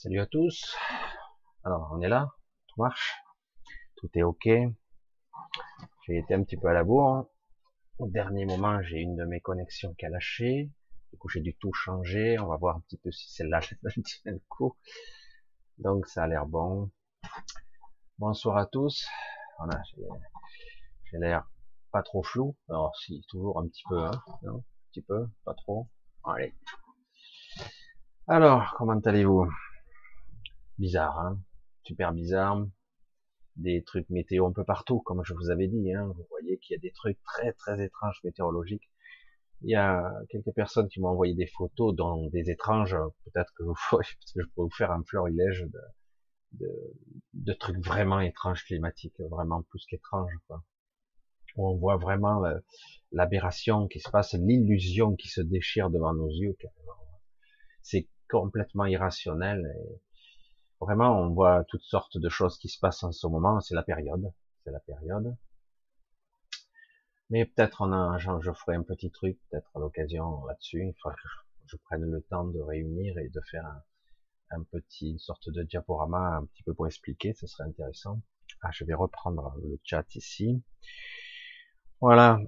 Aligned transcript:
Salut 0.00 0.20
à 0.20 0.26
tous. 0.26 0.76
Alors, 1.64 1.90
on 1.90 2.00
est 2.00 2.08
là, 2.08 2.30
tout 2.68 2.80
marche, 2.80 3.16
tout 3.96 4.08
est 4.14 4.22
ok. 4.22 4.48
J'ai 6.06 6.18
été 6.18 6.34
un 6.34 6.44
petit 6.44 6.56
peu 6.56 6.68
à 6.68 6.72
la 6.72 6.84
bourre. 6.84 7.28
Au 7.98 8.06
dernier 8.06 8.46
moment, 8.46 8.80
j'ai 8.80 8.98
une 8.98 9.16
de 9.16 9.24
mes 9.24 9.40
connexions 9.40 9.94
qui 9.94 10.06
a 10.06 10.08
lâché. 10.08 10.70
Du 11.10 11.18
coup, 11.18 11.28
j'ai 11.28 11.40
dû 11.40 11.56
tout 11.56 11.72
changer. 11.72 12.38
On 12.38 12.46
va 12.46 12.56
voir 12.58 12.76
un 12.76 12.80
petit 12.82 12.96
peu 12.98 13.10
si 13.10 13.28
celle-là 13.32 13.58
tient 13.60 13.74
le 14.30 14.40
coup. 14.48 14.76
Donc, 15.78 16.06
ça 16.06 16.22
a 16.22 16.28
l'air 16.28 16.46
bon. 16.46 16.92
Bonsoir 18.18 18.56
à 18.56 18.66
tous. 18.66 19.04
Voilà, 19.58 19.82
j'ai 21.10 21.18
l'air 21.18 21.50
pas 21.90 22.04
trop 22.04 22.22
flou. 22.22 22.56
Alors, 22.68 22.94
si, 22.98 23.24
toujours 23.28 23.58
un 23.58 23.66
petit 23.66 23.82
peu, 23.88 23.98
hein, 23.98 24.12
non, 24.44 24.58
un 24.58 24.90
petit 24.92 25.02
peu, 25.02 25.26
pas 25.44 25.54
trop. 25.54 25.88
Allez. 26.22 26.54
Alors, 28.28 28.76
comment 28.78 29.00
allez-vous? 29.00 29.50
Bizarre, 30.78 31.18
hein 31.18 31.40
super 31.88 32.12
bizarre. 32.12 32.66
Des 33.56 33.82
trucs 33.82 34.08
météo 34.10 34.46
un 34.46 34.52
peu 34.52 34.64
partout, 34.64 35.00
comme 35.00 35.24
je 35.24 35.34
vous 35.34 35.50
avais 35.50 35.66
dit. 35.66 35.92
Hein. 35.92 36.12
Vous 36.14 36.26
voyez 36.30 36.58
qu'il 36.58 36.74
y 36.74 36.76
a 36.76 36.80
des 36.80 36.92
trucs 36.92 37.20
très 37.24 37.52
très 37.54 37.82
étranges 37.82 38.20
météorologiques. 38.22 38.88
Il 39.62 39.70
y 39.70 39.74
a 39.74 40.12
quelques 40.28 40.52
personnes 40.52 40.88
qui 40.88 41.00
m'ont 41.00 41.08
envoyé 41.08 41.34
des 41.34 41.46
photos 41.46 41.94
dans 41.96 42.28
des 42.28 42.50
étranges. 42.50 42.96
Peut-être 43.24 43.52
que, 43.56 43.64
je 44.36 44.44
pourrais 44.54 44.68
vous 44.68 44.76
faire 44.76 44.92
un 44.92 45.02
florilège 45.02 45.62
de, 45.62 45.80
de, 46.60 46.70
de 47.32 47.52
trucs 47.54 47.84
vraiment 47.84 48.20
étranges 48.20 48.64
climatiques, 48.64 49.20
vraiment 49.30 49.62
plus 49.62 49.84
qu'étranges. 49.86 50.30
On 51.56 51.74
voit 51.76 51.96
vraiment 51.96 52.40
l'aberration 53.10 53.88
qui 53.88 53.98
se 53.98 54.10
passe, 54.10 54.34
l'illusion 54.34 55.16
qui 55.16 55.28
se 55.28 55.40
déchire 55.40 55.90
devant 55.90 56.14
nos 56.14 56.28
yeux. 56.28 56.56
C'est 57.82 58.06
complètement 58.28 58.84
irrationnel. 58.84 59.66
Vraiment, 60.80 61.20
on 61.20 61.30
voit 61.30 61.64
toutes 61.64 61.82
sortes 61.82 62.18
de 62.18 62.28
choses 62.28 62.58
qui 62.58 62.68
se 62.68 62.78
passent 62.78 63.02
en 63.02 63.12
ce 63.12 63.26
moment. 63.26 63.60
C'est 63.60 63.74
la 63.74 63.82
période. 63.82 64.32
C'est 64.64 64.70
la 64.70 64.80
période. 64.80 65.36
Mais 67.30 67.44
peut-être 67.44 67.82
on 67.82 67.92
a, 67.92 68.16
je 68.18 68.52
ferai 68.52 68.76
un 68.76 68.82
petit 68.82 69.10
truc, 69.10 69.38
peut-être 69.50 69.70
à 69.76 69.80
l'occasion 69.80 70.44
là-dessus. 70.46 70.86
Il 70.86 70.94
faudra 71.02 71.14
que 71.16 71.28
je 71.66 71.76
prenne 71.84 72.10
le 72.10 72.22
temps 72.22 72.46
de 72.46 72.60
réunir 72.60 73.18
et 73.18 73.28
de 73.28 73.40
faire 73.50 73.66
un, 74.50 74.62
petit, 74.64 75.10
une 75.10 75.18
sorte 75.18 75.50
de 75.50 75.62
diaporama 75.62 76.36
un 76.36 76.46
petit 76.46 76.62
peu 76.62 76.72
pour 76.74 76.86
expliquer. 76.86 77.34
Ce 77.34 77.46
serait 77.46 77.68
intéressant. 77.68 78.20
Ah, 78.62 78.70
je 78.72 78.84
vais 78.84 78.94
reprendre 78.94 79.54
le 79.62 79.78
chat 79.84 80.06
ici. 80.14 80.62
Voilà. 82.00 82.38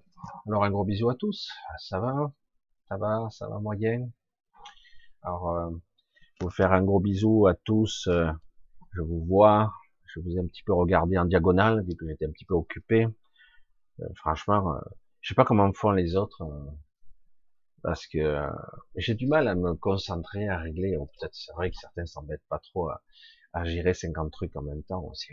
Alors 0.47 0.65
un 0.65 0.71
gros 0.71 0.85
bisou 0.85 1.11
à 1.11 1.15
tous. 1.15 1.51
Ça 1.79 2.01
va, 2.01 2.33
ça 2.89 2.97
va, 2.97 3.29
ça 3.31 3.49
va 3.49 3.59
moyen. 3.59 4.09
Alors 5.23 5.51
euh, 5.51 5.71
vous 6.41 6.51
faire 6.51 6.73
un 6.73 6.83
gros 6.83 7.01
bisou 7.01 7.47
à 7.47 7.55
tous. 7.55 8.07
Euh, 8.09 8.31
je 8.93 9.03
vous 9.03 9.25
vois. 9.25 9.73
Je 10.07 10.21
vous 10.21 10.37
ai 10.37 10.41
un 10.41 10.47
petit 10.47 10.63
peu 10.65 10.73
regardé 10.73 11.19
en 11.19 11.25
diagonale, 11.25 11.85
vu 11.85 11.95
que 11.95 12.07
j'étais 12.07 12.27
un 12.27 12.31
petit 12.31 12.45
peu 12.45 12.55
occupé. 12.55 13.07
Euh, 14.01 14.09
franchement, 14.17 14.75
euh, 14.75 14.81
je 15.21 15.29
sais 15.29 15.35
pas 15.35 15.45
comment 15.45 15.71
font 15.73 15.93
les 15.93 16.17
autres, 16.17 16.43
parce 17.83 18.07
que 18.07 18.43
j'ai 18.97 19.15
du 19.15 19.27
mal 19.27 19.47
à 19.49 19.55
me 19.55 19.75
concentrer, 19.75 20.49
à 20.49 20.59
régler. 20.59 20.97
Peut-être 21.19 21.35
c'est 21.35 21.53
vrai 21.53 21.71
que 21.71 21.77
certains 21.77 22.07
s'embêtent 22.07 22.47
pas 22.49 22.59
trop 22.59 22.89
à, 22.89 23.03
à, 23.53 23.65
gérer 23.65 23.95
50 23.95 24.33
trucs 24.33 24.57
en 24.57 24.63
même 24.63 24.83
temps 24.83 25.05
aussi. 25.05 25.33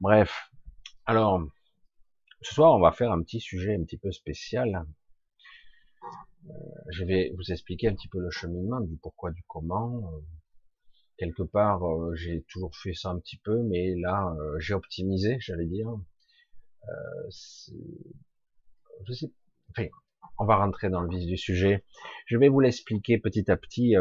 Bref. 0.00 0.50
Alors, 1.06 1.42
ce 2.42 2.54
soir, 2.54 2.74
on 2.74 2.80
va 2.80 2.92
faire 2.92 3.12
un 3.12 3.22
petit 3.22 3.40
sujet 3.40 3.74
un 3.74 3.84
petit 3.84 3.98
peu 3.98 4.10
spécial. 4.10 4.84
Euh, 6.50 6.52
je 6.90 7.04
vais 7.04 7.32
vous 7.36 7.52
expliquer 7.52 7.88
un 7.88 7.94
petit 7.94 8.08
peu 8.08 8.20
le 8.20 8.30
cheminement 8.30 8.80
du 8.80 8.96
pourquoi, 8.96 9.30
du 9.30 9.42
comment. 9.46 10.12
Euh, 10.12 10.20
quelque 11.16 11.42
part, 11.42 11.84
euh, 11.84 12.14
j'ai 12.14 12.42
toujours 12.48 12.74
fait 12.76 12.94
ça 12.94 13.10
un 13.10 13.18
petit 13.18 13.38
peu, 13.38 13.62
mais 13.62 13.94
là, 13.96 14.34
j'ai 14.58 14.74
optimisé, 14.74 15.36
j'allais 15.40 15.66
dire. 15.66 15.88
je 19.06 19.12
sais, 19.12 19.32
enfin, 19.70 19.86
on 20.38 20.44
va 20.46 20.56
rentrer 20.56 20.90
dans 20.90 21.02
le 21.02 21.08
vif 21.08 21.26
du 21.26 21.36
sujet. 21.36 21.84
Je 22.26 22.36
vais 22.36 22.48
vous 22.48 22.60
l'expliquer 22.60 23.18
petit 23.18 23.50
à 23.50 23.56
petit 23.56 23.94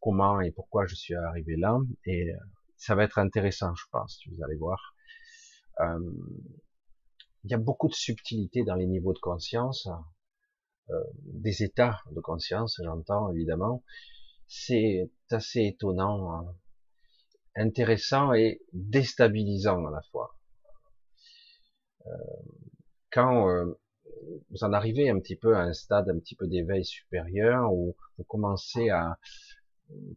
comment 0.00 0.40
et 0.40 0.50
pourquoi 0.52 0.86
je 0.86 0.94
suis 0.94 1.14
arrivé 1.14 1.56
là, 1.56 1.78
et 2.04 2.32
ça 2.76 2.94
va 2.94 3.04
être 3.04 3.18
intéressant, 3.18 3.74
je 3.74 3.84
pense. 3.90 4.20
Vous 4.30 4.42
allez 4.44 4.56
voir. 4.56 4.94
il 7.44 7.50
y 7.50 7.54
a 7.54 7.58
beaucoup 7.58 7.88
de 7.88 7.94
subtilité 7.94 8.64
dans 8.64 8.74
les 8.74 8.86
niveaux 8.86 9.14
de 9.14 9.18
conscience. 9.18 9.88
Euh, 10.90 11.02
des 11.24 11.64
états 11.64 12.00
de 12.12 12.20
conscience, 12.20 12.80
j'entends 12.82 13.32
évidemment, 13.32 13.82
c'est 14.46 15.10
assez 15.30 15.64
étonnant, 15.64 16.32
hein. 16.32 16.54
intéressant 17.56 18.32
et 18.32 18.62
déstabilisant 18.72 19.84
à 19.86 19.90
la 19.90 20.02
fois. 20.12 20.36
Euh, 22.06 22.10
quand 23.10 23.48
euh, 23.48 23.80
vous 24.50 24.62
en 24.62 24.72
arrivez 24.72 25.10
un 25.10 25.18
petit 25.18 25.34
peu 25.34 25.56
à 25.56 25.62
un 25.62 25.72
stade 25.72 26.08
un 26.08 26.18
petit 26.20 26.36
peu 26.36 26.46
d'éveil 26.46 26.84
supérieur 26.84 27.72
où 27.72 27.96
vous 28.16 28.24
commencez 28.24 28.88
à, 28.90 29.18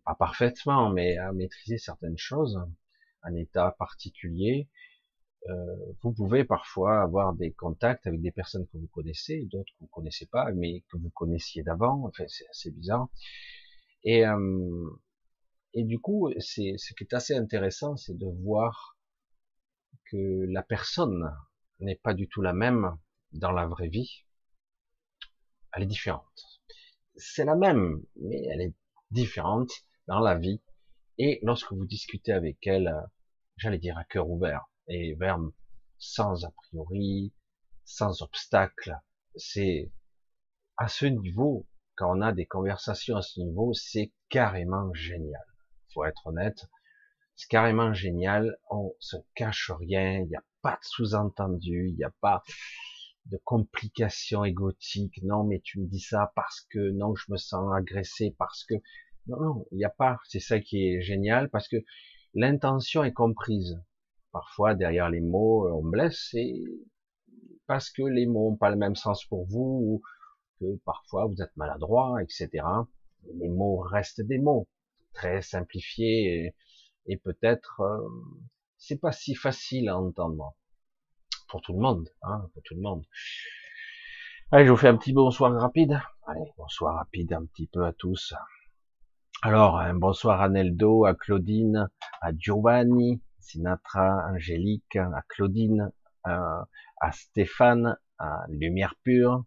pas 0.06 0.16
parfaitement, 0.16 0.90
mais 0.90 1.18
à 1.18 1.32
maîtriser 1.32 1.80
certaines 1.80 2.18
choses, 2.18 2.60
un 3.24 3.34
état 3.36 3.76
particulier, 3.80 4.70
euh, 5.48 5.76
vous 6.02 6.14
pouvez 6.14 6.44
parfois 6.44 7.02
avoir 7.02 7.34
des 7.34 7.54
contacts 7.54 8.06
avec 8.08 8.22
des 8.22 8.32
personnes 8.32 8.68
que 8.68 8.78
vous 8.78 8.88
connaissez, 8.88 9.46
d'autres 9.46 9.72
que 9.74 9.80
vous 9.82 9.88
connaissez 9.88 10.26
pas, 10.26 10.52
mais 10.52 10.82
que 10.90 10.98
vous 10.98 11.10
connaissiez 11.12 11.64
d'avant. 11.64 12.06
Enfin, 12.06 12.26
c'est 12.28 12.48
assez 12.50 12.72
bizarre. 12.72 13.08
Et, 14.04 14.26
euh, 14.26 14.90
et 15.74 15.84
du 15.84 16.00
coup, 16.00 16.32
c'est 16.40 16.74
ce 16.78 16.94
qui 16.94 17.04
est 17.04 17.14
assez 17.14 17.36
intéressant, 17.36 17.96
c'est 17.96 18.18
de 18.18 18.28
voir 18.44 18.98
que 20.12 20.46
la 20.50 20.64
personne 20.64 21.32
n'est 21.80 21.96
pas 21.96 22.14
du 22.14 22.28
tout 22.28 22.42
la 22.42 22.54
même 22.54 22.98
dans 23.32 23.52
la 23.52 23.68
vraie 23.68 23.90
vie. 23.90 24.26
Elle 25.74 25.84
est 25.84 25.88
différente. 25.88 26.26
C'est 27.16 27.46
la 27.46 27.56
même, 27.56 28.02
mais 28.16 28.44
elle 28.50 28.62
est 28.62 28.74
différente 29.12 29.72
dans 30.08 30.20
la 30.20 30.36
vie. 30.36 30.62
Et 31.18 31.40
lorsque 31.44 31.72
vous 31.74 31.86
discutez 31.86 32.32
avec 32.32 32.66
elle, 32.66 32.94
j'allais 33.58 33.78
dire 33.78 33.98
à 33.98 34.04
cœur 34.04 34.30
ouvert, 34.30 34.66
et 34.90 35.16
verbe 35.16 35.52
sans 35.98 36.46
a 36.46 36.52
priori, 36.52 37.34
sans 37.86 38.22
obstacle. 38.22 38.96
C'est 39.36 39.92
à 40.78 40.88
ce 40.88 41.06
niveau, 41.06 41.68
quand 41.96 42.18
on 42.18 42.22
a 42.22 42.32
des 42.34 42.46
conversations 42.46 43.18
à 43.18 43.22
ce 43.22 43.40
niveau, 43.40 43.74
c'est 43.74 44.12
carrément 44.30 44.94
génial. 44.94 45.46
Faut 45.94 46.06
être 46.06 46.28
honnête, 46.28 46.68
c'est 47.36 47.50
carrément 47.50 47.94
génial. 47.94 48.58
On 48.70 48.94
se 49.00 49.18
cache 49.36 49.72
rien, 49.72 50.20
il 50.20 50.28
n'y 50.28 50.36
a 50.36 50.44
pas 50.62 50.76
de 50.76 50.86
sous-entendu, 50.86 51.90
il 51.90 51.96
n'y 51.96 52.04
a 52.04 52.14
pas 52.22 52.44
de 53.26 53.38
complications 53.44 54.44
égotiques. 54.44 55.20
Non, 55.24 55.44
mais 55.44 55.62
tu 55.64 55.80
me 55.80 55.88
dis 55.88 56.00
ça 56.00 56.32
parce 56.36 56.62
que 56.70 56.92
non, 56.92 57.16
je 57.16 57.32
me 57.32 57.38
sens 57.38 57.74
agressé 57.76 58.36
parce 58.38 58.64
que 58.64 58.76
non, 59.28 59.40
non, 59.40 59.66
il 59.72 59.78
n'y 59.78 59.86
a 59.86 59.90
pas. 59.90 60.18
C'est 60.26 60.40
ça 60.40 60.60
qui 60.60 60.88
est 60.88 61.02
génial 61.02 61.50
parce 61.50 61.68
que 61.68 61.78
l'intention 62.34 63.04
est 63.04 63.14
comprise. 63.14 63.80
Parfois, 64.32 64.76
derrière 64.76 65.10
les 65.10 65.22
mots, 65.22 65.68
euh, 65.68 65.72
on 65.72 65.84
blesse, 65.84 66.34
et 66.34 66.64
parce 67.68 67.90
que 67.90 68.04
les 68.04 68.26
mots 68.26 68.52
n'ont 68.52 68.58
pas 68.58 68.70
le 68.70 68.76
même 68.76 68.96
sens 68.96 69.26
pour 69.26 69.46
vous, 69.48 69.82
ou 69.84 70.02
que 70.60 70.78
parfois 70.86 71.26
vous 71.26 71.42
êtes 71.42 71.56
maladroit, 71.56 72.22
etc. 72.22 72.66
Les 73.36 73.50
mots 73.50 73.78
restent 73.80 74.22
des 74.22 74.38
mots, 74.38 74.68
très 75.14 75.42
simplifiés, 75.42 76.54
et, 77.08 77.18
peut-être 77.18 77.82
euh, 77.82 78.08
c'est 78.78 79.00
pas 79.00 79.12
si 79.12 79.34
facile 79.36 79.90
à 79.90 79.98
entendre 79.98 80.56
pour 81.50 81.62
tout 81.62 81.74
le 81.74 81.80
monde, 81.80 82.08
hein, 82.22 82.48
pour 82.54 82.62
tout 82.64 82.76
le 82.76 82.82
monde. 82.82 83.04
Allez, 84.52 84.66
je 84.66 84.72
vous 84.72 84.78
fais 84.78 84.88
un 84.88 84.98
petit 84.98 85.14
bonsoir 85.14 85.52
rapide. 85.54 86.00
Allez, 86.28 86.52
bonsoir 86.58 86.96
rapide 86.96 87.34
un 87.34 87.46
petit 87.46 87.68
peu 87.68 87.86
à 87.86 87.94
tous. 87.94 88.34
Alors, 89.42 89.78
un 89.78 89.96
bonsoir 89.96 90.42
à 90.42 90.50
Neldo, 90.50 91.06
à 91.06 91.16
Claudine, 91.16 91.90
à 92.22 92.32
Giovanni, 92.36 93.22
Sinatra, 93.40 94.28
Angélique, 94.32 94.96
à 94.96 95.24
Claudine, 95.28 95.92
à, 96.24 97.12
Stéphane, 97.12 97.98
à 98.18 98.46
Lumière 98.50 98.96
Pure, 99.04 99.46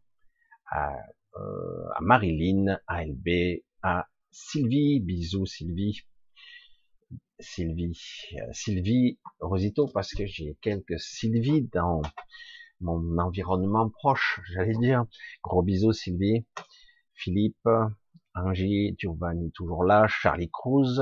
à, 0.71 0.95
euh, 1.37 1.89
à 1.95 2.01
Marilyn, 2.01 2.79
à 2.87 3.05
LB, 3.05 3.63
à 3.83 4.09
Sylvie, 4.31 5.01
bisous 5.01 5.47
Sylvie, 5.47 6.01
Sylvie, 7.39 7.99
euh, 8.35 8.53
Sylvie 8.53 9.19
Rosito, 9.41 9.87
parce 9.89 10.15
que 10.15 10.27
j'ai 10.27 10.57
quelques 10.61 10.99
Sylvie 10.99 11.69
dans 11.73 12.03
mon 12.81 13.19
environnement 13.19 13.89
proche, 13.91 14.41
j'allais 14.53 14.77
dire. 14.77 15.05
Gros 15.43 15.63
bisous 15.63 15.93
Sylvie, 15.93 16.47
Philippe, 17.15 17.69
Angie, 18.35 18.95
Giovanni 18.99 19.53
toujours 19.53 19.85
là, 19.85 20.07
Charlie 20.09 20.51
Cruz, 20.51 21.01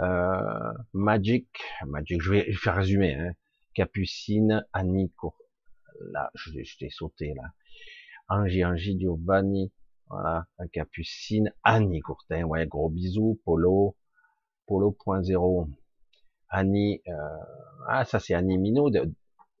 euh, 0.00 0.72
Magic, 0.92 1.48
Magic, 1.86 2.20
je 2.22 2.30
vais 2.30 2.52
faire 2.52 2.76
résumer, 2.76 3.14
hein. 3.14 3.32
Capucine, 3.74 4.64
Annie, 4.72 5.12
là, 6.12 6.30
je, 6.34 6.50
t'ai 6.78 6.88
sauté 6.88 7.34
là, 7.34 7.42
Angie, 8.28 8.64
Angie, 8.64 8.98
Giovanni, 8.98 9.72
voilà, 10.08 10.46
Capucine, 10.72 11.52
Annie 11.62 12.00
Courtin, 12.00 12.44
ouais, 12.44 12.66
gros 12.66 12.88
bisous, 12.88 13.40
Polo, 13.44 13.96
Polo.0, 14.66 15.70
Annie, 16.48 17.02
euh, 17.08 17.12
ah 17.88 18.04
ça 18.04 18.18
c'est 18.18 18.34
Annie 18.34 18.58
Minot 18.58 18.90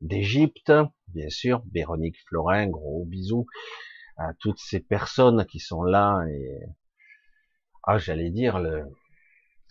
d'Égypte, 0.00 0.72
bien 1.08 1.28
sûr, 1.28 1.62
Véronique 1.72 2.16
Florin, 2.26 2.68
gros 2.68 3.04
bisous 3.04 3.46
à 4.16 4.32
toutes 4.40 4.58
ces 4.58 4.80
personnes 4.80 5.44
qui 5.46 5.58
sont 5.58 5.82
là 5.82 6.24
et 6.28 6.60
ah 7.82 7.98
j'allais 7.98 8.30
dire 8.30 8.58
le 8.58 8.86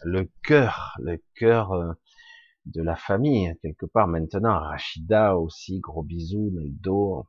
le 0.05 0.29
cœur, 0.43 0.95
le 0.99 1.19
cœur 1.33 1.71
euh, 1.71 1.93
de 2.67 2.81
la 2.81 2.95
famille 2.95 3.53
quelque 3.61 3.87
part 3.87 4.07
maintenant. 4.07 4.59
Rachida 4.59 5.35
aussi, 5.35 5.79
gros 5.79 6.03
bisous, 6.03 6.51
Neldo. 6.53 7.27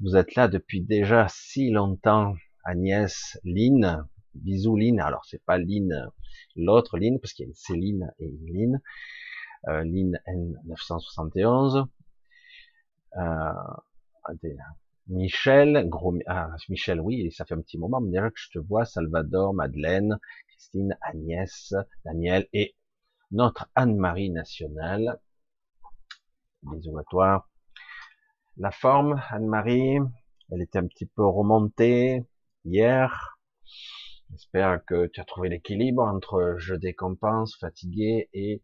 Vous 0.00 0.16
êtes 0.16 0.36
là 0.36 0.46
depuis 0.46 0.80
déjà 0.80 1.26
si 1.28 1.70
longtemps. 1.70 2.34
Agnès, 2.64 3.38
Lynn, 3.44 4.06
bisous 4.34 4.76
Lynn. 4.76 5.00
Alors 5.00 5.24
c'est 5.24 5.44
pas 5.44 5.58
Lynn, 5.58 6.10
l'autre 6.54 6.98
Lynn 6.98 7.18
parce 7.20 7.32
qu'il 7.32 7.44
y 7.44 7.46
a 7.46 7.50
une 7.50 7.54
Céline 7.54 8.12
et 8.20 8.26
une 8.26 8.46
Lynn. 8.52 8.80
Euh, 9.68 9.82
Lynn 9.84 10.18
N971. 10.28 11.86
Euh, 13.16 13.52
Michel, 15.08 15.88
gros, 15.88 16.18
ah, 16.26 16.50
Michel, 16.68 17.00
oui, 17.00 17.30
ça 17.30 17.44
fait 17.44 17.54
un 17.54 17.60
petit 17.60 17.78
moment, 17.78 18.00
mais 18.00 18.10
déjà 18.10 18.28
que 18.30 18.40
je 18.40 18.50
te 18.50 18.58
vois, 18.58 18.84
Salvador, 18.84 19.54
Madeleine, 19.54 20.18
Christine, 20.48 20.96
Agnès, 21.00 21.74
Daniel 22.04 22.48
et 22.52 22.74
notre 23.30 23.68
Anne-Marie 23.74 24.30
nationale. 24.30 25.20
Bisous 26.62 26.98
à 26.98 27.04
toi. 27.04 27.48
La 28.56 28.72
forme, 28.72 29.22
Anne-Marie, 29.30 29.98
elle 30.50 30.62
était 30.62 30.78
un 30.78 30.86
petit 30.86 31.06
peu 31.06 31.24
remontée 31.24 32.24
hier. 32.64 33.38
J'espère 34.30 34.84
que 34.84 35.06
tu 35.06 35.20
as 35.20 35.24
trouvé 35.24 35.48
l'équilibre 35.48 36.02
entre 36.02 36.56
je 36.58 36.74
décompense, 36.74 37.56
fatigué 37.60 38.28
et 38.32 38.62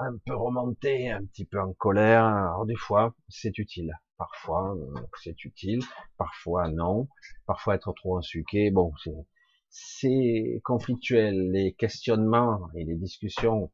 un 0.00 0.16
peu 0.24 0.34
remonté, 0.34 1.10
un 1.10 1.24
petit 1.24 1.44
peu 1.44 1.60
en 1.60 1.72
colère. 1.74 2.24
Alors 2.24 2.66
des 2.66 2.76
fois, 2.76 3.14
c'est 3.28 3.58
utile. 3.58 3.92
Parfois, 4.16 4.74
euh, 4.76 5.00
c'est 5.22 5.44
utile. 5.44 5.80
Parfois, 6.16 6.68
non. 6.68 7.08
Parfois, 7.46 7.74
être 7.74 7.92
trop 7.92 8.16
ensuqué. 8.18 8.70
Bon, 8.70 8.92
c'est 9.68 10.60
conflictuel. 10.64 11.50
Les 11.52 11.72
questionnements 11.74 12.60
et 12.74 12.84
les 12.84 12.96
discussions, 12.96 13.70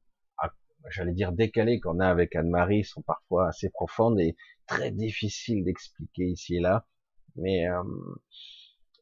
j'allais 0.90 1.14
dire 1.14 1.32
décalées 1.32 1.80
qu'on 1.80 2.00
a 2.00 2.08
avec 2.08 2.36
Anne-Marie 2.36 2.84
sont 2.84 3.02
parfois 3.02 3.48
assez 3.48 3.70
profondes 3.70 4.20
et 4.20 4.36
très 4.66 4.90
difficiles 4.90 5.64
d'expliquer 5.64 6.24
ici 6.24 6.56
et 6.56 6.60
là. 6.60 6.86
Mais 7.36 7.68
euh, 7.68 7.82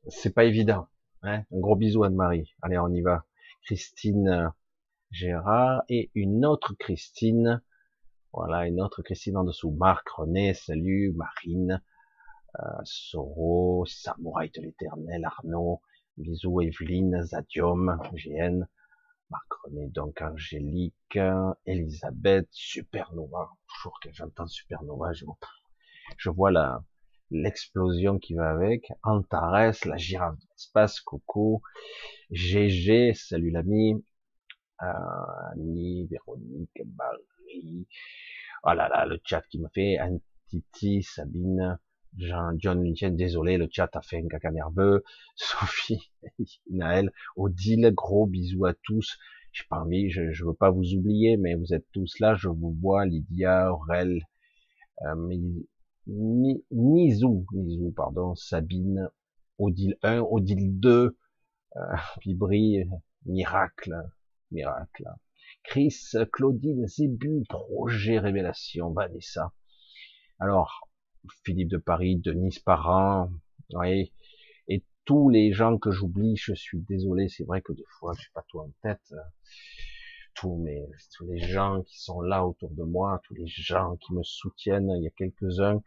c'est 0.09 0.35
pas 0.35 0.45
évident. 0.45 0.89
Hein 1.23 1.45
Un 1.53 1.61
gros 1.61 1.77
bisou 1.77 2.05
Anne-Marie. 2.05 2.55
Allez, 2.63 2.79
on 2.79 2.89
y 2.89 3.03
va. 3.03 3.25
Christine 3.63 4.53
Gérard 5.15 5.85
et 5.89 6.11
une 6.17 6.45
autre 6.45 6.75
Christine. 6.77 7.63
Voilà, 8.33 8.67
une 8.67 8.81
autre 8.81 9.01
Christine 9.01 9.37
en 9.37 9.45
dessous. 9.45 9.71
Marc, 9.71 10.09
René, 10.09 10.55
salut, 10.55 11.13
Marine, 11.15 11.81
euh, 12.59 12.81
Soro, 12.83 13.85
Samouraï 13.87 14.51
de 14.51 14.63
l'éternel, 14.63 15.25
Arnaud, 15.25 15.83
bisous, 16.17 16.63
Evelyne, 16.63 17.23
Zadium, 17.23 17.97
GN, 18.13 18.67
Marc 19.31 19.53
René, 19.63 19.87
donc 19.87 20.21
Angélique, 20.21 21.21
Elisabeth, 21.65 22.49
Supernova. 22.51 23.51
Toujours 23.69 24.01
que 24.03 24.13
j'entends 24.13 24.49
Supernova, 24.49 25.13
je, 25.13 25.27
je 26.19 26.29
vois 26.29 26.51
la, 26.51 26.83
l'explosion 27.31 28.19
qui 28.19 28.35
va 28.35 28.51
avec, 28.51 28.93
Antares, 29.05 29.77
la 29.85 29.97
girafe 29.97 30.37
de 30.41 30.47
l'espace, 30.51 31.01
Coco, 31.01 31.63
GG, 32.33 33.15
salut 33.15 33.51
l'ami, 33.51 34.05
Annie, 34.79 36.07
Véronique, 36.07 36.83
Barry, 36.85 37.87
oh 38.65 38.73
là 38.73 38.89
là, 38.89 39.07
le 39.07 39.19
chat 39.25 39.43
qui 39.49 39.59
me 39.61 39.69
fait, 39.69 39.99
Antiti, 40.01 41.03
Sabine, 41.03 41.79
Jean, 42.17 42.53
John 42.59 42.83
désolé, 43.17 43.57
le 43.57 43.69
chat 43.71 43.91
a 43.95 44.03
fait 44.03 44.19
un 44.19 44.29
caca 44.29 44.51
nerveux, 44.51 45.03
Sophie, 45.37 46.11
Naël, 46.71 47.11
Odile, 47.37 47.91
gros 47.93 48.27
bisous 48.27 48.67
à 48.67 48.75
tous, 48.75 49.19
j'ai 49.53 49.65
pas 49.69 49.81
envie, 49.81 50.11
je, 50.11 50.33
je 50.33 50.45
veux 50.45 50.55
pas 50.55 50.71
vous 50.71 50.95
oublier, 50.95 51.37
mais 51.37 51.55
vous 51.55 51.75
êtes 51.75 51.87
tous 51.93 52.19
là, 52.21 52.35
je 52.35 52.49
vous 52.49 52.77
vois, 52.81 53.07
Lydia, 53.07 53.73
Aurel, 53.73 54.23
euh, 55.03 55.15
Nizou, 56.07 57.47
Nizou, 57.53 57.93
pardon, 57.93 58.35
Sabine, 58.35 59.09
Odile 59.59 59.97
1, 60.03 60.21
Odile 60.21 60.79
2, 60.79 61.17
euh, 61.77 61.81
Vibri, 62.23 62.85
Miracle, 63.27 63.95
miracle. 64.55 65.05
Chris, 65.65 66.13
Claudine, 66.33 66.87
Zébu, 66.87 67.43
projet 67.49 68.19
révélation, 68.19 68.93
Vanessa. 68.93 69.53
Alors, 70.39 70.89
Philippe 71.45 71.71
de 71.71 71.79
Paris, 71.79 72.17
Denis 72.17 72.59
Parent, 72.65 73.31
oui, 73.71 74.13
et 74.69 74.85
tous 75.05 75.29
les 75.31 75.53
gens 75.53 75.79
que 75.79 75.91
j'oublie, 75.91 76.37
je 76.37 76.55
suis 76.55 76.81
désolé, 76.81 77.29
c'est 77.29 77.45
vrai 77.45 77.63
que 77.63 77.73
des 77.73 77.85
fois, 77.99 78.13
je 78.17 78.23
suis 78.23 78.33
pas 78.33 78.45
tout 78.49 78.61
en 78.61 78.71
tête. 78.83 79.15
Tous 80.35 80.65
les 80.65 81.39
gens 81.39 81.83
qui 81.83 81.99
sont 82.01 82.21
là 82.21 82.45
autour 82.45 82.71
de 82.71 82.83
moi, 82.83 83.21
tous 83.25 83.35
les 83.35 83.47
gens 83.47 83.97
qui 83.97 84.13
me 84.13 84.23
soutiennent, 84.23 84.91
il 84.99 85.05
y 85.05 85.07
a 85.07 85.11
quelques-uns 85.11 85.81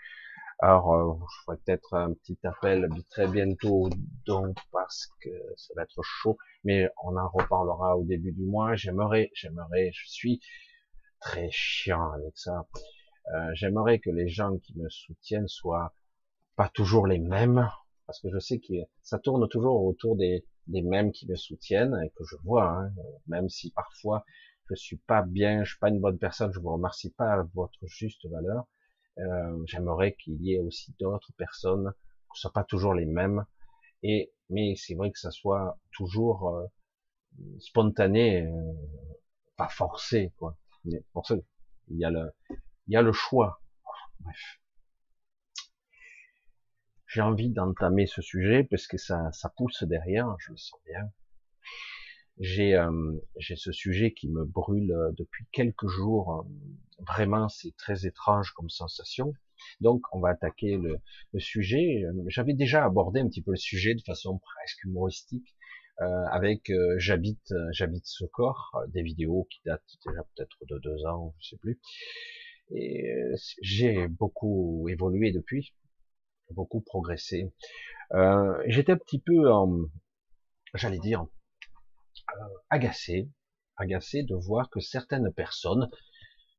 alors, 0.59 0.93
euh, 0.93 1.13
je 1.29 1.43
ferai 1.45 1.57
peut-être 1.57 1.93
un 1.93 2.13
petit 2.13 2.39
appel 2.43 2.89
très 3.11 3.27
bientôt, 3.27 3.89
donc 4.25 4.57
parce 4.71 5.07
que 5.21 5.29
ça 5.55 5.73
va 5.75 5.83
être 5.83 6.01
chaud, 6.01 6.37
mais 6.63 6.89
on 7.03 7.15
en 7.15 7.29
reparlera 7.29 7.95
au 7.95 8.03
début 8.03 8.31
du 8.31 8.43
mois. 8.43 8.75
J'aimerais, 8.75 9.29
j'aimerais, 9.35 9.91
je 9.93 10.09
suis 10.09 10.39
très 11.19 11.49
chiant 11.51 12.11
avec 12.11 12.35
ça. 12.37 12.67
Euh, 13.35 13.51
j'aimerais 13.53 13.99
que 13.99 14.09
les 14.09 14.29
gens 14.29 14.57
qui 14.57 14.75
me 14.79 14.89
soutiennent 14.89 15.47
soient 15.47 15.93
pas 16.55 16.69
toujours 16.69 17.05
les 17.05 17.19
mêmes, 17.19 17.69
parce 18.07 18.19
que 18.19 18.29
je 18.31 18.39
sais 18.39 18.59
que 18.59 18.73
ça 19.03 19.19
tourne 19.19 19.47
toujours 19.49 19.83
autour 19.85 20.15
des, 20.15 20.43
mêmes 20.67 21.11
qui 21.11 21.27
me 21.27 21.35
soutiennent 21.35 21.95
et 22.03 22.09
que 22.09 22.23
je 22.23 22.35
vois, 22.43 22.71
hein, 22.71 22.91
même 23.27 23.47
si 23.47 23.71
parfois 23.71 24.25
je 24.69 24.75
suis 24.75 24.97
pas 24.97 25.21
bien, 25.21 25.63
je 25.63 25.71
suis 25.71 25.79
pas 25.79 25.89
une 25.89 26.01
bonne 26.01 26.17
personne, 26.17 26.51
je 26.51 26.59
vous 26.59 26.73
remercie 26.73 27.11
pas 27.11 27.33
à 27.33 27.43
votre 27.53 27.85
juste 27.85 28.27
valeur 28.27 28.65
euh, 29.19 29.63
j'aimerais 29.65 30.13
qu'il 30.15 30.41
y 30.41 30.53
ait 30.53 30.59
aussi 30.59 30.93
d'autres 30.99 31.33
personnes, 31.37 31.91
que 31.91 32.35
ce 32.35 32.41
soit 32.41 32.53
pas 32.53 32.63
toujours 32.63 32.93
les 32.93 33.05
mêmes. 33.05 33.45
Et 34.03 34.31
mais 34.49 34.75
c'est 34.75 34.95
vrai 34.95 35.11
que 35.11 35.19
ça 35.19 35.31
soit 35.31 35.77
toujours 35.91 36.49
euh, 36.49 36.65
spontané, 37.59 38.45
euh, 38.45 38.73
pas 39.57 39.69
forcé, 39.69 40.33
quoi. 40.37 40.57
Mais 40.85 41.03
ça, 41.25 41.35
il 41.89 41.97
y 41.97 42.05
a 42.05 42.09
le, 42.11 42.31
il 42.87 42.93
y 42.93 42.95
a 42.95 43.01
le 43.01 43.11
choix. 43.11 43.61
Bref. 44.19 44.59
J'ai 47.07 47.21
envie 47.21 47.49
d'entamer 47.49 48.05
ce 48.05 48.21
sujet 48.21 48.63
parce 48.63 48.87
que 48.87 48.97
ça, 48.97 49.31
ça 49.31 49.49
pousse 49.49 49.83
derrière, 49.83 50.35
je 50.39 50.51
le 50.51 50.57
sens 50.57 50.79
bien. 50.85 51.11
J'ai 52.39 52.75
euh, 52.75 53.13
ce 53.39 53.71
sujet 53.71 54.13
qui 54.13 54.29
me 54.29 54.45
brûle 54.45 54.93
depuis 55.17 55.45
quelques 55.51 55.87
jours 55.87 56.45
Vraiment, 56.99 57.47
c'est 57.47 57.75
très 57.77 58.07
étrange 58.07 58.53
comme 58.53 58.69
sensation. 58.69 59.33
Donc, 59.81 60.01
on 60.13 60.19
va 60.19 60.29
attaquer 60.29 60.77
le, 60.77 60.97
le 61.31 61.39
sujet. 61.39 62.03
J'avais 62.27 62.53
déjà 62.53 62.83
abordé 62.85 63.19
un 63.19 63.27
petit 63.27 63.43
peu 63.43 63.51
le 63.51 63.57
sujet 63.57 63.93
de 63.93 64.01
façon 64.01 64.39
presque 64.39 64.83
humoristique 64.83 65.55
euh, 66.01 66.25
avec 66.31 66.69
euh, 66.69 66.95
j'habite 66.99 67.53
j'habite 67.71 68.05
ce 68.05 68.25
corps, 68.25 68.71
euh, 68.75 68.87
des 68.87 69.01
vidéos 69.01 69.47
qui 69.49 69.61
datent 69.65 69.97
déjà 70.05 70.21
peut-être 70.35 70.57
de 70.69 70.77
deux 70.77 71.05
ans, 71.05 71.33
je 71.39 71.49
sais 71.49 71.57
plus. 71.57 71.79
Et 72.69 73.11
euh, 73.11 73.35
j'ai 73.61 74.07
beaucoup 74.07 74.87
évolué 74.89 75.31
depuis, 75.31 75.73
beaucoup 76.51 76.81
progressé. 76.81 77.51
J'étais 78.67 78.91
un 78.91 78.97
petit 78.97 79.19
peu, 79.19 79.49
j'allais 80.73 80.99
dire, 80.99 81.25
agacé, 82.69 83.29
agacé 83.77 84.23
de 84.23 84.35
voir 84.35 84.69
que 84.69 84.79
certaines 84.79 85.31
personnes 85.33 85.89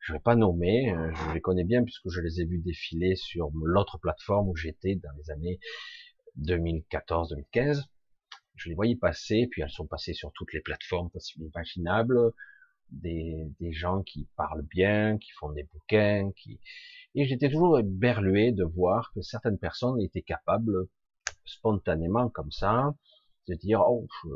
je 0.00 0.12
vais 0.12 0.20
pas 0.20 0.36
nommer, 0.36 0.90
euh, 0.90 1.12
je 1.12 1.34
les 1.34 1.40
connais 1.40 1.64
bien 1.64 1.82
puisque 1.82 2.08
je 2.08 2.20
les 2.20 2.40
ai 2.40 2.44
vus 2.44 2.58
défiler 2.58 3.16
sur 3.16 3.50
l'autre 3.62 3.98
plateforme 3.98 4.48
où 4.48 4.56
j'étais 4.56 4.94
dans 4.96 5.10
les 5.18 5.30
années 5.30 5.60
2014-2015. 6.40 7.84
Je 8.54 8.68
les 8.68 8.74
voyais 8.74 8.96
passer, 8.96 9.48
puis 9.50 9.62
elles 9.62 9.70
sont 9.70 9.86
passées 9.86 10.14
sur 10.14 10.32
toutes 10.32 10.52
les 10.52 10.60
plateformes 10.60 11.10
possibles 11.10 11.46
imaginables, 11.46 12.32
des, 12.90 13.52
des 13.60 13.72
gens 13.72 14.02
qui 14.02 14.28
parlent 14.36 14.66
bien, 14.70 15.18
qui 15.18 15.30
font 15.32 15.52
des 15.52 15.64
bouquins, 15.64 16.32
qui 16.36 16.58
et 17.14 17.26
j'étais 17.26 17.50
toujours 17.50 17.80
berlué 17.84 18.52
de 18.52 18.64
voir 18.64 19.12
que 19.14 19.22
certaines 19.22 19.58
personnes 19.58 20.00
étaient 20.00 20.22
capables 20.22 20.86
spontanément 21.44 22.28
comme 22.28 22.50
ça 22.50 22.94
de 23.48 23.54
dire 23.54 23.80
oh 23.80 24.06
je, 24.22 24.28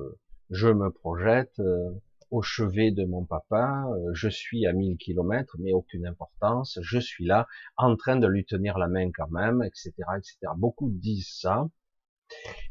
je 0.52 0.68
me 0.68 0.90
projette 0.90 1.58
euh, 1.60 1.90
au 2.30 2.42
chevet 2.42 2.92
de 2.92 3.04
mon 3.04 3.24
papa, 3.24 3.86
euh, 3.88 4.10
je 4.12 4.28
suis 4.28 4.66
à 4.66 4.72
1000 4.72 4.98
kilomètres, 4.98 5.56
mais 5.58 5.72
aucune 5.72 6.06
importance, 6.06 6.78
je 6.82 6.98
suis 6.98 7.24
là, 7.24 7.46
en 7.76 7.96
train 7.96 8.16
de 8.16 8.26
lui 8.26 8.44
tenir 8.44 8.78
la 8.78 8.86
main 8.86 9.10
quand 9.12 9.30
même, 9.30 9.62
etc., 9.62 9.92
etc. 10.16 10.52
Beaucoup 10.56 10.90
disent 10.90 11.34
ça, 11.40 11.68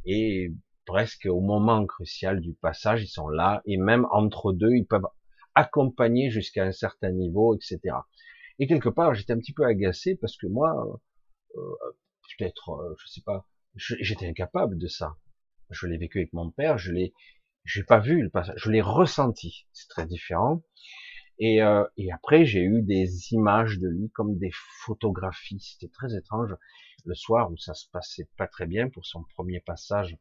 et 0.06 0.54
presque 0.86 1.26
au 1.26 1.42
moment 1.42 1.86
crucial 1.86 2.40
du 2.40 2.54
passage, 2.54 3.04
ils 3.04 3.08
sont 3.08 3.30
là, 3.30 3.62
et 3.66 3.78
même 3.78 4.06
entre 4.12 4.54
deux, 4.54 4.72
ils 4.74 4.86
peuvent 4.86 5.08
accompagner 5.56 6.30
jusqu'à 6.30 6.64
un 6.64 6.72
certain 6.72 7.12
niveau, 7.12 7.56
etc. 7.56 7.80
Et 8.60 8.68
quelque 8.68 8.90
part, 8.90 9.16
j'étais 9.16 9.34
un 9.34 9.40
petit 9.40 9.54
peu 9.54 9.66
agacé 9.66 10.16
parce 10.16 10.38
que 10.38 10.48
moi, 10.48 10.72
euh, 11.56 11.62
peut-être, 12.38 12.70
euh, 12.70 12.96
je 13.00 13.08
sais 13.08 13.22
pas, 13.26 13.48
j'étais 13.76 14.28
incapable 14.28 14.78
de 14.78 14.88
ça. 14.88 15.16
Je 15.70 15.88
l'ai 15.88 15.98
vécu 15.98 16.20
avec 16.20 16.34
mon 16.34 16.52
père, 16.52 16.78
je 16.78 16.92
l'ai, 16.92 17.14
j'ai 17.64 17.84
pas 17.84 18.00
vu 18.00 18.22
le 18.22 18.30
passage, 18.30 18.56
je 18.58 18.72
l'ai 18.72 18.82
ressenti. 18.82 19.68
C'est 19.74 19.88
très 19.88 20.06
différent. 20.06 20.64
Et, 21.40 21.62
euh, 21.62 21.84
et 21.98 22.12
après, 22.12 22.46
j'ai 22.46 22.62
eu 22.62 22.82
des 22.84 23.34
images 23.34 23.80
de 23.80 23.88
lui 23.88 24.10
comme 24.12 24.38
des 24.38 24.52
photographies. 24.86 25.60
C'était 25.60 25.92
très 25.92 26.16
étrange. 26.16 26.56
Le 27.06 27.16
soir 27.16 27.52
où 27.52 27.58
ça 27.58 27.74
se 27.74 27.88
passait 27.90 28.30
pas 28.38 28.48
très 28.48 28.68
bien 28.68 28.90
pour 28.90 29.06
son 29.06 29.24
premier 29.36 29.60
passage, 29.60 30.16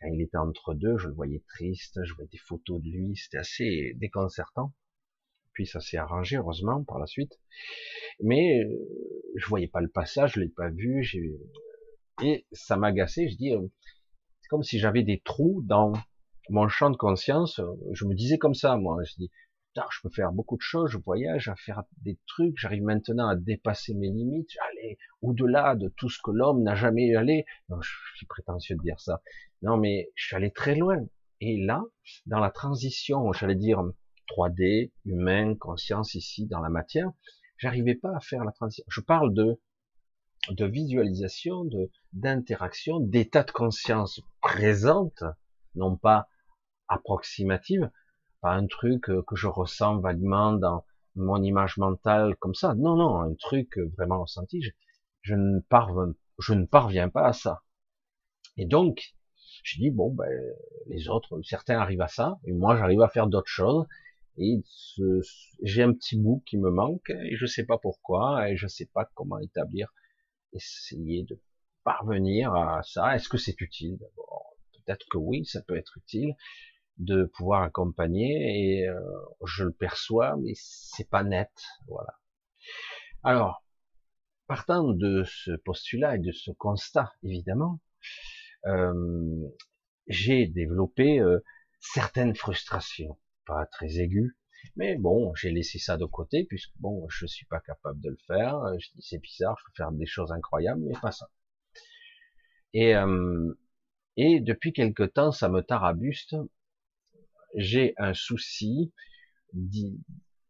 quand 0.00 0.08
il 0.08 0.22
était 0.22 0.38
entre 0.38 0.74
deux, 0.74 0.96
je 0.96 1.08
le 1.08 1.14
voyais 1.14 1.42
triste, 1.48 2.02
je 2.04 2.14
voyais 2.14 2.30
des 2.30 2.38
photos 2.38 2.80
de 2.80 2.88
lui, 2.88 3.16
c'était 3.16 3.38
assez 3.38 3.92
déconcertant. 3.96 4.72
Puis 5.52 5.66
ça 5.66 5.80
s'est 5.80 5.96
arrangé 5.96 6.36
heureusement 6.36 6.84
par 6.84 6.98
la 6.98 7.06
suite. 7.06 7.38
Mais 8.20 8.64
euh, 8.64 8.78
je 9.36 9.46
voyais 9.46 9.68
pas 9.68 9.80
le 9.80 9.88
passage, 9.88 10.34
je 10.34 10.40
l'ai 10.40 10.48
pas 10.48 10.70
vu, 10.70 11.04
et 12.22 12.46
ça 12.52 12.76
m'agaçait. 12.76 13.28
Je 13.28 13.36
dis, 13.36 13.52
euh, 13.52 13.66
c'est 14.40 14.48
comme 14.48 14.62
si 14.62 14.78
j'avais 14.78 15.02
des 15.02 15.20
trous 15.20 15.62
dans 15.66 15.92
mon 16.50 16.68
champ 16.68 16.90
de 16.90 16.96
conscience. 16.96 17.60
Je 17.92 18.04
me 18.04 18.14
disais 18.14 18.38
comme 18.38 18.54
ça, 18.54 18.76
moi. 18.76 19.02
Je 19.04 19.14
dis, 19.16 19.30
je 19.90 20.00
peux 20.02 20.10
faire 20.10 20.32
beaucoup 20.32 20.56
de 20.56 20.62
choses, 20.62 20.90
je 20.90 20.98
voyage, 20.98 21.48
à 21.48 21.56
faire 21.56 21.82
des 22.02 22.18
trucs, 22.26 22.58
j'arrive 22.58 22.82
maintenant 22.82 23.28
à 23.28 23.36
dépasser 23.36 23.94
mes 23.94 24.10
limites, 24.10 24.50
aller 24.70 24.98
au-delà 25.22 25.76
de 25.76 25.88
tout 25.96 26.08
ce 26.08 26.18
que 26.22 26.30
l'homme 26.30 26.62
n'a 26.62 26.74
jamais 26.74 27.14
allé. 27.14 27.44
Non, 27.68 27.80
je 27.80 27.90
suis 28.16 28.26
prétentieux 28.26 28.76
de 28.76 28.82
dire 28.82 29.00
ça. 29.00 29.22
Non, 29.62 29.76
mais 29.76 30.10
je 30.14 30.26
suis 30.26 30.36
allé 30.36 30.50
très 30.50 30.74
loin. 30.74 31.04
Et 31.40 31.64
là, 31.64 31.82
dans 32.26 32.40
la 32.40 32.50
transition, 32.50 33.32
j'allais 33.32 33.54
dire 33.54 33.82
3D, 34.30 34.92
humain, 35.04 35.54
conscience 35.54 36.14
ici, 36.14 36.46
dans 36.46 36.60
la 36.60 36.68
matière, 36.68 37.10
j'arrivais 37.56 37.94
pas 37.94 38.14
à 38.16 38.20
faire 38.20 38.44
la 38.44 38.52
transition. 38.52 38.84
Je 38.88 39.00
parle 39.00 39.32
de 39.34 39.60
de 40.50 40.64
visualisation, 40.64 41.64
de 41.64 41.90
d'interaction, 42.12 43.00
d'état 43.00 43.42
de 43.42 43.50
conscience 43.50 44.20
présente, 44.40 45.24
non 45.74 45.96
pas 45.96 46.28
approximative, 46.88 47.90
pas 48.40 48.52
un 48.52 48.66
truc 48.66 49.10
euh, 49.10 49.22
que 49.22 49.36
je 49.36 49.46
ressens 49.46 49.98
vaguement 49.98 50.52
dans 50.52 50.84
mon 51.16 51.42
image 51.42 51.76
mentale 51.76 52.36
comme 52.36 52.54
ça. 52.54 52.74
Non, 52.74 52.96
non, 52.96 53.20
un 53.20 53.34
truc 53.34 53.78
vraiment 53.96 54.22
ressenti. 54.22 54.62
Je, 55.22 55.34
ne 55.34 55.60
parviens, 55.60 57.06
ne 57.06 57.10
pas 57.10 57.26
à 57.26 57.32
ça. 57.32 57.62
Et 58.56 58.66
donc, 58.66 59.14
je 59.62 59.78
dis 59.78 59.90
bon, 59.90 60.12
ben, 60.12 60.30
les 60.86 61.08
autres, 61.08 61.40
certains 61.42 61.78
arrivent 61.78 62.02
à 62.02 62.08
ça, 62.08 62.38
et 62.44 62.52
moi 62.52 62.76
j'arrive 62.76 63.02
à 63.02 63.08
faire 63.08 63.26
d'autres 63.26 63.48
choses. 63.48 63.86
Et 64.36 64.62
j'ai 65.62 65.82
un 65.82 65.92
petit 65.92 66.16
bout 66.16 66.42
qui 66.46 66.58
me 66.58 66.70
manque, 66.70 67.10
et 67.10 67.36
je 67.36 67.46
sais 67.46 67.64
pas 67.64 67.78
pourquoi, 67.78 68.48
et 68.48 68.56
je 68.56 68.68
sais 68.68 68.86
pas 68.86 69.10
comment 69.14 69.38
établir, 69.40 69.92
essayer 70.52 71.24
de 71.24 71.40
parvenir 71.82 72.54
à 72.54 72.82
ça. 72.84 73.16
Est-ce 73.16 73.28
que 73.28 73.38
c'est 73.38 73.60
utile 73.60 73.98
Peut-être 74.86 75.06
que 75.10 75.18
oui, 75.18 75.44
ça 75.44 75.60
peut 75.62 75.76
être 75.76 75.98
utile 75.98 76.34
de 76.98 77.24
pouvoir 77.24 77.62
accompagner 77.62 78.80
et 78.80 78.88
euh, 78.88 79.00
je 79.46 79.64
le 79.64 79.72
perçois 79.72 80.36
mais 80.42 80.52
c'est 80.54 81.08
pas 81.08 81.22
net 81.22 81.50
voilà. 81.86 82.14
Alors 83.22 83.64
partant 84.46 84.92
de 84.92 85.22
ce 85.24 85.52
postulat 85.52 86.16
et 86.16 86.18
de 86.18 86.32
ce 86.32 86.50
constat 86.50 87.12
évidemment 87.22 87.80
euh, 88.66 89.48
j'ai 90.08 90.46
développé 90.46 91.20
euh, 91.20 91.38
certaines 91.80 92.34
frustrations. 92.34 93.18
Pas 93.46 93.66
très 93.66 93.98
aiguës 94.00 94.34
mais 94.74 94.96
bon 94.96 95.32
j'ai 95.34 95.52
laissé 95.52 95.78
ça 95.78 95.96
de 95.96 96.04
côté 96.04 96.44
puisque 96.44 96.72
bon 96.78 97.08
je 97.08 97.26
suis 97.26 97.46
pas 97.46 97.60
capable 97.60 98.00
de 98.00 98.10
le 98.10 98.18
faire. 98.26 98.60
Je 98.78 98.88
dis 98.94 99.02
c'est 99.02 99.18
bizarre 99.18 99.56
je 99.60 99.64
peux 99.66 99.76
faire 99.76 99.92
des 99.92 100.06
choses 100.06 100.32
incroyables 100.32 100.82
mais 100.82 100.98
pas 101.00 101.12
ça. 101.12 101.30
Et 102.74 102.94
et 104.16 104.40
depuis 104.40 104.72
quelque 104.72 105.04
temps 105.04 105.30
ça 105.30 105.48
me 105.48 105.62
tarabuste 105.62 106.34
j'ai 107.54 107.94
un 107.96 108.14
souci 108.14 108.92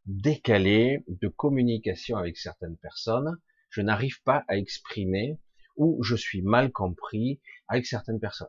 décalé 0.07 1.05
de 1.09 1.29
communication 1.29 2.17
avec 2.17 2.37
certaines 2.37 2.77
personnes, 2.79 3.39
je 3.71 3.83
n'arrive 3.83 4.23
pas 4.23 4.45
à 4.49 4.57
exprimer 4.57 5.39
ou 5.77 6.03
je 6.03 6.17
suis 6.17 6.43
mal 6.43 6.73
compris 6.73 7.41
avec 7.69 7.87
certaines 7.87 8.19
personnes. 8.19 8.49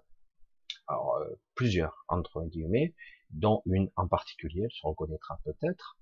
Alors, 0.87 1.17
euh, 1.17 1.39
plusieurs, 1.53 2.05
entre 2.07 2.43
guillemets, 2.45 2.95
dont 3.29 3.61
une 3.67 3.91
en 3.95 4.07
particulier, 4.07 4.67
se 4.71 4.85
reconnaîtra 4.87 5.39
peut-être, 5.43 5.99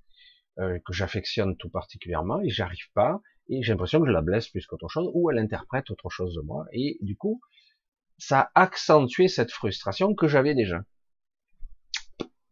euh, 0.59 0.79
que 0.85 0.93
j'affectionne 0.93 1.57
tout 1.57 1.69
particulièrement 1.69 2.41
et 2.41 2.49
j'arrive 2.49 2.89
pas, 2.93 3.21
et 3.49 3.61
j'ai 3.63 3.73
l'impression 3.73 3.99
que 3.99 4.07
je 4.07 4.11
la 4.11 4.21
blesse 4.21 4.47
plus 4.47 4.65
qu'autre 4.65 4.87
chose, 4.87 5.09
ou 5.13 5.29
elle 5.29 5.39
interprète 5.39 5.89
autre 5.91 6.09
chose 6.09 6.35
de 6.35 6.41
moi, 6.41 6.65
et 6.71 6.97
du 7.01 7.17
coup, 7.17 7.41
ça 8.17 8.51
a 8.55 8.61
accentué 8.63 9.27
cette 9.27 9.51
frustration 9.51 10.15
que 10.15 10.27
j'avais 10.27 10.55
déjà 10.55 10.83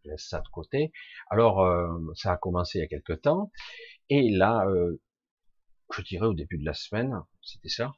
je 0.05 0.11
laisse 0.11 0.27
ça 0.27 0.41
de 0.41 0.47
côté. 0.49 0.91
Alors, 1.29 1.61
euh, 1.61 1.87
ça 2.15 2.33
a 2.33 2.37
commencé 2.37 2.79
il 2.79 2.81
y 2.81 2.85
a 2.85 2.87
quelque 2.87 3.13
temps, 3.13 3.51
et 4.09 4.29
là, 4.29 4.65
euh, 4.67 5.01
je 5.93 6.01
dirais 6.01 6.27
au 6.27 6.33
début 6.33 6.57
de 6.57 6.65
la 6.65 6.73
semaine, 6.73 7.13
c'était 7.41 7.69
ça, 7.69 7.93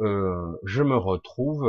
euh, 0.00 0.56
je 0.64 0.82
me 0.82 0.96
retrouve 0.96 1.64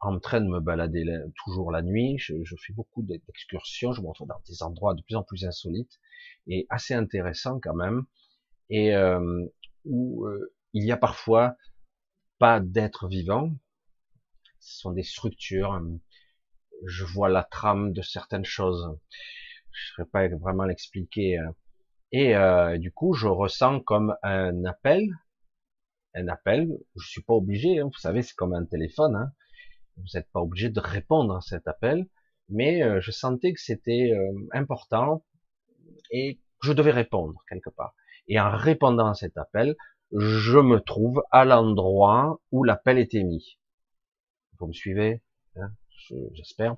en 0.00 0.20
train 0.20 0.40
de 0.40 0.48
me 0.48 0.60
balader 0.60 1.04
toujours 1.44 1.72
la 1.72 1.82
nuit. 1.82 2.16
Je, 2.18 2.34
fais 2.64 2.72
beaucoup 2.74 3.02
d'excursions, 3.02 3.92
je 3.92 4.02
me 4.02 4.08
retrouve 4.08 4.28
dans 4.28 4.40
des 4.46 4.62
endroits 4.62 4.94
de 4.94 5.02
plus 5.02 5.16
en 5.16 5.22
plus 5.22 5.44
insolites 5.44 5.98
et 6.46 6.66
assez 6.70 6.94
intéressants 6.94 7.58
quand 7.60 7.74
même, 7.74 8.04
et 8.70 8.94
où 9.84 10.28
il 10.74 10.84
y 10.84 10.92
a 10.92 10.96
parfois 10.96 11.56
pas 12.38 12.60
d'être 12.60 13.08
vivant. 13.08 13.50
Ce 14.60 14.80
sont 14.80 14.92
des 14.92 15.02
structures, 15.02 15.80
je 16.84 17.04
vois 17.04 17.28
la 17.28 17.44
trame 17.44 17.92
de 17.92 18.02
certaines 18.02 18.44
choses. 18.44 18.98
Je 19.72 20.02
ne 20.02 20.06
saurais 20.06 20.28
pas 20.28 20.36
vraiment 20.36 20.64
l'expliquer. 20.64 21.38
Hein. 21.38 21.54
Et 22.12 22.36
euh, 22.36 22.78
du 22.78 22.92
coup, 22.92 23.14
je 23.14 23.26
ressens 23.26 23.80
comme 23.80 24.14
un 24.22 24.64
appel, 24.64 25.08
un 26.14 26.28
appel. 26.28 26.68
Je 26.96 27.06
suis 27.06 27.22
pas 27.22 27.34
obligé, 27.34 27.80
hein. 27.80 27.84
vous 27.84 27.98
savez, 27.98 28.22
c'est 28.22 28.34
comme 28.34 28.54
un 28.54 28.64
téléphone. 28.64 29.16
Hein. 29.16 29.32
Vous 29.96 30.04
n'êtes 30.14 30.30
pas 30.30 30.40
obligé 30.40 30.70
de 30.70 30.80
répondre 30.80 31.34
à 31.34 31.40
cet 31.40 31.66
appel, 31.66 32.06
mais 32.48 32.82
euh, 32.82 33.00
je 33.00 33.10
sentais 33.10 33.52
que 33.52 33.60
c'était 33.60 34.12
euh, 34.12 34.32
important 34.52 35.24
et 36.10 36.36
que 36.60 36.68
je 36.68 36.72
devais 36.72 36.90
répondre 36.90 37.42
quelque 37.48 37.70
part. 37.70 37.94
Et 38.28 38.38
en 38.40 38.56
répondant 38.56 39.08
à 39.08 39.14
cet 39.14 39.36
appel, 39.36 39.76
je 40.12 40.58
me 40.58 40.80
trouve 40.80 41.22
à 41.30 41.44
l'endroit 41.44 42.40
où 42.52 42.62
l'appel 42.62 42.98
était 42.98 43.24
mis. 43.24 43.58
Vous 44.58 44.68
me 44.68 44.72
suivez 44.72 45.22
hein? 45.56 45.70
J'espère. 46.32 46.76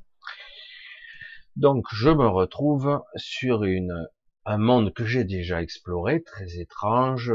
Donc 1.56 1.86
je 1.92 2.10
me 2.10 2.28
retrouve 2.28 3.02
sur 3.16 3.64
une 3.64 4.08
un 4.50 4.56
monde 4.56 4.94
que 4.94 5.04
j'ai 5.04 5.24
déjà 5.24 5.60
exploré, 5.60 6.22
très 6.22 6.58
étrange, 6.58 7.30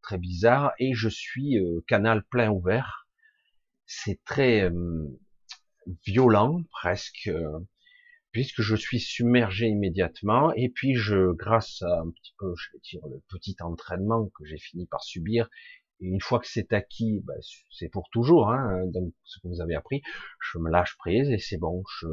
très 0.00 0.16
bizarre, 0.16 0.72
et 0.78 0.94
je 0.94 1.10
suis 1.10 1.58
euh, 1.58 1.84
canal 1.86 2.24
plein 2.24 2.50
ouvert. 2.50 3.06
C'est 3.84 4.24
très 4.24 4.62
euh, 4.62 5.06
violent 6.06 6.62
presque, 6.70 7.30
puisque 8.32 8.62
je 8.62 8.76
suis 8.76 8.98
submergé 8.98 9.66
immédiatement, 9.66 10.54
et 10.54 10.70
puis 10.70 10.94
je, 10.94 11.32
grâce 11.32 11.82
à 11.82 12.00
un 12.00 12.10
petit 12.10 12.34
peu, 12.38 12.54
je 12.56 12.72
vais 12.72 12.80
dire, 12.82 13.06
le 13.08 13.22
petit 13.28 13.56
entraînement 13.60 14.30
que 14.34 14.46
j'ai 14.46 14.58
fini 14.58 14.86
par 14.86 15.04
subir, 15.04 15.50
une 16.04 16.20
fois 16.20 16.38
que 16.38 16.46
c'est 16.46 16.72
acquis, 16.72 17.20
ben, 17.24 17.36
c'est 17.70 17.88
pour 17.88 18.08
toujours. 18.10 18.50
Hein, 18.50 18.86
donc 18.86 19.12
ce 19.24 19.38
que 19.40 19.48
vous 19.48 19.60
avez 19.60 19.74
appris, 19.74 20.02
je 20.40 20.58
me 20.58 20.70
lâche 20.70 20.96
prise 20.98 21.30
et 21.30 21.38
c'est 21.38 21.58
bon. 21.58 21.82
Je, 22.00 22.06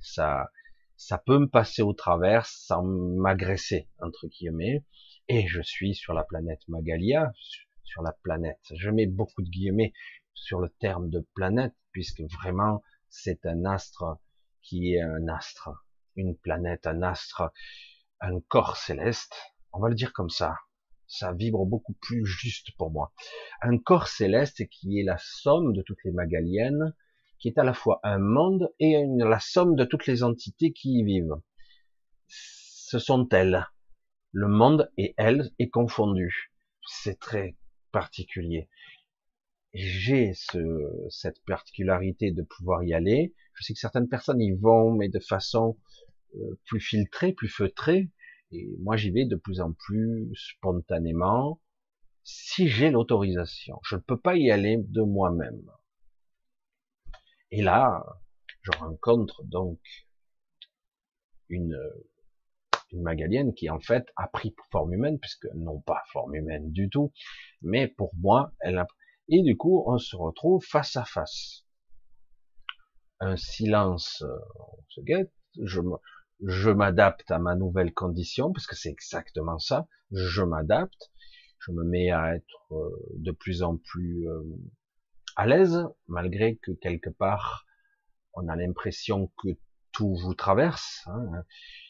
ça, 0.00 0.50
ça 0.96 1.18
peut 1.18 1.38
me 1.38 1.48
passer 1.48 1.82
au 1.82 1.92
travers 1.92 2.46
sans 2.46 2.82
m'agresser 2.84 3.88
entre 4.00 4.26
guillemets. 4.28 4.84
Et 5.28 5.46
je 5.46 5.62
suis 5.62 5.94
sur 5.94 6.12
la 6.12 6.24
planète 6.24 6.60
Magalia, 6.68 7.32
sur 7.82 8.02
la 8.02 8.12
planète. 8.22 8.60
Je 8.74 8.90
mets 8.90 9.06
beaucoup 9.06 9.42
de 9.42 9.48
guillemets 9.48 9.92
sur 10.34 10.60
le 10.60 10.68
terme 10.68 11.10
de 11.10 11.26
planète 11.34 11.74
puisque 11.92 12.22
vraiment 12.22 12.82
c'est 13.08 13.46
un 13.46 13.64
astre 13.64 14.04
qui 14.62 14.94
est 14.94 15.00
un 15.00 15.28
astre, 15.28 15.70
une 16.16 16.36
planète, 16.36 16.86
un 16.86 17.02
astre, 17.02 17.50
un 18.20 18.40
corps 18.48 18.76
céleste. 18.76 19.34
On 19.72 19.80
va 19.80 19.88
le 19.88 19.94
dire 19.94 20.12
comme 20.12 20.30
ça 20.30 20.56
ça 21.14 21.32
vibre 21.32 21.64
beaucoup 21.64 21.94
plus 22.00 22.26
juste 22.26 22.72
pour 22.76 22.90
moi. 22.90 23.12
Un 23.62 23.78
corps 23.78 24.08
céleste 24.08 24.66
qui 24.68 24.98
est 24.98 25.04
la 25.04 25.18
somme 25.18 25.72
de 25.72 25.82
toutes 25.82 26.02
les 26.04 26.12
magaliennes, 26.12 26.94
qui 27.38 27.48
est 27.48 27.58
à 27.58 27.64
la 27.64 27.74
fois 27.74 28.00
un 28.02 28.18
monde 28.18 28.72
et 28.80 28.96
la 29.18 29.40
somme 29.40 29.76
de 29.76 29.84
toutes 29.84 30.06
les 30.06 30.22
entités 30.22 30.72
qui 30.72 30.98
y 30.98 31.04
vivent. 31.04 31.40
Ce 32.26 32.98
sont 32.98 33.28
elles. 33.30 33.66
Le 34.32 34.48
monde 34.48 34.90
et 34.96 35.14
elles 35.16 35.52
est 35.58 35.68
confondu. 35.68 36.52
C'est 36.86 37.20
très 37.20 37.56
particulier. 37.92 38.68
J'ai 39.72 40.32
ce, 40.34 40.58
cette 41.10 41.42
particularité 41.44 42.30
de 42.30 42.42
pouvoir 42.42 42.82
y 42.84 42.94
aller. 42.94 43.34
Je 43.54 43.64
sais 43.64 43.74
que 43.74 43.78
certaines 43.78 44.08
personnes 44.08 44.40
y 44.40 44.52
vont, 44.52 44.92
mais 44.92 45.08
de 45.08 45.20
façon 45.20 45.76
euh, 46.36 46.58
plus 46.64 46.80
filtré, 46.80 47.32
plus 47.32 47.48
feutré. 47.48 48.10
Et 48.50 48.76
moi, 48.80 48.96
j'y 48.96 49.10
vais 49.10 49.24
de 49.24 49.36
plus 49.36 49.60
en 49.60 49.72
plus 49.72 50.30
spontanément, 50.34 51.60
si 52.22 52.68
j'ai 52.68 52.90
l'autorisation. 52.90 53.78
Je 53.84 53.96
ne 53.96 54.00
peux 54.00 54.18
pas 54.18 54.36
y 54.36 54.50
aller 54.50 54.78
de 54.78 55.02
moi-même. 55.02 55.70
Et 57.50 57.62
là, 57.62 58.04
je 58.62 58.70
rencontre 58.78 59.44
donc 59.44 59.78
une, 61.48 61.78
une 62.90 63.02
Magalienne 63.02 63.54
qui 63.54 63.68
en 63.70 63.80
fait 63.80 64.06
a 64.16 64.28
pris 64.28 64.54
forme 64.72 64.94
humaine, 64.94 65.18
puisque 65.18 65.46
non 65.54 65.80
pas 65.80 66.02
forme 66.12 66.34
humaine 66.34 66.70
du 66.72 66.88
tout, 66.88 67.12
mais 67.62 67.88
pour 67.88 68.12
moi, 68.16 68.52
elle 68.60 68.78
a... 68.78 68.86
Et 69.28 69.42
du 69.42 69.56
coup, 69.56 69.84
on 69.86 69.98
se 69.98 70.16
retrouve 70.16 70.64
face 70.64 70.96
à 70.96 71.04
face. 71.04 71.64
Un 73.20 73.36
silence, 73.36 74.22
euh, 74.22 74.38
on 74.58 74.84
se 74.88 75.00
guette, 75.00 75.32
je 75.62 75.80
je 76.42 76.70
m'adapte 76.70 77.30
à 77.30 77.38
ma 77.38 77.54
nouvelle 77.54 77.92
condition, 77.92 78.52
parce 78.52 78.66
que 78.66 78.76
c'est 78.76 78.90
exactement 78.90 79.58
ça, 79.58 79.86
je 80.10 80.42
m'adapte, 80.42 81.10
je 81.58 81.72
me 81.72 81.84
mets 81.84 82.10
à 82.10 82.34
être 82.34 82.72
euh, 82.72 82.90
de 83.16 83.30
plus 83.30 83.62
en 83.62 83.76
plus 83.76 84.28
euh, 84.28 84.42
à 85.36 85.46
l'aise, 85.46 85.86
malgré 86.08 86.56
que 86.56 86.72
quelque 86.72 87.10
part, 87.10 87.66
on 88.34 88.48
a 88.48 88.56
l'impression 88.56 89.32
que 89.42 89.48
tout 89.92 90.14
vous 90.16 90.34
traverse, 90.34 91.02
hein, 91.06 91.44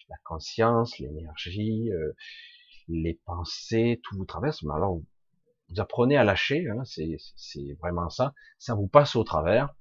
la 0.09 0.16
conscience, 0.24 0.98
l'énergie, 0.98 1.90
euh, 1.90 2.12
les 2.88 3.20
pensées, 3.24 4.00
tout 4.04 4.16
vous 4.16 4.26
traverse, 4.26 4.62
mais 4.62 4.74
alors 4.74 5.00
vous 5.70 5.80
apprenez 5.80 6.16
à 6.16 6.24
lâcher, 6.24 6.68
hein, 6.68 6.85
c'est 6.85 7.72
vraiment 7.80 8.11
ça, 8.11 8.35
ça 8.59 8.74
vous 8.74 8.87
passe 8.87 9.16
au 9.16 9.24
travers, 9.24 9.74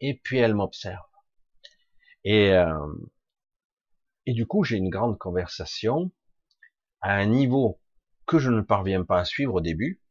et 0.00 0.14
puis 0.22 0.38
elle 0.38 0.54
m'observe. 0.54 1.02
Et, 2.24 2.52
euh, 2.52 2.76
et 4.26 4.32
du 4.32 4.46
coup, 4.46 4.64
j'ai 4.64 4.76
une 4.76 4.90
grande 4.90 5.18
conversation 5.18 6.10
à 7.00 7.14
un 7.14 7.26
niveau 7.26 7.80
que 8.26 8.38
je 8.38 8.50
ne 8.50 8.60
parviens 8.60 9.04
pas 9.04 9.20
à 9.20 9.24
suivre 9.24 9.54
au 9.54 9.60
début. 9.60 10.02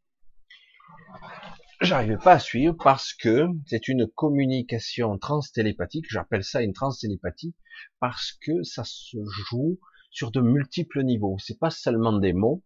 J'arrivais 1.81 2.17
pas 2.17 2.33
à 2.33 2.39
suivre 2.39 2.75
parce 2.81 3.13
que 3.13 3.47
c'est 3.67 3.89
une 3.89 4.07
communication 4.07 5.17
transtélépathique. 5.17 6.05
J'appelle 6.09 6.43
ça 6.43 6.61
une 6.61 6.71
transtélépathie 6.71 7.53
parce 7.99 8.31
que 8.41 8.63
ça 8.63 8.83
se 8.85 9.17
joue 9.49 9.79
sur 10.09 10.31
de 10.31 10.39
multiples 10.39 11.03
niveaux. 11.03 11.37
C'est 11.39 11.59
pas 11.59 11.69
seulement 11.69 12.17
des 12.17 12.31
mots, 12.31 12.63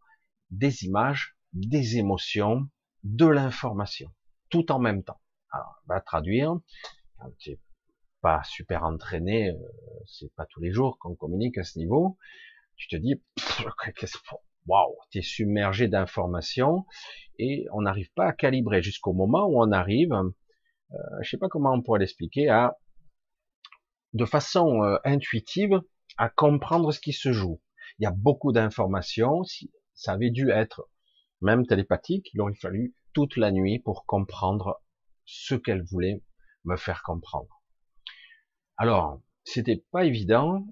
des 0.52 0.86
images, 0.86 1.36
des 1.54 1.98
émotions, 1.98 2.70
de 3.04 3.26
l'information, 3.26 4.12
tout 4.50 4.72
en 4.72 4.78
même 4.78 5.04
temps. 5.04 5.20
Alors, 5.52 5.82
on 5.88 5.94
va 5.94 6.02
traduire. 6.02 6.60
Pas 8.22 8.42
super 8.44 8.84
entraîné, 8.84 9.50
euh, 9.50 9.56
c'est 10.06 10.34
pas 10.36 10.46
tous 10.46 10.62
les 10.62 10.72
jours 10.72 10.98
qu'on 11.00 11.16
communique 11.16 11.58
à 11.58 11.64
ce 11.64 11.80
niveau. 11.80 12.18
Tu 12.76 12.88
te 12.88 12.96
dis, 12.96 13.22
waouh, 14.68 14.96
tu 15.12 15.20
es 15.20 15.22
submergé 15.22 15.88
d'informations 15.88 16.86
et 17.38 17.66
on 17.74 17.82
n'arrive 17.82 18.12
pas 18.14 18.28
à 18.28 18.34
calibrer 18.34 18.82
jusqu'au 18.82 19.14
moment 19.14 19.48
où 19.48 19.62
on 19.62 19.72
arrive, 19.72 20.14
euh, 20.14 20.98
je 21.22 21.30
sais 21.30 21.38
pas 21.38 21.50
comment 21.50 21.74
on 21.74 21.82
pourrait 21.82 22.00
l'expliquer, 22.00 22.50
à 22.50 22.78
de 24.14 24.26
façon 24.26 24.84
euh, 24.84 24.98
intuitive 25.04 25.82
à 26.18 26.30
comprendre 26.30 26.92
ce 26.92 27.00
qui 27.00 27.14
se 27.14 27.32
joue. 27.32 27.62
Il 28.00 28.04
y 28.04 28.08
a 28.08 28.12
beaucoup 28.12 28.52
d'informations, 28.52 29.44
si 29.44 29.72
ça 29.94 30.14
avait 30.14 30.32
dû 30.32 30.50
être 30.50 30.90
même 31.42 31.66
télépathique, 31.66 32.30
il 32.34 32.42
aurait 32.42 32.54
fallu 32.56 32.96
toute 33.14 33.38
la 33.38 33.52
nuit 33.52 33.80
pour 33.80 34.06
comprendre 34.06 34.82
ce 35.26 35.56
qu'elle 35.56 35.84
voulait 35.84 36.24
me 36.66 36.76
faire 36.76 37.04
comprendre. 37.04 37.59
Alors, 38.80 39.22
c'était 39.44 39.84
pas 39.92 40.06
évident 40.06 40.66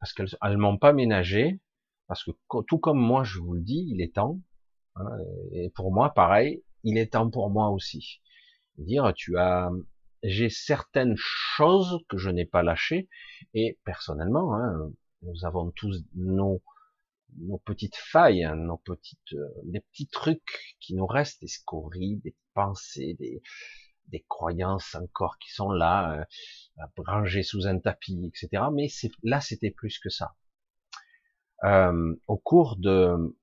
parce 0.00 0.12
qu'elles 0.12 0.58
m'ont 0.58 0.78
pas 0.78 0.92
ménagé, 0.92 1.60
parce 2.08 2.24
que 2.24 2.32
tout 2.66 2.78
comme 2.78 2.98
moi, 2.98 3.22
je 3.22 3.38
vous 3.38 3.54
le 3.54 3.62
dis, 3.62 3.86
il 3.88 4.02
est 4.02 4.16
temps. 4.16 4.40
Hein, 4.96 5.06
et 5.52 5.70
pour 5.70 5.94
moi, 5.94 6.12
pareil, 6.12 6.64
il 6.82 6.98
est 6.98 7.12
temps 7.12 7.30
pour 7.30 7.50
moi 7.50 7.70
aussi. 7.70 8.20
Dire, 8.78 9.12
tu 9.14 9.38
as, 9.38 9.70
j'ai 10.24 10.48
certaines 10.48 11.14
choses 11.16 12.00
que 12.08 12.18
je 12.18 12.30
n'ai 12.30 12.46
pas 12.46 12.64
lâchées, 12.64 13.08
et 13.54 13.78
personnellement, 13.84 14.56
hein, 14.56 14.90
nous 15.22 15.44
avons 15.44 15.70
tous 15.70 16.04
nos 16.16 16.60
nos 17.38 17.58
petites 17.58 17.96
failles, 17.96 18.44
hein, 18.44 18.56
nos 18.56 18.76
petites, 18.76 19.32
euh, 19.34 19.48
des 19.64 19.80
petits 19.80 20.08
trucs 20.08 20.76
qui 20.80 20.94
nous 20.94 21.06
restent, 21.06 21.40
des 21.40 21.48
scories, 21.48 22.16
des 22.16 22.34
pensées, 22.54 23.16
des, 23.18 23.40
des 24.08 24.24
croyances 24.28 24.94
encore 24.94 25.38
qui 25.38 25.50
sont 25.50 25.70
là, 25.70 26.26
rangées 26.98 27.42
sous 27.42 27.66
un 27.66 27.78
tapis, 27.78 28.26
etc. 28.26 28.64
Mais 28.72 28.88
là, 29.22 29.40
c'était 29.40 29.70
plus 29.70 29.98
que 29.98 30.08
ça. 30.08 30.34
Euh, 31.64 32.14
au 32.26 32.36
cours 32.36 32.76
de, 32.76 33.36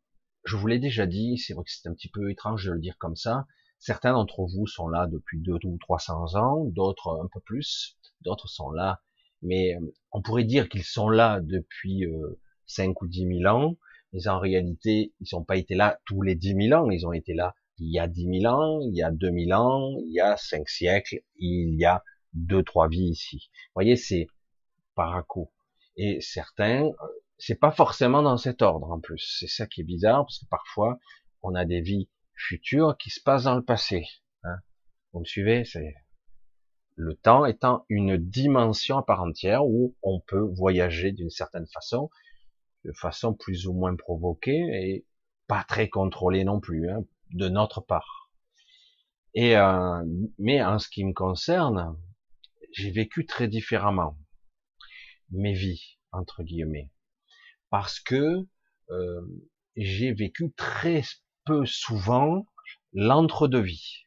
je 0.45 0.55
vous 0.55 0.67
l'ai 0.67 0.79
déjà 0.79 1.05
dit, 1.05 1.37
c'est 1.37 1.53
vrai 1.53 1.63
que 1.63 1.71
c'est 1.71 1.87
un 1.87 1.93
petit 1.93 2.09
peu 2.09 2.29
étrange 2.31 2.65
de 2.65 2.71
le 2.71 2.79
dire 2.79 2.97
comme 2.97 3.15
ça. 3.15 3.47
Certains 3.77 4.11
d'entre 4.11 4.45
vous 4.45 4.67
sont 4.67 4.89
là 4.89 5.07
depuis 5.07 5.39
deux 5.39 5.57
ou 5.63 5.77
trois 5.79 5.99
cents 5.99 6.35
ans, 6.35 6.65
d'autres 6.65 7.21
un 7.23 7.29
peu 7.31 7.39
plus, 7.39 7.97
d'autres 8.21 8.49
sont 8.49 8.71
là, 8.71 9.01
mais 9.41 9.75
euh, 9.75 9.95
on 10.11 10.21
pourrait 10.21 10.43
dire 10.43 10.67
qu'ils 10.67 10.83
sont 10.83 11.07
là 11.09 11.39
depuis 11.41 12.05
euh, 12.05 12.39
cinq 12.65 13.01
ou 13.01 13.07
dix 13.07 13.25
mille 13.25 13.47
ans, 13.47 13.77
mais 14.11 14.27
en 14.27 14.39
réalité, 14.39 15.13
ils 15.21 15.29
n'ont 15.31 15.45
pas 15.45 15.55
été 15.55 15.75
là 15.75 15.99
tous 16.05 16.21
les 16.21 16.35
dix 16.35 16.55
mille 16.55 16.73
ans, 16.73 16.89
ils 16.89 17.07
ont 17.07 17.13
été 17.13 17.33
là 17.33 17.55
il 17.79 17.93
y 17.93 17.99
a 17.99 18.07
dix 18.07 18.27
mille 18.27 18.47
ans, 18.47 18.81
il 18.81 18.95
y 18.95 19.01
a 19.01 19.11
deux 19.11 19.29
mille 19.29 19.53
ans, 19.53 19.95
il 19.99 20.11
y 20.11 20.19
a 20.19 20.35
cinq 20.35 20.67
siècles, 20.67 21.21
il 21.37 21.75
y 21.79 21.85
a 21.85 22.03
deux, 22.33 22.63
trois 22.63 22.87
vies 22.87 23.09
ici. 23.09 23.49
Vous 23.53 23.73
voyez, 23.75 23.95
c'est 23.95 24.27
par 24.95 25.15
à 25.15 25.23
coup. 25.23 25.51
Et 25.95 26.21
certains 26.21 26.91
c'est 27.39 27.55
pas 27.55 27.71
forcément 27.71 28.21
dans 28.21 28.37
cet 28.37 28.61
ordre 28.61 28.91
en 28.91 28.99
plus. 28.99 29.37
C'est 29.39 29.47
ça 29.47 29.65
qui 29.65 29.81
est 29.81 29.85
bizarre 29.85 30.25
parce 30.25 30.39
que 30.39 30.45
parfois 30.45 30.99
on 31.41 31.55
a 31.55 31.65
des 31.65 31.81
vies 31.81 32.09
futures 32.35 32.97
qui 32.97 33.09
se 33.09 33.21
passent 33.21 33.45
dans 33.45 33.55
le 33.55 33.63
passé. 33.63 34.05
Hein. 34.43 34.57
Vous 35.13 35.21
me 35.21 35.25
suivez? 35.25 35.63
C'est 35.63 35.95
le 36.95 37.15
temps 37.15 37.45
étant 37.45 37.85
une 37.87 38.17
dimension 38.17 38.97
à 38.97 39.03
part 39.03 39.23
entière 39.23 39.65
où 39.65 39.95
on 40.03 40.19
peut 40.19 40.51
voyager 40.53 41.13
d'une 41.13 41.29
certaine 41.29 41.67
façon, 41.67 42.09
de 42.83 42.91
façon 42.91 43.33
plus 43.33 43.67
ou 43.67 43.73
moins 43.73 43.95
provoquée 43.95 44.57
et 44.57 45.05
pas 45.47 45.63
très 45.63 45.87
contrôlée 45.87 46.43
non 46.43 46.59
plus 46.59 46.89
hein, 46.89 47.05
de 47.31 47.47
notre 47.47 47.79
part. 47.79 48.29
Et 49.33 49.55
euh, 49.55 50.03
mais 50.37 50.61
en 50.61 50.77
ce 50.77 50.89
qui 50.89 51.05
me 51.05 51.13
concerne, 51.13 51.95
j'ai 52.71 52.91
vécu 52.91 53.25
très 53.25 53.47
différemment 53.47 54.17
mes 55.32 55.53
vies 55.53 55.97
entre 56.12 56.43
guillemets 56.43 56.91
parce 57.69 57.99
que 57.99 58.47
euh, 58.89 59.21
j'ai 59.75 60.13
vécu 60.13 60.51
très 60.53 61.03
peu 61.45 61.65
souvent 61.65 62.45
l'entre-deux-vie. 62.93 64.05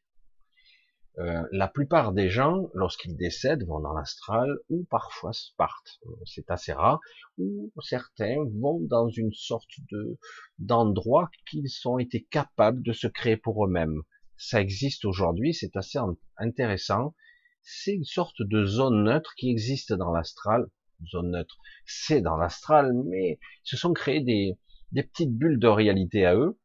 Euh, 1.19 1.43
la 1.53 1.69
plupart 1.69 2.13
des 2.13 2.31
gens, 2.31 2.71
lorsqu'ils 2.73 3.17
décèdent, 3.17 3.67
vont 3.67 3.81
dans 3.81 3.93
l'astral 3.93 4.49
ou 4.71 4.85
parfois 4.91 5.33
partent. 5.59 6.01
C'est 6.25 6.51
assez 6.51 6.73
rare. 6.73 7.01
Ou 7.37 7.71
certains 7.83 8.37
vont 8.61 8.81
dans 8.81 9.09
une 9.09 9.33
sorte 9.33 9.71
de 9.91 10.19
d'endroit 10.59 11.31
qu'ils 11.47 11.69
ont 11.85 11.99
été 11.99 12.25
capables 12.31 12.83
de 12.83 12.93
se 12.93 13.07
créer 13.07 13.37
pour 13.37 13.65
eux-mêmes. 13.65 14.03
Ça 14.39 14.61
existe 14.61 15.05
aujourd'hui, 15.05 15.53
c'est 15.53 15.77
assez 15.77 15.99
intéressant. 16.39 17.15
C'est 17.63 17.95
une 17.95 18.05
sorte 18.05 18.43
de 18.43 18.65
zone 18.65 19.05
neutre 19.05 19.35
qui 19.37 19.51
existe 19.51 19.93
dans 19.93 20.13
l'astral 20.13 20.67
zone 21.11 21.31
neutre, 21.31 21.57
c'est 21.87 22.21
dans 22.21 22.37
l'astral, 22.37 22.93
mais 23.07 23.39
ils 23.65 23.69
se 23.69 23.77
sont 23.77 23.93
créés 23.93 24.21
des, 24.21 24.57
petites 24.95 25.33
bulles 25.33 25.59
de 25.59 25.69
réalité 25.69 26.25
à 26.27 26.37
eux, 26.37 26.59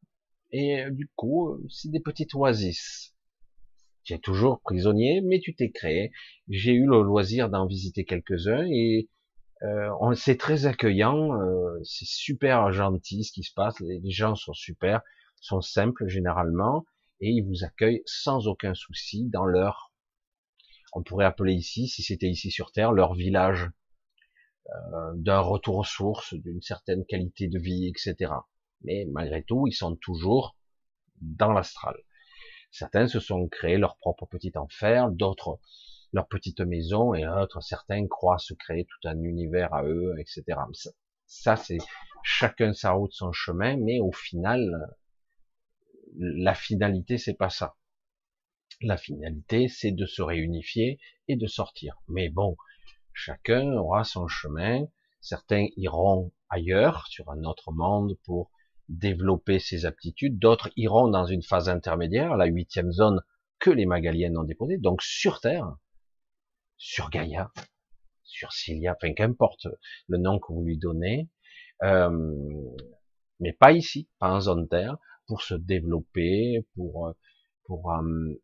et 0.52 0.82
euh, 0.82 0.90
du 0.90 1.10
coup, 1.16 1.50
euh, 1.50 1.66
c'est 1.68 1.90
des 1.90 2.00
petites 2.00 2.34
oasis. 2.34 3.14
Tu 4.04 4.14
es 4.14 4.18
toujours 4.18 4.60
prisonnier, 4.60 5.20
mais 5.22 5.40
tu 5.40 5.54
t'es 5.54 5.70
créé. 5.70 6.12
J'ai 6.48 6.72
eu 6.72 6.86
le 6.86 7.02
loisir 7.02 7.50
d'en 7.50 7.66
visiter 7.66 8.04
quelques-uns 8.04 8.66
et 8.70 9.10
euh, 9.62 10.14
c'est 10.14 10.38
très 10.38 10.66
accueillant, 10.66 11.38
euh, 11.38 11.78
c'est 11.84 12.06
super 12.06 12.72
gentil 12.72 13.24
ce 13.24 13.32
qui 13.32 13.42
se 13.42 13.52
passe. 13.52 13.78
Les, 13.80 14.10
gens 14.10 14.34
sont 14.34 14.54
super, 14.54 15.02
sont 15.40 15.60
simples 15.60 16.08
généralement 16.08 16.86
et 17.20 17.28
ils 17.30 17.42
vous 17.42 17.64
accueillent 17.64 18.02
sans 18.06 18.46
aucun 18.46 18.72
souci 18.72 19.26
dans 19.26 19.44
leur, 19.44 19.87
on 20.92 21.02
pourrait 21.02 21.26
appeler 21.26 21.54
ici, 21.54 21.88
si 21.88 22.02
c'était 22.02 22.28
ici 22.28 22.50
sur 22.50 22.72
Terre, 22.72 22.92
leur 22.92 23.14
village 23.14 23.70
euh, 24.68 25.12
d'un 25.14 25.40
retour 25.40 25.76
aux 25.76 25.84
sources, 25.84 26.34
d'une 26.34 26.62
certaine 26.62 27.04
qualité 27.04 27.48
de 27.48 27.58
vie, 27.58 27.88
etc. 27.88 28.32
Mais 28.82 29.06
malgré 29.10 29.42
tout, 29.42 29.66
ils 29.66 29.72
sont 29.72 29.96
toujours 29.96 30.56
dans 31.20 31.52
l'astral. 31.52 31.96
Certains 32.70 33.08
se 33.08 33.18
sont 33.18 33.48
créés 33.48 33.78
leur 33.78 33.96
propre 33.96 34.26
petit 34.26 34.52
enfer, 34.56 35.10
d'autres 35.10 35.58
leur 36.12 36.28
petite 36.28 36.60
maison, 36.60 37.14
et 37.14 37.24
d'autres, 37.24 37.60
certains 37.60 38.06
croient 38.06 38.38
se 38.38 38.54
créer 38.54 38.86
tout 38.86 39.08
un 39.08 39.20
univers 39.22 39.72
à 39.74 39.84
eux, 39.84 40.14
etc. 40.18 40.58
Ça, 41.26 41.56
c'est 41.56 41.78
chacun 42.22 42.72
sa 42.72 42.92
route, 42.92 43.12
son 43.12 43.32
chemin, 43.32 43.76
mais 43.76 44.00
au 44.00 44.12
final, 44.12 44.88
la 46.16 46.54
finalité, 46.54 47.18
c'est 47.18 47.34
pas 47.34 47.50
ça. 47.50 47.76
La 48.80 48.96
finalité, 48.96 49.68
c'est 49.68 49.92
de 49.92 50.06
se 50.06 50.22
réunifier 50.22 50.98
et 51.26 51.36
de 51.36 51.46
sortir. 51.46 51.98
Mais 52.08 52.28
bon, 52.28 52.56
Chacun 53.20 53.72
aura 53.72 54.04
son 54.04 54.28
chemin. 54.28 54.86
Certains 55.20 55.66
iront 55.76 56.30
ailleurs, 56.50 57.08
sur 57.08 57.28
un 57.30 57.42
autre 57.42 57.72
monde, 57.72 58.16
pour 58.24 58.52
développer 58.88 59.58
ces 59.58 59.86
aptitudes. 59.86 60.38
D'autres 60.38 60.70
iront 60.76 61.08
dans 61.08 61.24
une 61.24 61.42
phase 61.42 61.68
intermédiaire, 61.68 62.36
la 62.36 62.46
huitième 62.46 62.92
zone 62.92 63.20
que 63.58 63.70
les 63.70 63.86
Magaliennes 63.86 64.38
ont 64.38 64.44
déposée, 64.44 64.78
donc 64.78 65.02
sur 65.02 65.40
Terre, 65.40 65.76
sur 66.76 67.10
Gaïa, 67.10 67.50
sur 68.22 68.52
Cilia, 68.52 68.94
enfin 68.96 69.12
qu'importe 69.14 69.66
le 70.06 70.18
nom 70.18 70.38
que 70.38 70.52
vous 70.52 70.62
lui 70.62 70.78
donnez, 70.78 71.28
euh, 71.82 72.32
mais 73.40 73.52
pas 73.52 73.72
ici, 73.72 74.08
pas 74.20 74.32
en 74.32 74.40
zone 74.40 74.68
Terre, 74.68 74.96
pour 75.26 75.42
se 75.42 75.54
développer, 75.54 76.64
pour 76.76 77.12
pour 77.64 77.92
euh, 77.92 78.40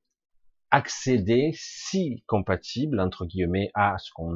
accéder, 0.74 1.52
si 1.54 2.24
compatible 2.26 2.98
entre 2.98 3.26
guillemets, 3.26 3.70
à 3.74 3.96
ce 3.98 4.10
qu'on 4.12 4.34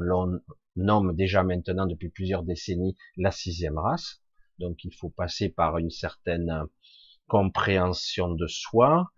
nomme 0.77 1.13
déjà 1.13 1.43
maintenant 1.43 1.85
depuis 1.85 2.07
plusieurs 2.07 2.43
décennies 2.43 2.95
la 3.17 3.31
sixième 3.31 3.77
race. 3.77 4.21
Donc 4.57 4.85
il 4.85 4.95
faut 4.95 5.09
passer 5.09 5.49
par 5.49 5.77
une 5.77 5.89
certaine 5.89 6.63
compréhension 7.27 8.29
de 8.29 8.47
soi 8.47 9.11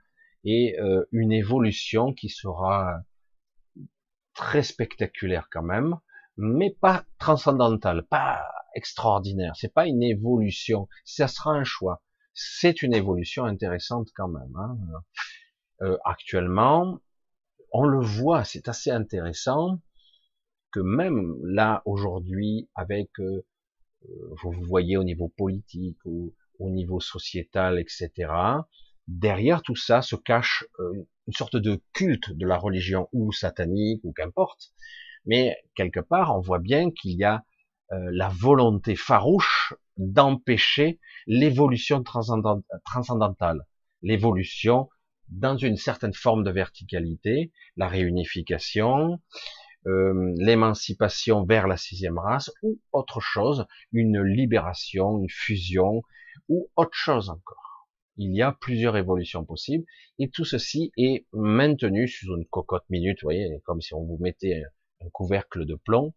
et 0.46 0.80
euh, 0.80 1.06
une 1.12 1.32
évolution 1.32 2.12
qui 2.12 2.30
sera 2.30 3.02
très 4.34 4.64
spectaculaire 4.64 5.48
quand 5.52 5.62
même, 5.62 6.00
mais 6.38 6.76
pas 6.82 7.06
transcendantale, 7.20 8.02
pas 8.08 8.44
extraordinaire. 8.74 9.56
C'est 9.56 9.74
pas 9.74 9.86
une 9.86 10.02
évolution, 10.02 10.90
ça 11.06 11.28
sera 11.28 11.52
un 11.52 11.66
choix. 11.66 12.02
C'est 12.34 12.82
une 12.82 12.96
évolution 12.96 13.46
intéressante 13.46 14.08
quand 14.16 14.30
même. 14.30 14.56
Hein. 14.56 14.78
Euh, 15.84 15.98
actuellement, 16.04 17.00
on 17.72 17.86
le 17.86 18.00
voit, 18.00 18.44
c'est 18.44 18.68
assez 18.68 18.92
intéressant 18.92 19.80
que 20.72 20.80
même 20.80 21.36
là 21.44 21.82
aujourd'hui, 21.86 22.70
avec 22.76 23.10
euh, 23.20 23.44
vous 24.42 24.54
voyez 24.64 24.98
au 24.98 25.04
niveau 25.04 25.30
politique 25.30 25.98
ou 26.06 26.34
au 26.60 26.70
niveau 26.70 27.00
sociétal, 27.00 27.80
etc. 27.80 28.12
Derrière 29.08 29.62
tout 29.62 29.76
ça 29.76 30.02
se 30.02 30.16
cache 30.16 30.66
euh, 30.80 31.08
une 31.28 31.34
sorte 31.34 31.56
de 31.56 31.82
culte 31.94 32.32
de 32.32 32.46
la 32.46 32.58
religion 32.58 33.10
ou 33.14 33.32
satanique 33.32 34.02
ou 34.04 34.14
qu'importe. 34.14 34.72
Mais 35.26 35.56
quelque 35.76 36.00
part, 36.00 36.36
on 36.36 36.42
voit 36.42 36.60
bien 36.60 36.92
qu'il 36.92 37.18
y 37.18 37.24
a 37.24 37.44
euh, 37.92 38.10
la 38.12 38.30
volonté 38.30 38.96
farouche 38.96 39.74
d'empêcher 39.98 41.00
l'évolution 41.28 42.04
transcendantale, 42.04 43.66
l'évolution 44.02 44.90
dans 45.32 45.58
une 45.58 45.78
certaine 45.78 46.14
forme 46.14 46.44
de 46.44 46.52
verticalité, 46.52 47.52
la 47.78 47.88
réunification, 47.88 49.20
euh, 49.88 50.34
l'émancipation 50.38 51.44
vers 51.44 51.68
la 51.68 51.78
sixième 51.78 52.20
race, 52.20 52.52
ou 52.62 52.80
autre 52.92 53.20
chose, 53.20 53.66
une 53.92 54.22
libération, 54.22 55.20
une 55.20 55.30
fusion, 55.30 56.04
ou 56.50 56.70
autre 56.76 56.94
chose 56.94 57.30
encore. 57.30 57.88
Il 58.18 58.36
y 58.36 58.42
a 58.42 58.52
plusieurs 58.52 58.98
évolutions 58.98 59.46
possibles, 59.46 59.86
et 60.20 60.30
tout 60.30 60.46
ceci 60.46 60.92
est 60.98 61.26
maintenu 61.34 62.08
sous 62.08 62.36
une 62.36 62.46
cocotte 62.46 62.88
minute, 62.90 63.20
vous 63.22 63.28
voyez, 63.28 63.50
comme 63.64 63.82
si 63.82 63.94
on 63.94 64.04
vous 64.04 64.18
mettait 64.20 64.62
un 65.00 65.10
couvercle 65.10 65.66
de 65.66 65.76
plomb, 65.76 66.14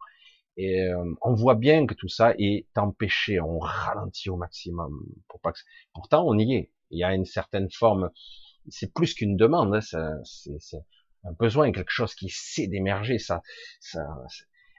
et 0.57 0.83
euh, 0.83 1.15
on 1.23 1.35
voit 1.35 1.55
bien 1.55 1.87
que 1.87 1.95
tout 1.95 2.09
ça 2.09 2.35
est 2.39 2.67
empêché, 2.77 3.41
on 3.41 3.59
ralentit 3.59 4.31
au 4.31 4.37
maximum. 4.37 5.05
Pour 5.29 5.41
pas 5.41 5.53
que... 5.53 5.59
Pourtant, 5.93 6.25
on 6.27 6.39
y 6.39 6.55
est. 6.55 6.71
Il 6.91 6.99
y 6.99 7.05
a 7.05 7.15
une 7.15 7.25
certaine 7.25 7.71
forme 7.71 8.11
c'est 8.69 8.93
plus 8.93 9.15
qu'une 9.15 9.37
demande, 9.37 9.75
hein, 9.75 9.81
c'est 10.25 10.77
un 11.25 11.33
besoin, 11.33 11.73
quelque 11.73 11.91
chose 11.91 12.15
qui 12.15 12.29
sait 12.29 12.67
d'émerger. 12.67 13.19
Ça, 13.19 13.43
ça, 13.81 14.07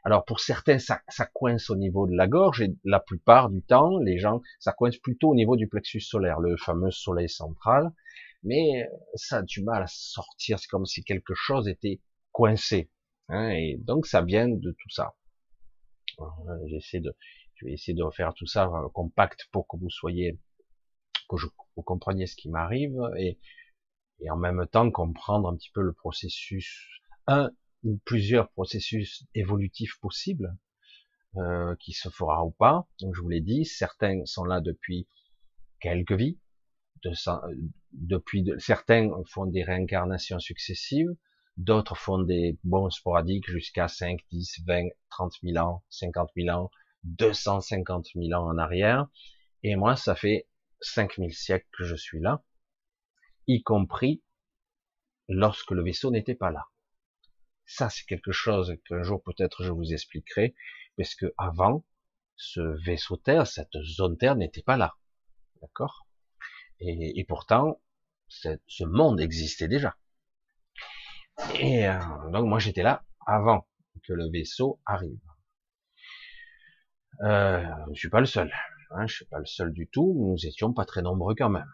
alors 0.03 0.23
pour 0.25 0.39
certains, 0.39 0.77
ça, 0.77 1.01
ça, 1.07 1.25
coince 1.25 1.69
au 1.69 1.75
niveau 1.75 2.07
de 2.07 2.15
la 2.15 2.27
gorge 2.27 2.61
et 2.61 2.75
la 2.83 2.99
plupart 2.99 3.49
du 3.49 3.63
temps, 3.63 3.97
les 3.99 4.19
gens, 4.19 4.41
ça 4.59 4.71
coince 4.71 4.97
plutôt 4.97 5.29
au 5.31 5.35
niveau 5.35 5.55
du 5.55 5.67
plexus 5.67 6.01
solaire, 6.01 6.39
le 6.39 6.55
fameux 6.57 6.91
soleil 6.91 7.29
central. 7.29 7.91
Mais 8.43 8.87
ça 9.15 9.37
a 9.37 9.41
du 9.41 9.63
mal 9.63 9.81
à 9.81 9.87
sortir. 9.87 10.59
C'est 10.59 10.67
comme 10.67 10.85
si 10.85 11.03
quelque 11.03 11.33
chose 11.33 11.67
était 11.67 11.99
coincé. 12.31 12.91
Hein, 13.29 13.49
et 13.49 13.77
donc 13.79 14.05
ça 14.05 14.21
vient 14.21 14.47
de 14.47 14.71
tout 14.71 14.89
ça. 14.89 15.15
J'essaie 16.67 16.99
de, 16.99 17.15
je 17.55 17.65
vais 17.65 17.73
essayer 17.73 17.95
de 17.95 18.03
refaire 18.03 18.33
tout 18.35 18.45
ça 18.45 18.67
euh, 18.67 18.89
compact 18.89 19.47
pour 19.51 19.67
que 19.67 19.77
vous 19.77 19.89
soyez, 19.89 20.39
que 21.29 21.37
je, 21.37 21.47
vous 21.75 21.83
compreniez 21.83 22.27
ce 22.27 22.35
qui 22.35 22.49
m'arrive 22.49 22.95
et 23.17 23.39
et 24.19 24.29
en 24.29 24.37
même 24.37 24.65
temps 24.67 24.89
comprendre 24.91 25.49
un 25.49 25.55
petit 25.55 25.71
peu 25.71 25.81
le 25.81 25.93
processus, 25.93 26.87
un 27.27 27.51
ou 27.83 27.99
plusieurs 28.05 28.49
processus 28.49 29.25
évolutifs 29.35 29.99
possibles, 29.99 30.57
euh, 31.37 31.75
qui 31.79 31.91
se 31.91 32.09
fera 32.09 32.45
ou 32.45 32.51
pas. 32.51 32.87
Donc 33.01 33.13
je 33.13 33.21
vous 33.21 33.29
l'ai 33.29 33.41
dit, 33.41 33.65
certains 33.65 34.25
sont 34.25 34.45
là 34.45 34.61
depuis 34.61 35.07
quelques 35.81 36.13
vies, 36.13 36.39
de, 37.03 37.11
euh, 37.27 37.55
depuis 37.91 38.49
certains 38.57 39.11
font 39.27 39.45
des 39.45 39.63
réincarnations 39.63 40.39
successives, 40.39 41.13
d'autres 41.57 41.97
font 41.97 42.19
des 42.19 42.57
bons 42.63 42.89
sporadiques 42.89 43.49
jusqu'à 43.49 43.87
5, 43.87 44.19
10, 44.31 44.61
20, 44.65 44.87
30 45.09 45.33
000 45.43 45.57
ans, 45.57 45.83
50 45.89 46.29
000 46.37 46.49
ans, 46.57 46.71
250 47.03 48.07
000 48.15 48.33
ans 48.33 48.47
en 48.47 48.57
arrière. 48.57 49.07
Et 49.63 49.75
moi, 49.75 49.95
ça 49.95 50.15
fait 50.15 50.47
5000 50.81 51.33
siècles 51.33 51.67
que 51.77 51.83
je 51.83 51.95
suis 51.95 52.19
là 52.19 52.43
y 53.47 53.63
compris 53.63 54.23
lorsque 55.27 55.71
le 55.71 55.83
vaisseau 55.83 56.11
n'était 56.11 56.35
pas 56.35 56.51
là. 56.51 56.67
Ça, 57.65 57.89
c'est 57.89 58.05
quelque 58.05 58.31
chose 58.31 58.75
qu'un 58.85 59.03
jour 59.03 59.23
peut-être 59.23 59.63
je 59.63 59.71
vous 59.71 59.93
expliquerai, 59.93 60.55
parce 60.97 61.15
que 61.15 61.33
avant, 61.37 61.83
ce 62.35 62.61
vaisseau 62.85 63.17
Terre, 63.17 63.47
cette 63.47 63.77
zone 63.83 64.17
Terre 64.17 64.35
n'était 64.35 64.61
pas 64.61 64.77
là. 64.77 64.95
D'accord? 65.61 66.07
Et, 66.79 67.25
pourtant, 67.27 67.81
ce 68.27 68.83
monde 68.83 69.19
existait 69.21 69.67
déjà. 69.67 69.95
Et 71.59 71.87
euh, 71.87 71.99
donc 72.31 72.47
moi 72.47 72.59
j'étais 72.59 72.83
là 72.83 73.03
avant 73.25 73.67
que 74.03 74.13
le 74.13 74.29
vaisseau 74.29 74.79
arrive. 74.85 75.19
Euh, 77.23 77.65
je 77.93 77.99
suis 77.99 78.09
pas 78.09 78.19
le 78.19 78.25
seul. 78.25 78.53
Hein, 78.91 79.07
je 79.07 79.15
suis 79.15 79.25
pas 79.25 79.39
le 79.39 79.45
seul 79.45 79.73
du 79.73 79.87
tout. 79.87 80.13
Nous 80.17 80.45
étions 80.45 80.73
pas 80.73 80.85
très 80.85 81.01
nombreux 81.01 81.35
quand 81.35 81.49
même. 81.49 81.71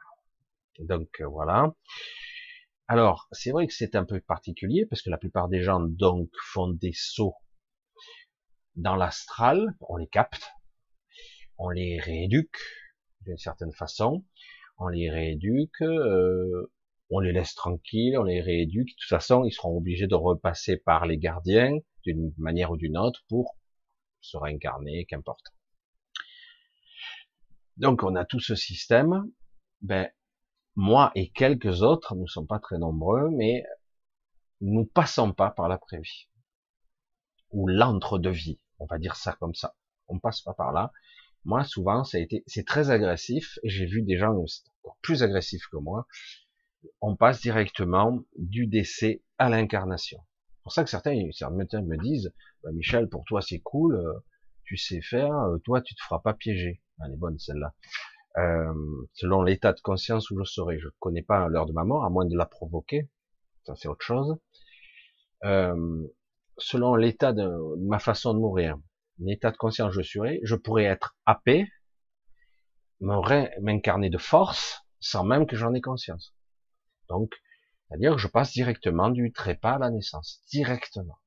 Donc 0.80 1.10
euh, 1.22 1.28
voilà. 1.28 1.74
Alors, 2.88 3.28
c'est 3.32 3.52
vrai 3.52 3.68
que 3.68 3.74
c'est 3.74 3.96
un 3.96 4.04
peu 4.04 4.20
particulier 4.20 4.86
parce 4.86 5.02
que 5.02 5.10
la 5.10 5.18
plupart 5.18 5.48
des 5.48 5.62
gens 5.62 5.80
donc 5.80 6.30
font 6.54 6.70
des 6.70 6.92
sauts 6.94 7.36
dans 8.76 8.96
l'astral, 8.96 9.76
on 9.82 9.98
les 9.98 10.08
capte, 10.08 10.52
on 11.58 11.70
les 11.70 12.00
rééduque 12.00 12.58
d'une 13.26 13.38
certaine 13.38 13.72
façon, 13.72 14.26
on 14.78 14.88
les 14.88 15.10
rééduque, 15.10 15.82
euh, 15.82 16.72
on 17.10 17.20
les 17.20 17.32
laisse 17.32 17.54
tranquilles, 17.54 18.18
on 18.18 18.24
les 18.24 18.42
rééduque. 18.42 18.88
De 18.88 18.94
toute 19.00 19.10
façon, 19.10 19.44
ils 19.46 19.52
seront 19.52 19.78
obligés 19.78 20.08
de 20.08 20.16
repasser 20.16 20.78
par 20.78 21.06
les 21.06 21.18
gardiens 21.18 21.78
d'une 22.04 22.34
manière 22.38 22.72
ou 22.72 22.78
d'une 22.78 22.98
autre 22.98 23.24
pour 23.30 23.58
se 24.22 24.38
réincarner, 24.38 25.06
qu'importe. 25.06 25.46
Donc 27.78 28.04
on 28.04 28.16
a 28.16 28.26
tout 28.26 28.40
ce 28.40 28.56
système. 28.56 29.30
Ben, 29.82 30.10
moi 30.82 31.12
et 31.14 31.30
quelques 31.30 31.84
autres, 31.84 32.16
nous 32.16 32.24
ne 32.24 32.28
sommes 32.28 32.48
pas 32.48 32.58
très 32.58 32.80
nombreux, 32.80 33.30
mais 33.30 33.64
nous 34.62 34.84
passons 34.84 35.32
pas 35.32 35.52
par 35.52 35.70
la 35.70 35.78
prévie 35.78 36.28
ou 37.52 37.68
l'entre-de-vie, 37.68 38.60
on 38.80 38.88
va 38.88 38.98
dire 38.98 39.16
ça 39.16 39.34
comme 39.34 39.54
ça. 39.54 39.76
On 40.08 40.18
passe 40.18 40.42
pas 40.42 40.56
par 40.56 40.72
là. 40.72 40.92
Moi, 41.46 41.64
souvent, 41.66 42.04
ça 42.04 42.18
a 42.18 42.22
été, 42.22 42.44
c'est 42.48 42.66
très 42.66 42.90
agressif, 42.90 43.60
j'ai 43.64 43.86
vu 43.86 44.02
des 44.02 44.18
gens 44.18 44.34
encore 44.34 44.98
plus 45.04 45.22
agressifs 45.22 45.68
que 45.72 45.78
moi. 45.78 46.08
On 47.00 47.16
passe 47.16 47.42
directement 47.42 48.24
du 48.40 48.66
décès 48.66 49.22
à 49.38 49.50
l'incarnation. 49.50 50.26
C'est 50.56 50.64
pour 50.64 50.74
ça 50.74 50.84
que 50.84 50.90
certains, 50.90 51.30
certains 51.32 51.84
me 51.84 51.98
disent, 51.98 52.34
bah, 52.64 52.72
Michel, 52.72 53.08
pour 53.08 53.24
toi 53.26 53.44
c'est 53.44 53.60
cool, 53.60 53.98
euh, 53.98 54.14
tu 54.64 54.78
sais 54.78 55.02
faire, 55.02 55.36
euh, 55.36 55.60
toi 55.60 55.80
tu 55.82 55.94
te 55.94 56.02
feras 56.02 56.20
pas 56.20 56.34
piéger. 56.34 56.82
Elle 57.06 57.14
est 57.14 57.18
bonne 57.18 57.38
celle-là. 57.38 57.76
Euh, 58.38 58.74
selon 59.14 59.42
l'état 59.42 59.74
de 59.74 59.82
conscience 59.82 60.32
où 60.32 60.40
je 60.40 60.46
serai. 60.46 60.80
Je 60.80 60.88
ne 60.88 60.94
connais 61.00 61.22
pas 61.22 61.48
l'heure 61.50 61.66
de 61.66 61.74
ma 61.74 61.84
mort, 61.84 62.06
à 62.06 62.10
moins 62.10 62.26
de 62.26 62.38
la 62.38 62.46
provoquer. 62.46 63.10
Ça, 63.66 63.76
c'est 63.76 63.90
autre 63.90 64.06
chose. 64.06 64.38
Euh, 65.44 66.08
selon 66.58 66.96
l'état 66.96 67.34
de, 67.34 67.50
ma 67.86 68.00
façon 68.00 68.34
de 68.34 68.40
mourir, 68.40 68.78
l'état 69.20 69.52
de 69.52 69.58
conscience 69.58 69.94
où 69.96 70.02
je 70.02 70.02
serai, 70.02 70.40
je 70.44 70.56
pourrais 70.56 70.86
être 70.86 71.18
happé, 71.26 71.68
m'incarner 73.02 74.10
de 74.10 74.18
force, 74.18 74.82
sans 75.00 75.26
même 75.26 75.46
que 75.46 75.56
j'en 75.56 75.74
ai 75.74 75.82
conscience. 75.82 76.34
Donc, 77.10 77.34
c'est-à-dire 77.88 78.14
que 78.14 78.22
je 78.22 78.28
passe 78.28 78.54
directement 78.54 79.10
du 79.10 79.34
trépas 79.34 79.74
à 79.74 79.80
la 79.80 79.90
naissance, 79.90 80.42
directement. 80.52 81.20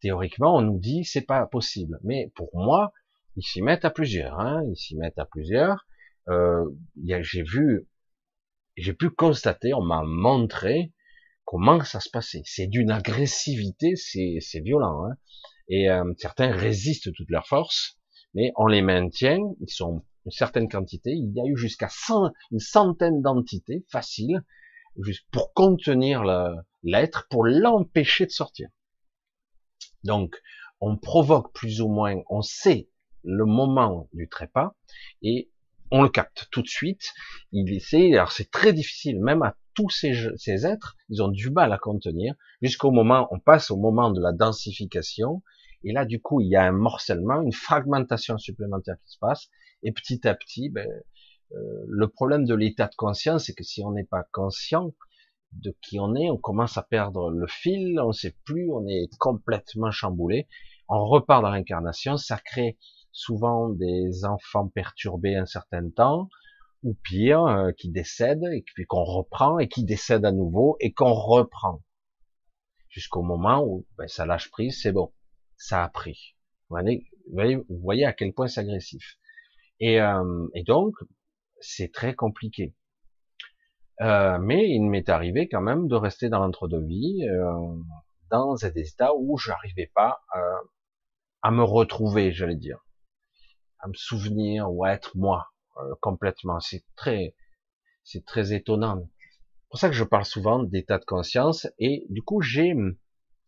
Théoriquement, 0.00 0.56
on 0.56 0.60
nous 0.60 0.78
dit 0.78 1.04
c'est 1.04 1.26
pas 1.26 1.46
possible, 1.46 1.98
mais 2.04 2.30
pour 2.36 2.50
moi, 2.54 2.92
ils 3.36 3.42
s'y 3.42 3.62
mettent 3.62 3.84
à 3.84 3.90
plusieurs, 3.90 4.38
hein, 4.38 4.62
ils 4.68 4.76
s'y 4.76 4.96
mettent 4.96 5.18
à 5.18 5.24
plusieurs, 5.24 5.86
euh, 6.28 6.64
j'ai 7.04 7.42
vu, 7.42 7.88
j'ai 8.76 8.92
pu 8.92 9.10
constater, 9.10 9.74
on 9.74 9.82
m'a 9.82 10.02
montré 10.04 10.92
comment 11.44 11.82
ça 11.84 12.00
se 12.00 12.10
passait. 12.10 12.42
C'est 12.44 12.66
d'une 12.66 12.90
agressivité, 12.90 13.96
c'est 13.96 14.60
violent. 14.60 15.04
Hein 15.06 15.16
et 15.68 15.88
euh, 15.88 16.12
certains 16.18 16.50
résistent 16.52 17.12
toute 17.14 17.30
leur 17.30 17.46
force, 17.46 17.98
mais 18.34 18.52
on 18.56 18.66
les 18.66 18.82
maintient, 18.82 19.40
ils 19.60 19.70
sont 19.70 20.04
une 20.24 20.30
certaine 20.30 20.68
quantité, 20.68 21.10
il 21.12 21.32
y 21.34 21.40
a 21.40 21.44
eu 21.46 21.56
jusqu'à 21.56 21.88
une 22.50 22.60
centaine 22.60 23.22
d'entités 23.22 23.84
faciles, 23.90 24.44
juste 25.00 25.26
pour 25.32 25.52
contenir 25.52 26.24
l'être, 26.82 27.26
pour 27.30 27.46
l'empêcher 27.46 28.26
de 28.26 28.30
sortir. 28.30 28.68
Donc, 30.04 30.36
on 30.80 30.96
provoque 30.96 31.52
plus 31.54 31.80
ou 31.80 31.88
moins, 31.88 32.20
on 32.28 32.42
sait 32.42 32.88
le 33.24 33.44
moment 33.44 34.08
du 34.12 34.28
trépas, 34.28 34.74
et 35.22 35.50
on 35.92 36.02
le 36.02 36.08
capte 36.08 36.48
tout 36.50 36.62
de 36.62 36.68
suite. 36.68 37.12
Il 37.52 37.72
essaie, 37.72 38.14
alors 38.14 38.32
c'est 38.32 38.50
très 38.50 38.72
difficile, 38.72 39.20
même 39.20 39.42
à 39.42 39.54
tous 39.74 39.90
ces, 39.90 40.66
êtres, 40.66 40.96
ils 41.08 41.22
ont 41.22 41.28
du 41.28 41.50
mal 41.50 41.72
à 41.72 41.78
contenir, 41.78 42.34
jusqu'au 42.60 42.90
moment, 42.90 43.28
on 43.30 43.38
passe 43.38 43.70
au 43.70 43.76
moment 43.76 44.10
de 44.10 44.20
la 44.20 44.32
densification, 44.32 45.42
et 45.84 45.92
là, 45.92 46.04
du 46.04 46.20
coup, 46.20 46.40
il 46.40 46.48
y 46.48 46.56
a 46.56 46.64
un 46.64 46.72
morcellement, 46.72 47.42
une 47.42 47.52
fragmentation 47.52 48.38
supplémentaire 48.38 48.96
qui 49.04 49.12
se 49.12 49.18
passe, 49.18 49.48
et 49.82 49.92
petit 49.92 50.26
à 50.26 50.34
petit, 50.34 50.70
ben, 50.70 50.88
euh, 51.54 51.58
le 51.86 52.08
problème 52.08 52.44
de 52.44 52.54
l'état 52.54 52.86
de 52.86 52.94
conscience, 52.94 53.46
c'est 53.46 53.54
que 53.54 53.64
si 53.64 53.82
on 53.82 53.92
n'est 53.92 54.04
pas 54.04 54.24
conscient 54.32 54.92
de 55.52 55.76
qui 55.82 56.00
on 56.00 56.14
est, 56.14 56.30
on 56.30 56.38
commence 56.38 56.78
à 56.78 56.82
perdre 56.82 57.30
le 57.30 57.46
fil, 57.46 58.00
on 58.00 58.08
ne 58.08 58.12
sait 58.12 58.36
plus, 58.44 58.70
on 58.72 58.86
est 58.86 59.08
complètement 59.18 59.90
chamboulé, 59.90 60.48
on 60.88 61.04
repart 61.04 61.42
dans 61.42 61.50
l'incarnation, 61.50 62.16
ça 62.16 62.38
crée 62.38 62.78
souvent 63.12 63.68
des 63.68 64.24
enfants 64.24 64.68
perturbés 64.68 65.36
un 65.36 65.46
certain 65.46 65.88
temps, 65.90 66.28
ou 66.82 66.94
pire, 67.04 67.44
euh, 67.44 67.72
qui 67.72 67.90
décèdent, 67.90 68.48
et 68.52 68.62
puis 68.62 68.86
qu'on 68.86 69.04
reprend, 69.04 69.58
et 69.58 69.68
qui 69.68 69.84
décèdent 69.84 70.24
à 70.24 70.32
nouveau, 70.32 70.76
et 70.80 70.92
qu'on 70.92 71.12
reprend. 71.12 71.82
Jusqu'au 72.88 73.22
moment 73.22 73.64
où 73.64 73.86
ben, 73.96 74.08
ça 74.08 74.26
lâche 74.26 74.50
prise, 74.50 74.80
c'est 74.82 74.92
bon, 74.92 75.12
ça 75.56 75.84
a 75.84 75.88
pris. 75.88 76.36
Vous 76.68 76.76
voyez, 77.30 77.56
vous 77.68 77.78
voyez 77.80 78.04
à 78.04 78.12
quel 78.12 78.32
point 78.32 78.48
c'est 78.48 78.60
agressif. 78.60 79.18
Et, 79.80 80.00
euh, 80.00 80.46
et 80.54 80.62
donc, 80.62 80.94
c'est 81.60 81.92
très 81.92 82.14
compliqué. 82.14 82.74
Euh, 84.00 84.38
mais 84.38 84.70
il 84.70 84.82
m'est 84.82 85.08
arrivé 85.08 85.48
quand 85.48 85.60
même 85.60 85.86
de 85.86 85.94
rester 85.94 86.28
dans 86.28 86.40
l'entre-deux-vie, 86.40 87.28
euh, 87.28 87.52
dans 88.30 88.54
des 88.54 88.88
états 88.88 89.14
où 89.14 89.36
j'arrivais 89.36 89.90
pas 89.94 90.20
à 91.42 91.50
me 91.50 91.62
retrouver, 91.62 92.32
j'allais 92.32 92.56
dire, 92.56 92.78
à 93.82 93.88
me 93.88 93.94
souvenir 93.94 94.72
ou 94.72 94.84
à 94.84 94.92
être 94.92 95.16
moi 95.16 95.52
euh, 95.76 95.94
complètement. 96.00 96.60
C'est 96.60 96.84
très, 96.96 97.34
c'est 98.04 98.24
très 98.24 98.52
étonnant. 98.52 99.08
C'est 99.62 99.68
pour 99.70 99.80
ça 99.80 99.88
que 99.88 99.94
je 99.94 100.04
parle 100.04 100.24
souvent 100.24 100.62
d'état 100.62 100.98
de 100.98 101.04
conscience 101.04 101.66
et 101.78 102.06
du 102.08 102.22
coup 102.22 102.40
j'ai, 102.42 102.74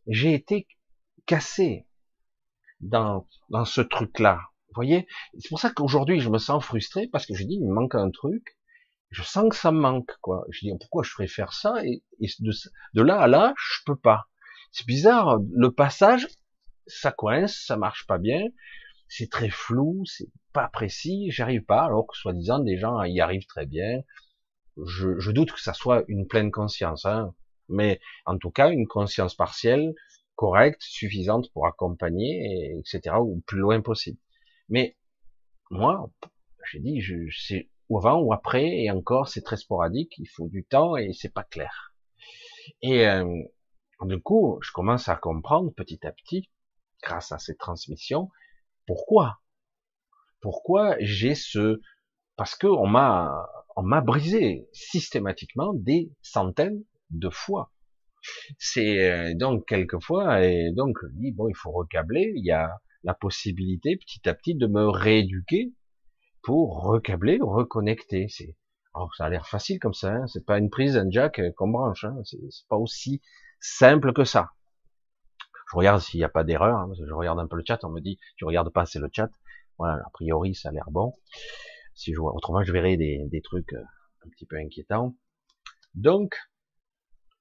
j'ai 0.06 0.34
été 0.34 0.66
cassé 1.26 1.86
dans 2.80 3.26
dans 3.50 3.64
ce 3.64 3.80
truc-là. 3.80 4.40
Vous 4.68 4.74
voyez, 4.74 5.06
c'est 5.38 5.48
pour 5.48 5.60
ça 5.60 5.70
qu'aujourd'hui 5.70 6.20
je 6.20 6.30
me 6.30 6.38
sens 6.38 6.64
frustré 6.64 7.06
parce 7.06 7.26
que 7.26 7.34
je 7.34 7.44
dis 7.44 7.54
il 7.54 7.66
me 7.66 7.72
manque 7.72 7.94
un 7.94 8.10
truc 8.10 8.56
je 9.14 9.22
sens 9.22 9.48
que 9.48 9.56
ça 9.56 9.70
me 9.70 9.78
manque, 9.78 10.10
quoi. 10.20 10.44
Je 10.50 10.66
dis, 10.66 10.72
pourquoi 10.78 11.04
je 11.04 11.10
ferais 11.10 11.28
faire 11.28 11.52
ça 11.52 11.74
et, 11.84 12.02
de, 12.40 13.02
là 13.02 13.20
à 13.20 13.28
là, 13.28 13.54
je 13.56 13.78
peux 13.86 13.96
pas. 13.96 14.26
C'est 14.72 14.86
bizarre, 14.86 15.38
le 15.52 15.70
passage, 15.70 16.26
ça 16.88 17.12
coince, 17.12 17.64
ça 17.64 17.76
marche 17.76 18.06
pas 18.06 18.18
bien, 18.18 18.42
c'est 19.08 19.30
très 19.30 19.50
flou, 19.50 20.04
c'est 20.06 20.28
pas 20.52 20.68
précis, 20.68 21.30
j'arrive 21.30 21.62
pas, 21.62 21.84
alors 21.84 22.06
que 22.06 22.16
soi-disant 22.16 22.60
des 22.60 22.78
gens 22.78 23.02
y 23.02 23.20
arrivent 23.20 23.46
très 23.46 23.66
bien. 23.66 24.02
Je, 24.84 25.18
je, 25.18 25.30
doute 25.30 25.52
que 25.52 25.60
ça 25.60 25.72
soit 25.72 26.04
une 26.08 26.26
pleine 26.26 26.50
conscience, 26.50 27.04
hein, 27.04 27.34
mais 27.68 28.00
en 28.26 28.38
tout 28.38 28.50
cas 28.50 28.70
une 28.70 28.86
conscience 28.86 29.34
partielle, 29.34 29.94
correcte, 30.34 30.82
suffisante 30.82 31.52
pour 31.52 31.66
accompagner, 31.66 32.76
etc., 32.78 33.16
ou 33.20 33.42
plus 33.46 33.58
loin 33.58 33.80
possible. 33.80 34.18
Mais 34.68 34.96
moi, 35.70 36.10
j'ai 36.70 36.80
dit, 36.80 37.00
je, 37.00 37.14
c'est 37.30 37.70
ou 37.88 37.98
avant 37.98 38.20
ou 38.20 38.32
après, 38.32 38.82
et 38.82 38.90
encore 38.90 39.28
c'est 39.28 39.42
très 39.42 39.56
sporadique, 39.56 40.14
il 40.18 40.28
faut 40.28 40.48
du 40.48 40.64
temps 40.64 40.96
et 40.96 41.12
c'est 41.12 41.32
pas 41.32 41.44
clair. 41.44 41.94
Et 42.82 43.06
euh, 43.06 43.42
du 44.02 44.20
coup, 44.20 44.58
je 44.62 44.72
commence 44.72 45.08
à 45.08 45.16
comprendre 45.16 45.72
petit 45.74 46.06
à 46.06 46.12
petit, 46.12 46.50
grâce 47.02 47.32
à 47.32 47.38
ces 47.38 47.56
transmissions, 47.56 48.30
pourquoi? 48.86 49.40
Pourquoi 50.40 50.96
j'ai 51.00 51.34
ce, 51.34 51.80
parce 52.36 52.54
que 52.54 52.66
on 52.66 52.86
m'a, 52.86 53.48
on 53.76 53.82
m'a 53.82 54.00
brisé 54.00 54.68
systématiquement 54.72 55.72
des 55.74 56.10
centaines 56.22 56.84
de 57.10 57.30
fois. 57.30 57.72
C'est 58.58 59.10
euh, 59.10 59.34
donc 59.34 59.66
quelquefois, 59.66 60.44
et 60.44 60.72
donc 60.72 60.96
dis 61.12 61.32
bon, 61.32 61.48
il 61.48 61.56
faut 61.56 61.70
recabler. 61.70 62.32
Il 62.36 62.44
y 62.44 62.52
a 62.52 62.70
la 63.02 63.14
possibilité 63.14 63.96
petit 63.96 64.28
à 64.28 64.34
petit 64.34 64.54
de 64.54 64.66
me 64.66 64.88
rééduquer 64.88 65.72
pour 66.42 66.82
recabler, 66.82 67.38
reconnecter. 67.40 68.28
C'est, 68.28 68.56
alors 68.94 69.14
ça 69.14 69.26
a 69.26 69.28
l'air 69.30 69.46
facile 69.46 69.78
comme 69.78 69.94
ça, 69.94 70.12
hein 70.14 70.26
c'est 70.26 70.44
pas 70.44 70.58
une 70.58 70.70
prise, 70.70 70.96
un 70.96 71.10
jack 71.10 71.38
euh, 71.38 71.50
qu'on 71.56 71.68
branche, 71.68 72.04
hein 72.04 72.16
c'est 72.24 72.38
pas 72.68 72.76
aussi 72.76 73.20
simple 73.60 74.12
que 74.12 74.24
ça. 74.24 74.50
Je 75.70 75.76
regarde 75.76 76.00
s'il 76.00 76.18
n'y 76.18 76.24
a 76.24 76.28
pas 76.28 76.44
d'erreur, 76.44 76.76
hein, 76.76 76.92
je 76.94 77.12
regarde 77.12 77.38
un 77.38 77.46
peu 77.46 77.56
le 77.56 77.64
chat, 77.66 77.82
on 77.84 77.90
me 77.90 78.00
dit, 78.00 78.18
tu 78.36 78.44
regardes 78.44 78.70
pas, 78.70 78.86
c'est 78.86 78.98
le 78.98 79.08
chat. 79.12 79.30
Voilà, 79.78 79.94
a 79.94 80.10
priori 80.12 80.54
ça 80.54 80.68
a 80.68 80.72
l'air 80.72 80.90
bon. 80.90 81.12
Si 81.94 82.12
je 82.12 82.20
vois, 82.20 82.34
autrement 82.34 82.62
je 82.62 82.72
verrai 82.72 82.96
des, 82.96 83.24
des 83.26 83.40
trucs 83.40 83.72
euh, 83.72 83.82
un 84.24 84.28
petit 84.30 84.46
peu 84.46 84.56
inquiétants. 84.56 85.16
Donc, 85.94 86.36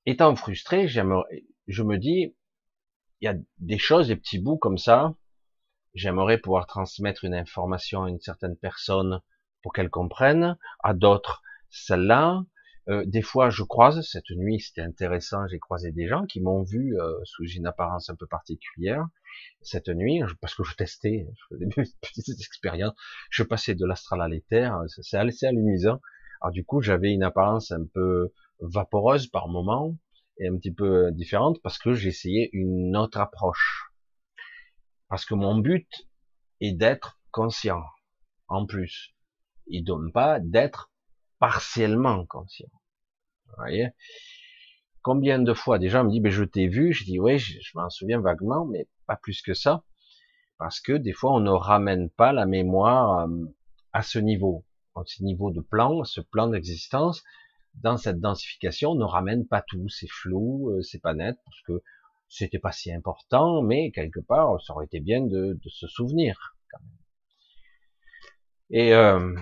étant 0.05 0.35
frustré, 0.35 0.87
je 0.87 1.01
me 1.01 1.97
dis, 1.97 2.35
il 3.21 3.25
y 3.25 3.27
a 3.27 3.35
des 3.59 3.77
choses, 3.77 4.09
des 4.09 4.15
petits 4.15 4.39
bouts 4.39 4.57
comme 4.57 4.77
ça, 4.77 5.15
j'aimerais 5.93 6.37
pouvoir 6.37 6.67
transmettre 6.67 7.23
une 7.23 7.33
information 7.33 8.03
à 8.03 8.09
une 8.09 8.19
certaine 8.19 8.57
personne 8.57 9.21
pour 9.61 9.73
qu'elle 9.73 9.89
comprenne, 9.89 10.57
à 10.83 10.93
d'autres 10.93 11.41
celle-là. 11.69 12.43
Euh, 12.89 13.05
des 13.05 13.21
fois, 13.21 13.49
je 13.49 13.63
croise, 13.63 14.01
cette 14.01 14.29
nuit, 14.31 14.59
c'était 14.59 14.81
intéressant, 14.81 15.47
j'ai 15.47 15.59
croisé 15.59 15.91
des 15.91 16.07
gens 16.07 16.25
qui 16.25 16.41
m'ont 16.41 16.63
vu 16.63 16.99
euh, 16.99 17.13
sous 17.23 17.45
une 17.45 17.65
apparence 17.65 18.09
un 18.09 18.15
peu 18.15 18.27
particulière. 18.27 19.07
Cette 19.61 19.87
nuit, 19.87 20.21
parce 20.41 20.53
que 20.53 20.63
je 20.63 20.75
testais, 20.75 21.27
je 21.33 21.55
faisais 21.55 21.65
des 21.77 21.91
petites 22.01 22.39
expériences, 22.39 22.93
je 23.29 23.43
passais 23.43 23.73
de 23.75 23.85
l'astral 23.85 24.21
à 24.21 24.27
l'éther, 24.27 24.77
c'est 24.87 25.17
assez 25.17 25.45
amusant. 25.45 26.01
Alors 26.41 26.51
du 26.51 26.65
coup, 26.65 26.81
j'avais 26.81 27.13
une 27.13 27.23
apparence 27.23 27.71
un 27.71 27.85
peu 27.93 28.33
vaporeuse 28.59 29.27
par 29.27 29.47
moment, 29.47 29.95
et 30.39 30.47
un 30.47 30.57
petit 30.57 30.73
peu 30.73 31.11
différente, 31.11 31.61
parce 31.61 31.77
que 31.77 31.93
j'essayais 31.93 32.49
une 32.53 32.97
autre 32.97 33.19
approche. 33.19 33.91
Parce 35.07 35.25
que 35.25 35.35
mon 35.35 35.57
but 35.57 35.87
est 36.59 36.73
d'être 36.73 37.19
conscient, 37.31 37.83
en 38.47 38.65
plus. 38.65 39.13
Il 39.67 39.83
donne 39.83 40.11
pas 40.11 40.39
d'être 40.39 40.91
partiellement 41.43 42.25
conscient. 42.25 42.71
Voyez? 43.57 43.89
Combien 45.01 45.39
de 45.39 45.53
fois? 45.53 45.77
Des 45.77 45.89
gens 45.89 46.05
me 46.05 46.09
disent, 46.09 46.21
ben, 46.21 46.31
je 46.31 46.45
t'ai 46.45 46.67
vu, 46.67 46.93
je 46.93 47.03
dis, 47.03 47.19
oui, 47.19 47.37
je, 47.37 47.59
m'en 47.75 47.89
souviens 47.89 48.21
vaguement, 48.21 48.65
mais 48.65 48.87
pas 49.07 49.17
plus 49.17 49.41
que 49.41 49.53
ça. 49.53 49.83
Parce 50.57 50.79
que 50.79 50.93
des 50.93 51.11
fois, 51.11 51.33
on 51.33 51.41
ne 51.41 51.51
ramène 51.51 52.09
pas 52.09 52.31
la 52.31 52.45
mémoire 52.45 53.27
euh, 53.27 53.45
à 53.91 54.03
ce 54.03 54.19
niveau, 54.19 54.63
à 54.95 55.01
ce 55.05 55.21
niveau 55.21 55.51
de 55.51 55.59
plan, 55.59 56.05
ce 56.05 56.21
plan 56.21 56.47
d'existence, 56.47 57.21
dans 57.73 57.97
cette 57.97 58.21
densification, 58.21 58.91
on 58.91 58.95
ne 58.95 59.03
ramène 59.03 59.45
pas 59.45 59.61
tout, 59.67 59.89
c'est 59.89 60.09
flou, 60.09 60.69
euh, 60.69 60.81
c'est 60.81 61.01
pas 61.01 61.13
net, 61.13 61.35
parce 61.43 61.61
que 61.63 61.83
c'était 62.29 62.59
pas 62.59 62.71
si 62.71 62.89
important, 62.93 63.61
mais 63.61 63.91
quelque 63.91 64.21
part, 64.21 64.61
ça 64.61 64.71
aurait 64.71 64.85
été 64.85 65.01
bien 65.01 65.19
de, 65.19 65.59
se 65.67 65.87
souvenir. 65.87 66.55
Quand 66.71 66.79
même. 66.79 66.97
Et 68.69 68.93
euh, 68.93 69.35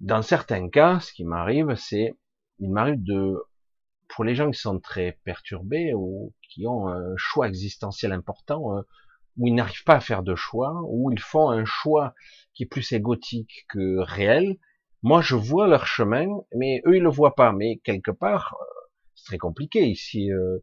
dans 0.00 0.22
certains 0.22 0.68
cas, 0.68 1.00
ce 1.00 1.12
qui 1.12 1.24
m'arrive, 1.24 1.74
c'est, 1.76 2.14
il 2.58 2.70
m'arrive 2.70 3.02
de, 3.02 3.36
pour 4.08 4.24
les 4.24 4.34
gens 4.34 4.50
qui 4.50 4.58
sont 4.60 4.78
très 4.78 5.18
perturbés 5.24 5.92
ou 5.94 6.32
qui 6.42 6.66
ont 6.66 6.88
un 6.88 7.14
choix 7.16 7.48
existentiel 7.48 8.12
important, 8.12 8.76
euh, 8.76 8.82
où 9.36 9.46
ils 9.46 9.54
n'arrivent 9.54 9.84
pas 9.84 9.96
à 9.96 10.00
faire 10.00 10.22
de 10.22 10.34
choix, 10.34 10.80
où 10.88 11.10
ils 11.12 11.20
font 11.20 11.50
un 11.50 11.64
choix 11.64 12.14
qui 12.54 12.64
est 12.64 12.66
plus 12.66 12.92
égotique 12.92 13.66
que 13.68 13.98
réel. 13.98 14.56
Moi, 15.02 15.20
je 15.20 15.36
vois 15.36 15.66
leur 15.68 15.86
chemin, 15.86 16.26
mais 16.54 16.82
eux, 16.86 16.96
ils 16.96 17.02
le 17.02 17.10
voient 17.10 17.34
pas. 17.34 17.52
Mais 17.52 17.78
quelque 17.84 18.10
part, 18.10 18.56
euh, 18.60 18.64
c'est 19.14 19.26
très 19.26 19.38
compliqué 19.38 19.86
ici. 19.86 20.32
Euh, 20.32 20.58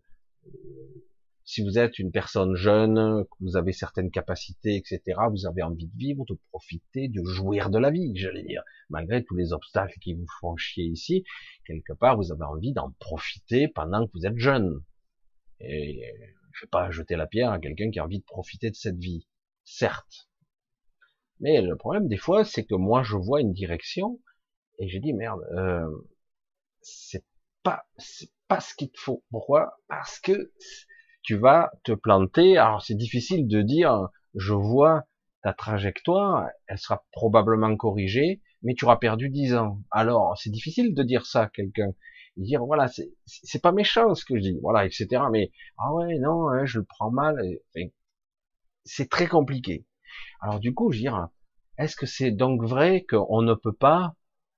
si 1.45 1.63
vous 1.63 1.77
êtes 1.77 1.99
une 1.99 2.11
personne 2.11 2.55
jeune, 2.55 3.25
que 3.25 3.35
vous 3.41 3.57
avez 3.57 3.73
certaines 3.73 4.11
capacités, 4.11 4.75
etc., 4.75 5.01
vous 5.29 5.45
avez 5.45 5.61
envie 5.61 5.87
de 5.87 5.97
vivre, 5.97 6.25
de 6.25 6.37
profiter, 6.49 7.09
de 7.09 7.23
jouir 7.23 7.69
de 7.69 7.79
la 7.79 7.91
vie, 7.91 8.15
j'allais 8.15 8.43
dire, 8.43 8.63
malgré 8.89 9.23
tous 9.23 9.35
les 9.35 9.51
obstacles 9.51 9.99
qui 9.99 10.13
vous 10.13 10.25
font 10.39 10.55
chier 10.55 10.85
ici, 10.85 11.23
quelque 11.65 11.93
part, 11.93 12.17
vous 12.17 12.31
avez 12.31 12.45
envie 12.45 12.71
d'en 12.71 12.91
profiter 12.99 13.67
pendant 13.67 14.07
que 14.07 14.11
vous 14.13 14.25
êtes 14.25 14.37
jeune. 14.37 14.83
Et 15.59 16.01
je 16.53 16.65
vais 16.65 16.69
pas 16.69 16.91
jeter 16.91 17.15
la 17.15 17.27
pierre 17.27 17.51
à 17.51 17.59
quelqu'un 17.59 17.91
qui 17.91 17.99
a 17.99 18.05
envie 18.05 18.19
de 18.19 18.25
profiter 18.25 18.69
de 18.69 18.75
cette 18.75 18.97
vie, 18.97 19.27
certes. 19.63 20.29
Mais 21.39 21.61
le 21.61 21.75
problème 21.75 22.07
des 22.07 22.17
fois, 22.17 22.45
c'est 22.45 22.65
que 22.65 22.75
moi, 22.75 23.03
je 23.03 23.17
vois 23.17 23.41
une 23.41 23.53
direction 23.53 24.21
et 24.79 24.87
je 24.87 24.97
dis 24.97 25.13
merde, 25.13 25.41
euh, 25.57 25.89
c'est 26.81 27.25
pas, 27.63 27.85
pas 28.47 28.59
ce 28.59 28.75
qu'il 28.75 28.91
te 28.91 28.99
faut. 28.99 29.23
Pourquoi? 29.29 29.77
Parce 29.87 30.19
que 30.19 30.51
tu 31.23 31.35
vas 31.37 31.71
te 31.83 31.93
planter. 31.93 32.57
Alors 32.57 32.81
c'est 32.83 32.95
difficile 32.95 33.47
de 33.47 33.61
dire, 33.61 34.09
je 34.35 34.53
vois 34.53 35.05
ta 35.43 35.53
trajectoire, 35.53 36.47
elle 36.67 36.77
sera 36.77 37.03
probablement 37.11 37.75
corrigée, 37.75 38.41
mais 38.63 38.73
tu 38.75 38.85
auras 38.85 38.95
perdu 38.97 39.29
10 39.29 39.55
ans. 39.55 39.81
Alors, 39.91 40.37
c'est 40.37 40.49
difficile 40.49 40.95
de 40.95 41.03
dire 41.03 41.25
ça 41.25 41.43
à 41.43 41.49
quelqu'un. 41.49 41.91
Dire, 42.37 42.65
voilà, 42.65 42.89
c'est 43.25 43.61
pas 43.61 43.73
méchant 43.73 44.15
ce 44.15 44.25
que 44.25 44.37
je 44.37 44.41
dis, 44.41 44.59
voilà, 44.61 44.85
etc. 44.85 45.23
Mais, 45.31 45.51
ah 45.77 45.93
ouais, 45.93 46.17
non, 46.17 46.49
hein, 46.49 46.65
je 46.65 46.79
le 46.79 46.85
prends 46.85 47.11
mal. 47.11 47.37
c'est 48.85 49.09
très 49.09 49.27
compliqué. 49.27 49.85
Alors, 50.41 50.59
du 50.59 50.73
coup, 50.73 50.91
je 50.91 50.99
dire, 50.99 51.27
est-ce 51.77 51.95
que 51.95 52.05
c'est 52.05 52.31
donc 52.31 52.63
vrai 52.63 53.05
qu'on 53.05 53.41
ne 53.41 53.53
peut 53.53 53.73
pas, 53.73 54.15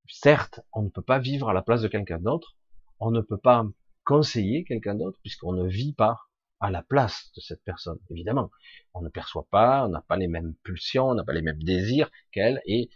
certes, 0.08 0.62
on 0.74 0.84
ne 0.84 0.90
peut 0.90 1.02
pas 1.02 1.20
vivre 1.20 1.50
à 1.50 1.54
la 1.54 1.62
place 1.64 1.82
de 1.82 1.88
quelqu'un 1.88 2.20
d'autre, 2.20 2.56
on 3.00 3.12
ne 3.12 3.22
peut 3.22 3.38
pas 3.38 3.66
conseiller 4.06 4.64
quelqu'un 4.66 4.96
d'autre 4.96 5.20
puisqu'on 5.22 5.54
ne 5.54 5.68
vit 5.68 5.94
pas? 5.94 6.25
À 6.60 6.72
la 6.72 6.84
place 6.84 7.32
de 7.36 7.42
cette 7.42 7.64
personne. 7.64 8.00
Évidemment, 8.10 8.50
on 8.94 9.02
ne 9.02 9.10
perçoit 9.10 9.48
pas, 9.52 9.86
on 9.86 9.90
n'a 9.90 10.02
pas 10.02 10.16
les 10.18 10.28
mêmes 10.28 10.56
pulsions, 10.64 11.10
on 11.10 11.16
n'a 11.16 11.24
pas 11.24 11.34
les 11.34 11.42
mêmes 11.42 11.62
désirs 11.62 12.10
qu'elle, 12.32 12.62
et 12.66 12.90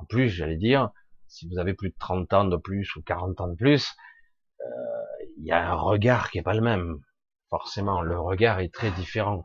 en 0.00 0.04
plus, 0.04 0.28
j'allais 0.28 0.56
dire, 0.56 0.90
si 1.26 1.48
vous 1.48 1.58
avez 1.58 1.74
plus 1.74 1.90
de 1.90 1.96
30 1.98 2.32
ans 2.32 2.44
de 2.44 2.56
plus 2.56 2.94
ou 2.96 3.02
40 3.02 3.40
ans 3.40 3.48
de 3.48 3.56
plus, 3.56 3.94
euh, 4.60 4.64
il 5.36 5.44
y 5.44 5.52
a 5.52 5.70
un 5.70 5.74
regard 5.74 6.30
qui 6.30 6.38
est 6.38 6.42
pas 6.42 6.54
le 6.54 6.60
même. 6.60 7.00
Forcément, 7.50 8.02
le 8.02 8.18
regard 8.18 8.60
est 8.60 8.72
très 8.72 8.90
différent. 8.92 9.44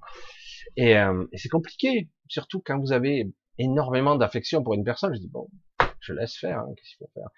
Et, 0.76 0.98
euh, 0.98 1.26
et 1.32 1.38
c'est 1.38 1.50
compliqué, 1.50 2.10
surtout 2.28 2.62
quand 2.64 2.80
vous 2.80 2.92
avez 2.92 3.32
énormément 3.58 4.16
d'affection 4.16 4.64
pour 4.64 4.74
une 4.74 4.84
personne. 4.84 5.14
Je 5.14 5.20
dis 5.20 5.30
bon, 5.30 5.50
je 6.00 6.14
laisse 6.14 6.36
faire, 6.36 6.60
hein, 6.60 6.74
qu'est-ce 6.76 6.90
qu'il 6.90 6.98
faut 6.98 7.12
faire? 7.14 7.30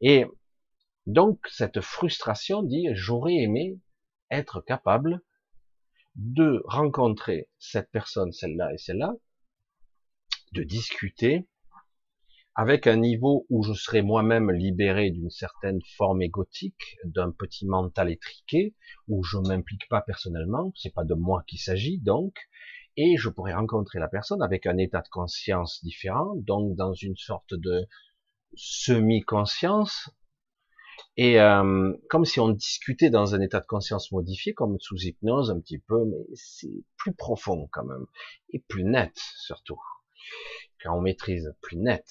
Et 0.00 0.26
donc 1.06 1.38
cette 1.48 1.80
frustration 1.80 2.62
dit 2.62 2.88
j'aurais 2.92 3.34
aimé 3.34 3.78
être 4.30 4.60
capable 4.60 5.20
de 6.14 6.62
rencontrer 6.66 7.48
cette 7.58 7.90
personne, 7.90 8.32
celle-là 8.32 8.72
et 8.72 8.78
celle-là, 8.78 9.14
de 10.52 10.62
discuter 10.62 11.48
avec 12.54 12.86
un 12.86 12.96
niveau 12.96 13.46
où 13.50 13.64
je 13.64 13.72
serais 13.72 14.02
moi-même 14.02 14.52
libéré 14.52 15.10
d'une 15.10 15.30
certaine 15.30 15.80
forme 15.96 16.22
égotique, 16.22 16.96
d'un 17.04 17.32
petit 17.32 17.66
mental 17.66 18.10
étriqué, 18.10 18.76
où 19.08 19.24
je 19.24 19.38
m'implique 19.38 19.88
pas 19.88 20.02
personnellement, 20.02 20.72
c'est 20.76 20.94
pas 20.94 21.04
de 21.04 21.14
moi 21.14 21.42
qu'il 21.48 21.58
s'agit 21.58 21.98
donc, 21.98 22.36
et 22.96 23.16
je 23.16 23.28
pourrais 23.28 23.54
rencontrer 23.54 23.98
la 23.98 24.06
personne 24.06 24.40
avec 24.40 24.66
un 24.66 24.78
état 24.78 25.00
de 25.00 25.08
conscience 25.08 25.82
différent, 25.82 26.36
donc 26.36 26.76
dans 26.76 26.94
une 26.94 27.16
sorte 27.16 27.54
de 27.54 27.88
semi-conscience, 28.54 30.10
et 31.16 31.40
euh, 31.40 31.92
comme 32.10 32.24
si 32.24 32.40
on 32.40 32.48
discutait 32.48 33.10
dans 33.10 33.34
un 33.34 33.40
état 33.40 33.60
de 33.60 33.66
conscience 33.66 34.10
modifié, 34.10 34.52
comme 34.52 34.78
sous 34.80 34.96
hypnose 34.96 35.50
un 35.50 35.60
petit 35.60 35.78
peu, 35.78 36.04
mais 36.06 36.26
c'est 36.34 36.84
plus 36.96 37.14
profond 37.14 37.68
quand 37.72 37.84
même, 37.84 38.06
et 38.52 38.58
plus 38.58 38.84
net 38.84 39.12
surtout, 39.16 39.80
quand 40.82 40.96
on 40.96 41.00
maîtrise, 41.00 41.54
plus 41.60 41.76
net. 41.76 42.04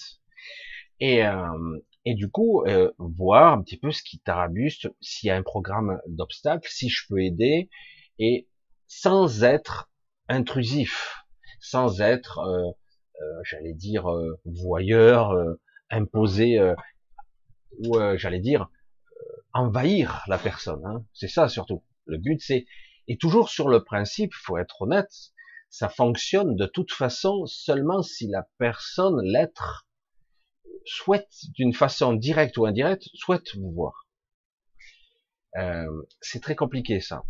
Et, 0.99 1.25
euh, 1.25 1.79
et 2.05 2.15
du 2.15 2.29
coup, 2.29 2.63
euh, 2.65 2.91
voir 2.97 3.53
un 3.53 3.61
petit 3.61 3.77
peu 3.77 3.91
ce 3.91 4.03
qui 4.03 4.19
tarabuste, 4.19 4.88
s'il 5.01 5.27
y 5.27 5.31
a 5.31 5.36
un 5.36 5.43
programme 5.43 5.99
d'obstacles, 6.07 6.69
si 6.71 6.88
je 6.88 7.05
peux 7.09 7.21
aider, 7.21 7.69
et 8.19 8.47
sans 8.88 9.43
être 9.43 9.91
intrusif, 10.29 11.25
sans 11.59 11.99
être, 11.99 12.39
euh, 12.39 12.71
euh 13.21 13.41
j'allais 13.43 13.73
dire, 13.73 14.05
voyeur, 14.45 15.34
imposé, 15.89 16.57
ou 17.80 17.97
j'allais 18.15 18.39
dire, 18.39 18.69
envahir 19.53 20.24
la 20.28 20.38
personne. 20.38 20.86
Hein. 20.86 21.05
C'est 21.13 21.28
ça 21.28 21.47
surtout. 21.47 21.84
Le 22.05 22.17
but, 22.17 22.41
c'est 22.41 22.65
et 23.07 23.17
toujours 23.17 23.49
sur 23.49 23.67
le 23.67 23.84
principe, 23.84 24.34
faut 24.34 24.57
être 24.57 24.82
honnête, 24.82 25.34
ça 25.69 25.89
fonctionne 25.89 26.55
de 26.55 26.65
toute 26.65 26.91
façon 26.91 27.45
seulement 27.45 28.01
si 28.01 28.28
la 28.28 28.47
personne, 28.57 29.19
l'être, 29.24 29.88
souhaite 30.86 31.34
d'une 31.55 31.74
façon 31.74 32.13
directe 32.13 32.57
ou 32.57 32.65
indirecte, 32.65 33.09
souhaite 33.13 33.55
vous 33.55 33.71
voir. 33.71 34.07
Euh, 35.57 35.86
c'est 36.21 36.41
très 36.41 36.55
compliqué 36.55 36.99
ça. 36.99 37.24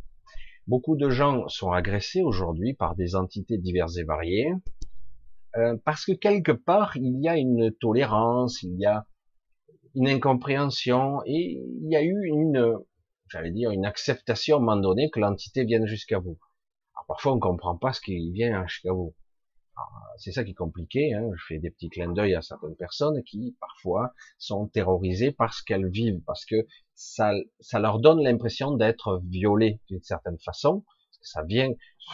Beaucoup 0.68 0.96
de 0.96 1.10
gens 1.10 1.48
sont 1.48 1.72
agressés 1.72 2.22
aujourd'hui 2.22 2.74
par 2.74 2.96
des 2.96 3.16
entités 3.16 3.58
diverses 3.58 3.98
et 3.98 4.04
variées, 4.04 4.54
euh, 5.58 5.78
parce 5.86 6.06
que 6.06 6.14
quelque 6.14 6.52
part 6.52 6.96
il 6.98 7.20
y 7.22 7.28
a 7.28 7.38
une 7.38 7.72
tolérance, 7.80 8.62
il 8.64 8.80
y 8.80 8.86
a 8.86 9.06
une 9.96 10.08
incompréhension 10.08 11.22
et 11.26 11.62
il 11.82 11.90
y 11.90 11.96
a 11.96 12.04
eu 12.04 12.26
une, 12.26 12.78
j'allais 13.30 13.52
dire, 13.52 13.72
une 13.72 13.86
acceptation 13.86 14.58
à 14.58 14.60
un 14.60 14.64
moment 14.64 14.82
donné 14.82 15.10
que 15.10 15.20
l'entité 15.20 15.64
vienne 15.64 15.86
jusqu'à 15.86 16.20
vous. 16.20 16.38
Alors 16.96 17.06
parfois 17.08 17.34
on 17.34 17.40
comprend 17.40 17.78
pas 17.78 17.94
ce 17.94 18.02
qui 18.02 18.32
vient 18.32 18.66
jusqu'à 18.68 18.92
vous. 18.92 19.14
C'est 20.18 20.32
ça 20.32 20.44
qui 20.44 20.52
est 20.52 20.56
compliqué. 20.56 21.14
Hein. 21.14 21.32
Je 21.36 21.44
fais 21.48 21.58
des 21.58 21.72
petits 21.72 21.90
clins 21.90 22.12
d'œil 22.12 22.36
à 22.36 22.42
certaines 22.42 22.76
personnes 22.76 23.24
qui 23.24 23.58
parfois 23.60 24.14
sont 24.38 24.68
terrorisées 24.68 25.32
parce 25.32 25.62
qu'elles 25.62 25.90
vivent, 25.90 26.22
parce 26.26 26.46
que 26.46 26.68
ça, 26.94 27.34
ça 27.60 27.80
leur 27.80 28.00
donne 28.00 28.22
l'impression 28.22 28.76
d'être 28.76 29.22
violées 29.26 29.82
d'une 29.90 30.04
certaine 30.04 30.38
façon, 30.40 30.86
ça 31.22 31.44
vient 31.44 31.72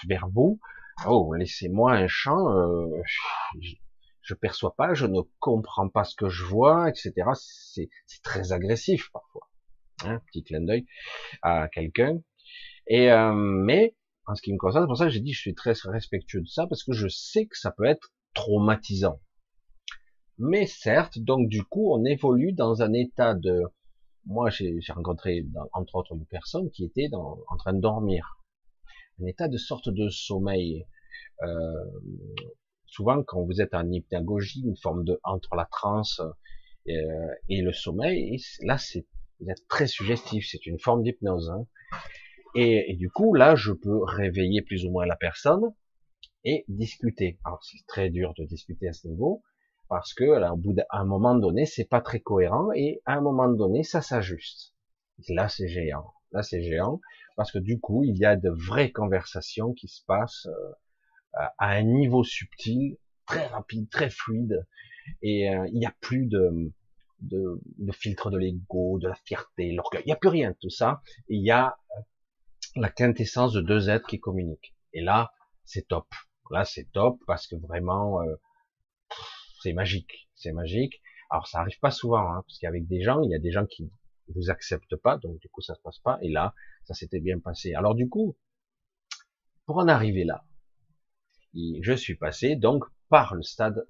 vers 0.08 0.28
vous. 0.30 0.60
Oh, 1.08 1.34
laissez-moi 1.34 1.94
un 1.94 2.08
champ. 2.08 2.56
Euh, 2.56 3.02
je 4.30 4.36
perçois 4.36 4.76
pas, 4.76 4.94
je 4.94 5.08
ne 5.08 5.22
comprends 5.40 5.90
pas 5.90 6.04
ce 6.04 6.16
que 6.16 6.30
je 6.30 6.46
vois, 6.46 6.88
etc. 6.88 7.14
C'est 7.34 7.90
très 8.22 8.52
agressif 8.52 9.10
parfois. 9.12 9.50
Hein, 10.06 10.22
petit 10.28 10.44
clin 10.44 10.62
d'œil 10.62 10.86
à 11.42 11.68
quelqu'un. 11.68 12.20
Et 12.86 13.12
euh, 13.12 13.34
mais 13.34 13.96
en 14.28 14.36
ce 14.36 14.44
qui 14.44 14.54
me 14.54 14.60
concerne, 14.60 14.84
c'est 14.84 14.88
pour 14.88 14.98
ça 14.98 15.06
que 15.06 15.12
j'ai 15.12 15.20
dit 15.20 15.34
je 15.34 15.42
suis 15.42 15.56
très 15.56 15.74
respectueux 15.86 16.42
de 16.42 16.48
ça 16.48 16.68
parce 16.68 16.84
que 16.84 16.94
je 16.94 17.08
sais 17.08 17.48
que 17.48 17.58
ça 17.58 17.72
peut 17.72 17.86
être 17.86 18.14
traumatisant. 18.36 19.20
Mais 20.38 20.68
certes, 20.68 21.18
donc 21.18 21.50
du 21.50 21.64
coup, 21.64 21.92
on 21.92 22.06
évolue 22.06 22.54
dans 22.54 22.84
un 22.84 22.94
état 22.94 23.34
de. 23.34 23.64
Moi, 24.28 24.52
j'ai 24.52 24.80
rencontré 24.90 25.44
entre 25.74 25.96
autres 25.96 26.14
une 26.14 26.28
personne 26.28 26.70
qui 26.70 26.86
était 26.86 27.10
en 27.16 27.58
train 27.58 27.74
de 27.74 27.82
dormir, 27.82 28.38
un 29.20 29.26
état 29.26 29.48
de 29.48 29.58
sorte 29.58 29.90
de 29.90 30.08
sommeil. 30.10 30.86
Euh, 31.42 31.84
souvent 32.90 33.24
quand 33.24 33.44
vous 33.44 33.62
êtes 33.62 33.74
en 33.74 33.90
hypnagogie, 33.90 34.64
une 34.66 34.78
forme 34.78 35.04
de 35.04 35.20
entre 35.24 35.56
la 35.56 35.66
transe 35.66 36.22
euh, 36.88 37.28
et 37.48 37.62
le 37.62 37.72
sommeil, 37.72 38.42
là 38.62 38.78
c'est 38.78 39.06
très 39.68 39.88
suggestif, 39.88 40.48
c'est 40.50 40.66
une 40.66 40.80
forme 40.80 41.04
d'hypnose. 41.04 41.50
Hein. 41.50 41.66
Et, 42.56 42.96
du 42.96 43.10
coup 43.10 43.34
là 43.34 43.56
je 43.56 43.72
peux 43.72 44.04
réveiller 44.04 44.62
plus 44.62 44.86
ou 44.86 44.92
moins 44.92 45.06
la 45.06 45.16
personne 45.16 45.74
et 46.44 46.66
discuter. 46.68 47.40
Alors 47.46 47.64
c'est 47.64 47.86
très 47.88 48.10
dur 48.10 48.34
de 48.38 48.46
discuter 48.46 48.88
à 48.88 48.94
ce 48.94 49.08
niveau 49.08 49.44
parce 49.88 50.14
que 50.14 50.24
là, 50.24 50.54
au 50.54 50.58
bout 50.58 50.74
d'un 50.74 51.06
moment 51.06 51.36
donné 51.36 51.66
c'est 51.66 51.88
pas 51.88 52.02
très 52.02 52.20
cohérent 52.20 52.70
et 52.76 53.02
à 53.06 53.14
un 53.14 53.22
moment 53.22 53.50
donné 53.50 53.84
ça 53.84 54.02
s'ajuste. 54.02 54.74
Là 55.30 55.48
c'est 55.48 55.68
géant, 55.68 56.14
là 56.32 56.44
c'est 56.44 56.64
géant 56.64 57.02
parce 57.36 57.52
que 57.52 57.60
du 57.60 57.80
coup 57.80 58.04
il 58.04 58.18
y 58.18 58.26
a 58.26 58.36
de 58.36 58.50
vraies 58.50 58.92
conversations 58.92 59.74
qui 59.74 59.88
se 59.88 60.04
passent. 60.06 60.48
Euh, 60.48 60.72
à 61.34 61.70
un 61.72 61.84
niveau 61.84 62.24
subtil, 62.24 62.98
très 63.26 63.46
rapide, 63.48 63.90
très 63.90 64.10
fluide, 64.10 64.66
et 65.22 65.50
euh, 65.50 65.68
il 65.72 65.80
n'y 65.80 65.86
a 65.86 65.96
plus 66.02 66.26
de, 66.26 66.72
de, 67.20 67.62
de 67.78 67.92
filtre 67.92 68.32
de 68.32 68.38
l'ego, 68.38 69.00
de 69.00 69.08
la 69.08 69.16
fierté, 69.16 69.72
l'orgueil, 69.72 70.02
il 70.06 70.08
n'y 70.08 70.14
a 70.14 70.18
plus 70.18 70.30
rien 70.30 70.52
de 70.52 70.58
tout 70.60 70.70
ça, 70.70 71.02
il 71.28 71.44
y 71.44 71.52
a 71.52 71.78
euh, 71.98 72.02
la 72.76 72.90
quintessence 72.90 73.54
de 73.54 73.62
deux 73.62 73.90
êtres 73.90 74.08
qui 74.08 74.20
communiquent. 74.20 74.76
Et 74.94 75.02
là, 75.02 75.32
c'est 75.66 75.88
top. 75.88 76.08
Là, 76.52 76.66
c'est 76.66 76.92
top 76.92 77.20
parce 77.28 77.48
que 77.48 77.56
vraiment, 77.56 78.22
euh, 78.22 78.36
c'est 79.62 79.74
magique, 79.74 80.30
c'est 80.36 80.52
magique. 80.52 81.02
Alors, 81.30 81.48
ça 81.48 81.60
arrive 81.60 81.80
pas 81.80 81.92
souvent, 81.92 82.32
hein, 82.32 82.44
parce 82.48 82.58
qu'avec 82.60 82.88
des 82.88 83.02
gens, 83.02 83.22
il 83.22 83.30
y 83.30 83.36
a 83.36 83.40
des 83.40 83.52
gens 83.52 83.66
qui 83.66 83.92
vous 84.36 84.50
acceptent 84.50 84.96
pas, 84.96 85.18
donc 85.18 85.40
du 85.40 85.50
coup, 85.50 85.62
ça 85.62 85.76
se 85.76 85.82
passe 85.82 86.00
pas. 86.00 86.18
Et 86.22 86.30
là, 86.30 86.54
ça 86.86 86.94
s'était 86.94 87.20
bien 87.20 87.40
passé. 87.40 87.74
Alors, 87.74 87.94
du 87.94 88.10
coup, 88.10 88.36
pour 89.66 89.78
en 89.78 89.88
arriver 89.88 90.24
là, 90.24 90.44
je 91.54 91.94
suis 91.94 92.16
passé 92.16 92.56
donc 92.56 92.84
par 93.10 93.36
le 93.36 93.42
stade 93.42 93.88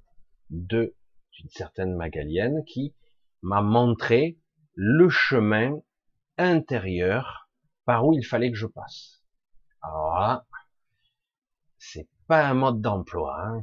de 0.50 0.96
d'une 1.38 1.50
certaine 1.50 1.96
Magalienne 1.96 2.64
qui 2.66 2.94
m'a 3.42 3.62
montré 3.62 4.38
le 4.74 5.10
chemin 5.10 5.80
intérieur 6.38 7.50
par 7.86 8.06
où 8.06 8.14
il 8.14 8.26
fallait 8.26 8.52
que 8.52 8.58
je 8.58 8.68
passe. 8.68 9.24
Alors 9.82 10.20
là, 10.20 10.48
c'est 11.78 12.10
pas 12.28 12.48
un 12.48 12.54
mode 12.54 12.82
d'emploi. 12.82 13.38
Hein. 13.42 13.62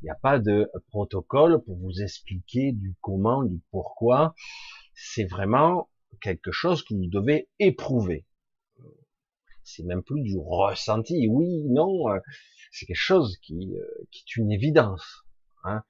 Il 0.00 0.04
n'y 0.04 0.10
a 0.10 0.16
pas 0.16 0.38
de 0.38 0.70
protocole 0.88 1.62
pour 1.64 1.78
vous 1.78 2.02
expliquer 2.02 2.72
du 2.72 2.94
comment, 3.00 3.42
du 3.42 3.60
pourquoi. 3.70 4.34
C'est 4.94 5.24
vraiment 5.24 5.90
quelque 6.20 6.52
chose 6.52 6.84
que 6.84 6.94
vous 6.94 7.08
devez 7.08 7.48
éprouver. 7.58 8.26
C'est 9.62 9.82
même 9.82 10.02
plus 10.02 10.22
du 10.22 10.36
ressenti. 10.36 11.26
Oui, 11.26 11.64
non, 11.70 12.10
euh, 12.10 12.20
c'est 12.74 12.86
quelque 12.86 12.96
chose 12.96 13.38
qui, 13.38 13.76
euh, 13.76 14.04
qui 14.10 14.24
est 14.26 14.36
une 14.36 14.50
évidence. 14.50 15.24
Hein. 15.62 15.82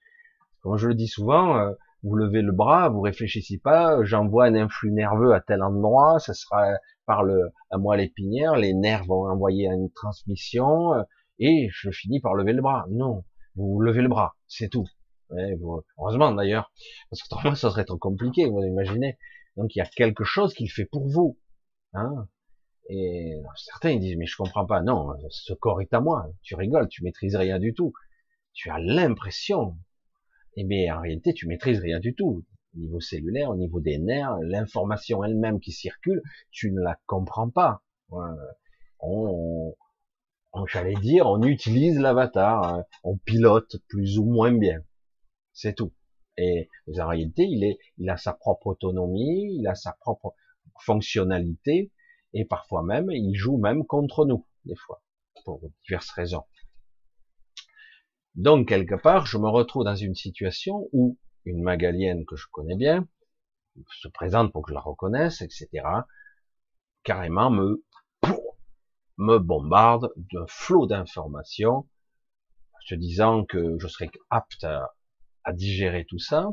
Comme 0.61 0.76
je 0.76 0.89
le 0.89 0.95
dis 0.95 1.09
souvent, 1.09 1.57
euh, 1.57 1.72
vous 2.03 2.14
levez 2.14 2.43
le 2.43 2.53
bras, 2.53 2.91
vous 2.91 3.01
réfléchissez 3.01 3.59
pas, 3.59 4.05
j'envoie 4.05 4.45
un 4.45 4.55
influx 4.55 4.93
nerveux 4.93 5.32
à 5.32 5.41
tel 5.41 5.62
endroit, 5.62 6.18
ça 6.18 6.35
sera 6.35 6.66
par 7.07 7.22
le, 7.22 7.51
la 7.70 7.78
moelle 7.78 8.01
épinière, 8.01 8.57
les 8.57 8.74
nerfs 8.74 9.07
vont 9.07 9.26
envoyer 9.26 9.66
une 9.66 9.91
transmission, 9.93 10.93
euh, 10.93 11.03
et 11.39 11.68
je 11.72 11.91
finis 11.91 12.20
par 12.20 12.35
lever 12.35 12.53
le 12.53 12.61
bras. 12.61 12.85
Non, 12.91 13.24
vous 13.57 13.80
levez 13.80 14.03
le 14.03 14.09
bras, 14.09 14.37
c'est 14.47 14.68
tout. 14.68 14.87
heureusement 15.30 16.32
d'ailleurs, 16.32 16.70
parce 17.09 17.22
que 17.22 17.35
autrement 17.35 17.55
ça 17.55 17.70
serait 17.70 17.87
trop 17.87 17.99
compliqué, 17.99 18.45
vous 18.45 18.62
imaginez. 18.62 19.16
Donc 19.57 19.74
il 19.74 19.78
y 19.78 19.82
a 19.82 19.87
quelque 19.87 20.24
chose 20.24 20.53
qu'il 20.53 20.70
fait 20.70 20.85
pour 20.85 21.09
vous. 21.09 21.39
Hein 21.95 22.28
et 22.89 23.41
certains 23.57 23.91
ils 23.91 24.01
disent 24.01 24.16
mais 24.16 24.26
je 24.26 24.37
comprends 24.37 24.66
pas. 24.66 24.82
Non, 24.82 25.14
ce 25.30 25.53
corps 25.55 25.80
est 25.80 25.95
à 25.95 26.01
moi. 26.01 26.26
Tu 26.43 26.55
rigoles, 26.55 26.89
tu 26.89 27.03
maîtrises 27.05 27.37
rien 27.37 27.59
du 27.59 27.74
tout. 27.74 27.93
Tu 28.53 28.70
as 28.70 28.78
l'impression. 28.78 29.76
Eh 30.57 30.64
bien 30.64 30.97
en 30.97 31.01
réalité 31.01 31.32
tu 31.35 31.47
maîtrises 31.47 31.80
rien 31.80 32.01
du 32.01 32.14
tout. 32.14 32.45
Au 32.74 32.78
niveau 32.80 33.01
cellulaire, 33.01 33.51
au 33.51 33.57
niveau 33.57 33.80
des 33.80 33.99
nerfs, 33.99 34.37
l'information 34.43 35.22
elle-même 35.22 35.61
qui 35.61 35.72
circule, 35.72 36.22
tu 36.51 36.72
ne 36.72 36.80
la 36.80 36.99
comprends 37.07 37.49
pas. 37.49 37.82
On, 39.01 39.74
j'allais 40.66 40.95
dire, 40.95 41.26
on 41.26 41.43
utilise 41.43 41.99
l'avatar, 41.99 42.64
hein. 42.64 42.85
on 43.05 43.16
pilote 43.16 43.76
plus 43.89 44.18
ou 44.18 44.24
moins 44.24 44.53
bien. 44.53 44.80
C'est 45.53 45.74
tout. 45.74 45.93
Et 46.37 46.68
en 46.99 47.07
réalité, 47.07 47.45
il 47.45 47.64
est, 47.64 47.78
il 47.99 48.11
a 48.11 48.16
sa 48.16 48.32
propre 48.32 48.68
autonomie, 48.68 49.57
il 49.57 49.66
a 49.68 49.74
sa 49.74 49.93
propre 49.93 50.35
fonctionnalité, 50.80 51.93
et 52.35 52.45
parfois 52.45 52.82
même, 52.82 53.11
il 53.11 53.35
joue 53.35 53.57
même 53.57 53.87
contre 53.87 54.26
nous, 54.26 54.47
des 54.64 54.76
fois, 54.76 55.03
pour 55.45 55.61
diverses 55.85 56.11
raisons. 56.11 56.45
Donc, 58.35 58.68
quelque 58.68 58.97
part, 58.97 59.26
je 59.26 59.39
me 59.39 59.49
retrouve 59.49 59.85
dans 59.85 59.95
une 59.95 60.14
situation 60.14 60.89
où 60.93 61.18
une 61.45 61.62
magalienne 61.62 62.26
que 62.26 62.37
je 62.37 62.47
connais 62.51 62.76
bien 62.76 63.07
se 64.01 64.09
présente 64.09 64.53
pour 64.53 64.62
que 64.62 64.70
je 64.70 64.74
la 64.74 64.80
reconnaisse, 64.80 65.41
etc., 65.41 65.68
carrément 67.03 67.51
me 67.51 67.82
me 69.16 69.39
bombarde 69.39 70.12
d'un 70.16 70.47
flot 70.49 70.87
d'informations, 70.87 71.89
se 72.85 72.95
disant 72.95 73.45
que 73.45 73.78
je 73.78 73.87
serais 73.87 74.11
apte 74.30 74.64
à, 74.64 74.93
digérer 75.53 76.05
tout 76.05 76.18
ça. 76.18 76.49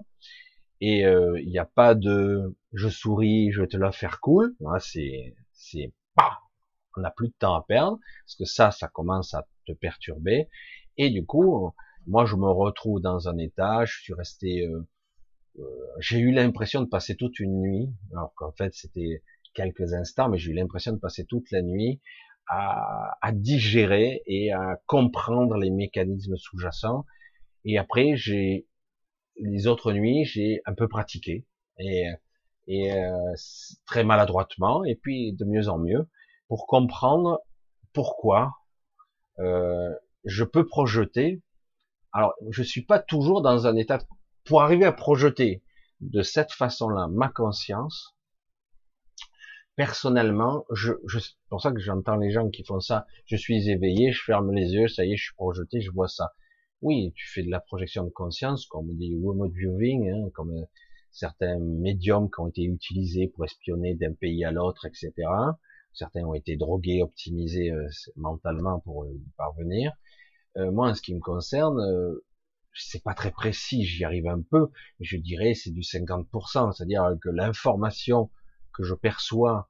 Et 0.79 1.05
euh, 1.05 1.39
il 1.41 1.49
n'y 1.49 1.59
a 1.59 1.65
pas 1.65 1.95
de 1.95 2.55
je 2.73 2.89
souris, 2.89 3.51
je 3.51 3.61
vais 3.61 3.67
te 3.67 3.77
la 3.77 3.91
faire 3.91 4.19
cool. 4.19 4.55
C'est 4.79 5.35
c'est 5.71 5.93
pas. 6.15 6.39
On 6.97 7.01
n'a 7.01 7.11
plus 7.11 7.29
de 7.29 7.33
temps 7.39 7.55
à 7.55 7.63
perdre 7.65 7.99
parce 8.25 8.35
que 8.35 8.45
ça, 8.45 8.71
ça 8.71 8.87
commence 8.87 9.33
à 9.33 9.47
te 9.65 9.71
perturber. 9.71 10.49
Et 10.97 11.09
du 11.09 11.25
coup, 11.25 11.73
moi, 12.07 12.25
je 12.25 12.35
me 12.35 12.49
retrouve 12.49 12.99
dans 12.99 13.29
un 13.29 13.37
état. 13.37 13.85
Je 13.85 14.01
suis 14.01 14.13
resté. 14.13 14.67
Euh, 14.67 14.87
euh, 15.59 15.63
j'ai 15.99 16.19
eu 16.19 16.31
l'impression 16.31 16.81
de 16.81 16.87
passer 16.87 17.15
toute 17.15 17.39
une 17.39 17.59
nuit, 17.59 17.89
alors 18.13 18.33
qu'en 18.35 18.53
fait 18.53 18.73
c'était 18.73 19.21
quelques 19.53 19.93
instants, 19.93 20.29
mais 20.29 20.37
j'ai 20.37 20.51
eu 20.51 20.53
l'impression 20.53 20.93
de 20.93 20.97
passer 20.97 21.25
toute 21.25 21.51
la 21.51 21.61
nuit 21.61 21.99
à, 22.47 23.31
digérer 23.33 24.23
et 24.25 24.51
à 24.51 24.81
comprendre 24.85 25.55
les 25.57 25.71
mécanismes 25.71 26.35
sous-jacents. 26.37 27.05
Et 27.63 27.77
après, 27.77 28.15
j'ai 28.15 28.67
les 29.37 29.67
autres 29.67 29.93
nuits, 29.93 30.25
j'ai 30.25 30.61
un 30.65 30.73
peu 30.73 30.87
pratiqué 30.87 31.45
et, 31.79 32.07
euh, 32.71 33.33
très 33.85 34.03
maladroitement, 34.03 34.83
et 34.83 34.95
puis 34.95 35.33
de 35.33 35.45
mieux 35.45 35.67
en 35.67 35.77
mieux 35.77 36.09
pour 36.47 36.67
comprendre 36.67 37.39
pourquoi 37.93 38.53
euh, 39.39 39.93
je 40.25 40.43
peux 40.43 40.65
projeter. 40.65 41.41
Alors, 42.13 42.33
je 42.49 42.63
suis 42.63 42.83
pas 42.83 42.99
toujours 42.99 43.41
dans 43.41 43.67
un 43.67 43.75
état 43.75 43.99
pour 44.45 44.61
arriver 44.61 44.85
à 44.85 44.91
projeter 44.91 45.63
de 46.01 46.21
cette 46.21 46.51
façon-là 46.51 47.07
ma 47.07 47.29
conscience 47.29 48.15
personnellement, 49.75 50.65
je, 50.71 50.93
je 51.07 51.19
c'est 51.19 51.33
pour 51.49 51.61
ça 51.61 51.71
que 51.71 51.79
j'entends 51.79 52.17
les 52.17 52.31
gens 52.31 52.49
qui 52.49 52.63
font 52.63 52.79
ça. 52.79 53.05
Je 53.25 53.35
suis 53.35 53.69
éveillé, 53.69 54.11
je 54.11 54.21
ferme 54.23 54.51
les 54.53 54.73
yeux, 54.73 54.87
ça 54.87 55.05
y 55.05 55.13
est, 55.13 55.17
je 55.17 55.23
suis 55.23 55.33
projeté, 55.33 55.81
je 55.81 55.91
vois 55.91 56.07
ça. 56.07 56.33
Oui, 56.81 57.13
tu 57.15 57.27
fais 57.27 57.43
de 57.43 57.49
la 57.49 57.59
projection 57.59 58.03
de 58.03 58.09
conscience, 58.09 58.65
comme 58.67 58.95
dit 58.97 59.15
remote 59.23 59.51
viewing, 59.53 60.09
hein, 60.11 60.29
comme 60.33 60.51
euh, 60.51 60.65
certains 61.11 61.59
médiums 61.59 62.29
qui 62.29 62.39
ont 62.39 62.47
été 62.47 62.63
utilisés 62.63 63.27
pour 63.27 63.45
espionner 63.45 63.95
d'un 63.95 64.13
pays 64.13 64.43
à 64.45 64.51
l'autre, 64.51 64.85
etc. 64.85 65.11
Certains 65.93 66.23
ont 66.23 66.33
été 66.33 66.55
drogués, 66.55 67.01
optimisés 67.01 67.71
euh, 67.71 67.87
mentalement 68.15 68.79
pour 68.79 69.05
y 69.07 69.19
parvenir. 69.37 69.91
Euh, 70.57 70.71
moi, 70.71 70.89
en 70.89 70.95
ce 70.95 71.01
qui 71.01 71.13
me 71.13 71.19
concerne, 71.19 71.79
euh, 71.79 72.23
c'est 72.73 73.03
pas 73.03 73.13
très 73.13 73.31
précis, 73.31 73.83
j'y 73.85 74.03
arrive 74.03 74.27
un 74.27 74.41
peu, 74.41 74.69
je 74.99 75.17
dirais 75.17 75.53
c'est 75.53 75.71
du 75.71 75.81
50%, 75.81 76.73
c'est-à-dire 76.73 77.15
que 77.21 77.29
l'information 77.29 78.29
que 78.73 78.83
je 78.83 78.93
perçois, 78.93 79.69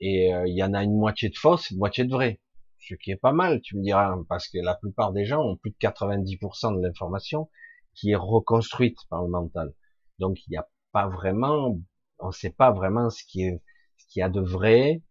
et 0.00 0.34
euh, 0.34 0.46
il 0.46 0.56
y 0.56 0.62
en 0.62 0.74
a 0.74 0.82
une 0.82 0.96
moitié 0.96 1.28
de 1.28 1.36
fausse, 1.36 1.70
une 1.70 1.78
moitié 1.78 2.04
de 2.04 2.10
vraie. 2.10 2.40
Ce 2.78 2.94
qui 2.94 3.10
est 3.10 3.16
pas 3.16 3.32
mal, 3.32 3.60
tu 3.60 3.76
me 3.76 3.82
diras, 3.82 4.16
parce 4.28 4.48
que 4.48 4.58
la 4.58 4.74
plupart 4.74 5.12
des 5.12 5.26
gens 5.26 5.42
ont 5.42 5.56
plus 5.56 5.70
de 5.70 5.76
90% 5.76 6.76
de 6.76 6.82
l'information 6.82 7.50
qui 7.94 8.12
est 8.12 8.16
reconstruite 8.16 8.96
par 9.10 9.22
le 9.22 9.28
mental. 9.28 9.74
Donc 10.20 10.46
il 10.46 10.50
n'y 10.50 10.56
a 10.56 10.68
pas 10.92 11.08
vraiment, 11.08 11.80
on 12.18 12.26
ne 12.28 12.32
sait 12.32 12.50
pas 12.50 12.70
vraiment 12.70 13.10
ce 13.10 13.24
qui 13.24 13.42
est, 13.42 13.62
ce 13.96 14.06
qu'il 14.06 14.20
y 14.20 14.22
a 14.22 14.28
de 14.28 14.40
vrai 14.40 15.02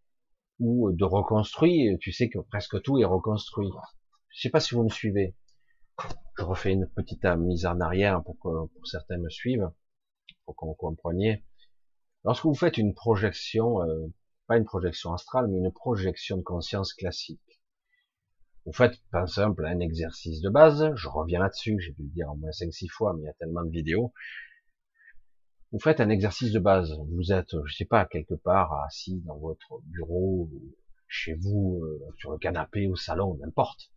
ou 0.60 0.92
de 0.92 1.04
reconstruit. 1.04 1.98
Tu 2.00 2.12
sais 2.12 2.30
que 2.30 2.40
presque 2.40 2.82
tout 2.82 3.00
est 3.00 3.06
reconstruit. 3.06 3.70
Je 4.30 4.42
sais 4.42 4.50
pas 4.50 4.60
si 4.60 4.76
vous 4.76 4.84
me 4.84 4.90
suivez. 4.90 5.36
Je 6.38 6.44
refais 6.44 6.72
une 6.72 6.88
petite 6.88 7.26
mise 7.26 7.66
en 7.66 7.82
arrière 7.82 8.24
pour 8.24 8.36
que 8.36 8.68
pour 8.74 8.88
certains 8.88 9.18
me 9.18 9.30
suivent, 9.30 9.70
pour 10.46 10.56
qu'on 10.56 10.74
compreniez. 10.74 11.44
Lorsque 12.24 12.46
vous 12.46 12.54
faites 12.54 12.78
une 12.78 12.94
projection, 12.94 13.82
euh, 13.82 14.08
pas 14.48 14.58
une 14.58 14.66
projection 14.66 15.14
astrale, 15.14 15.48
mais 15.48 15.58
une 15.58 15.72
projection 15.72 16.38
de 16.38 16.44
conscience 16.44 16.94
classique, 16.94 17.42
vous 18.66 18.74
faites 18.74 19.02
par 19.12 19.24
exemple 19.24 19.66
un 19.66 19.80
exercice 19.80 20.42
de 20.42 20.50
base, 20.50 20.94
je 20.96 21.08
reviens 21.08 21.40
là-dessus, 21.40 21.80
j'ai 21.80 21.92
dû 21.94 22.04
le 22.04 22.10
dire 22.10 22.30
au 22.30 22.36
moins 22.36 22.52
5-6 22.52 22.88
fois, 22.90 23.14
mais 23.14 23.24
il 23.24 23.26
y 23.26 23.30
a 23.30 23.34
tellement 23.34 23.64
de 23.64 23.72
vidéos. 23.72 24.14
Vous 25.72 25.80
faites 25.80 26.00
un 26.00 26.10
exercice 26.10 26.52
de 26.52 26.60
base, 26.60 26.98
vous 27.12 27.32
êtes, 27.32 27.56
je 27.66 27.76
sais 27.76 27.86
pas, 27.86 28.06
quelque 28.06 28.34
part 28.34 28.74
assis 28.84 29.22
dans 29.26 29.38
votre 29.38 29.82
bureau, 29.86 30.50
chez 31.08 31.36
vous, 31.36 31.82
euh, 31.84 32.00
sur 32.18 32.32
le 32.32 32.38
canapé, 32.38 32.88
au 32.88 32.96
salon, 32.96 33.38
n'importe. 33.42 33.92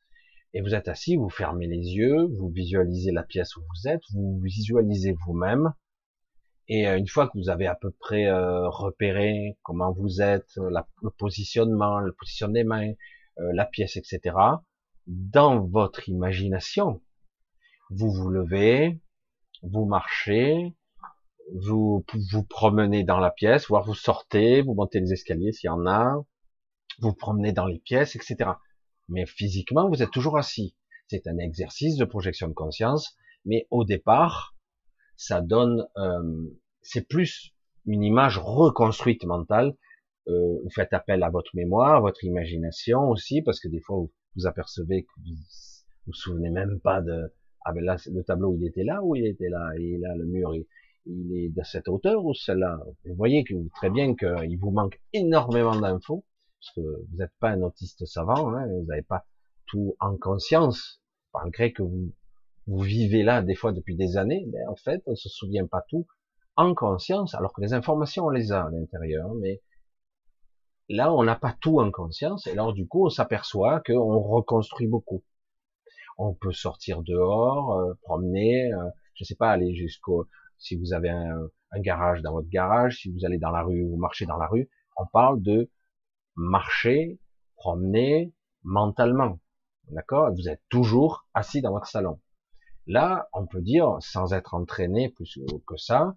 Et 0.54 0.60
vous 0.60 0.74
êtes 0.74 0.88
assis, 0.88 1.16
vous 1.16 1.30
fermez 1.30 1.66
les 1.66 1.94
yeux, 1.94 2.26
vous 2.38 2.50
visualisez 2.50 3.10
la 3.10 3.22
pièce 3.22 3.56
où 3.56 3.60
vous 3.60 3.88
êtes, 3.88 4.02
vous 4.12 4.38
visualisez 4.42 5.16
vous-même, 5.24 5.72
et 6.68 6.88
euh, 6.88 6.96
une 6.96 7.08
fois 7.08 7.28
que 7.28 7.36
vous 7.38 7.48
avez 7.48 7.66
à 7.66 7.74
peu 7.74 7.90
près 7.90 8.26
euh, 8.26 8.68
repéré 8.68 9.58
comment 9.62 9.92
vous 9.92 10.22
êtes, 10.22 10.56
le 10.56 11.10
positionnement, 11.10 11.98
le 11.98 12.12
positionnement 12.12 12.54
des 12.54 12.64
mains, 12.64 12.92
euh, 13.38 13.50
la 13.54 13.66
pièce, 13.66 13.96
etc., 13.96 14.36
dans 15.06 15.66
votre 15.66 16.08
imagination, 16.08 17.02
vous 17.90 18.10
vous 18.10 18.28
levez, 18.28 19.00
vous 19.62 19.84
marchez, 19.84 20.74
vous 21.54 22.04
vous 22.30 22.44
promenez 22.44 23.04
dans 23.04 23.18
la 23.18 23.30
pièce, 23.30 23.68
voire 23.68 23.84
vous 23.84 23.94
sortez, 23.94 24.62
vous 24.62 24.74
montez 24.74 25.00
les 25.00 25.12
escaliers 25.12 25.52
s'il 25.52 25.68
y 25.68 25.70
en 25.70 25.86
a, 25.86 26.24
vous 27.00 27.12
promenez 27.12 27.52
dans 27.52 27.66
les 27.66 27.78
pièces, 27.78 28.16
etc. 28.16 28.50
Mais 29.08 29.26
physiquement, 29.26 29.88
vous 29.88 30.02
êtes 30.02 30.10
toujours 30.10 30.38
assis. 30.38 30.74
C'est 31.08 31.26
un 31.26 31.38
exercice 31.38 31.96
de 31.96 32.04
projection 32.04 32.48
de 32.48 32.54
conscience, 32.54 33.16
mais 33.44 33.66
au 33.70 33.84
départ, 33.84 34.54
ça 35.16 35.40
donne 35.40 35.86
c'est 36.82 37.06
plus 37.08 37.52
une 37.86 38.02
image 38.02 38.38
reconstruite 38.38 39.24
mentale. 39.24 39.74
Euh, 40.28 40.60
vous 40.62 40.70
faites 40.70 40.92
appel 40.92 41.22
à 41.22 41.30
votre 41.30 41.50
mémoire, 41.54 41.96
à 41.96 42.00
votre 42.00 42.22
imagination 42.24 43.08
aussi, 43.08 43.42
parce 43.42 43.58
que 43.58 43.68
des 43.68 43.80
fois 43.80 43.96
vous, 43.96 44.12
vous 44.36 44.46
apercevez 44.46 45.04
que 45.04 45.10
vous 45.24 45.34
vous 46.06 46.12
souvenez 46.12 46.50
même 46.50 46.80
pas 46.80 47.00
de 47.00 47.32
ah 47.64 47.72
ben 47.72 47.84
là 47.84 47.96
le 48.10 48.24
tableau 48.24 48.56
il 48.58 48.66
était 48.66 48.82
là 48.82 49.02
ou 49.02 49.14
il 49.14 49.24
était 49.24 49.48
là 49.48 49.70
et 49.78 49.96
là 49.98 50.14
le 50.16 50.24
mur 50.24 50.52
il, 50.54 50.66
est 51.06 51.48
de 51.48 51.62
cette 51.62 51.88
hauteur 51.88 52.24
ou 52.24 52.34
celle-là? 52.34 52.80
Vous 53.04 53.14
voyez 53.14 53.44
que 53.44 53.54
très 53.74 53.90
bien 53.90 54.14
qu'il 54.14 54.58
vous 54.58 54.70
manque 54.70 55.00
énormément 55.12 55.78
d'infos 55.78 56.24
parce 56.60 56.74
que 56.76 56.80
vous 56.80 57.16
n'êtes 57.16 57.32
pas 57.40 57.50
un 57.50 57.62
autiste 57.62 58.06
savant, 58.06 58.54
hein, 58.54 58.66
vous 58.66 58.86
n'avez 58.86 59.02
pas 59.02 59.24
tout 59.66 59.96
en 60.00 60.16
conscience 60.16 61.02
malgré 61.34 61.72
que 61.72 61.82
vous 61.82 62.12
vous 62.68 62.80
vivez 62.80 63.24
là 63.24 63.42
des 63.42 63.56
fois 63.56 63.72
depuis 63.72 63.96
des 63.96 64.16
années, 64.16 64.46
mais 64.52 64.64
en 64.68 64.76
fait 64.76 65.02
on 65.06 65.16
se 65.16 65.28
souvient 65.28 65.66
pas 65.66 65.84
tout 65.88 66.06
en 66.56 66.74
conscience, 66.74 67.34
alors 67.34 67.52
que 67.52 67.60
les 67.60 67.72
informations, 67.72 68.26
on 68.26 68.30
les 68.30 68.52
a 68.52 68.64
à 68.64 68.70
l'intérieur, 68.70 69.34
mais 69.34 69.60
là, 70.88 71.12
on 71.14 71.24
n'a 71.24 71.36
pas 71.36 71.56
tout 71.60 71.80
en 71.80 71.90
conscience, 71.90 72.46
et 72.46 72.52
alors 72.52 72.72
du 72.72 72.86
coup, 72.86 73.06
on 73.06 73.10
s'aperçoit 73.10 73.80
qu'on 73.80 74.20
reconstruit 74.20 74.86
beaucoup. 74.86 75.22
On 76.18 76.34
peut 76.34 76.52
sortir 76.52 77.02
dehors, 77.02 77.72
euh, 77.78 77.94
promener, 78.02 78.72
euh, 78.72 78.90
je 79.14 79.24
sais 79.24 79.34
pas, 79.34 79.50
aller 79.50 79.74
jusqu'au, 79.74 80.26
si 80.62 80.76
vous 80.76 80.92
avez 80.94 81.10
un, 81.10 81.48
garage 81.80 82.22
dans 82.22 82.32
votre 82.32 82.48
garage, 82.48 82.98
si 82.98 83.10
vous 83.10 83.24
allez 83.24 83.38
dans 83.38 83.50
la 83.50 83.62
rue, 83.62 83.82
vous 83.88 83.96
marchez 83.96 84.26
dans 84.26 84.36
la 84.36 84.46
rue, 84.46 84.68
on 84.96 85.06
parle 85.06 85.42
de 85.42 85.70
marcher, 86.36 87.18
promener 87.56 88.32
mentalement. 88.62 89.40
D'accord? 89.88 90.32
Vous 90.32 90.48
êtes 90.48 90.62
toujours 90.68 91.26
assis 91.34 91.62
dans 91.62 91.72
votre 91.72 91.86
salon. 91.86 92.20
Là, 92.86 93.28
on 93.32 93.46
peut 93.46 93.62
dire, 93.62 93.96
sans 94.00 94.34
être 94.34 94.54
entraîné 94.54 95.10
plus 95.10 95.38
que 95.66 95.76
ça, 95.76 96.14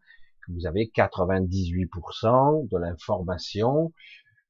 vous 0.49 0.67
avez 0.67 0.91
98% 0.95 2.69
de 2.69 2.77
l'information 2.77 3.93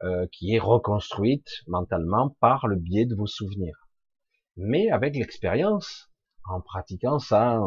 euh, 0.04 0.28
qui 0.32 0.56
est 0.56 0.60
reconstruite 0.60 1.48
mentalement 1.68 2.36
par 2.42 2.68
le 2.68 2.76
biais 2.76 3.06
de 3.06 3.16
vos 3.16 3.28
souvenirs. 3.28 3.88
Mais 4.58 4.90
avec 4.90 5.16
l'expérience, 5.16 6.10
en 6.50 6.62
pratiquant 6.62 7.20
ça 7.20 7.62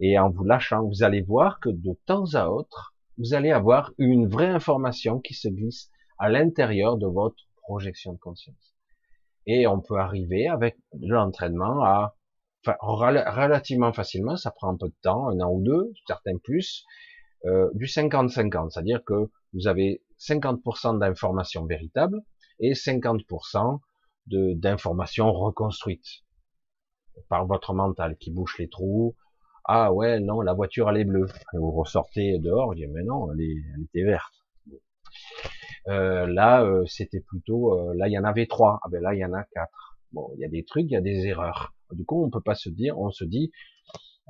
et 0.00 0.18
en 0.18 0.30
vous 0.30 0.44
lâchant, 0.44 0.84
vous 0.84 1.02
allez 1.02 1.22
voir 1.22 1.60
que 1.60 1.68
de 1.68 1.98
temps 2.06 2.34
à 2.34 2.48
autre, 2.48 2.94
vous 3.18 3.34
allez 3.34 3.50
avoir 3.50 3.92
une 3.98 4.28
vraie 4.28 4.48
information 4.48 5.20
qui 5.20 5.34
se 5.34 5.48
glisse 5.48 5.90
à 6.18 6.28
l'intérieur 6.28 6.96
de 6.96 7.06
votre 7.06 7.44
projection 7.62 8.12
de 8.12 8.18
conscience. 8.18 8.74
Et 9.46 9.66
on 9.66 9.80
peut 9.80 9.98
arriver 9.98 10.46
avec 10.48 10.76
l'entraînement 11.00 11.82
à, 11.82 12.16
enfin, 12.64 12.76
relativement 12.80 13.92
facilement, 13.92 14.36
ça 14.36 14.50
prend 14.50 14.70
un 14.70 14.76
peu 14.76 14.88
de 14.88 14.96
temps, 15.02 15.28
un 15.28 15.40
an 15.40 15.50
ou 15.50 15.62
deux, 15.62 15.92
certains 16.06 16.36
plus, 16.36 16.84
euh, 17.46 17.70
du 17.74 17.86
50-50, 17.86 18.70
c'est-à-dire 18.70 19.02
que 19.04 19.30
vous 19.52 19.66
avez 19.66 20.02
50% 20.18 20.98
d'informations 20.98 21.64
véritables 21.66 22.20
et 22.60 22.72
50% 22.72 23.80
d'informations 24.26 25.32
reconstruites 25.32 26.24
par 27.28 27.46
votre 27.46 27.72
mental 27.72 28.16
qui 28.18 28.30
bouche 28.30 28.58
les 28.58 28.68
trous. 28.68 29.16
Ah 29.70 29.92
ouais, 29.92 30.18
non, 30.18 30.40
la 30.40 30.54
voiture 30.54 30.88
elle 30.88 30.96
est 30.96 31.04
bleue. 31.04 31.26
vous 31.52 31.70
ressortez 31.72 32.38
dehors, 32.38 32.68
vous 32.68 32.74
dites 32.74 32.88
mais 32.90 33.02
non, 33.04 33.30
elle, 33.32 33.40
était 33.84 34.02
verte. 34.02 34.32
Euh, 35.88 36.26
là, 36.26 36.64
euh, 36.64 36.86
c'était 36.86 37.20
plutôt, 37.20 37.78
euh, 37.78 37.94
là 37.94 38.08
il 38.08 38.12
y 38.12 38.18
en 38.18 38.24
avait 38.24 38.46
trois. 38.46 38.80
Ah 38.82 38.88
ben 38.90 39.02
là 39.02 39.14
il 39.14 39.18
y 39.18 39.24
en 39.26 39.34
a 39.34 39.44
quatre. 39.44 39.98
Bon, 40.12 40.30
il 40.36 40.40
y 40.40 40.44
a 40.46 40.48
des 40.48 40.64
trucs, 40.64 40.86
il 40.86 40.92
y 40.92 40.96
a 40.96 41.02
des 41.02 41.26
erreurs. 41.26 41.74
Du 41.92 42.06
coup, 42.06 42.24
on 42.24 42.30
peut 42.30 42.40
pas 42.40 42.54
se 42.54 42.70
dire, 42.70 42.98
on 42.98 43.10
se 43.10 43.24
dit, 43.24 43.52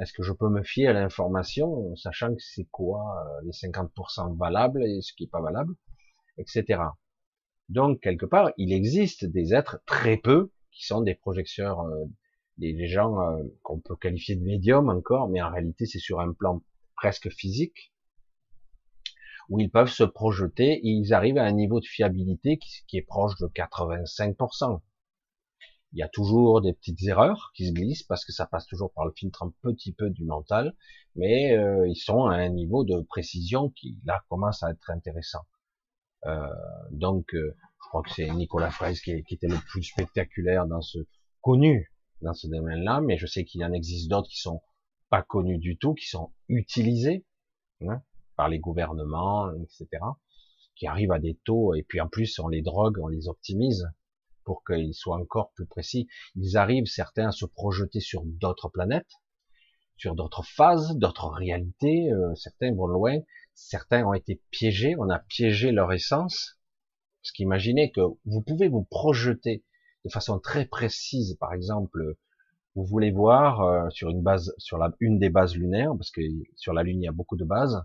est-ce 0.01 0.12
que 0.12 0.24
je 0.24 0.32
peux 0.32 0.49
me 0.49 0.64
fier 0.64 0.89
à 0.89 0.93
l'information, 0.93 1.95
sachant 1.95 2.34
que 2.34 2.43
c'est 2.43 2.66
quoi 2.72 3.01
les 3.45 3.53
50% 3.53 4.36
valables 4.36 4.82
et 4.84 5.03
ce 5.03 5.12
qui 5.12 5.24
est 5.24 5.30
pas 5.30 5.41
valable, 5.41 5.74
etc. 6.39 6.82
Donc 7.68 8.01
quelque 8.01 8.26
part, 8.26 8.51
il 8.57 8.72
existe 8.72 9.24
des 9.24 9.55
êtres 9.55 9.80
très 9.86 10.16
peu 10.16 10.51
qui 10.72 10.84
sont 10.84 11.01
des 11.01 11.14
projecteurs, 11.14 11.84
des, 12.59 12.87
gens 12.89 13.17
qu'on 13.63 13.81
peut 13.81 13.97
qualifier 13.97 14.37
de 14.37 14.43
médiums 14.43 14.89
encore, 14.89 15.29
mais 15.29 15.41
en 15.43 15.51
réalité 15.51 15.87
c'est 15.87 15.99
sur 15.99 16.21
un 16.21 16.33
plan 16.33 16.63
presque 16.97 17.31
physique 17.31 17.93
où 19.49 19.59
ils 19.61 19.71
peuvent 19.71 19.91
se 19.91 20.05
projeter 20.05 20.73
et 20.75 20.89
ils 20.89 21.15
arrivent 21.15 21.39
à 21.39 21.45
un 21.45 21.53
niveau 21.53 21.81
de 21.81 21.87
fiabilité 21.87 22.59
qui, 22.59 22.97
est 22.97 23.03
proche 23.03 23.37
de 23.41 23.47
85%. 23.47 24.81
Il 25.93 25.99
y 25.99 26.03
a 26.03 26.09
toujours 26.09 26.61
des 26.61 26.75
petites 26.75 27.03
erreurs 27.05 27.51
qui 27.55 27.67
se 27.67 27.73
glissent 27.73 28.03
parce 28.03 28.27
que 28.27 28.33
ça 28.33 28.47
passe 28.47 28.67
toujours 28.67 28.93
par 28.93 29.07
le 29.07 29.13
filtre 29.13 29.43
un 29.43 29.53
petit 29.63 29.93
peu 29.93 30.11
du 30.11 30.25
mental, 30.25 30.77
mais 31.17 31.57
euh, 31.57 31.89
ils 31.89 31.97
sont 31.97 32.27
à 32.27 32.35
un 32.35 32.51
niveau 32.51 32.85
de 32.85 33.01
précision 33.01 33.71
qui 33.71 33.99
là 34.05 34.23
commence 34.29 34.63
à 34.63 34.71
être 34.71 34.91
intéressant. 34.91 35.47
Euh, 36.27 36.47
donc, 36.91 37.35
euh, 37.35 37.57
je 37.83 37.89
crois 37.89 38.03
que 38.03 38.11
c'est 38.11 38.29
Nicolas 38.29 38.71
Fraisse 38.71 39.01
qui, 39.01 39.13
était 39.13 39.49
le 39.49 39.57
plus 39.71 39.83
spectaculaire 39.83 40.67
dans 40.67 40.83
ce 40.83 40.99
connu 41.41 41.91
dans 42.23 42.35
ce 42.35 42.47
domaine-là, 42.47 43.01
mais 43.01 43.16
je 43.16 43.27
sais 43.27 43.45
qu'il 43.45 43.64
en 43.64 43.73
existe 43.73 44.11
d'autres 44.11 44.29
qui 44.29 44.41
sont 44.41 44.62
pas 45.11 45.23
connus 45.23 45.59
du 45.59 45.79
tout, 45.79 45.95
qui 45.95 46.07
sont 46.07 46.33
utilisés. 46.49 47.25
Hein 47.83 48.03
par 48.39 48.49
les 48.49 48.61
gouvernements, 48.61 49.53
etc., 49.57 49.89
qui 50.77 50.87
arrivent 50.87 51.11
à 51.11 51.19
des 51.19 51.37
taux, 51.45 51.75
et 51.75 51.83
puis 51.83 52.01
en 52.01 52.07
plus 52.07 52.39
on 52.39 52.47
les 52.47 52.62
drogue, 52.62 52.99
on 53.03 53.09
les 53.09 53.27
optimise 53.27 53.89
pour 54.45 54.62
qu'ils 54.64 54.95
soient 54.95 55.16
encore 55.16 55.51
plus 55.55 55.66
précis. 55.66 56.07
Ils 56.37 56.57
arrivent, 56.57 56.87
certains, 56.87 57.29
à 57.29 57.33
se 57.33 57.45
projeter 57.45 57.99
sur 57.99 58.23
d'autres 58.25 58.69
planètes, 58.69 59.11
sur 59.97 60.14
d'autres 60.14 60.45
phases, 60.45 60.97
d'autres 60.97 61.29
réalités, 61.29 62.12
euh, 62.12 62.33
certains 62.37 62.73
vont 62.73 62.87
loin, 62.87 63.19
certains 63.55 64.07
ont 64.07 64.14
été 64.14 64.41
piégés, 64.53 64.95
on 65.01 65.11
a 65.11 65.19
piégé 65.19 65.73
leur 65.73 65.93
essence, 65.93 66.61
parce 67.21 67.33
qu'imaginez 67.33 67.91
que 67.91 68.03
vous 68.25 68.41
pouvez 68.41 68.69
vous 68.69 68.85
projeter 68.85 69.64
de 70.09 70.13
façon 70.13 70.39
très 70.41 70.67
précise, 70.67 71.37
par 71.39 71.53
exemple, 71.53 72.17
vous 72.75 72.85
voulez 72.85 73.11
voir 73.11 73.61
euh, 73.63 73.91
sur 73.91 74.11
une 74.11 74.23
base, 74.23 74.55
sur 74.59 74.79
la, 74.79 74.93
une 75.01 75.19
des 75.19 75.31
bases 75.31 75.57
lunaires, 75.57 75.93
parce 75.97 76.11
que 76.11 76.21
sur 76.57 76.73
la 76.73 76.83
Lune 76.83 77.01
il 77.03 77.05
y 77.05 77.09
a 77.09 77.13
beaucoup 77.13 77.37
de 77.37 77.45
bases, 77.45 77.83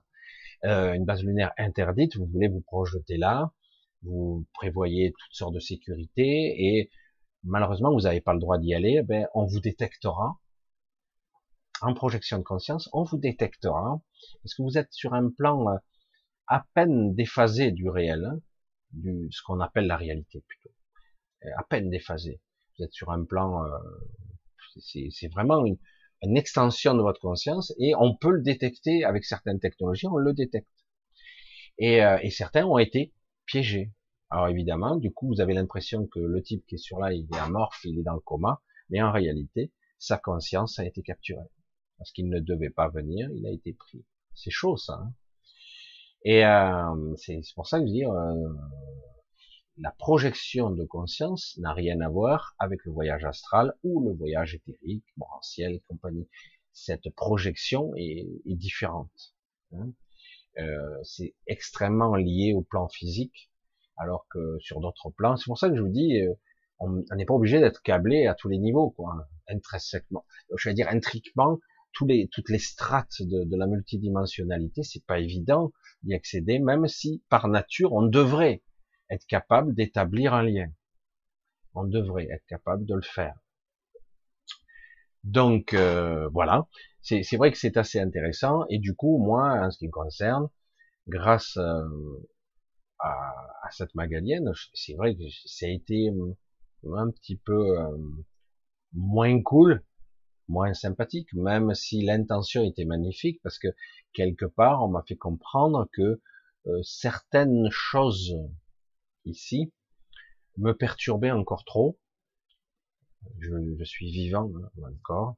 euh, 0.65 0.93
une 0.93 1.05
base 1.05 1.23
lunaire 1.23 1.51
interdite, 1.57 2.15
vous 2.17 2.25
voulez 2.25 2.47
vous 2.47 2.61
projeter 2.61 3.17
là, 3.17 3.51
vous 4.03 4.45
prévoyez 4.53 5.11
toutes 5.11 5.33
sortes 5.33 5.53
de 5.53 5.59
sécurités 5.59 6.55
et 6.57 6.91
malheureusement 7.43 7.91
vous 7.91 8.01
n'avez 8.01 8.21
pas 8.21 8.33
le 8.33 8.39
droit 8.39 8.57
d'y 8.57 8.73
aller, 8.73 9.01
ben, 9.03 9.27
on 9.33 9.45
vous 9.45 9.59
détectera. 9.59 10.39
En 11.81 11.93
projection 11.93 12.37
de 12.37 12.43
conscience, 12.43 12.89
on 12.93 13.03
vous 13.03 13.17
détectera 13.17 14.01
parce 14.41 14.53
que 14.55 14.61
vous 14.61 14.77
êtes 14.77 14.93
sur 14.93 15.13
un 15.13 15.29
plan 15.29 15.67
euh, 15.69 15.77
à 16.47 16.65
peine 16.73 17.13
déphasé 17.13 17.71
du 17.71 17.89
réel, 17.89 18.23
hein, 18.25 18.39
du 18.91 19.27
ce 19.31 19.41
qu'on 19.43 19.59
appelle 19.59 19.87
la 19.87 19.97
réalité 19.97 20.43
plutôt, 20.47 20.69
à 21.57 21.63
peine 21.63 21.89
déphasé. 21.89 22.41
Vous 22.77 22.85
êtes 22.85 22.93
sur 22.93 23.11
un 23.11 23.23
plan, 23.23 23.63
c'est 24.79 25.27
vraiment 25.27 25.65
une, 25.65 25.77
une 26.23 26.37
extension 26.37 26.95
de 26.95 27.01
votre 27.01 27.19
conscience 27.19 27.73
et 27.77 27.93
on 27.95 28.15
peut 28.15 28.31
le 28.31 28.41
détecter 28.41 29.03
avec 29.03 29.25
certaines 29.25 29.59
technologies, 29.59 30.07
on 30.07 30.17
le 30.17 30.33
détecte. 30.33 30.67
Et, 31.77 32.03
euh, 32.03 32.17
et 32.21 32.29
certains 32.29 32.65
ont 32.65 32.77
été 32.77 33.13
piégés. 33.45 33.91
Alors 34.29 34.47
évidemment, 34.47 34.95
du 34.95 35.11
coup, 35.11 35.27
vous 35.27 35.41
avez 35.41 35.53
l'impression 35.53 36.07
que 36.07 36.19
le 36.19 36.41
type 36.41 36.65
qui 36.65 36.75
est 36.75 36.79
sur 36.79 36.99
là, 36.99 37.13
il 37.13 37.27
est 37.31 37.37
amorphe, 37.37 37.83
il 37.83 37.99
est 37.99 38.03
dans 38.03 38.13
le 38.13 38.19
coma, 38.19 38.61
mais 38.89 39.01
en 39.01 39.11
réalité, 39.11 39.71
sa 39.99 40.17
conscience 40.17 40.79
a 40.79 40.85
été 40.85 41.01
capturée. 41.01 41.45
Parce 41.97 42.11
qu'il 42.11 42.29
ne 42.29 42.39
devait 42.39 42.69
pas 42.69 42.89
venir, 42.89 43.29
il 43.35 43.45
a 43.45 43.51
été 43.51 43.73
pris. 43.73 44.05
C'est 44.33 44.49
chaud 44.49 44.77
ça. 44.77 44.93
Hein 44.93 45.13
et 46.25 46.45
euh, 46.45 47.15
c'est 47.17 47.41
pour 47.53 47.67
ça 47.67 47.79
que 47.79 47.85
je 47.85 47.91
dis, 47.91 48.05
euh, 48.05 48.49
la 49.77 49.91
projection 49.91 50.69
de 50.69 50.85
conscience 50.85 51.57
n'a 51.57 51.73
rien 51.73 51.99
à 52.01 52.09
voir 52.09 52.55
avec 52.59 52.85
le 52.85 52.91
voyage 52.91 53.25
astral 53.25 53.73
ou 53.83 54.03
le 54.03 54.13
voyage 54.13 54.55
éthérique, 54.55 55.05
morantiel, 55.17 55.81
compagnie. 55.87 56.27
Cette 56.73 57.09
projection 57.15 57.91
est, 57.95 58.27
différente. 58.45 59.33
Hein. 59.73 59.91
Euh, 60.59 60.97
c'est 61.03 61.33
extrêmement 61.47 62.15
lié 62.15 62.53
au 62.53 62.61
plan 62.61 62.87
physique, 62.87 63.51
alors 63.97 64.27
que 64.29 64.57
sur 64.59 64.79
d'autres 64.79 65.09
plans, 65.09 65.37
c'est 65.37 65.45
pour 65.45 65.57
ça 65.57 65.69
que 65.69 65.75
je 65.75 65.81
vous 65.81 65.89
dis, 65.89 66.21
euh, 66.21 66.33
on 66.79 67.03
n'est 67.15 67.25
pas 67.25 67.33
obligé 67.33 67.59
d'être 67.59 67.81
câblé 67.81 68.27
à 68.27 68.35
tous 68.35 68.49
les 68.49 68.57
niveaux, 68.59 68.91
quoi, 68.91 69.27
intrinsèquement. 69.47 70.25
Je 70.55 70.69
veux 70.69 70.75
dire 70.75 70.87
intriquement, 70.89 71.59
tous 71.93 72.05
les, 72.05 72.27
toutes 72.31 72.49
les 72.49 72.59
strates 72.59 73.21
de, 73.21 73.43
de 73.43 73.57
la 73.57 73.65
multidimensionnalité, 73.65 74.83
c'est 74.83 75.05
pas 75.05 75.19
évident 75.19 75.71
d'y 76.03 76.13
accéder, 76.13 76.59
même 76.59 76.87
si 76.87 77.23
par 77.29 77.47
nature 77.47 77.93
on 77.93 78.03
devrait 78.03 78.61
être 79.09 79.25
capable 79.27 79.73
d'établir 79.73 80.33
un 80.33 80.43
lien. 80.43 80.71
On 81.75 81.85
devrait 81.85 82.27
être 82.29 82.45
capable 82.45 82.85
de 82.85 82.95
le 82.95 83.01
faire. 83.01 83.35
Donc 85.23 85.73
euh, 85.73 86.27
voilà, 86.29 86.67
c'est 87.01 87.37
vrai 87.37 87.51
que 87.51 87.57
c'est 87.57 87.77
assez 87.77 87.99
intéressant 87.99 88.65
et 88.69 88.77
du 88.77 88.93
coup 88.93 89.17
moi 89.19 89.53
en 89.53 89.71
ce 89.71 89.77
qui 89.77 89.87
me 89.87 89.91
concerne, 89.91 90.49
grâce 91.07 91.55
euh, 91.57 91.85
à, 92.99 93.69
cette 93.71 93.95
magalienne, 93.95 94.51
c'est 94.73 94.95
vrai 94.95 95.15
que 95.15 95.23
ça 95.45 95.65
a 95.65 95.69
été 95.69 96.09
euh, 96.09 96.95
un 96.95 97.09
petit 97.09 97.37
peu 97.37 97.77
moins 98.93 99.41
cool, 99.41 99.83
moins 100.49 100.73
sympathique, 100.73 101.33
même 101.33 101.73
si 101.73 102.01
l'intention 102.03 102.63
était 102.63 102.85
magnifique 102.85 103.39
parce 103.43 103.59
que 103.59 103.69
quelque 104.11 104.45
part 104.45 104.83
on 104.83 104.89
m'a 104.89 105.03
fait 105.07 105.15
comprendre 105.15 105.87
que 105.93 106.21
certaines 106.83 107.69
choses 107.71 108.35
ici 109.25 109.71
me 110.57 110.73
perturbait 110.73 111.31
encore 111.31 111.65
trop. 111.65 111.99
Je, 113.39 113.83
suis 113.83 114.11
vivant 114.11 114.51
hein, 114.55 114.91
encore, 114.91 115.37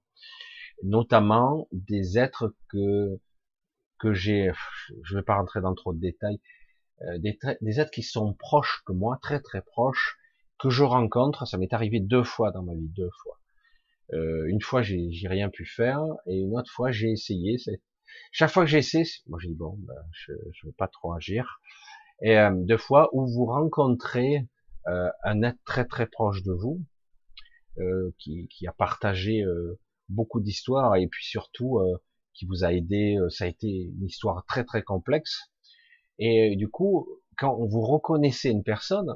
notamment 0.83 1.67
des 1.71 2.17
êtres 2.17 2.55
que 2.69 3.19
que 3.99 4.13
j'ai, 4.13 4.51
je 5.03 5.15
vais 5.15 5.23
pas 5.23 5.37
rentrer 5.37 5.61
dans 5.61 5.73
trop 5.73 5.93
de 5.93 5.99
détails, 5.99 6.41
euh, 7.03 7.17
des, 7.19 7.39
des, 7.61 7.79
êtres 7.79 7.91
qui 7.91 8.03
sont 8.03 8.33
proches 8.33 8.83
de 8.89 8.93
moi, 8.93 9.17
très 9.21 9.39
très 9.39 9.61
proches, 9.61 10.17
que 10.59 10.69
je 10.69 10.83
rencontre. 10.83 11.47
Ça 11.47 11.57
m'est 11.57 11.73
arrivé 11.73 12.01
deux 12.01 12.23
fois 12.23 12.51
dans 12.51 12.63
ma 12.63 12.73
vie, 12.73 12.89
deux 12.89 13.09
fois. 13.23 13.39
Euh, 14.13 14.45
une 14.47 14.61
fois 14.61 14.81
j'ai 14.81 15.09
rien 15.23 15.49
pu 15.49 15.65
faire 15.65 16.03
et 16.27 16.37
une 16.37 16.57
autre 16.57 16.71
fois 16.71 16.91
j'ai 16.91 17.11
essayé. 17.11 17.57
Chaque 18.31 18.51
fois 18.51 18.63
que 18.63 18.69
j'ai 18.69 18.79
essayé, 18.79 19.05
moi 19.27 19.39
j'ai 19.41 19.49
dit 19.49 19.55
bon, 19.55 19.77
ben, 19.79 19.95
je 20.11 20.33
ne 20.33 20.65
veux 20.65 20.73
pas 20.73 20.87
trop 20.87 21.13
agir 21.13 21.59
et 22.21 22.37
euh, 22.37 22.51
deux 22.53 22.77
fois 22.77 23.09
où 23.13 23.25
vous 23.27 23.45
rencontrez 23.45 24.47
euh, 24.87 25.09
un 25.23 25.41
être 25.41 25.57
très 25.65 25.85
très 25.85 26.05
proche 26.05 26.43
de 26.43 26.51
vous, 26.51 26.83
euh, 27.79 28.11
qui, 28.19 28.47
qui, 28.49 28.67
a 28.67 28.71
partagé 28.71 29.41
euh, 29.41 29.79
beaucoup 30.09 30.39
d'histoires 30.39 30.95
et 30.95 31.07
puis 31.07 31.25
surtout 31.25 31.79
qui 32.33 32.45
vous 32.45 32.63
a 32.63 32.71
aidé. 32.73 33.17
ça 33.29 33.45
a 33.45 33.47
été 33.47 33.67
une 33.67 34.05
histoire 34.05 34.45
très 34.45 34.63
très 34.63 34.83
complexe. 34.83 35.51
Et 36.19 36.55
du 36.55 36.69
coup, 36.69 37.07
quand 37.37 37.55
vous 37.65 37.81
reconnaissez 37.81 38.49
une 38.51 38.63
personne, 38.63 39.15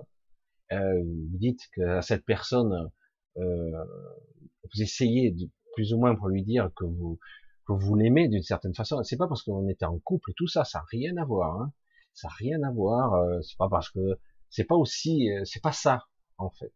vous 0.71 1.37
dites 1.37 1.61
que 1.73 2.01
cette 2.01 2.25
personne, 2.25 2.89
vous 3.35 4.81
essayez 4.81 5.31
de, 5.31 5.49
plus 5.73 5.93
ou 5.93 5.99
moins 5.99 6.15
pour 6.15 6.29
lui 6.29 6.43
dire 6.43 6.71
que 6.75 6.85
vous 6.85 7.19
que 7.67 7.73
vous 7.73 7.95
l'aimez 7.95 8.27
d'une 8.27 8.41
certaine 8.41 8.73
façon. 8.73 9.03
C'est 9.03 9.17
pas 9.17 9.27
parce 9.27 9.43
qu'on 9.43 9.67
était 9.69 9.85
en 9.85 9.99
couple, 9.99 10.31
tout 10.35 10.47
ça, 10.47 10.63
ça 10.63 10.79
n'a 10.79 10.85
rien 10.91 11.17
à 11.17 11.25
voir. 11.25 11.61
Hein. 11.61 11.71
Ça 12.20 12.28
n'a 12.28 12.34
rien 12.34 12.63
à 12.63 12.72
voir. 12.72 13.13
Euh, 13.13 13.41
c'est 13.41 13.57
pas 13.57 13.70
parce 13.70 13.89
que 13.89 14.20
c'est 14.49 14.65
pas 14.65 14.76
aussi, 14.76 15.32
euh, 15.32 15.45
c'est 15.45 15.61
pas 15.61 15.72
ça 15.72 16.03
en 16.38 16.49
fait. 16.49 16.74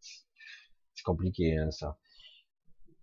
C'est 0.93 1.03
compliqué 1.03 1.57
hein, 1.57 1.69
ça. 1.69 1.97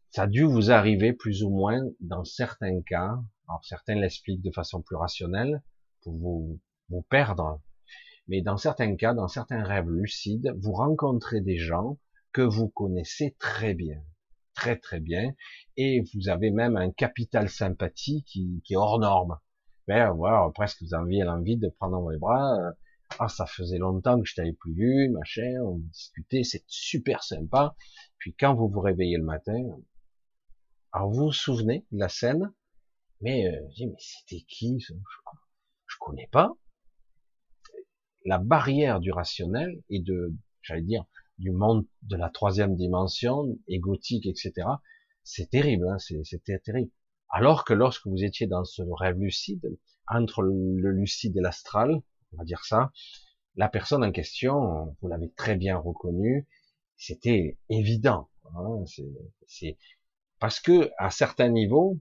Ça 0.08 0.22
a 0.22 0.26
dû 0.26 0.44
vous 0.44 0.70
arriver 0.70 1.12
plus 1.12 1.42
ou 1.42 1.50
moins 1.50 1.82
dans 2.00 2.24
certains 2.24 2.80
cas. 2.80 3.18
Alors 3.46 3.62
certains 3.62 3.94
l'expliquent 3.94 4.40
de 4.40 4.52
façon 4.52 4.80
plus 4.80 4.96
rationnelle 4.96 5.62
pour 6.00 6.14
vous, 6.16 6.58
vous 6.88 7.02
perdre. 7.02 7.60
Mais 8.26 8.40
dans 8.40 8.56
certains 8.56 8.96
cas, 8.96 9.12
dans 9.12 9.28
certains 9.28 9.62
rêves 9.62 9.90
lucides, 9.90 10.54
vous 10.60 10.72
rencontrez 10.72 11.42
des 11.42 11.58
gens 11.58 11.98
que 12.32 12.40
vous 12.40 12.70
connaissez 12.70 13.36
très 13.38 13.74
bien, 13.74 14.02
très 14.54 14.78
très 14.78 15.00
bien, 15.00 15.34
et 15.76 16.00
vous 16.14 16.30
avez 16.30 16.50
même 16.50 16.76
un 16.76 16.90
capital 16.90 17.50
sympathie 17.50 18.24
qui, 18.24 18.62
qui 18.64 18.72
est 18.72 18.76
hors 18.76 18.98
norme. 18.98 19.38
Ben 19.88 20.14
presque 20.54 20.82
vous 20.82 20.94
avez 20.94 21.18
l'envie 21.18 21.56
de 21.56 21.68
prendre 21.68 21.92
dans 21.92 22.02
vos 22.02 22.18
bras. 22.18 22.74
Ah, 23.18 23.28
ça 23.28 23.44
faisait 23.46 23.78
longtemps 23.78 24.20
que 24.20 24.26
je 24.26 24.34
t'avais 24.34 24.52
plus 24.52 24.72
vu, 24.72 25.08
machin, 25.08 25.60
on 25.64 25.78
discutait, 25.78 26.44
c'est 26.44 26.64
super 26.68 27.24
sympa. 27.24 27.74
Puis 28.18 28.34
quand 28.34 28.54
vous 28.54 28.68
vous 28.68 28.80
réveillez 28.80 29.16
le 29.16 29.24
matin, 29.24 29.60
alors 30.92 31.10
vous 31.10 31.24
vous 31.26 31.32
souvenez 31.32 31.84
de 31.90 31.98
la 31.98 32.08
scène, 32.08 32.52
mais 33.20 33.48
euh, 33.48 33.60
mais 33.80 33.96
c'était 33.98 34.44
qui 34.46 34.78
je, 34.80 34.94
je 35.86 35.96
connais 35.98 36.28
pas. 36.30 36.52
La 38.24 38.38
barrière 38.38 39.00
du 39.00 39.12
rationnel 39.12 39.82
et 39.88 40.00
de, 40.00 40.32
j'allais 40.62 40.82
dire, 40.82 41.04
du 41.38 41.50
monde 41.50 41.86
de 42.02 42.16
la 42.16 42.28
troisième 42.28 42.76
dimension, 42.76 43.58
égotique, 43.66 44.26
etc. 44.26 44.52
C'est 45.24 45.50
terrible, 45.50 45.88
hein, 45.88 45.98
c'était 45.98 46.58
terrible. 46.58 46.90
Alors 47.30 47.64
que 47.64 47.72
lorsque 47.72 48.06
vous 48.06 48.24
étiez 48.24 48.46
dans 48.46 48.64
ce 48.64 48.82
rêve 48.98 49.18
lucide, 49.18 49.78
entre 50.08 50.42
le 50.42 50.90
lucide 50.90 51.36
et 51.36 51.40
l'astral, 51.40 52.02
on 52.32 52.38
va 52.38 52.44
dire 52.44 52.64
ça, 52.64 52.90
la 53.56 53.68
personne 53.68 54.04
en 54.04 54.12
question, 54.12 54.96
vous 55.00 55.08
l'avez 55.08 55.30
très 55.32 55.56
bien 55.56 55.76
reconnu, 55.76 56.48
c'était 56.96 57.58
évident. 57.68 58.28
Hein, 58.54 58.84
c'est 59.46 59.76
parce 60.38 60.60
que 60.60 60.90
à 60.98 61.10
certains 61.10 61.48
niveaux, 61.48 62.00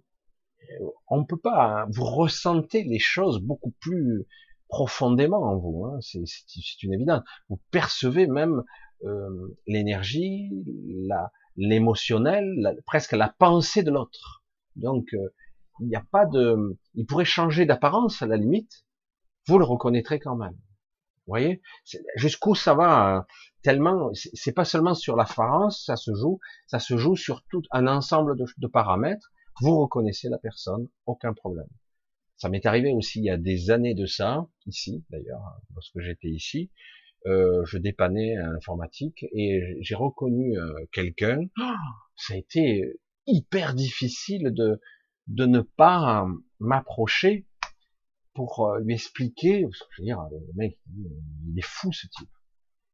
on 1.08 1.20
ne 1.20 1.26
peut 1.26 1.40
pas. 1.40 1.82
Hein, 1.82 1.88
vous 1.92 2.06
ressentez 2.06 2.84
les 2.84 3.00
choses 3.00 3.40
beaucoup 3.40 3.72
plus 3.80 4.26
profondément 4.68 5.44
en 5.44 5.58
vous. 5.58 5.86
Hein, 5.86 6.00
c'est 6.02 6.84
une 6.84 6.94
évidence. 6.94 7.24
Vous 7.50 7.60
percevez 7.72 8.28
même 8.28 8.64
euh, 9.04 9.58
l'énergie, 9.68 10.52
l'émotionnel, 11.56 12.82
presque 12.86 13.14
la 13.14 13.30
pensée 13.30 13.84
de 13.84 13.92
l'autre. 13.92 14.39
Donc, 14.76 15.13
euh, 15.13 15.34
il 15.80 15.88
n'y 15.88 15.95
a 15.95 16.05
pas 16.11 16.26
de, 16.26 16.78
il 16.95 17.05
pourrait 17.05 17.26
changer 17.26 17.65
d'apparence 17.65 18.22
à 18.22 18.28
la 18.28 18.38
limite, 18.38 18.86
vous 19.47 19.57
le 19.57 19.65
reconnaîtrez 19.65 20.20
quand 20.20 20.36
même. 20.36 20.53
Vous 20.53 21.34
voyez? 21.34 21.61
Jusqu'où 22.15 22.55
ça 22.55 22.74
va 22.74 23.17
hein, 23.17 23.26
tellement, 23.61 24.11
c'est 24.13 24.51
pas 24.51 24.65
seulement 24.65 24.95
sur 24.95 25.15
l'apparence, 25.15 25.86
ça 25.86 25.95
se 25.95 26.13
joue, 26.13 26.39
ça 26.67 26.80
se 26.80 26.97
joue 26.97 27.15
sur 27.15 27.43
tout 27.51 27.61
un 27.72 27.88
ensemble 27.88 28.36
de, 28.36 28.67
paramètres. 28.67 29.32
Vous 29.61 29.80
reconnaissez 29.80 30.30
la 30.30 30.38
personne, 30.38 30.88
aucun 31.05 31.34
problème. 31.34 31.67
Ça 32.38 32.49
m'est 32.49 32.65
arrivé 32.65 32.91
aussi 32.93 33.20
il 33.20 33.26
y 33.26 33.30
a 33.30 33.38
des 33.38 33.70
années 33.70 33.93
de 33.93 34.05
ça, 34.05 34.47
ici 34.65 35.03
d'ailleurs, 35.09 35.41
lorsque 35.76 35.99
j'étais 35.99 36.30
ici, 36.30 36.72
euh, 37.28 37.63
je 37.65 37.78
dépannais 37.78 38.38
à 38.38 38.47
l'informatique 38.47 39.26
et 39.34 39.78
j'ai 39.82 39.95
reconnu 39.95 40.57
euh, 40.57 40.74
quelqu'un. 40.93 41.41
ça 42.15 42.34
a 42.34 42.38
été 42.38 42.97
hyper 43.30 43.74
difficile 43.74 44.52
de 44.54 44.82
de 45.28 45.46
ne 45.46 45.62
pas 45.62 46.28
m'approcher 46.60 47.48
pour 48.34 48.68
euh, 48.68 48.80
lui 48.80 48.96
expliquer. 48.96 49.62
Je 49.62 50.02
veux 50.02 50.06
dire, 50.06 50.22
le 50.32 50.54
mec, 50.56 50.80
il 50.88 51.58
est 51.58 51.66
fou 51.66 51.92
ce 51.94 52.08
type. 52.08 52.30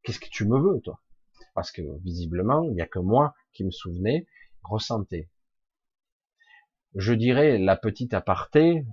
Qu'est-ce 0.03 0.19
que 0.19 0.29
tu 0.29 0.45
me 0.45 0.59
veux, 0.59 0.81
toi? 0.81 1.01
Parce 1.53 1.71
que 1.71 1.81
visiblement, 2.03 2.63
il 2.63 2.73
n'y 2.73 2.81
a 2.81 2.87
que 2.87 2.99
moi 2.99 3.33
qui 3.53 3.63
me 3.63 3.71
souvenais, 3.71 4.27
ressentais. 4.63 5.29
Je 6.95 7.13
dirais 7.13 7.57
la 7.57 7.77
petite 7.77 8.13
aparté 8.13 8.85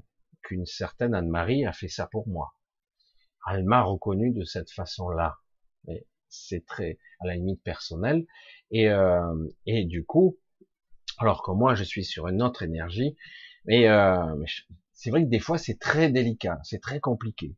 qu'une 0.42 0.66
certaine 0.66 1.14
Anne-Marie 1.14 1.64
a 1.64 1.72
fait 1.72 1.88
ça 1.88 2.06
pour 2.06 2.28
moi 2.28 2.54
elle 3.50 3.64
m'a 3.64 3.82
reconnu 3.82 4.32
de 4.32 4.44
cette 4.44 4.70
façon-là. 4.70 5.38
Mais 5.86 6.06
c'est 6.28 6.64
très, 6.64 6.98
à 7.20 7.26
la 7.26 7.34
limite, 7.34 7.62
personnel. 7.62 8.26
Et, 8.70 8.88
euh, 8.88 9.48
et 9.66 9.84
du 9.84 10.04
coup, 10.04 10.38
alors 11.18 11.42
que 11.42 11.50
moi, 11.50 11.74
je 11.74 11.84
suis 11.84 12.04
sur 12.04 12.28
une 12.28 12.42
autre 12.42 12.62
énergie, 12.62 13.16
mais, 13.64 13.88
euh, 13.88 14.34
c'est 14.92 15.10
vrai 15.10 15.24
que 15.24 15.28
des 15.28 15.40
fois, 15.40 15.58
c'est 15.58 15.78
très 15.78 16.10
délicat, 16.10 16.60
c'est 16.64 16.80
très 16.80 17.00
compliqué. 17.00 17.56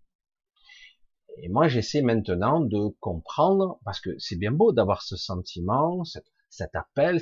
Et 1.43 1.49
moi, 1.49 1.69
j'essaie 1.69 2.03
maintenant 2.03 2.61
de 2.61 2.89
comprendre, 3.01 3.81
parce 3.85 4.01
que 4.01 4.11
c'est 4.19 4.37
bien 4.37 4.53
beau 4.53 4.73
d'avoir 4.73 5.03
ce 5.03 5.17
sentiment, 5.17 6.05
cet, 6.05 6.75
appel, 6.75 7.21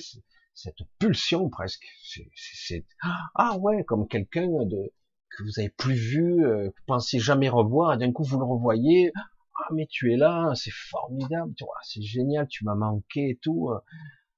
cette 0.54 0.82
pulsion 0.98 1.48
presque. 1.48 1.86
C'est, 2.34 2.86
ah 3.34 3.56
ouais, 3.58 3.84
comme 3.84 4.06
quelqu'un 4.06 4.46
de, 4.46 4.92
que 5.30 5.42
vous 5.44 5.58
avez 5.58 5.70
plus 5.70 5.94
vu, 5.94 6.44
euh, 6.44 6.70
que 6.70 6.76
vous 6.76 6.86
pensiez 6.86 7.20
jamais 7.20 7.48
revoir, 7.48 7.94
et 7.94 7.98
d'un 7.98 8.12
coup 8.12 8.24
vous 8.24 8.38
le 8.38 8.44
revoyez, 8.44 9.12
ah 9.14 9.68
mais 9.72 9.86
tu 9.86 10.12
es 10.12 10.16
là, 10.16 10.52
c'est 10.54 10.72
formidable, 10.72 11.54
c'est 11.82 12.02
génial, 12.02 12.46
tu 12.48 12.64
m'as 12.64 12.74
manqué 12.74 13.30
et 13.30 13.38
tout, 13.40 13.70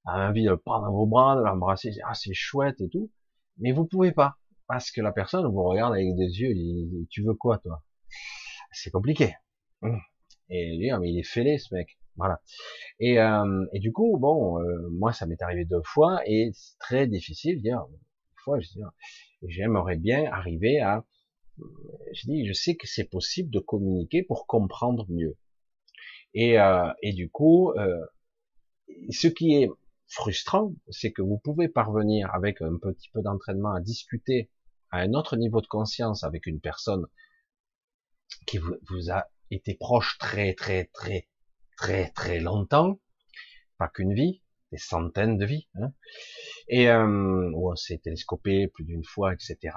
euh, 0.06 0.10
envie 0.28 0.44
de 0.44 0.50
le 0.50 0.56
prendre 0.56 0.86
dans 0.86 0.92
vos 0.92 1.06
bras, 1.06 1.36
de 1.36 1.42
l'embrasser, 1.42 1.92
ah 2.04 2.14
c'est 2.14 2.34
chouette 2.34 2.80
et 2.80 2.88
tout, 2.88 3.10
mais 3.58 3.72
vous 3.72 3.86
pouvez 3.86 4.12
pas, 4.12 4.36
parce 4.66 4.90
que 4.90 5.00
la 5.00 5.12
personne 5.12 5.46
vous 5.46 5.62
regarde 5.62 5.94
avec 5.94 6.14
des 6.16 6.40
yeux, 6.40 6.54
tu 7.10 7.22
veux 7.22 7.34
quoi 7.34 7.58
toi? 7.58 7.82
C'est 8.72 8.90
compliqué. 8.90 9.34
Hum. 9.82 10.00
Et 10.50 10.76
lui, 10.76 10.90
ah, 10.90 10.98
mais 10.98 11.10
il 11.10 11.18
est 11.18 11.22
fêlé 11.22 11.58
ce 11.58 11.74
mec, 11.74 11.98
voilà. 12.16 12.40
Et, 13.00 13.18
euh, 13.18 13.64
et 13.72 13.78
du 13.80 13.92
coup, 13.92 14.18
bon, 14.18 14.60
euh, 14.60 14.88
moi 14.90 15.12
ça 15.12 15.26
m'est 15.26 15.40
arrivé 15.40 15.64
deux 15.64 15.82
fois 15.84 16.20
et 16.26 16.50
c'est 16.52 16.78
très 16.78 17.06
difficile 17.06 17.62
dire, 17.62 17.84
une 17.90 17.98
fois, 18.44 18.60
je 18.60 18.68
dis, 18.68 18.80
j'aimerais 19.48 19.96
bien 19.96 20.30
arriver 20.30 20.80
à, 20.80 21.04
je 22.12 22.26
dis, 22.26 22.46
je 22.46 22.52
sais 22.52 22.76
que 22.76 22.86
c'est 22.86 23.08
possible 23.08 23.50
de 23.50 23.60
communiquer 23.60 24.22
pour 24.22 24.46
comprendre 24.46 25.06
mieux. 25.08 25.36
Et, 26.34 26.58
euh, 26.58 26.90
et 27.02 27.12
du 27.12 27.30
coup, 27.30 27.70
euh, 27.72 28.04
ce 29.10 29.28
qui 29.28 29.54
est 29.54 29.70
frustrant, 30.14 30.74
c'est 30.90 31.12
que 31.12 31.22
vous 31.22 31.38
pouvez 31.38 31.68
parvenir 31.68 32.32
avec 32.34 32.62
un 32.62 32.78
petit 32.78 33.10
peu 33.10 33.20
d'entraînement 33.22 33.74
à 33.74 33.80
discuter 33.80 34.50
à 34.90 34.98
un 34.98 35.12
autre 35.14 35.36
niveau 35.36 35.60
de 35.60 35.66
conscience 35.66 36.24
avec 36.24 36.46
une 36.46 36.60
personne 36.60 37.06
qui 38.46 38.58
vous, 38.58 39.10
a 39.10 39.26
été 39.50 39.74
proche 39.74 40.16
très 40.18 40.54
très 40.54 40.86
très 40.86 41.28
très 41.76 42.10
très 42.10 42.40
longtemps, 42.40 43.00
pas 43.78 43.88
qu'une 43.88 44.14
vie, 44.14 44.42
des 44.70 44.78
centaines 44.78 45.36
de 45.36 45.46
vies, 45.46 45.68
hein, 45.74 45.92
et 46.68 46.88
euh, 46.88 47.52
on 47.54 47.74
s'est 47.74 47.98
télescopé 47.98 48.68
plus 48.68 48.84
d'une 48.84 49.04
fois, 49.04 49.34
etc. 49.34 49.76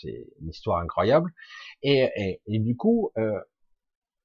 C'est 0.00 0.26
une 0.40 0.48
histoire 0.48 0.78
incroyable. 0.78 1.32
Et, 1.82 2.40
et, 2.46 2.58
du 2.58 2.76
coup, 2.76 3.10
euh, 3.18 3.40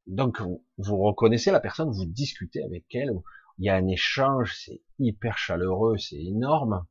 donc 0.07 0.39
vous, 0.77 0.97
reconnaissez 0.97 1.51
la 1.51 1.59
personne, 1.59 1.91
vous 1.91 2.05
discutez 2.05 2.63
avec 2.63 2.85
elle, 2.93 3.11
il 3.57 3.65
y 3.65 3.69
a 3.69 3.75
un 3.75 3.87
échange, 3.87 4.55
c'est 4.57 4.81
hyper 4.99 5.37
chaleureux, 5.37 5.97
c'est 5.97 6.21
énorme, 6.21 6.85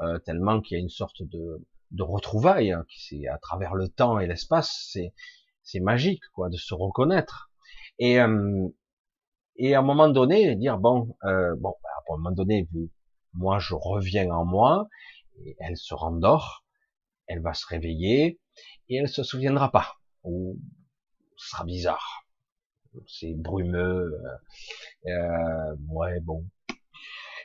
euh, 0.00 0.18
tellement 0.20 0.60
qu'il 0.60 0.76
y 0.76 0.80
a 0.80 0.82
une 0.82 0.88
sorte 0.88 1.22
de, 1.22 1.64
de 1.92 2.02
retrouvaille 2.02 2.72
hein, 2.72 2.84
c'est 2.96 3.26
à 3.28 3.38
travers 3.38 3.74
le 3.74 3.88
temps 3.88 4.18
et 4.18 4.26
l'espace, 4.26 4.88
c'est 4.92 5.14
c'est 5.62 5.80
magique 5.80 6.22
quoi 6.34 6.50
de 6.50 6.56
se 6.56 6.74
reconnaître. 6.74 7.50
Et 7.98 8.20
euh, 8.20 8.68
et 9.56 9.74
à 9.74 9.78
un 9.80 9.82
moment 9.82 10.08
donné 10.08 10.56
dire 10.56 10.78
bon 10.78 11.16
euh, 11.24 11.54
bon 11.58 11.74
bah, 11.82 11.88
à 11.96 12.12
un 12.12 12.16
moment 12.16 12.32
donné 12.32 12.68
moi 13.34 13.58
je 13.58 13.74
reviens 13.74 14.30
en 14.30 14.44
moi, 14.44 14.88
elle 15.58 15.76
se 15.76 15.94
rendort, 15.94 16.64
elle 17.26 17.40
va 17.40 17.54
se 17.54 17.66
réveiller, 17.66 18.40
et 18.88 18.96
elle 18.96 19.08
se 19.08 19.22
souviendra 19.22 19.70
pas, 19.70 19.96
ou 20.22 20.58
ce 21.36 21.50
sera 21.50 21.64
bizarre, 21.64 22.23
c'est 23.06 23.34
brumeux, 23.34 24.20
euh, 25.06 25.10
euh 25.10 25.76
ouais 25.88 26.20
bon. 26.20 26.44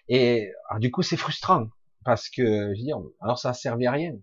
Et 0.08 0.52
alors, 0.70 0.80
du 0.80 0.92
coup 0.92 1.02
c'est 1.02 1.18
frustrant, 1.18 1.70
parce 2.04 2.30
que 2.30 2.44
je 2.44 2.80
veux 2.80 2.86
dire, 2.86 2.98
alors 3.22 3.38
ça 3.40 3.54
servait 3.54 3.88
à 3.88 3.92
rien. 3.92 4.14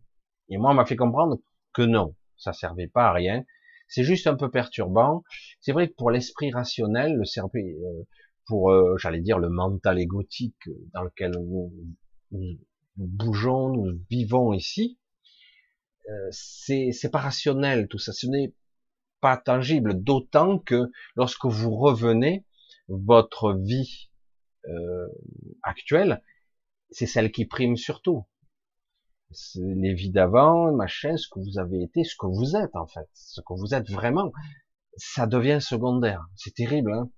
Et 0.49 0.59
moi 0.59 0.71
on 0.71 0.75
m'a 0.75 0.87
fait 0.87 0.97
comprendre 0.97 1.39
que 1.73 1.83
non, 1.83 2.15
ça 2.37 2.53
servait 2.53 2.89
pas 2.89 3.09
à 3.09 3.13
rien. 3.13 3.45
C'est 3.89 4.05
juste 4.05 4.27
un 4.27 4.35
peu 4.35 4.51
perturbant. 4.51 5.23
C'est 5.61 5.73
vrai 5.73 5.89
que 5.89 5.95
pour 5.95 6.11
l'esprit 6.11 6.51
rationnel, 6.51 7.15
le 7.17 7.25
cerveau, 7.25 7.59
euh, 7.59 8.07
pour, 8.47 8.71
euh, 8.71 8.97
j'allais 8.99 9.21
dire, 9.21 9.39
le 9.39 9.49
mental 9.49 9.99
égotique 9.99 10.69
dans 10.93 11.03
lequel 11.03 11.33
nous, 11.33 11.73
bougeons, 12.97 13.69
nous 13.69 13.99
vivons 14.11 14.53
ici, 14.53 14.99
euh, 16.09 16.29
c'est 16.31 17.11
pas 17.11 17.19
rationnel 17.19 17.89
tout 17.89 17.99
ça, 17.99 18.13
ce 18.13 18.27
n'est 18.27 18.55
pas 19.21 19.37
tangible, 19.37 20.03
d'autant 20.03 20.59
que 20.59 20.91
lorsque 21.15 21.47
vous 21.47 21.75
revenez, 21.77 22.45
votre 22.89 23.55
vie 23.55 24.11
euh, 24.69 25.09
actuelle, 25.63 26.23
c'est 26.91 27.07
celle 27.07 27.33
qui 27.33 27.47
prime 27.47 27.77
surtout. 27.77 28.27
Les 29.57 29.93
vies 29.93 30.13
d'avant, 30.13 30.73
machin, 30.73 31.17
ce 31.17 31.29
que 31.29 31.41
vous 31.41 31.59
avez 31.59 31.83
été, 31.83 32.05
ce 32.05 32.15
que 32.17 32.27
vous 32.27 32.55
êtes 32.55 32.77
en 32.77 32.87
fait, 32.87 33.09
ce 33.13 33.41
que 33.41 33.55
vous 33.55 33.75
êtes 33.75 33.91
vraiment, 33.91 34.33
ça 34.97 35.27
devient 35.27 35.59
secondaire. 35.61 36.25
C'est 36.37 36.55
terrible, 36.55 36.93
hein 36.93 37.11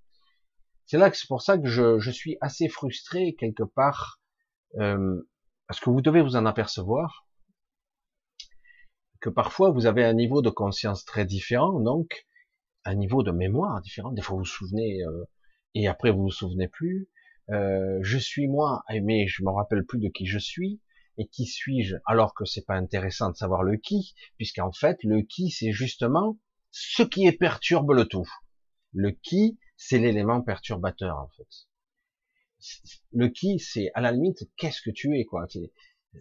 c'est 0.89 0.97
là 0.97 1.11
que 1.11 1.19
c'est 1.19 1.29
pour 1.29 1.43
ça 1.43 1.59
que 1.59 1.69
je, 1.69 1.99
je, 1.99 2.11
suis 2.11 2.39
assez 2.41 2.67
frustré 2.69 3.35
quelque 3.39 3.63
part. 3.63 4.21
Euh, 4.79 5.21
Parce 5.67 5.81
que 5.81 5.91
vous 5.91 6.01
devez 6.01 6.23
vous 6.23 6.35
en 6.35 6.47
apercevoir 6.47 7.28
que 9.21 9.31
parfois 9.31 9.71
vous 9.71 9.87
avez 9.87 10.05
un 10.05 10.15
niveau 10.15 10.43
de 10.43 10.51
conscience 10.51 11.05
très 11.05 11.25
différent, 11.25 11.81
donc 11.81 12.27
un 12.85 12.95
niveau 12.95 13.23
de 13.23 13.31
mémoire 13.31 13.81
différent. 13.81 14.13
Des 14.13 14.23
fois 14.23 14.37
vous 14.37 14.43
vous 14.43 14.47
souvenez 14.47 15.03
euh, 15.03 15.25
et 15.75 15.89
après 15.89 16.11
vous 16.11 16.23
vous 16.23 16.31
souvenez 16.31 16.69
plus. 16.69 17.09
Euh, 17.51 17.99
je 18.03 18.19
suis 18.19 18.47
moi, 18.47 18.83
mais 19.03 19.27
je 19.27 19.43
me 19.43 19.51
rappelle 19.51 19.85
plus 19.85 19.99
de 19.99 20.09
qui 20.09 20.27
je 20.27 20.39
suis 20.39 20.81
et 21.17 21.27
qui 21.27 21.47
suis-je? 21.47 21.97
Alors 22.07 22.35
que 22.35 22.45
c'est 22.45 22.65
pas 22.65 22.77
intéressant 22.77 23.31
de 23.31 23.37
savoir 23.37 23.63
le 23.63 23.77
qui, 23.77 24.15
puisqu'en 24.37 24.73
fait 24.73 24.99
le 25.03 25.23
qui 25.23 25.51
c'est 25.51 25.73
justement 25.73 26.39
ce 26.71 27.03
qui 27.03 27.27
est 27.27 27.33
perturbe 27.33 27.93
le 27.93 28.05
tout. 28.05 28.29
Le 28.93 29.11
qui 29.11 29.59
c'est 29.77 29.99
l'élément 29.99 30.43
perturbateur 30.43 31.17
en 31.17 31.29
fait. 31.37 31.69
Le 33.13 33.29
qui 33.29 33.59
c'est 33.59 33.91
à 33.95 34.01
la 34.01 34.13
limite 34.13 34.49
qu'est-ce 34.57 34.83
que 34.83 34.91
tu 34.91 35.19
es 35.19 35.25
quoi? 35.25 35.47
Euh, 36.15 36.19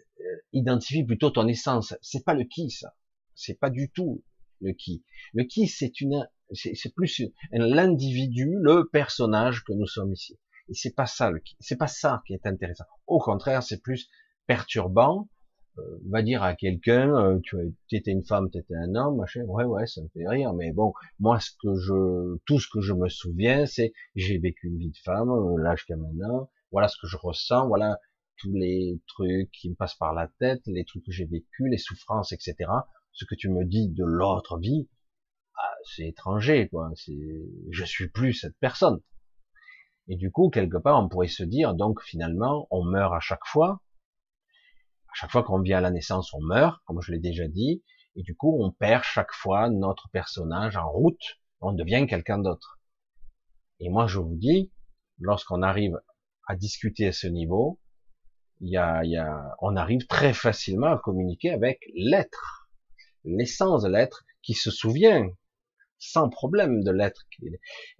identifie 0.54 1.04
plutôt 1.04 1.30
ton 1.30 1.48
essence. 1.48 1.96
C'est 2.02 2.26
pas 2.26 2.34
le 2.34 2.44
qui, 2.44 2.70
ça. 2.70 2.96
C'est 3.36 3.60
pas 3.60 3.70
du 3.70 3.90
tout 3.92 4.24
le 4.62 4.74
qui. 4.74 5.04
Le 5.34 5.44
qui, 5.44 5.68
c'est 5.68 6.02
une, 6.02 6.28
c'est 6.54 6.94
plus 6.94 7.22
l'individu, 7.52 8.50
le 8.62 8.88
personnage 8.90 9.64
que 9.64 9.74
nous 9.74 9.86
sommes 9.86 10.14
ici. 10.14 10.38
Et 10.70 10.74
c'est 10.74 10.96
pas 10.96 11.06
ça 11.06 11.30
le 11.30 11.40
qui. 11.40 11.56
C'est 11.60 11.78
pas 11.78 11.88
ça 11.88 12.22
qui 12.26 12.34
est 12.34 12.46
intéressant. 12.46 12.86
Au 13.06 13.20
contraire, 13.20 13.64
c'est 13.64 13.82
plus 13.82 14.10
perturbant. 14.48 15.30
Euh, 15.78 15.82
va 16.10 16.24
dire 16.24 16.42
à 16.42 16.56
quelqu'un, 16.56 17.16
euh, 17.16 17.40
tu 17.44 17.58
étais 17.92 18.12
une 18.12 18.24
femme, 18.24 18.50
tu 18.50 18.58
étais 18.58 18.76
un 18.76 18.96
homme, 18.96 19.18
machin. 19.18 19.44
Ouais, 19.44 19.64
ouais, 19.64 19.86
ça 19.86 20.02
me 20.02 20.08
fait 20.10 20.28
rire. 20.28 20.54
Mais 20.54 20.72
bon, 20.72 20.94
moi, 21.20 21.40
ce 21.40 21.52
que 21.52 21.76
je, 21.76 22.38
tout 22.46 22.60
ce 22.60 22.68
que 22.74 22.82
je 22.82 22.94
me 22.94 23.10
souviens, 23.10 23.68
c'est 23.68 23.94
j'ai 24.16 24.40
vécu 24.40 24.68
une 24.68 24.80
vie 24.80 24.90
de 24.90 24.98
femme, 24.98 25.30
l'âge 25.58 25.86
qu'à 25.86 25.96
maintenant. 25.96 26.50
Voilà 26.72 26.88
ce 26.88 26.98
que 27.00 27.08
je 27.08 27.18
ressens. 27.18 27.68
Voilà 27.68 28.00
tous 28.38 28.54
les 28.54 29.02
trucs 29.08 29.52
qui 29.52 29.70
me 29.70 29.76
passent 29.76 29.96
par 29.96 30.14
la 30.14 30.28
tête, 30.40 30.62
les 30.66 30.86
trucs 30.86 31.06
que 31.06 31.12
j'ai 31.12 31.26
vécu, 31.26 31.70
les 31.70 31.78
souffrances, 31.78 32.32
etc. 32.32 32.56
Ce 33.14 33.26
que 33.26 33.36
tu 33.36 33.50
me 33.50 33.66
dis 33.66 33.90
de 33.90 34.04
l'autre 34.04 34.58
vie, 34.60 34.88
ah, 35.56 35.76
c'est 35.96 36.08
étranger, 36.08 36.70
quoi. 36.70 36.92
C'est, 36.96 37.18
je 37.72 37.86
suis 37.86 38.10
plus 38.10 38.34
cette 38.34 38.58
personne. 38.60 39.02
Et 40.08 40.16
du 40.16 40.32
coup, 40.32 40.50
quelque 40.50 40.78
part, 40.78 41.04
on 41.04 41.10
pourrait 41.10 41.28
se 41.28 41.44
dire, 41.44 41.74
donc 41.74 42.02
finalement, 42.04 42.68
on 42.72 42.84
meurt 42.84 43.14
à 43.14 43.20
chaque 43.20 43.46
fois. 43.46 43.82
À 45.10 45.14
chaque 45.16 45.32
fois 45.32 45.44
qu'on 45.44 45.62
vient 45.62 45.80
à 45.80 45.82
la 45.82 45.92
naissance, 45.92 46.34
on 46.34 46.42
meurt, 46.42 46.80
comme 46.86 47.02
je 47.02 47.12
l'ai 47.12 47.20
déjà 47.20 47.48
dit. 47.48 47.84
Et 48.16 48.24
du 48.24 48.36
coup, 48.36 48.58
on 48.64 48.72
perd 48.72 49.04
chaque 49.04 49.34
fois 49.34 49.70
notre 49.70 50.10
personnage 50.10 50.78
en 50.78 50.90
route. 50.90 51.40
On 51.60 51.74
devient 51.74 52.06
quelqu'un 52.08 52.38
d'autre. 52.38 52.80
Et 53.80 53.90
moi, 53.90 54.08
je 54.08 54.20
vous 54.20 54.36
dis, 54.36 54.72
lorsqu'on 55.20 55.62
arrive 55.62 56.00
à 56.48 56.56
discuter 56.56 57.08
à 57.08 57.12
ce 57.12 57.28
niveau, 57.28 57.80
y 58.62 58.78
a, 58.78 59.03
y 59.03 59.18
a, 59.18 59.55
on 59.60 59.76
arrive 59.76 60.08
très 60.08 60.34
facilement 60.34 60.88
à 60.88 60.97
communiquer 60.97 61.51
avec 61.51 61.80
l'être, 61.95 62.70
l'essence 63.24 63.84
de 63.84 63.89
l'être 63.89 64.24
qui 64.41 64.53
se 64.53 64.72
souvient 64.72 65.30
sans 65.99 66.30
problème 66.30 66.84
de 66.84 66.91
l'être 66.91 67.26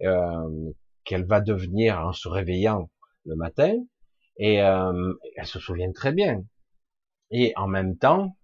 euh, 0.02 0.72
qu'elle 1.04 1.26
va 1.26 1.40
devenir 1.40 1.98
en 1.98 2.12
se 2.12 2.28
réveillant 2.28 2.90
le 3.24 3.36
matin, 3.36 3.74
et 4.36 4.62
euh, 4.62 5.14
elle 5.36 5.46
se 5.46 5.58
souvient 5.58 5.92
très 5.92 6.12
bien. 6.12 6.44
Et 7.30 7.52
en 7.56 7.66
même 7.66 7.98
temps, 7.98 8.36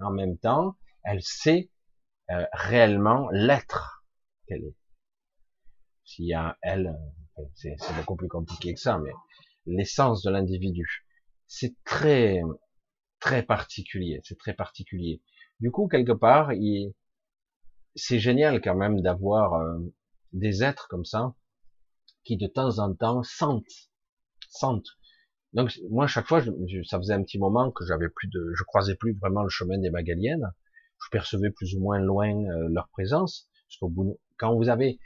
en 0.00 0.10
même 0.10 0.38
temps, 0.38 0.76
elle 1.04 1.22
sait 1.22 1.70
euh, 2.30 2.46
réellement 2.52 3.28
l'être 3.30 4.04
qu'elle 4.46 4.64
est. 4.64 4.76
S'il 6.04 6.26
y 6.26 6.34
a 6.34 6.56
elle, 6.62 6.98
c'est 7.54 7.76
beaucoup 7.96 8.16
plus 8.16 8.28
compliqué 8.28 8.74
que 8.74 8.80
ça, 8.80 8.98
mais 8.98 9.12
l'essence 9.66 10.22
de 10.22 10.30
l'individu 10.30 11.03
c'est 11.56 11.74
très 11.84 12.40
très 13.20 13.44
particulier, 13.44 14.20
c'est 14.24 14.38
très 14.38 14.54
particulier. 14.54 15.22
Du 15.60 15.70
coup, 15.70 15.86
quelque 15.86 16.12
part, 16.12 16.50
c'est 17.94 18.18
génial 18.18 18.60
quand 18.60 18.74
même 18.74 19.00
d'avoir 19.00 19.54
euh, 19.54 19.78
des 20.32 20.64
êtres 20.64 20.88
comme 20.88 21.04
ça 21.04 21.34
qui 22.24 22.36
de 22.36 22.48
temps 22.48 22.80
en 22.80 22.92
temps 22.94 23.22
sentent, 23.22 23.90
sentent. 24.50 24.98
Donc 25.52 25.72
moi, 25.90 26.08
chaque 26.08 26.26
fois, 26.26 26.42
ça 26.84 26.98
faisait 26.98 27.14
un 27.14 27.22
petit 27.22 27.38
moment 27.38 27.70
que 27.70 27.84
j'avais 27.86 28.08
plus 28.08 28.28
de, 28.28 28.52
je 28.56 28.64
croisais 28.64 28.96
plus 28.96 29.16
vraiment 29.20 29.44
le 29.44 29.48
chemin 29.48 29.78
des 29.78 29.90
Magaliennes. 29.90 30.52
Je 31.04 31.08
percevais 31.12 31.50
plus 31.50 31.76
ou 31.76 31.80
moins 31.80 32.00
loin 32.00 32.34
euh, 32.34 32.68
leur 32.70 32.88
présence. 32.88 33.48
Parce 33.68 33.78
qu'au 33.78 33.88
bout, 33.88 34.18
quand 34.38 34.56
vous 34.56 34.68
avez 34.68 34.98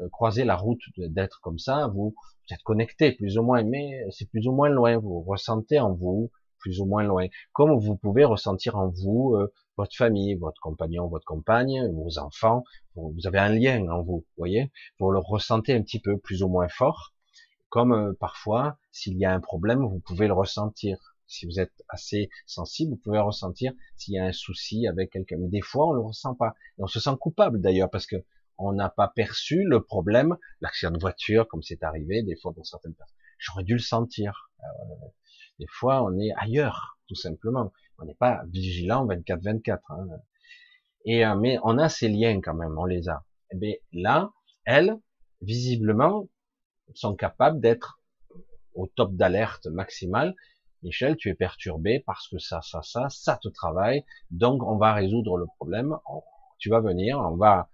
euh, 0.00 0.08
croisé 0.10 0.44
la 0.44 0.56
route 0.56 0.82
d'être 0.96 1.40
comme 1.40 1.58
ça, 1.58 1.86
vous, 1.88 2.14
vous 2.14 2.54
êtes 2.54 2.62
connecté 2.62 3.12
plus 3.12 3.38
ou 3.38 3.42
moins, 3.42 3.62
mais 3.62 4.04
c'est 4.10 4.28
plus 4.28 4.46
ou 4.46 4.52
moins 4.52 4.68
loin. 4.68 4.98
Vous 4.98 5.20
ressentez 5.22 5.78
en 5.78 5.92
vous 5.92 6.30
plus 6.60 6.80
ou 6.80 6.86
moins 6.86 7.02
loin. 7.02 7.26
Comme 7.52 7.76
vous 7.78 7.96
pouvez 7.96 8.24
ressentir 8.24 8.76
en 8.76 8.88
vous 8.88 9.34
euh, 9.34 9.52
votre 9.76 9.96
famille, 9.96 10.34
votre 10.34 10.60
compagnon, 10.60 11.08
votre 11.08 11.24
compagne, 11.24 11.90
vos 11.92 12.18
enfants. 12.18 12.64
Vous, 12.94 13.14
avez 13.24 13.38
un 13.38 13.48
lien 13.48 13.88
en 13.88 14.02
vous, 14.02 14.24
voyez. 14.36 14.70
Vous 14.98 15.10
le 15.10 15.18
ressentez 15.18 15.74
un 15.74 15.82
petit 15.82 16.00
peu 16.00 16.18
plus 16.18 16.42
ou 16.42 16.48
moins 16.48 16.68
fort. 16.68 17.14
Comme 17.70 17.92
euh, 17.92 18.12
parfois, 18.18 18.78
s'il 18.92 19.16
y 19.16 19.24
a 19.24 19.32
un 19.32 19.40
problème, 19.40 19.84
vous 19.84 20.00
pouvez 20.00 20.26
le 20.26 20.34
ressentir. 20.34 20.98
Si 21.26 21.46
vous 21.46 21.60
êtes 21.60 21.84
assez 21.88 22.28
sensible, 22.44 22.92
vous 22.92 22.96
pouvez 22.98 23.20
ressentir 23.20 23.72
s'il 23.96 24.14
y 24.14 24.18
a 24.18 24.24
un 24.24 24.32
souci 24.32 24.86
avec 24.86 25.10
quelqu'un. 25.10 25.36
Mais 25.38 25.48
des 25.48 25.60
fois, 25.62 25.88
on 25.88 25.92
le 25.92 26.00
ressent 26.00 26.34
pas. 26.34 26.54
Et 26.78 26.82
on 26.82 26.88
se 26.88 27.00
sent 27.00 27.16
coupable 27.20 27.60
d'ailleurs 27.60 27.88
parce 27.88 28.06
que 28.06 28.16
on 28.60 28.72
n'a 28.72 28.90
pas 28.90 29.08
perçu 29.08 29.64
le 29.64 29.82
problème, 29.82 30.36
l'accident 30.60 30.92
de 30.92 31.00
voiture, 31.00 31.48
comme 31.48 31.62
c'est 31.62 31.82
arrivé 31.82 32.22
des 32.22 32.36
fois 32.36 32.52
pour 32.52 32.66
certaines 32.66 32.94
personnes. 32.94 33.16
J'aurais 33.38 33.64
dû 33.64 33.72
le 33.72 33.80
sentir. 33.80 34.50
Euh, 34.60 35.06
des 35.58 35.66
fois, 35.66 36.04
on 36.04 36.18
est 36.18 36.32
ailleurs, 36.36 36.98
tout 37.08 37.14
simplement. 37.14 37.72
On 37.98 38.04
n'est 38.04 38.14
pas 38.14 38.42
vigilant 38.48 39.06
24-24. 39.06 39.78
Hein. 39.88 40.06
Et 41.06 41.24
euh, 41.24 41.34
mais 41.36 41.58
on 41.62 41.78
a 41.78 41.88
ces 41.88 42.08
liens 42.08 42.40
quand 42.42 42.54
même, 42.54 42.76
on 42.78 42.84
les 42.84 43.08
a. 43.08 43.24
Et 43.50 43.56
eh 43.56 43.58
bien 43.58 43.74
là, 43.92 44.30
elles, 44.64 44.96
visiblement, 45.40 46.28
sont 46.94 47.16
capables 47.16 47.60
d'être 47.60 48.00
au 48.74 48.86
top 48.86 49.14
d'alerte 49.14 49.66
maximale. 49.66 50.34
Michel, 50.82 51.16
tu 51.16 51.28
es 51.28 51.34
perturbé 51.34 52.00
parce 52.00 52.28
que 52.28 52.38
ça, 52.38 52.60
ça, 52.62 52.82
ça, 52.82 53.08
ça 53.10 53.38
te 53.42 53.48
travaille. 53.48 54.04
Donc, 54.30 54.62
on 54.62 54.76
va 54.76 54.94
résoudre 54.94 55.36
le 55.36 55.46
problème. 55.56 55.96
Tu 56.58 56.70
vas 56.70 56.80
venir, 56.80 57.18
on 57.18 57.36
va 57.36 57.70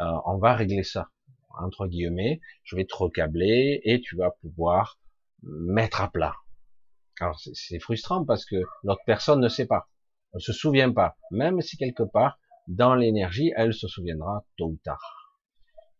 euh, 0.00 0.12
on 0.26 0.38
va 0.38 0.54
régler 0.54 0.82
ça 0.82 1.10
entre 1.58 1.86
guillemets, 1.86 2.40
je 2.64 2.76
vais 2.76 2.84
te 2.84 2.94
recabler 2.94 3.80
et 3.84 4.00
tu 4.00 4.16
vas 4.16 4.30
pouvoir 4.30 4.98
mettre 5.42 6.00
à 6.00 6.10
plat. 6.10 6.36
Alors 7.20 7.40
c'est 7.40 7.78
frustrant 7.78 8.24
parce 8.24 8.44
que 8.44 8.56
l'autre 8.82 9.02
personne 9.06 9.40
ne 9.40 9.48
sait 9.48 9.66
pas, 9.66 9.88
elle 10.34 10.40
se 10.40 10.52
souvient 10.52 10.92
pas, 10.92 11.16
même 11.30 11.60
si 11.60 11.76
quelque 11.76 12.02
part 12.02 12.38
dans 12.68 12.94
l'énergie, 12.94 13.52
elle 13.56 13.72
se 13.72 13.88
souviendra 13.88 14.44
tôt 14.56 14.66
ou 14.66 14.76
tard, 14.84 15.38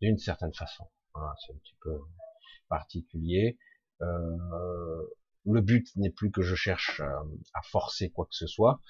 d'une 0.01 0.17
certaine 0.17 0.53
façon. 0.53 0.85
c'est 1.15 1.53
un 1.53 1.57
petit 1.57 1.77
peu 1.81 1.99
particulier. 2.69 3.57
Euh, 4.01 5.07
le 5.45 5.61
but 5.61 5.87
n'est 5.95 6.11
plus 6.11 6.29
que 6.29 6.41
je 6.41 6.55
cherche 6.55 6.99
euh, 6.99 7.23
à 7.53 7.61
forcer 7.63 8.11
quoi 8.11 8.25
que 8.25 8.35
ce 8.35 8.47
soit. 8.47 8.81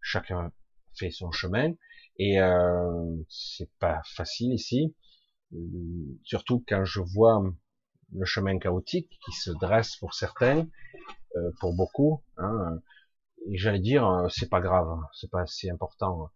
Chacun 0.00 0.50
fait 0.98 1.10
son 1.10 1.30
chemin. 1.30 1.72
Et 2.18 2.40
euh, 2.40 3.16
c'est 3.28 3.70
pas 3.78 4.00
facile 4.14 4.54
ici, 4.54 4.94
surtout 6.24 6.64
quand 6.66 6.84
je 6.84 7.00
vois 7.00 7.42
le 8.12 8.24
chemin 8.24 8.58
chaotique 8.58 9.10
qui 9.24 9.32
se 9.32 9.50
dresse 9.60 9.96
pour 9.96 10.14
certains, 10.14 10.66
euh, 11.36 11.50
pour 11.60 11.74
beaucoup. 11.74 12.22
Hein, 12.38 12.80
j'allais 13.52 13.80
dire, 13.80 14.06
euh, 14.08 14.28
c'est 14.28 14.48
pas 14.48 14.60
grave, 14.60 14.88
hein, 14.88 15.02
c'est 15.12 15.30
pas 15.30 15.46
si 15.46 15.70
important. 15.70 16.30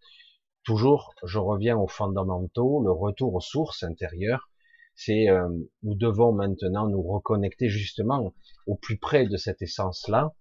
Toujours, 0.65 1.15
je 1.25 1.39
reviens 1.39 1.77
aux 1.77 1.89
fondamentaux, 1.89 2.83
le 2.83 2.93
retour 2.93 3.35
aux 3.35 3.41
sources 3.41 3.83
intérieures. 3.83 4.51
C'est 4.95 5.31
euh, 5.31 5.49
nous 5.83 5.95
devons 5.95 6.33
maintenant 6.33 6.87
nous 6.87 7.03
reconnecter 7.03 7.69
justement 7.69 8.35
au 8.67 8.77
plus 8.77 8.99
près 8.99 9.27
de 9.27 9.37
cette 9.37 9.63
essence-là 9.63 10.35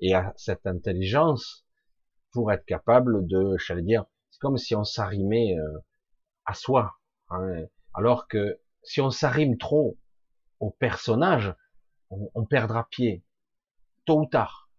et 0.00 0.14
à 0.14 0.32
cette 0.36 0.66
intelligence 0.66 1.66
pour 2.32 2.52
être 2.52 2.64
capable 2.64 3.26
de, 3.26 3.56
j'allais 3.58 3.82
dire, 3.82 4.04
comme 4.40 4.56
si 4.56 4.74
on 4.74 4.84
s'arrimait 4.84 5.56
euh, 5.58 5.78
à 6.44 6.54
soi. 6.54 6.94
Hein. 7.30 7.64
Alors 7.94 8.28
que 8.28 8.60
si 8.82 9.00
on 9.00 9.10
s'arrime 9.10 9.58
trop 9.58 9.98
au 10.60 10.70
personnage, 10.70 11.54
on, 12.10 12.46
perdra 12.46 12.88
pied, 12.90 13.22
tôt 14.06 14.20
ou 14.20 14.26
tard. 14.26 14.70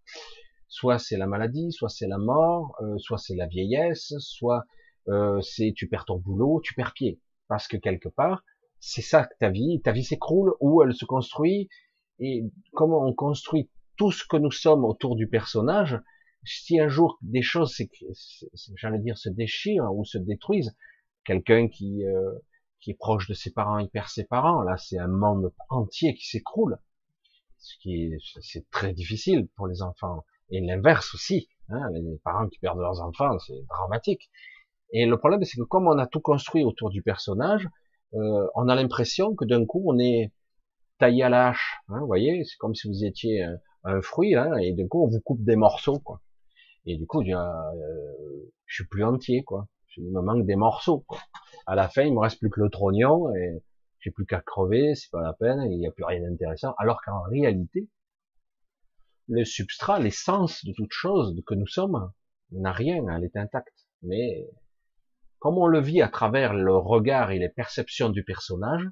Soit 0.68 0.97
c'est 0.97 1.18
la 1.18 1.28
maladie, 1.28 1.72
soit 1.72 1.89
c'est 1.89 2.08
la 2.08 2.18
mort, 2.18 2.76
euh, 2.82 2.97
soit 2.97 3.18
c'est 3.18 3.36
la 3.36 3.45
vieillesse, 3.45 4.14
soit 4.20 4.66
euh, 5.08 5.39
c'est 5.41 5.74
tu 5.76 5.88
perds 5.88 6.06
ton 6.06 6.18
boulot, 6.18 6.60
tu 6.64 6.74
perds 6.74 6.93
pied. 6.93 7.20
Parce 7.47 7.68
que 7.68 7.78
quelque 7.78 8.10
part, 8.10 8.43
c'est 8.80 9.02
ça 9.02 9.26
que 9.26 9.34
ta 9.39 9.50
vie, 9.50 9.82
ta 9.84 9.91
vie 9.91 10.04
s'écroule 10.04 10.54
ou 10.60 10.82
elle 10.82 10.93
se 10.93 11.06
construit. 11.06 11.70
Et 12.20 12.43
comment 12.74 13.06
on 13.06 13.14
construit 13.14 13.70
tout 13.97 14.12
ce 14.12 14.26
que 14.26 14.38
nous 14.38 14.52
sommes 14.52 14.86
autour 14.86 15.16
du 15.16 15.28
personnage, 15.28 16.00
si 16.44 16.80
un 16.80 16.88
jour 16.88 17.18
des 17.22 17.42
choses, 17.42 17.76
j'allais 18.76 19.00
dire, 19.00 19.18
se 19.18 19.30
déchirent 19.30 19.94
ou 19.94 20.06
se 20.06 20.18
détruisent, 20.18 20.76
quelqu'un 21.24 21.68
qui 21.68 22.06
euh, 22.06 22.34
qui 22.80 22.92
est 22.92 22.98
proche 22.98 23.28
de 23.28 23.34
ses 23.34 23.52
parents, 23.52 23.78
il 23.80 23.90
perd 23.90 24.08
ses 24.08 24.24
parents, 24.24 24.62
là 24.62 24.78
c'est 24.78 24.98
un 24.98 25.08
monde 25.08 25.54
entier 25.70 26.16
qui 26.16 26.26
s'écroule, 26.26 26.78
ce 27.58 27.76
qui 27.82 28.06
est 28.06 28.18
c'est 28.42 28.70
très 28.70 28.94
difficile 28.94 29.48
pour 29.56 29.68
les 29.68 29.82
enfants. 29.82 30.26
Et 30.52 30.62
l'inverse 30.62 31.14
aussi. 31.14 31.50
Hein, 31.70 31.88
les 31.94 32.18
parents 32.24 32.48
qui 32.48 32.58
perdent 32.58 32.80
leurs 32.80 33.02
enfants, 33.02 33.38
c'est 33.40 33.62
dramatique. 33.68 34.32
Et 34.92 35.06
le 35.06 35.18
problème, 35.18 35.44
c'est 35.44 35.58
que 35.58 35.64
comme 35.64 35.88
on 35.88 36.00
a 36.00 36.08
tout 36.08 36.22
construit 36.22 36.64
autour 36.64 36.90
du 36.90 37.04
personnage, 37.04 37.68
euh, 38.16 38.48
on 38.56 38.68
a 38.68 38.76
l'impression 38.76 39.36
que 39.36 39.46
d'un 39.46 39.66
coup, 39.66 39.84
on 39.86 40.00
est 40.00 40.32
taillé 40.98 41.24
à 41.24 41.30
la 41.30 41.50
hache. 41.50 41.78
Hein, 41.90 42.00
vous 42.00 42.08
voyez, 42.08 42.44
c'est 42.46 42.58
comme 42.58 42.74
si 42.74 42.88
vous 42.88 43.06
étiez 43.06 43.46
un, 43.84 44.02
fruit, 44.02 44.36
hein, 44.36 44.56
et 44.58 44.74
d'un 44.74 44.88
coup, 44.88 45.04
on 45.04 45.08
vous 45.08 45.22
coupe 45.22 45.44
des 45.44 45.56
morceaux, 45.56 46.00
quoi. 46.00 46.22
Et 46.86 46.98
du 46.98 47.06
coup, 47.06 47.24
je, 47.24 47.32
euh, 47.32 48.52
je 48.66 48.76
suis 48.76 48.88
plus 48.88 49.04
entier, 49.04 49.44
quoi. 49.44 49.68
Il 49.98 50.12
me 50.12 50.22
manque 50.22 50.46
des 50.46 50.56
morceaux. 50.56 51.06
À 51.66 51.76
la 51.76 51.90
fin, 51.90 52.04
il 52.04 52.14
me 52.14 52.20
reste 52.20 52.40
plus 52.40 52.50
que 52.50 52.62
le 52.62 52.70
trognon 52.70 53.34
et 53.36 53.62
j'ai 54.00 54.12
plus 54.12 54.26
qu'à 54.26 54.42
crever, 54.42 54.96
c'est 54.96 55.12
pas 55.12 55.22
la 55.22 55.34
peine, 55.34 55.62
il 55.70 55.78
n'y 55.78 55.88
a 55.88 55.92
plus 55.92 56.06
rien 56.06 56.22
d'intéressant. 56.22 56.74
Alors 56.78 57.02
qu'en 57.04 57.22
réalité, 57.24 57.90
le 59.28 59.44
substrat, 59.44 60.00
l'essence 60.00 60.64
de 60.66 60.74
toute 60.74 60.92
chose 60.92 61.36
que 61.46 61.54
nous 61.54 61.68
sommes, 61.68 62.12
n'a 62.52 62.72
rien, 62.72 63.06
elle 63.10 63.24
est 63.24 63.36
intacte. 63.36 63.88
Mais 64.02 64.48
comme 65.40 65.58
on 65.58 65.68
le 65.68 65.80
vit 65.80 66.02
à 66.02 66.08
travers 66.08 66.54
le 66.54 66.76
regard 66.76 67.32
et 67.32 67.40
les 67.40 67.50
perceptions 67.50 68.10
du 68.10 68.24
personnage, 68.24 68.88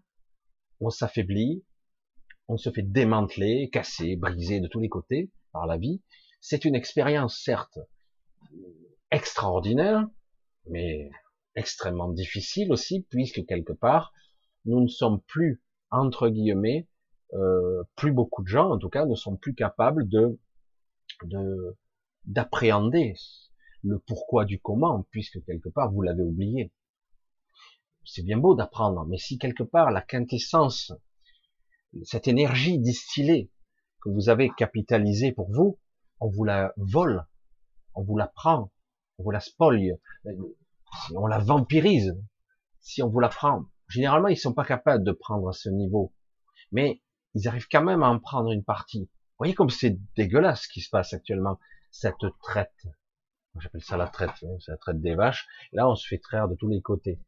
on 0.79 0.89
s'affaiblit, 0.89 1.63
on 2.47 2.57
se 2.57 2.69
fait 2.69 2.83
démanteler, 2.83 3.69
casser, 3.71 4.15
briser 4.15 4.59
de 4.59 4.67
tous 4.67 4.79
les 4.79 4.89
côtés 4.89 5.31
par 5.51 5.65
la 5.65 5.77
vie. 5.77 6.01
C'est 6.39 6.65
une 6.65 6.75
expérience, 6.75 7.41
certes, 7.43 7.79
extraordinaire, 9.11 10.07
mais 10.69 11.09
extrêmement 11.55 12.09
difficile 12.09 12.71
aussi, 12.71 13.05
puisque 13.09 13.45
quelque 13.45 13.73
part, 13.73 14.13
nous 14.65 14.81
ne 14.81 14.87
sommes 14.87 15.21
plus, 15.21 15.61
entre 15.91 16.29
guillemets, 16.29 16.87
euh, 17.33 17.83
plus 17.95 18.11
beaucoup 18.11 18.43
de 18.43 18.47
gens, 18.47 18.71
en 18.71 18.77
tout 18.77 18.89
cas, 18.89 19.05
ne 19.05 19.15
sont 19.15 19.35
plus 19.35 19.55
capables 19.55 20.07
de 20.07 20.39
d'appréhender 22.25 23.15
le 23.81 23.97
pourquoi 23.99 24.45
du 24.45 24.59
comment, 24.59 25.07
puisque 25.09 25.43
quelque 25.45 25.69
part 25.69 25.91
vous 25.91 26.01
l'avez 26.01 26.21
oublié. 26.21 26.71
C'est 28.05 28.23
bien 28.23 28.37
beau 28.37 28.53
d'apprendre, 28.53 29.05
mais 29.05 29.17
si 29.17 29.37
quelque 29.37 29.63
part 29.63 29.91
la 29.91 30.01
quintessence, 30.01 30.93
cette 32.03 32.27
énergie 32.27 32.77
distillée 32.77 33.51
que 34.01 34.09
vous 34.09 34.29
avez 34.29 34.49
capitalisée 34.55 35.31
pour 35.31 35.51
vous, 35.51 35.79
on 36.19 36.29
vous 36.29 36.43
la 36.43 36.73
vole, 36.77 37.25
on 37.93 38.03
vous 38.03 38.17
la 38.17 38.27
prend, 38.27 38.71
on 39.17 39.23
vous 39.23 39.31
la 39.31 39.39
spolie, 39.39 39.91
on 41.15 41.27
la 41.27 41.39
vampirise, 41.39 42.15
si 42.79 43.01
on 43.03 43.09
vous 43.09 43.19
la 43.19 43.29
prend. 43.29 43.65
Généralement, 43.89 44.27
ils 44.27 44.37
sont 44.37 44.53
pas 44.53 44.65
capables 44.65 45.03
de 45.03 45.11
prendre 45.11 45.49
à 45.49 45.53
ce 45.53 45.69
niveau, 45.69 46.13
mais 46.71 47.01
ils 47.33 47.47
arrivent 47.47 47.67
quand 47.71 47.83
même 47.83 48.03
à 48.03 48.09
en 48.09 48.19
prendre 48.19 48.51
une 48.51 48.63
partie. 48.63 49.01
Vous 49.01 49.43
voyez 49.43 49.53
comme 49.53 49.69
c'est 49.69 49.97
dégueulasse 50.15 50.63
ce 50.63 50.69
qui 50.69 50.81
se 50.81 50.89
passe 50.89 51.13
actuellement, 51.13 51.59
cette 51.91 52.25
traite. 52.41 52.87
J'appelle 53.59 53.83
ça 53.83 53.97
la 53.97 54.07
traite, 54.07 54.43
hein, 54.43 54.57
c'est 54.59 54.71
la 54.71 54.77
traite 54.77 55.01
des 55.01 55.15
vaches. 55.15 55.47
Là, 55.71 55.89
on 55.89 55.95
se 55.95 56.07
fait 56.07 56.19
traire 56.19 56.47
de 56.47 56.55
tous 56.55 56.67
les 56.67 56.81
côtés. 56.81 57.19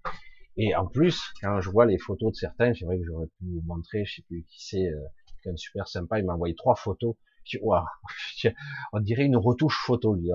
Et 0.57 0.75
en 0.75 0.85
plus, 0.85 1.21
quand 1.41 1.61
je 1.61 1.69
vois 1.69 1.85
les 1.85 1.97
photos 1.97 2.31
de 2.31 2.35
certains, 2.35 2.73
c'est 2.73 2.85
vrai 2.85 2.99
que 2.99 3.05
j'aurais 3.05 3.27
pu 3.27 3.45
vous 3.45 3.61
montrer, 3.65 4.05
je 4.05 4.15
sais 4.15 4.21
plus 4.23 4.43
qui 4.43 4.63
c'est, 4.63 4.87
euh, 4.87 5.01
quelqu'un 5.27 5.55
super 5.57 5.87
sympa, 5.87 6.19
il 6.19 6.25
m'a 6.25 6.33
envoyé 6.33 6.55
trois 6.55 6.75
photos. 6.75 7.15
Je 7.51 8.49
dis, 8.49 8.55
on 8.93 8.99
dirait 8.99 9.25
une 9.25 9.37
retouche 9.37 9.79
photo, 9.85 10.15
il 10.17 10.25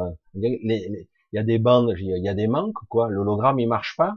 y 1.33 1.39
a 1.39 1.43
des 1.43 1.59
bandes, 1.59 1.95
il 1.99 2.23
y 2.23 2.29
a 2.29 2.35
des 2.35 2.47
manques, 2.47 2.77
quoi. 2.89 3.09
L'hologramme, 3.11 3.61
il 3.61 3.69
marche 3.69 3.97
pas. 3.97 4.17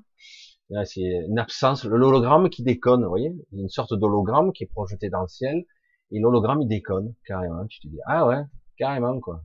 C'est 0.86 1.02
une 1.02 1.40
absence, 1.40 1.86
l'hologramme 1.86 2.50
qui 2.50 2.64
déconne, 2.64 3.04
vous 3.04 3.10
voyez. 3.10 3.34
Il 3.52 3.58
y 3.58 3.62
a 3.62 3.64
une 3.64 3.70
sorte 3.70 3.94
d'hologramme 3.94 4.52
qui 4.52 4.64
est 4.66 4.68
projeté 4.68 5.10
dans 5.10 5.22
le 5.22 5.28
ciel, 5.28 5.66
et 6.12 6.20
l'hologramme, 6.20 6.62
il 6.62 6.68
déconne, 6.68 7.14
carrément. 7.26 7.66
Tu 7.68 7.80
te 7.80 7.88
dis, 7.88 8.00
ah 8.06 8.28
ouais, 8.28 8.44
carrément, 8.78 9.20
quoi. 9.20 9.44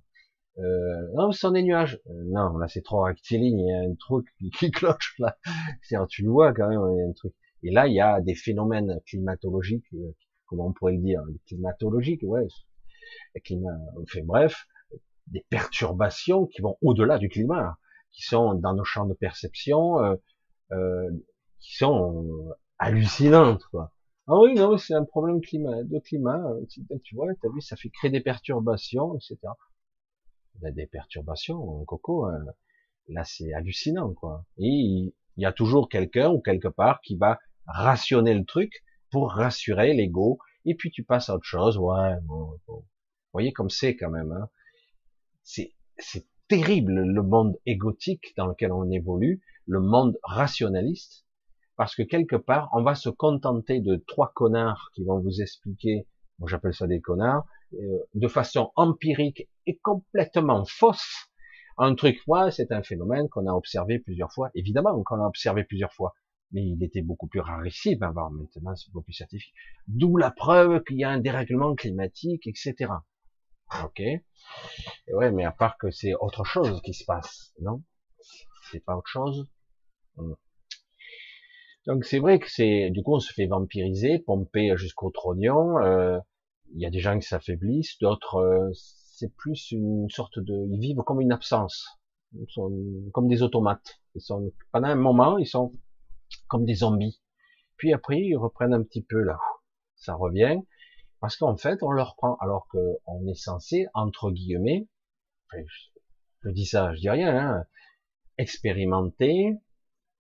Euh, 0.59 1.09
non, 1.15 1.33
ce 1.33 1.41
sont 1.41 1.51
des 1.53 1.63
nuages. 1.63 1.99
Euh, 2.09 2.25
non, 2.27 2.59
là 2.59 2.69
c'est 2.69 2.83
trop 2.83 3.03
rectiligne, 3.03 3.59
il 3.59 3.67
y 3.69 3.73
a 3.73 3.81
un 3.91 3.95
truc 3.95 4.27
qui, 4.59 4.71
cloche 4.71 5.15
là. 5.19 5.37
tu 6.09 6.23
le 6.23 6.31
vois 6.31 6.53
quand 6.53 6.69
même, 6.69 6.81
il 6.93 6.99
y 6.99 7.03
a 7.03 7.09
un 7.09 7.13
truc. 7.13 7.35
Et 7.63 7.71
là, 7.71 7.87
il 7.87 7.95
y 7.95 8.01
a 8.01 8.21
des 8.21 8.35
phénomènes 8.35 9.01
climatologiques, 9.07 9.87
euh, 9.95 10.15
comment 10.47 10.67
on 10.67 10.73
pourrait 10.73 10.95
le 10.95 11.03
dire, 11.03 11.23
climatologiques, 11.47 12.23
ouais. 12.25 12.47
Climat, 13.45 13.79
enfin 14.03 14.21
bref, 14.25 14.67
des 15.29 15.45
perturbations 15.49 16.47
qui 16.47 16.61
vont 16.63 16.77
au-delà 16.83 17.19
du 17.19 17.29
climat, 17.29 17.79
qui 18.11 18.23
sont 18.23 18.55
dans 18.55 18.75
nos 18.75 18.85
champs 18.85 19.07
de 19.07 19.15
perception, 19.15 19.99
euh, 20.05 20.17
euh, 20.73 21.11
qui 21.61 21.77
sont 21.77 22.55
hallucinantes, 22.79 23.65
quoi. 23.71 23.93
Ah 24.29 24.39
oui, 24.39 24.55
non, 24.55 24.79
c'est 24.79 24.95
un 24.95 25.05
problème 25.05 25.41
climat, 25.41 25.83
de 25.83 25.99
climat. 25.99 26.41
Tu 26.69 27.15
vois, 27.15 27.27
t'as 27.41 27.49
vu, 27.49 27.61
ça 27.61 27.77
fait 27.77 27.91
créer 27.91 28.11
des 28.11 28.21
perturbations, 28.21 29.17
etc 29.17 29.53
des 30.71 30.87
perturbations, 30.87 31.85
coco, 31.85 32.27
hein. 32.27 32.45
là 33.09 33.25
c'est 33.25 33.53
hallucinant 33.53 34.13
quoi. 34.15 34.45
Et 34.59 34.69
il 34.69 35.13
y 35.37 35.47
a 35.47 35.53
toujours 35.53 35.89
quelqu'un 35.89 36.31
ou 36.31 36.41
quelque 36.41 36.69
part 36.69 37.01
qui 37.01 37.17
va 37.17 37.39
rationner 37.67 38.35
le 38.35 38.45
truc 38.45 38.85
pour 39.11 39.33
rassurer 39.33 39.93
l'ego, 39.93 40.39
et 40.65 40.75
puis 40.75 40.91
tu 40.91 41.05
passes 41.05 41.29
à 41.29 41.35
autre 41.35 41.45
chose. 41.45 41.77
Ouais, 41.79 42.17
bon, 42.23 42.59
Vous 42.67 42.85
voyez 43.33 43.53
comme 43.53 43.71
c'est 43.71 43.97
quand 43.97 44.11
même. 44.11 44.33
Hein. 44.33 44.49
C'est 45.43 46.27
terrible 46.49 46.93
le 46.93 47.23
monde 47.23 47.57
égotique 47.67 48.35
dans 48.37 48.47
lequel 48.47 48.73
on 48.73 48.91
évolue, 48.91 49.43
le 49.67 49.81
monde 49.81 50.19
rationaliste, 50.23 51.25
parce 51.77 51.95
que 51.95 52.03
quelque 52.03 52.37
part 52.37 52.69
on 52.73 52.83
va 52.83 52.95
se 52.95 53.09
contenter 53.09 53.81
de 53.81 53.97
trois 54.07 54.33
connards 54.35 54.91
qui 54.95 55.05
vont 55.05 55.21
vous 55.21 55.41
expliquer, 55.41 56.07
moi 56.39 56.49
j'appelle 56.49 56.75
ça 56.75 56.87
des 56.87 57.01
connards, 57.01 57.47
euh, 57.75 57.99
de 58.15 58.29
façon 58.29 58.71
empirique 58.77 59.49
et 59.67 59.79
complètement 59.79 60.65
fausse 60.67 61.31
un 61.79 61.95
truc, 61.95 62.21
ouais, 62.27 62.51
c'est 62.51 62.71
un 62.71 62.83
phénomène 62.83 63.29
qu'on 63.29 63.47
a 63.47 63.53
observé 63.53 63.99
plusieurs 63.99 64.33
fois, 64.33 64.51
évidemment 64.55 65.03
qu'on 65.03 65.23
a 65.23 65.27
observé 65.27 65.65
plusieurs 65.65 65.93
fois, 65.93 66.13
mais 66.53 66.63
il 66.63 66.83
était 66.83 67.03
beaucoup 67.03 67.29
plus 67.29 67.41
rarissime 67.41 68.03
avant, 68.03 68.31
maintenant 68.31 68.77
c'est 68.77 68.93
beaucoup 68.93 69.05
plus 69.05 69.15
scientifique. 69.15 69.55
D'où 69.89 70.17
la 70.17 70.31
preuve 70.31 70.83
qu'il 70.85 70.99
y 70.99 71.05
a 71.05 71.11
un 71.11 71.19
dérèglement 71.19 71.75
climatique, 71.75 72.47
etc. 72.47 72.93
Ok. 73.85 74.01
Et 74.01 74.23
ouais, 75.15 75.31
mais 75.31 75.45
à 75.45 75.53
part 75.53 75.79
que 75.79 75.91
c'est 75.91 76.15
autre 76.15 76.45
chose 76.45 76.81
qui 76.83 76.95
se 76.95 77.05
passe, 77.05 77.53
non? 77.61 77.83
C'est 78.71 78.85
pas 78.85 78.97
autre 78.97 79.09
chose? 79.09 79.47
Hmm. 80.17 80.35
Donc 81.87 82.05
c'est 82.05 82.21
vrai 82.21 82.39
que 82.39 82.51
c'est, 82.51 82.91
du 82.91 83.03
coup, 83.03 83.17
on 83.17 83.21
se 83.21 83.33
fait 83.33 83.47
vampiriser, 83.47 84.21
pomper 84.21 84.77
jusqu'au 84.77 85.11
trognon, 85.11 85.79
euh, 85.79 86.19
il 86.75 86.81
y 86.81 86.87
a 86.87 86.91
des 86.91 87.01
gens 87.01 87.19
qui 87.19 87.27
s'affaiblissent, 87.27 87.99
d'autres 87.99 88.37
euh, 88.37 88.71
c'est 88.75 89.35
plus 89.37 89.73
une 89.73 90.09
sorte 90.11 90.39
de, 90.39 90.67
ils 90.71 90.81
vivent 90.81 91.03
comme 91.05 91.21
une 91.21 91.33
absence, 91.33 91.87
ils 92.35 92.51
sont 92.51 92.73
comme 93.13 93.29
des 93.29 93.43
automates. 93.43 94.01
Ils 94.15 94.21
sont 94.21 94.53
pendant 94.73 94.89
un 94.89 94.95
moment, 94.95 95.39
ils 95.39 95.47
sont 95.47 95.73
comme 96.49 96.65
des 96.65 96.77
zombies. 96.77 97.21
Puis 97.77 97.93
après, 97.93 98.21
ils 98.21 98.37
reprennent 98.37 98.75
un 98.75 98.83
petit 98.83 99.03
peu 99.03 99.21
là, 99.21 99.39
ça 99.97 100.15
revient, 100.15 100.59
parce 101.23 101.37
qu'en 101.37 101.57
fait, 101.57 101.83
on 101.83 101.91
leur 101.91 102.15
prend, 102.17 102.37
alors 102.41 102.69
qu'on 102.69 103.27
est 103.27 103.35
censé 103.35 103.87
entre 103.95 104.31
guillemets, 104.31 104.87
je, 105.55 106.51
dis 106.51 106.67
ça, 106.67 106.93
je 106.95 107.01
dis 107.01 107.11
rien, 107.11 107.35
hein, 107.35 107.65
expérimenter, 108.37 109.55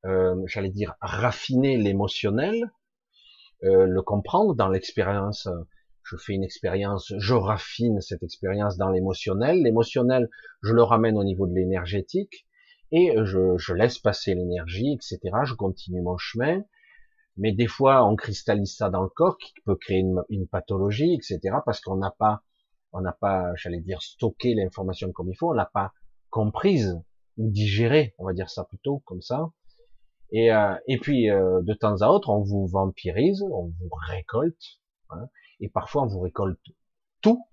euh, 0.07 0.35
j'allais 0.47 0.71
dire 0.71 0.95
raffiner 1.03 1.77
l'émotionnel, 1.77 2.73
euh, 3.65 3.85
le 3.87 4.03
comprendre 4.03 4.55
dans 4.55 4.69
l'expérience 4.69 5.47
je 6.05 6.17
fais 6.17 6.35
une 6.35 6.45
expérience, 6.45 7.13
je 7.19 7.35
raffine 7.35 8.01
cette 8.01 8.23
expérience 8.23 8.77
dans 8.77 8.91
l'émotionnel. 8.91 9.63
L'émotionnel, 9.63 10.29
je 10.63 10.73
le 10.73 10.83
ramène 10.83 11.17
au 11.17 11.25
niveau 11.25 11.47
de 11.47 11.55
l'énergétique 11.55 12.47
et 12.91 13.15
je, 13.25 13.73
laisse 13.73 13.99
passer 13.99 14.35
l'énergie, 14.35 14.93
etc. 14.93 15.21
Je 15.45 15.55
continue 15.55 16.03
mon 16.03 16.19
chemin. 16.19 16.63
Mais 17.37 17.53
des 17.53 17.67
fois, 17.67 18.07
on 18.07 18.17
cristallise 18.17 18.77
ça 18.77 18.91
dans 18.91 19.03
le 19.03 19.09
corps, 19.09 19.39
qui 19.39 19.53
peut 19.65 19.77
créer 19.77 20.05
une, 20.29 20.47
pathologie, 20.47 21.15
etc. 21.15 21.57
Parce 21.65 21.81
qu'on 21.81 21.97
n'a 21.97 22.11
pas, 22.11 22.43
on 22.93 23.01
n'a 23.01 23.13
pas, 23.13 23.55
j'allais 23.57 23.81
dire, 23.81 24.03
stocké 24.03 24.55
l'information 24.55 25.13
comme 25.13 25.31
il 25.31 25.37
faut, 25.37 25.51
on 25.51 25.53
l'a 25.53 25.71
pas 25.73 25.93
comprise 26.31 26.99
ou 27.39 27.51
digérée, 27.51 28.15
on 28.19 28.27
va 28.27 28.33
dire 28.33 28.51
ça 28.51 28.65
plutôt 28.65 29.03
comme 29.07 29.23
ça. 29.23 29.51
Et, 30.31 30.53
euh, 30.53 30.75
et 30.87 30.99
puis, 30.99 31.31
euh, 31.31 31.63
de 31.63 31.75
temps 31.75 32.03
à 32.03 32.09
autre, 32.09 32.31
on 32.31 32.43
vous 32.43 32.67
vampirise, 32.67 33.43
on 33.43 33.67
vous 33.67 33.91
récolte. 34.09 34.81
Hein, 35.11 35.29
et 35.61 35.69
parfois 35.69 36.03
on 36.03 36.07
vous 36.07 36.21
récolte 36.21 36.61
tout, 37.21 37.47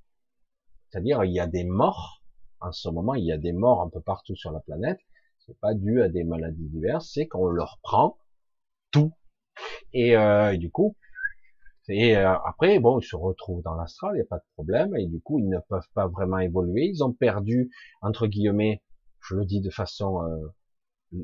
c'est-à-dire 0.89 1.23
il 1.23 1.31
y 1.31 1.39
a 1.39 1.47
des 1.47 1.63
morts, 1.63 2.23
en 2.59 2.71
ce 2.71 2.89
moment 2.89 3.13
il 3.13 3.25
y 3.25 3.31
a 3.31 3.37
des 3.37 3.53
morts 3.53 3.81
un 3.81 3.89
peu 3.89 4.01
partout 4.01 4.35
sur 4.35 4.51
la 4.51 4.59
planète, 4.59 4.99
c'est 5.45 5.57
pas 5.59 5.73
dû 5.73 6.01
à 6.01 6.09
des 6.09 6.23
maladies 6.23 6.69
diverses, 6.69 7.11
c'est 7.13 7.27
qu'on 7.27 7.47
leur 7.47 7.79
prend 7.83 8.17
tout, 8.91 9.13
et, 9.93 10.15
euh, 10.15 10.57
du 10.57 10.71
coup, 10.71 10.95
et 11.87 12.15
euh, 12.15 12.35
après 12.45 12.79
bon 12.79 12.99
ils 12.99 13.05
se 13.05 13.15
retrouvent 13.15 13.63
dans 13.63 13.73
l'astral, 13.73 14.11
il 14.13 14.17
n'y 14.17 14.21
a 14.21 14.25
pas 14.29 14.37
de 14.37 14.43
problème, 14.53 14.95
et 14.95 15.07
du 15.07 15.19
coup 15.21 15.39
ils 15.39 15.49
ne 15.49 15.57
peuvent 15.69 15.89
pas 15.95 16.07
vraiment 16.07 16.37
évoluer, 16.39 16.85
ils 16.85 17.03
ont 17.03 17.13
perdu 17.13 17.71
entre 18.01 18.27
guillemets, 18.27 18.83
je 19.21 19.35
le 19.35 19.45
dis 19.45 19.61
de 19.61 19.71
façon 19.71 20.23
euh, 20.23 20.53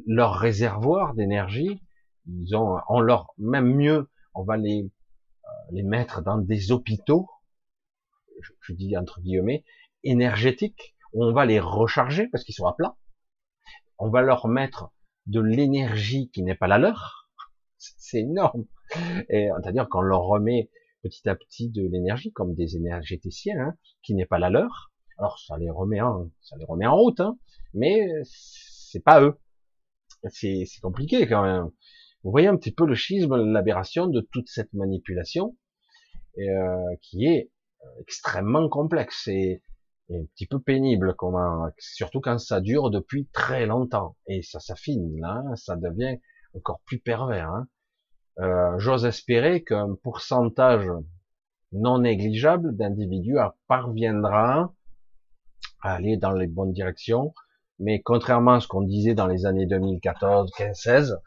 leur 0.08 0.34
réservoir 0.34 1.14
d'énergie, 1.14 1.82
ils 2.28 2.56
ont, 2.56 2.80
on 2.90 3.00
leur, 3.00 3.28
même 3.38 3.76
mieux, 3.76 4.10
on 4.34 4.44
va 4.44 4.58
les 4.58 4.90
les 5.72 5.84
mettre 5.84 6.22
dans 6.22 6.38
des 6.38 6.72
hôpitaux, 6.72 7.30
je, 8.62 8.74
dis 8.74 8.98
entre 8.98 9.22
guillemets, 9.22 9.64
énergétiques, 10.04 10.96
on 11.14 11.32
va 11.34 11.46
les 11.46 11.60
recharger 11.60 12.28
parce 12.28 12.44
qu'ils 12.44 12.56
sont 12.56 12.68
à 12.68 12.74
plat. 12.74 12.96
On 13.98 14.10
va 14.10 14.22
leur 14.22 14.48
mettre 14.48 14.92
de 15.26 15.40
l'énergie 15.40 16.30
qui 16.30 16.44
n'est 16.44 16.56
pas 16.56 16.68
la 16.68 16.78
leur. 16.78 17.25
C'est 17.78 18.22
énorme. 18.22 18.66
c'est-à-dire 19.30 19.88
qu'on 19.90 20.02
leur 20.02 20.24
remet 20.24 20.70
petit 21.04 21.28
à 21.30 21.36
petit 21.36 21.70
de 21.70 21.88
l'énergie, 21.88 22.32
comme 22.32 22.56
des 22.56 22.76
énergéticiens, 22.76 23.60
hein, 23.60 23.76
qui 24.02 24.16
n'est 24.16 24.26
pas 24.26 24.40
la 24.40 24.50
leur. 24.50 24.92
Alors 25.18 25.40
ça 25.40 25.58
les 25.58 25.70
remet 25.70 26.02
en, 26.02 26.30
ça 26.42 26.58
les 26.58 26.66
remet 26.66 26.88
en 26.88 26.98
route, 26.98 27.20
hein, 27.20 27.38
mais 27.74 28.08
c'est 28.24 29.04
pas 29.04 29.22
eux. 29.22 29.40
C'est 30.30 30.66
compliqué 30.82 31.28
quand 31.28 31.44
même. 31.44 31.72
Vous 32.24 32.32
voyez 32.32 32.48
un 32.48 32.58
petit 32.58 32.74
peu 32.74 32.88
le 32.88 32.96
schisme, 32.96 33.36
l'aberration 33.36 34.08
de 34.08 34.20
toute 34.20 34.50
cette 34.50 34.74
manipulation, 34.74 35.56
euh, 36.40 36.96
qui 37.02 37.28
est 37.28 37.52
extrêmement 38.00 38.68
complexe 38.68 39.28
et, 39.28 39.62
un 40.10 40.26
petit 40.34 40.48
peu 40.48 40.60
pénible, 40.60 41.16
comment, 41.16 41.68
surtout 41.78 42.22
quand 42.22 42.38
ça 42.40 42.62
dure 42.62 42.90
depuis 42.90 43.28
très 43.28 43.66
longtemps 43.66 44.16
et 44.28 44.42
ça 44.44 44.60
s'affine 44.60 45.20
là, 45.20 45.44
ça 45.56 45.76
devient 45.76 46.20
encore 46.56 46.82
plus 46.86 47.00
pervers. 47.00 47.50
Hein. 47.50 47.68
Euh, 48.40 48.78
J'ose 48.80 49.06
espérer 49.06 49.64
qu'un 49.64 49.96
pourcentage 50.04 50.90
non 51.72 52.00
négligeable 52.00 52.76
d'individus 52.76 53.38
parviendra 53.68 54.74
à 55.82 55.94
aller 55.94 56.18
dans 56.18 56.32
les 56.32 56.48
bonnes 56.48 56.74
directions, 56.74 57.34
mais 57.80 58.02
contrairement 58.02 58.54
à 58.54 58.60
ce 58.60 58.68
qu'on 58.68 58.82
disait 58.82 59.14
dans 59.14 59.28
les 59.28 59.46
années 59.46 59.66
2014, 59.66 60.52
15, 60.58 60.78
16, 60.78 61.20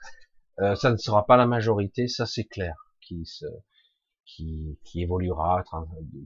euh, 0.60 0.74
ça 0.74 0.90
ne 0.90 0.96
sera 0.96 1.26
pas 1.26 1.36
la 1.36 1.46
majorité, 1.46 2.08
ça 2.08 2.26
c'est 2.26 2.44
clair, 2.44 2.74
qui 3.00 3.24
se, 3.24 3.46
qui, 4.24 4.78
qui 4.84 5.02
évoluera, 5.02 5.62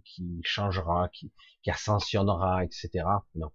qui 0.05 0.40
changera, 0.44 1.09
qui, 1.12 1.32
qui 1.62 1.70
ascensionnera, 1.70 2.64
etc. 2.64 3.05
Non, 3.34 3.53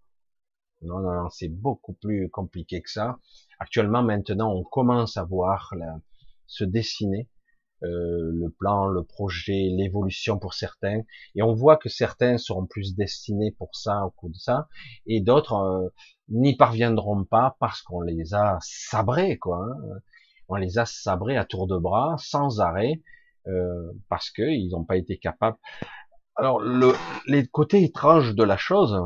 non, 0.82 1.00
non, 1.00 1.24
non 1.24 1.30
c'est 1.30 1.50
beaucoup 1.50 1.94
plus 1.94 2.30
compliqué 2.30 2.82
que 2.82 2.90
ça. 2.90 3.20
Actuellement, 3.60 4.04
maintenant, 4.04 4.54
on 4.54 4.64
commence 4.64 5.18
à 5.18 5.24
voir 5.24 5.74
se 6.46 6.64
dessiner 6.64 7.28
euh, 7.84 8.32
le 8.34 8.50
plan, 8.50 8.88
le 8.88 9.04
projet, 9.04 9.70
l'évolution 9.70 10.40
pour 10.40 10.56
certains, 10.56 11.02
et 11.36 11.44
on 11.44 11.54
voit 11.54 11.78
que 11.78 11.90
certains 11.90 12.40
seront 12.40 12.66
plus 12.66 12.96
destinés 12.96 13.52
pour 13.52 13.76
ça 13.76 14.04
au 14.04 14.10
coup 14.10 14.30
de 14.30 14.36
ça, 14.36 14.68
et 15.06 15.22
d'autres 15.22 15.54
euh, 15.54 15.90
n'y 16.30 16.56
parviendront 16.58 17.24
pas 17.24 17.56
parce 17.60 17.84
qu'on 17.84 18.02
les 18.02 18.34
a 18.34 18.58
sabrés, 18.62 19.38
quoi. 19.38 19.64
Hein. 19.64 20.00
On 20.48 20.56
les 20.56 20.80
a 20.80 20.86
sabrés 20.86 21.38
à 21.38 21.46
tour 21.46 21.68
de 21.68 21.78
bras, 21.78 22.16
sans 22.18 22.62
arrêt, 22.62 23.04
euh, 23.46 23.92
parce 24.10 24.32
qu'ils 24.32 24.72
n'ont 24.72 24.86
pas 24.86 24.98
été 24.98 25.20
capables. 25.20 25.58
Alors, 26.36 26.60
le, 26.60 26.94
les 27.28 27.46
côtés 27.46 27.88
de 27.88 28.44
la 28.44 28.58
chose, 28.58 28.98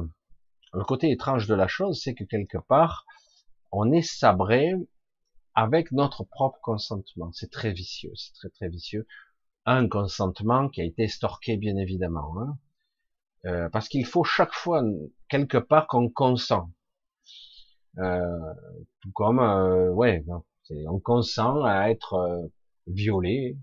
le 0.74 0.84
côté 0.86 1.12
étrange 1.12 1.46
de 1.46 1.56
la 1.56 1.68
chose, 1.68 2.00
c'est 2.02 2.14
que 2.14 2.24
quelque 2.24 2.58
part, 2.58 3.06
on 3.72 3.92
est 3.92 4.02
sabré 4.02 4.74
avec 5.56 5.92
notre 5.92 6.24
propre 6.24 6.60
consentement. 6.62 7.32
C'est 7.34 7.52
très 7.52 7.72
vicieux, 7.72 8.12
c'est 8.16 8.34
très 8.34 8.50
très 8.50 8.70
vicieux. 8.70 9.08
Un 9.66 9.88
consentement 9.88 10.70
qui 10.70 10.82
a 10.82 10.86
été 10.86 11.04
estorqué, 11.04 11.58
bien 11.58 11.78
évidemment, 11.78 12.34
hein. 12.40 12.58
euh, 13.46 13.70
parce 13.70 13.90
qu'il 13.90 14.06
faut 14.06 14.24
chaque 14.24 14.54
fois 14.54 14.84
quelque 15.30 15.58
part 15.58 15.88
qu'on 15.88 16.10
consent. 16.10 16.72
Euh, 18.00 18.54
tout 19.02 19.12
comme, 19.14 19.40
euh, 19.40 19.92
ouais, 19.92 20.24
on 20.88 21.00
consent 21.00 21.64
à 21.64 21.90
être 21.90 22.14
euh, 22.14 22.48
violé 22.88 23.58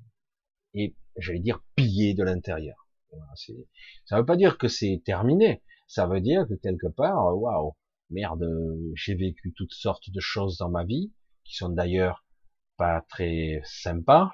et, 0.74 0.94
j'allais 1.16 1.40
dire, 1.40 1.62
pillé 1.74 2.14
de 2.14 2.22
l'intérieur. 2.22 2.88
ça 4.04 4.18
veut 4.18 4.26
pas 4.26 4.36
dire 4.36 4.58
que 4.58 4.68
c'est 4.68 5.02
terminé. 5.04 5.62
Ça 5.86 6.06
veut 6.06 6.20
dire 6.20 6.46
que 6.46 6.54
quelque 6.54 6.88
part, 6.88 7.36
waouh, 7.36 7.74
merde, 8.10 8.44
j'ai 8.94 9.14
vécu 9.14 9.52
toutes 9.56 9.72
sortes 9.72 10.10
de 10.10 10.20
choses 10.20 10.58
dans 10.58 10.70
ma 10.70 10.84
vie 10.84 11.12
qui 11.44 11.56
sont 11.56 11.70
d'ailleurs 11.70 12.24
pas 12.76 13.04
très 13.08 13.60
sympas. 13.64 14.30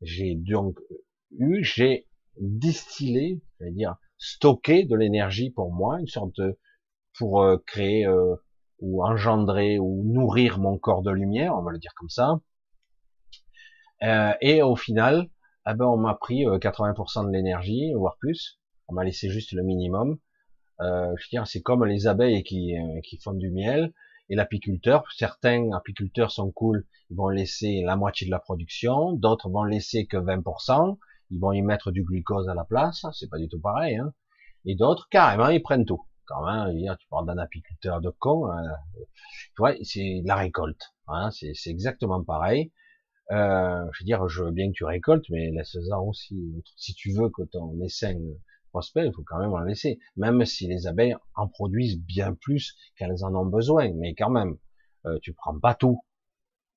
J'ai 0.00 0.34
donc 0.34 0.78
eu, 1.38 1.64
j'ai 1.64 2.06
distillé, 2.40 3.42
je 3.60 3.68
dire, 3.70 3.96
stocké 4.18 4.84
de 4.84 4.96
l'énergie 4.96 5.50
pour 5.50 5.72
moi, 5.72 5.98
une 6.00 6.06
sorte 6.06 6.34
de, 6.36 6.58
pour 7.18 7.42
euh, 7.42 7.58
créer 7.66 8.06
euh, 8.06 8.36
ou 8.80 9.04
engendrer 9.04 9.78
ou 9.78 10.02
nourrir 10.04 10.58
mon 10.58 10.78
corps 10.78 11.02
de 11.02 11.10
lumière, 11.10 11.54
on 11.56 11.62
va 11.62 11.72
le 11.72 11.78
dire 11.78 11.94
comme 11.96 12.08
ça. 12.08 12.40
Euh, 14.02 14.32
et 14.40 14.62
au 14.62 14.76
final, 14.76 15.28
eh 15.66 15.74
ben 15.74 15.86
on 15.86 15.96
m'a 15.96 16.14
pris 16.14 16.44
80% 16.44 17.26
de 17.26 17.32
l'énergie, 17.32 17.92
voire 17.94 18.16
plus. 18.18 18.60
On 18.88 18.94
m'a 18.94 19.04
laissé 19.04 19.30
juste 19.30 19.52
le 19.52 19.62
minimum. 19.62 20.18
Je 20.80 20.84
veux 20.84 21.30
dire, 21.30 21.46
c'est 21.46 21.62
comme 21.62 21.84
les 21.84 22.06
abeilles 22.06 22.42
qui, 22.42 22.74
qui 23.04 23.18
font 23.18 23.34
du 23.34 23.50
miel 23.50 23.92
et 24.28 24.34
l'apiculteur. 24.34 25.04
Certains 25.16 25.70
apiculteurs 25.72 26.30
sont 26.30 26.50
cool, 26.50 26.86
ils 27.10 27.16
vont 27.16 27.28
laisser 27.28 27.82
la 27.84 27.96
moitié 27.96 28.26
de 28.26 28.30
la 28.30 28.38
production, 28.38 29.12
d'autres 29.12 29.50
vont 29.50 29.64
laisser 29.64 30.06
que 30.06 30.16
20%, 30.16 30.98
ils 31.30 31.40
vont 31.40 31.52
y 31.52 31.62
mettre 31.62 31.90
du 31.90 32.02
glucose 32.02 32.48
à 32.48 32.54
la 32.54 32.64
place, 32.64 33.04
c'est 33.12 33.28
pas 33.28 33.38
du 33.38 33.48
tout 33.48 33.60
pareil, 33.60 33.96
hein. 33.96 34.12
Et 34.66 34.74
d'autres, 34.76 35.08
carrément, 35.10 35.48
ils 35.48 35.62
prennent 35.62 35.84
tout. 35.84 36.06
Quand 36.26 36.46
même, 36.46 36.74
tu 36.98 37.06
parles 37.08 37.26
d'un 37.26 37.36
apiculteur 37.36 38.00
de 38.00 38.08
con, 38.08 38.50
euh, 38.50 38.62
tu 38.94 39.58
vois, 39.58 39.74
c'est 39.82 40.22
la 40.24 40.36
récolte, 40.36 40.94
hein, 41.06 41.30
c'est 41.30 41.52
exactement 41.66 42.24
pareil. 42.24 42.72
Euh, 43.30 43.84
je 43.92 44.02
veux 44.02 44.06
dire, 44.06 44.26
je 44.28 44.44
veux 44.44 44.50
bien 44.50 44.68
que 44.68 44.74
tu 44.74 44.84
récoltes, 44.84 45.28
mais 45.28 45.50
laisse-en 45.50 46.02
aussi. 46.02 46.62
Si 46.76 46.94
tu 46.94 47.12
veux 47.12 47.28
que 47.28 47.42
ton 47.42 47.78
essaim 47.82 48.20
il 48.96 49.12
faut 49.14 49.22
quand 49.24 49.38
même 49.38 49.52
en 49.52 49.60
laisser. 49.60 49.98
Même 50.16 50.44
si 50.44 50.66
les 50.66 50.86
abeilles 50.86 51.16
en 51.34 51.48
produisent 51.48 52.00
bien 52.00 52.34
plus 52.34 52.74
qu'elles 52.96 53.24
en 53.24 53.34
ont 53.34 53.46
besoin, 53.46 53.92
mais 53.94 54.14
quand 54.14 54.30
même, 54.30 54.56
euh, 55.06 55.18
tu 55.22 55.32
prends 55.32 55.58
pas 55.58 55.74
tout. 55.74 56.00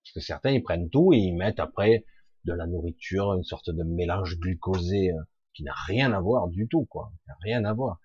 Parce 0.03 0.13
que 0.13 0.19
certains, 0.19 0.51
ils 0.51 0.63
prennent 0.63 0.89
tout 0.89 1.13
et 1.13 1.17
ils 1.17 1.35
mettent 1.35 1.59
après 1.59 2.05
de 2.45 2.53
la 2.53 2.65
nourriture, 2.65 3.33
une 3.33 3.43
sorte 3.43 3.69
de 3.69 3.83
mélange 3.83 4.39
glucosé 4.39 5.11
euh, 5.11 5.21
qui 5.53 5.63
n'a 5.63 5.73
rien 5.73 6.13
à 6.13 6.19
voir 6.21 6.47
du 6.47 6.67
tout, 6.67 6.85
quoi. 6.85 7.11
Rien 7.41 7.65
à 7.65 7.73
voir. 7.73 7.99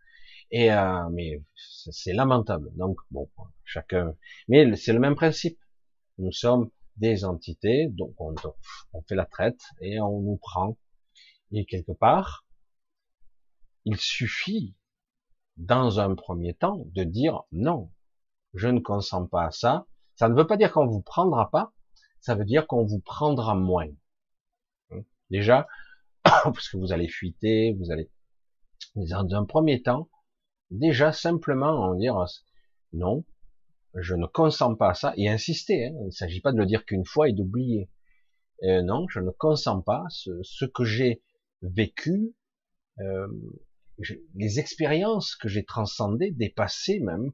Et 0.51 0.73
euh, 0.73 1.09
mais 1.11 1.43
c'est 1.55 2.13
lamentable. 2.13 2.71
Donc 2.77 2.99
bon, 3.11 3.29
chacun. 3.65 4.15
Mais 4.49 4.75
c'est 4.77 4.93
le 4.93 5.01
même 5.01 5.15
principe. 5.15 5.59
Nous 6.19 6.33
sommes 6.33 6.71
des 6.97 7.25
entités, 7.25 7.89
donc 7.89 8.15
on, 8.19 8.35
on 8.93 9.03
fait 9.03 9.15
la 9.15 9.25
traite 9.25 9.61
et 9.81 9.99
on 10.01 10.21
nous 10.21 10.37
prend. 10.37 10.77
Et 11.53 11.65
quelque 11.65 11.93
part, 11.93 12.45
il 13.85 13.97
suffit, 13.97 14.77
dans 15.57 16.01
un 16.01 16.15
premier 16.15 16.55
temps, 16.55 16.85
de 16.87 17.05
dire 17.05 17.43
non, 17.53 17.91
je 18.55 18.69
ne 18.69 18.81
consens 18.81 19.27
pas 19.27 19.47
à 19.47 19.51
ça. 19.51 19.87
Ça 20.17 20.29
ne 20.29 20.35
veut 20.35 20.47
pas 20.47 20.57
dire 20.57 20.73
qu'on 20.73 20.87
vous 20.87 21.03
prendra 21.03 21.51
pas, 21.51 21.73
ça 22.21 22.35
veut 22.35 22.45
dire 22.45 22.67
qu'on 22.67 22.85
vous 22.85 23.01
prendra 23.01 23.55
moins. 23.55 23.89
Déjà, 25.31 25.67
parce 26.23 26.69
que 26.69 26.77
vous 26.77 26.93
allez 26.93 27.09
fuiter, 27.09 27.75
vous 27.79 27.91
allez, 27.91 28.11
dans 28.95 29.35
un 29.35 29.45
premier 29.45 29.83
temps, 29.83 30.09
déjà 30.71 31.13
simplement 31.13 31.81
en 31.81 31.95
dire 31.95 32.25
non, 32.93 33.25
je 33.95 34.15
ne 34.15 34.27
consens 34.27 34.77
pas 34.77 34.91
à 34.91 34.95
ça 34.95 35.13
et 35.17 35.29
insister. 35.29 35.87
Hein. 35.87 35.95
Il 36.01 36.07
ne 36.07 36.11
s'agit 36.11 36.41
pas 36.41 36.53
de 36.53 36.59
le 36.59 36.67
dire 36.67 36.85
qu'une 36.85 37.05
fois 37.05 37.29
et 37.29 37.33
d'oublier. 37.33 37.91
Euh, 38.63 38.83
non, 38.83 39.07
je 39.09 39.21
ne 39.21 39.31
consens 39.31 39.83
pas. 39.83 40.05
Ce, 40.11 40.65
que 40.65 40.85
j'ai 40.85 41.23
vécu, 41.63 42.35
euh, 43.01 43.29
les 44.35 44.59
expériences 44.59 45.37
que 45.37 45.49
j'ai 45.49 45.65
transcendées, 45.65 46.31
dépassées 46.31 47.01
même, 47.01 47.33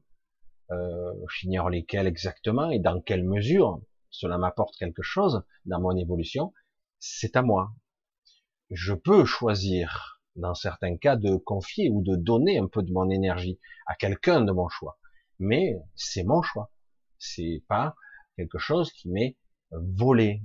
euh, 0.71 1.13
j'ignore 1.35 1.69
lesquelles 1.69 2.07
exactement 2.07 2.69
et 2.69 2.79
dans 2.79 3.01
quelle 3.01 3.23
mesure 3.23 3.81
cela 4.11 4.37
m'apporte 4.37 4.75
quelque 4.77 5.01
chose 5.01 5.43
dans 5.65 5.79
mon 5.79 5.95
évolution, 5.95 6.53
c'est 6.99 7.35
à 7.35 7.41
moi. 7.41 7.73
Je 8.69 8.93
peux 8.93 9.25
choisir, 9.25 10.21
dans 10.35 10.53
certains 10.53 10.97
cas, 10.97 11.15
de 11.15 11.35
confier 11.37 11.89
ou 11.89 12.03
de 12.03 12.15
donner 12.15 12.59
un 12.59 12.67
peu 12.67 12.83
de 12.83 12.91
mon 12.91 13.09
énergie 13.09 13.59
à 13.87 13.95
quelqu'un 13.95 14.41
de 14.41 14.51
mon 14.51 14.69
choix, 14.69 14.99
mais 15.39 15.75
c'est 15.95 16.23
mon 16.23 16.41
choix. 16.41 16.71
C'est 17.17 17.63
pas 17.67 17.95
quelque 18.35 18.59
chose 18.59 18.91
qui 18.91 19.09
m'est 19.09 19.37
volé, 19.71 20.43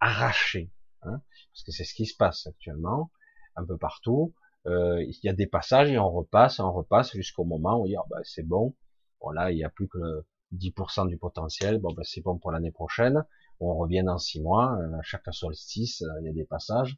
arraché, 0.00 0.70
hein, 1.02 1.22
parce 1.52 1.64
que 1.64 1.72
c'est 1.72 1.84
ce 1.84 1.94
qui 1.94 2.06
se 2.06 2.16
passe 2.16 2.46
actuellement 2.46 3.10
un 3.56 3.64
peu 3.64 3.76
partout. 3.76 4.34
Euh, 4.66 5.02
il 5.02 5.18
y 5.24 5.28
a 5.28 5.32
des 5.32 5.46
passages 5.46 5.90
et 5.90 5.98
on 5.98 6.10
repasse, 6.10 6.60
on 6.60 6.72
repasse 6.72 7.12
jusqu'au 7.12 7.44
moment 7.44 7.80
où 7.80 7.86
il 7.86 7.92
y 7.92 7.96
a, 7.96 8.02
bah, 8.10 8.18
c'est 8.22 8.46
bon. 8.46 8.74
Voilà, 9.20 9.50
il 9.50 9.56
n'y 9.56 9.64
a 9.64 9.70
plus 9.70 9.88
que 9.88 10.24
10% 10.52 11.08
du 11.08 11.16
potentiel. 11.18 11.78
Bon, 11.78 11.92
bah, 11.92 12.02
c'est 12.04 12.20
bon 12.20 12.38
pour 12.38 12.52
l'année 12.52 12.72
prochaine. 12.72 13.24
On 13.60 13.74
revient 13.74 14.02
dans 14.04 14.18
six 14.18 14.40
mois. 14.40 14.76
Euh, 14.78 14.98
chaque 15.02 15.22
solstice, 15.32 16.02
euh, 16.02 16.20
il 16.20 16.26
y 16.26 16.30
a 16.30 16.32
des 16.32 16.44
passages 16.44 16.96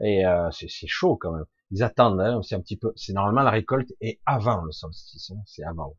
et 0.00 0.26
euh, 0.26 0.50
c'est, 0.50 0.68
chaud 0.86 1.16
quand 1.16 1.32
même. 1.32 1.46
Ils 1.70 1.82
attendent. 1.82 2.20
Hein, 2.20 2.40
c'est 2.42 2.54
un 2.54 2.60
petit 2.60 2.76
peu. 2.76 2.92
C'est 2.96 3.12
normalement 3.12 3.42
la 3.42 3.50
récolte 3.50 3.92
est 4.00 4.20
avant 4.26 4.62
le 4.62 4.72
solstice. 4.72 5.30
Hein, 5.30 5.42
c'est 5.46 5.64
avant. 5.64 5.96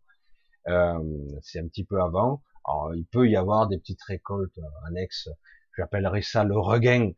Euh, 0.68 1.00
c'est 1.42 1.60
un 1.60 1.68
petit 1.68 1.86
peu 1.86 2.02
avant. 2.02 2.44
Alors, 2.66 2.94
il 2.96 3.06
peut 3.06 3.28
y 3.28 3.36
avoir 3.36 3.68
des 3.68 3.78
petites 3.80 4.04
récoltes 4.04 4.60
annexes. 4.88 5.30
J'appellerais 5.78 6.22
ça 6.22 6.44
le 6.44 6.60
regain 6.60 7.12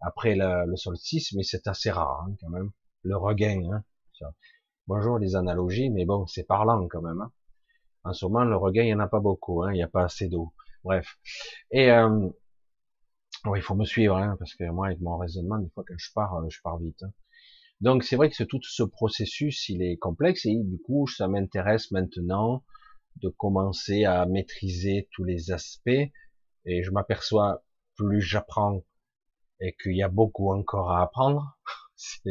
après 0.00 0.34
le, 0.34 0.66
le 0.66 0.76
solstice, 0.76 1.32
mais 1.32 1.42
c'est 1.42 1.66
assez 1.68 1.90
rare 1.90 2.26
hein, 2.26 2.34
quand 2.40 2.50
même 2.50 2.70
le 3.02 3.16
regain. 3.16 3.62
Hein. 3.72 3.84
Bonjour 4.86 5.18
les 5.18 5.36
analogies, 5.36 5.90
mais 5.90 6.04
bon, 6.04 6.26
c'est 6.26 6.44
parlant 6.44 6.86
quand 6.88 7.02
même. 7.02 7.20
Hein. 7.20 7.32
En 8.04 8.12
ce 8.12 8.24
moment, 8.26 8.44
le 8.44 8.56
regain, 8.56 8.82
il 8.82 8.86
n'y 8.86 8.94
en 8.94 9.00
a 9.00 9.08
pas 9.08 9.20
beaucoup, 9.20 9.62
hein, 9.62 9.72
il 9.72 9.76
n'y 9.76 9.82
a 9.82 9.88
pas 9.88 10.04
assez 10.04 10.28
d'eau. 10.28 10.52
Bref. 10.84 11.18
Et 11.70 11.90
euh, 11.90 12.28
il 13.54 13.62
faut 13.62 13.74
me 13.74 13.84
suivre, 13.84 14.16
hein, 14.16 14.36
parce 14.38 14.54
que 14.54 14.64
moi, 14.70 14.86
avec 14.86 15.00
mon 15.00 15.16
raisonnement, 15.16 15.58
des 15.58 15.68
fois, 15.70 15.84
quand 15.86 15.94
je 15.96 16.10
pars, 16.14 16.34
euh, 16.36 16.48
je 16.48 16.60
pars 16.62 16.78
vite. 16.78 17.02
Hein. 17.02 17.12
Donc, 17.80 18.04
c'est 18.04 18.16
vrai 18.16 18.30
que 18.30 18.42
tout 18.44 18.60
ce 18.62 18.82
processus, 18.82 19.68
il 19.68 19.82
est 19.82 19.96
complexe, 19.96 20.44
et 20.46 20.56
du 20.56 20.78
coup, 20.78 21.06
ça 21.06 21.28
m'intéresse 21.28 21.90
maintenant 21.90 22.64
de 23.16 23.28
commencer 23.28 24.04
à 24.04 24.26
maîtriser 24.26 25.08
tous 25.12 25.24
les 25.24 25.50
aspects, 25.50 25.88
et 25.88 26.82
je 26.82 26.90
m'aperçois, 26.90 27.64
plus 27.96 28.20
j'apprends, 28.20 28.82
et 29.60 29.74
qu'il 29.82 29.96
y 29.96 30.02
a 30.02 30.08
beaucoup 30.08 30.52
encore 30.52 30.90
à 30.90 31.02
apprendre, 31.02 31.58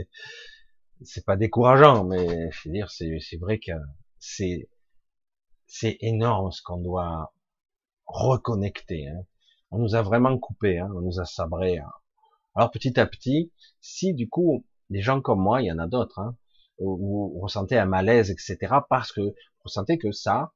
c'est 1.04 1.26
pas 1.26 1.38
décourageant, 1.38 2.04
mais 2.04 2.52
je 2.52 2.70
veux 2.70 2.74
dire, 2.74 2.90
c'est 2.90 3.38
vrai 3.40 3.60
que 3.60 3.72
c'est 4.20 4.70
c'est 5.68 5.98
énorme 6.02 6.52
ce 6.52 6.62
qu'on 6.64 6.82
doit 6.82 7.34
reconnecter. 8.06 9.08
Hein. 9.08 9.24
On 9.72 9.78
nous 9.78 9.96
a 9.96 10.02
vraiment 10.02 10.38
coupé, 10.38 10.80
hein, 10.80 10.90
on 10.96 11.02
nous 11.02 11.20
a 11.20 11.26
sabré. 11.26 11.78
Hein. 11.78 11.92
Alors 12.56 12.72
petit 12.72 13.00
à 13.00 13.06
petit, 13.06 13.52
si 13.80 14.14
du 14.14 14.28
coup, 14.28 14.66
des 14.90 15.02
gens 15.02 15.22
comme 15.22 15.42
moi, 15.42 15.62
il 15.62 15.68
y 15.68 15.72
en 15.72 15.78
a 15.78 15.88
d'autres, 15.88 16.20
hein, 16.20 16.36
vous, 16.80 17.40
ressentez 17.40 17.78
un 17.78 17.86
malaise, 17.86 18.32
etc., 18.32 18.58
parce 18.90 19.12
que 19.12 19.22
vous 19.22 19.34
ressentez 19.64 19.98
que 19.98 20.12
ça, 20.12 20.54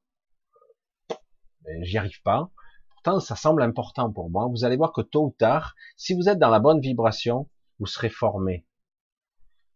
ben, 1.62 1.84
j'y 1.84 1.98
arrive 1.98 2.22
pas. 2.22 2.50
Pourtant, 2.90 3.20
ça 3.20 3.36
semble 3.36 3.62
important 3.62 4.12
pour 4.12 4.30
moi. 4.30 4.48
Vous 4.48 4.64
allez 4.64 4.76
voir 4.76 4.92
que 4.92 5.02
tôt 5.02 5.26
ou 5.26 5.34
tard, 5.38 5.74
si 5.96 6.14
vous 6.14 6.28
êtes 6.28 6.38
dans 6.38 6.50
la 6.50 6.60
bonne 6.60 6.80
vibration, 6.80 7.48
vous 7.78 7.86
serez 7.86 8.08
formé. 8.08 8.66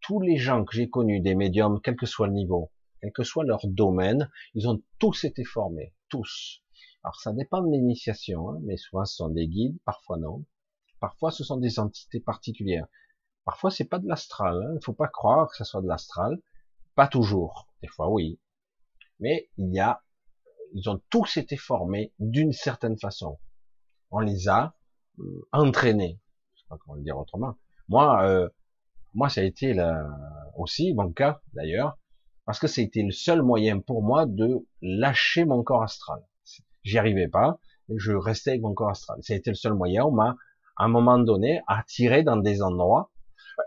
Tous 0.09 0.21
les 0.23 0.39
gens 0.39 0.65
que 0.65 0.75
j'ai 0.75 0.89
connus, 0.89 1.21
des 1.21 1.35
médiums, 1.35 1.83
quel 1.83 1.95
que 1.95 2.07
soit 2.07 2.29
le 2.29 2.33
niveau, 2.33 2.73
quel 3.03 3.13
que 3.13 3.25
soit 3.25 3.45
leur 3.45 3.61
domaine, 3.67 4.31
ils 4.55 4.67
ont 4.67 4.83
tous 4.99 5.25
été 5.25 5.45
formés, 5.45 5.95
tous. 6.09 6.63
Alors 7.05 7.21
ça 7.21 7.35
dépend 7.35 7.61
de 7.61 7.71
l'initiation, 7.71 8.49
hein, 8.49 8.59
mais 8.63 8.79
souvent 8.79 9.05
ce 9.05 9.17
sont 9.17 9.29
des 9.29 9.47
guides, 9.47 9.77
parfois 9.85 10.17
non. 10.17 10.47
Parfois 10.99 11.31
ce 11.31 11.45
sont 11.45 11.59
des 11.59 11.79
entités 11.79 12.21
particulières. 12.21 12.87
Parfois 13.45 13.71
c'est 13.71 13.85
pas 13.85 13.99
de 13.99 14.09
l'astral, 14.09 14.57
hein. 14.57 14.71
il 14.71 14.77
ne 14.77 14.81
faut 14.81 14.95
pas 14.95 15.09
croire 15.09 15.51
que 15.51 15.57
ce 15.59 15.65
soit 15.65 15.83
de 15.83 15.89
l'astral. 15.89 16.41
Pas 16.95 17.07
toujours, 17.07 17.69
des 17.83 17.89
fois 17.89 18.09
oui. 18.09 18.41
Mais 19.21 19.51
il 19.59 19.75
y 19.75 19.79
a, 19.79 20.03
ils 20.73 20.89
ont 20.89 21.03
tous 21.11 21.37
été 21.37 21.59
formés 21.59 22.15
d'une 22.19 22.53
certaine 22.55 22.97
façon. 22.97 23.39
On 24.11 24.21
les 24.21 24.49
a 24.49 24.75
euh, 25.19 25.47
entraînés. 25.53 26.19
Je 26.55 26.61
sais 26.63 26.67
pas 26.71 26.79
comment 26.79 26.95
le 26.95 27.03
dire 27.03 27.19
autrement. 27.19 27.59
Moi, 27.89 28.25
euh, 28.25 28.49
moi 29.15 29.29
ça 29.29 29.41
a 29.41 29.45
été 29.45 29.73
là 29.75 30.07
aussi 30.57 30.95
mon 30.95 31.13
cas 31.13 31.41
d'ailleurs 31.55 31.99
parce 32.49 32.59
que 32.59 32.67
c'était 32.67 33.03
le 33.03 33.11
seul 33.11 33.43
moyen 33.43 33.79
pour 33.79 34.03
moi 34.03 34.25
de 34.25 34.67
lâcher 34.81 35.45
mon 35.45 35.63
corps 35.63 35.83
astral. 35.83 36.23
J'y 36.83 36.97
arrivais 36.97 37.29
pas, 37.29 37.61
je 37.95 38.13
restais 38.13 38.53
avec 38.53 38.63
mon 38.63 38.73
corps 38.73 38.89
astral. 38.89 39.19
C'était 39.21 39.51
le 39.51 39.55
seul 39.55 39.75
moyen. 39.75 40.05
On 40.05 40.13
m'a, 40.13 40.35
à 40.79 40.85
un 40.85 40.89
moment 40.89 41.19
donné, 41.19 41.61
attiré 41.67 42.23
dans 42.23 42.39
des 42.39 42.63
endroits, 42.63 43.13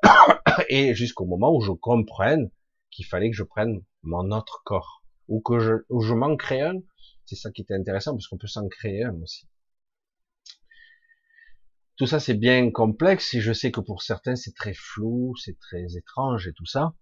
et 0.69 0.95
jusqu'au 0.95 1.25
moment 1.25 1.55
où 1.55 1.61
je 1.61 1.71
comprenne 1.73 2.49
qu'il 2.89 3.05
fallait 3.05 3.29
que 3.29 3.37
je 3.37 3.43
prenne 3.43 3.83
mon 4.01 4.31
autre 4.31 4.63
corps, 4.65 5.03
ou 5.27 5.41
que 5.41 5.59
je, 5.59 5.73
ou 5.89 6.01
je 6.01 6.15
m'en 6.15 6.35
crée 6.35 6.61
un. 6.61 6.79
C'est 7.25 7.35
ça 7.35 7.51
qui 7.51 7.61
était 7.61 7.75
intéressant, 7.75 8.13
parce 8.13 8.27
qu'on 8.27 8.39
peut 8.39 8.47
s'en 8.47 8.67
créer 8.67 9.03
un 9.03 9.13
aussi. 9.21 9.47
Tout 12.01 12.07
ça, 12.07 12.19
c'est 12.19 12.33
bien 12.33 12.71
complexe, 12.71 13.35
et 13.35 13.41
je 13.41 13.53
sais 13.53 13.69
que 13.69 13.79
pour 13.79 14.01
certains, 14.01 14.35
c'est 14.35 14.55
très 14.55 14.73
flou, 14.73 15.35
c'est 15.35 15.59
très 15.59 15.97
étrange 15.97 16.47
et 16.47 16.51
tout 16.51 16.65
ça. 16.65 16.95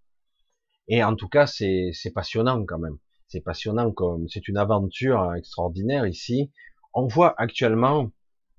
Et 0.89 1.05
en 1.05 1.15
tout 1.15 1.29
cas, 1.29 1.47
c'est 1.47 1.93
passionnant 2.13 2.65
quand 2.65 2.79
même. 2.79 2.97
C'est 3.29 3.39
passionnant 3.39 3.93
comme 3.93 4.27
c'est 4.27 4.49
une 4.49 4.57
aventure 4.57 5.35
extraordinaire 5.35 6.05
ici. 6.05 6.51
On 6.93 7.07
voit 7.07 7.33
actuellement, 7.41 8.11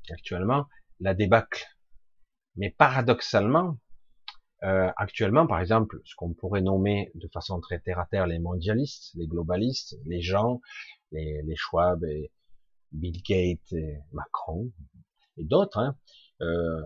actuellement, 0.08 0.64
la 0.98 1.12
débâcle. 1.12 1.66
Mais 2.56 2.70
paradoxalement, 2.70 3.76
euh, 4.62 4.90
actuellement, 4.96 5.46
par 5.46 5.60
exemple, 5.60 6.00
ce 6.06 6.14
qu'on 6.14 6.32
pourrait 6.32 6.62
nommer 6.62 7.10
de 7.16 7.28
façon 7.28 7.60
très 7.60 7.80
terre 7.80 7.98
à 7.98 8.06
terre 8.06 8.26
les 8.26 8.38
mondialistes, 8.38 9.12
les 9.14 9.26
globalistes, 9.26 9.94
les 10.06 10.22
gens, 10.22 10.62
les, 11.12 11.42
Schwab 11.54 12.02
Bill 12.92 13.20
Gates 13.28 13.74
Macron 14.12 14.72
et 15.36 15.44
d'autres, 15.44 15.78
hein, 15.78 15.96
euh, 16.42 16.80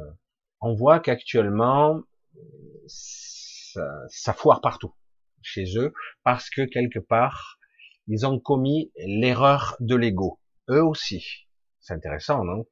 on 0.60 0.74
voit 0.74 1.00
qu'actuellement 1.00 2.00
ça, 2.86 3.86
ça 4.08 4.32
foire 4.32 4.60
partout 4.60 4.94
chez 5.42 5.76
eux 5.76 5.92
parce 6.22 6.50
que 6.50 6.62
quelque 6.62 6.98
part, 6.98 7.58
ils 8.06 8.26
ont 8.26 8.38
commis 8.38 8.92
l'erreur 9.06 9.76
de 9.80 9.96
l'ego. 9.96 10.40
Eux 10.68 10.82
aussi. 10.82 11.46
C'est 11.80 11.94
intéressant, 11.94 12.44
non? 12.44 12.66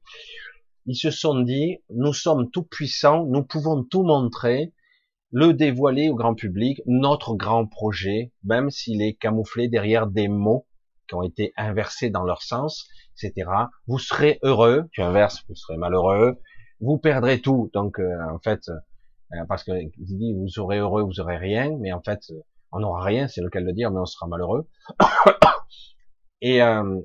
Ils 0.85 0.95
se 0.95 1.11
sont 1.11 1.39
dit, 1.39 1.77
nous 1.89 2.13
sommes 2.13 2.49
tout 2.51 2.63
puissants, 2.63 3.25
nous 3.25 3.43
pouvons 3.43 3.83
tout 3.83 4.03
montrer, 4.03 4.73
le 5.31 5.53
dévoiler 5.53 6.09
au 6.09 6.15
grand 6.15 6.35
public, 6.35 6.81
notre 6.85 7.35
grand 7.35 7.65
projet, 7.65 8.33
même 8.43 8.69
s'il 8.69 9.01
est 9.01 9.13
camouflé 9.13 9.67
derrière 9.67 10.07
des 10.07 10.27
mots 10.27 10.67
qui 11.07 11.15
ont 11.15 11.23
été 11.23 11.53
inversés 11.57 12.09
dans 12.09 12.23
leur 12.23 12.41
sens, 12.43 12.87
etc. 13.17 13.49
Vous 13.87 13.99
serez 13.99 14.39
heureux, 14.43 14.89
tu 14.91 15.01
inverses, 15.01 15.43
vous 15.47 15.55
serez 15.55 15.77
malheureux, 15.77 16.39
vous 16.83 16.97
perdrez 16.97 17.41
tout. 17.41 17.71
Donc, 17.73 17.99
euh, 17.99 18.17
en 18.29 18.39
fait, 18.39 18.69
euh, 19.33 19.45
parce 19.47 19.63
que 19.63 19.71
dit, 19.97 20.33
vous 20.33 20.47
serez 20.47 20.79
heureux, 20.79 21.03
vous 21.03 21.19
aurez 21.19 21.37
rien, 21.37 21.75
mais 21.79 21.91
en 21.91 22.01
fait, 22.01 22.31
on 22.71 22.79
n'aura 22.79 23.03
rien, 23.03 23.27
c'est 23.27 23.41
le 23.41 23.49
cas 23.49 23.61
de 23.61 23.65
le 23.65 23.73
dire, 23.73 23.91
mais 23.91 23.99
on 23.99 24.05
sera 24.05 24.27
malheureux. 24.27 24.67
Et 26.41 26.61
euh, 26.61 26.99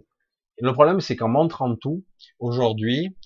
le 0.61 0.73
problème, 0.73 1.01
c'est 1.01 1.17
qu'en 1.17 1.29
montrant 1.29 1.75
tout, 1.77 2.05
aujourd'hui, 2.41 3.17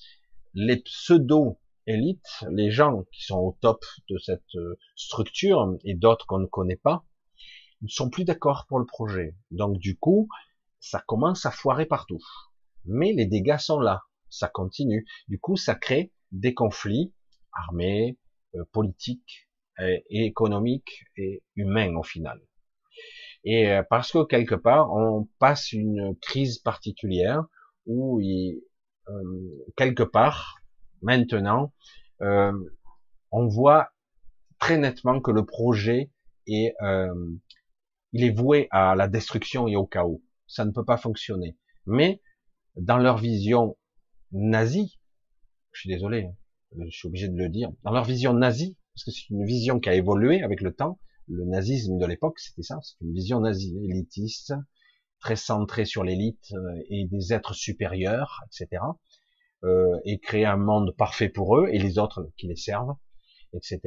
les 0.55 0.77
pseudo-élites, 0.77 2.45
les 2.51 2.71
gens 2.71 3.05
qui 3.13 3.25
sont 3.25 3.39
au 3.39 3.57
top 3.61 3.85
de 4.11 4.19
cette 4.19 4.55
euh, 4.57 4.79
structure 4.95 5.77
et 5.85 5.95
d'autres 5.95 6.27
qu'on 6.27 6.41
ne 6.41 6.47
connaît 6.47 6.77
pas, 6.77 7.05
ne 7.81 7.89
sont 7.89 8.11
plus 8.11 8.25
d'accord 8.25 8.67
pour 8.69 8.79
le 8.79 8.87
projet. 8.87 9.35
Donc 9.51 9.79
du 9.79 9.99
coup, 9.99 10.29
ça 10.81 11.03
commence 11.07 11.47
à 11.47 11.51
foirer 11.51 11.87
partout. 11.87 12.21
Mais 12.85 13.13
les 13.13 13.27
dégâts 13.27 13.59
sont 13.59 13.81
là, 13.81 14.03
ça 14.29 14.49
continue. 14.49 15.07
Du 15.29 15.41
coup, 15.41 15.57
ça 15.57 15.75
crée 15.75 16.13
des 16.33 16.55
conflits 16.55 17.15
armés, 17.53 18.19
euh, 18.55 18.65
politiques, 18.73 19.49
et 19.79 20.27
économique 20.27 21.05
et 21.17 21.43
humain 21.57 21.95
au 21.97 22.03
final. 22.03 22.41
Et 23.45 23.69
euh, 23.69 23.83
parce 23.89 24.13
que 24.13 24.25
quelque 24.25 24.55
part, 24.55 24.93
on 24.93 25.29
passe 25.39 25.73
une 25.73 26.17
crise 26.21 26.59
particulière 26.59 27.45
où 27.87 28.21
il, 28.21 28.63
euh, 29.09 29.65
quelque 29.77 30.03
part, 30.03 30.57
maintenant, 31.01 31.73
euh, 32.21 32.53
on 33.31 33.49
voit 33.49 33.91
très 34.59 34.79
nettement 34.79 35.21
que 35.21 35.33
le 35.33 35.45
projet 35.45 36.11
est, 36.47 36.75
il 38.13 38.25
est 38.25 38.31
voué 38.37 38.69
à 38.71 38.95
la 38.95 39.09
destruction 39.09 39.67
et 39.67 39.75
au 39.75 39.87
chaos. 39.87 40.23
Ça 40.47 40.65
ne 40.65 40.71
peut 40.71 40.85
pas 40.85 40.99
fonctionner. 40.99 41.57
Mais 41.87 42.21
dans 42.77 42.99
leur 42.99 43.17
vision 43.17 43.77
nazie, 44.31 45.01
je 45.73 45.81
suis 45.81 45.91
désolé, 45.91 46.25
hein, 46.25 46.85
je 46.89 46.97
suis 46.97 47.09
obligé 47.09 47.29
de 47.29 47.37
le 47.37 47.49
dire, 47.49 47.71
dans 47.85 47.93
leur 47.93 48.05
vision 48.05 48.33
nazie, 48.35 48.77
parce 48.95 49.05
que 49.05 49.11
c'est 49.11 49.31
une 49.31 49.45
vision 49.45 49.81
qui 49.81 49.89
a 49.89 49.95
évolué 49.95 50.43
avec 50.43 50.61
le 50.61 50.73
temps. 50.75 50.99
Le 51.29 51.45
nazisme 51.45 51.99
de 51.99 52.07
l'époque, 52.07 52.39
c'était 52.39 52.63
ça, 52.63 52.79
c'est 52.83 53.01
une 53.01 53.13
vision 53.13 53.41
nazie, 53.41 53.77
élitiste, 53.85 54.55
très 55.21 55.37
centrée 55.37 55.85
sur 55.85 56.03
l'élite 56.05 56.53
euh, 56.53 56.83
et 56.91 57.07
des 57.07 57.33
êtres 57.33 57.55
supérieurs, 57.55 58.41
etc. 58.47 58.83
Euh, 59.65 59.97
et 60.05 60.19
créer 60.19 60.45
un 60.45 60.57
monde 60.57 60.93
parfait 60.97 61.29
pour 61.29 61.57
eux 61.57 61.69
et 61.71 61.79
les 61.79 61.99
autres 61.99 62.29
qui 62.37 62.49
les 62.49 62.57
servent, 62.57 62.97
etc. 63.55 63.81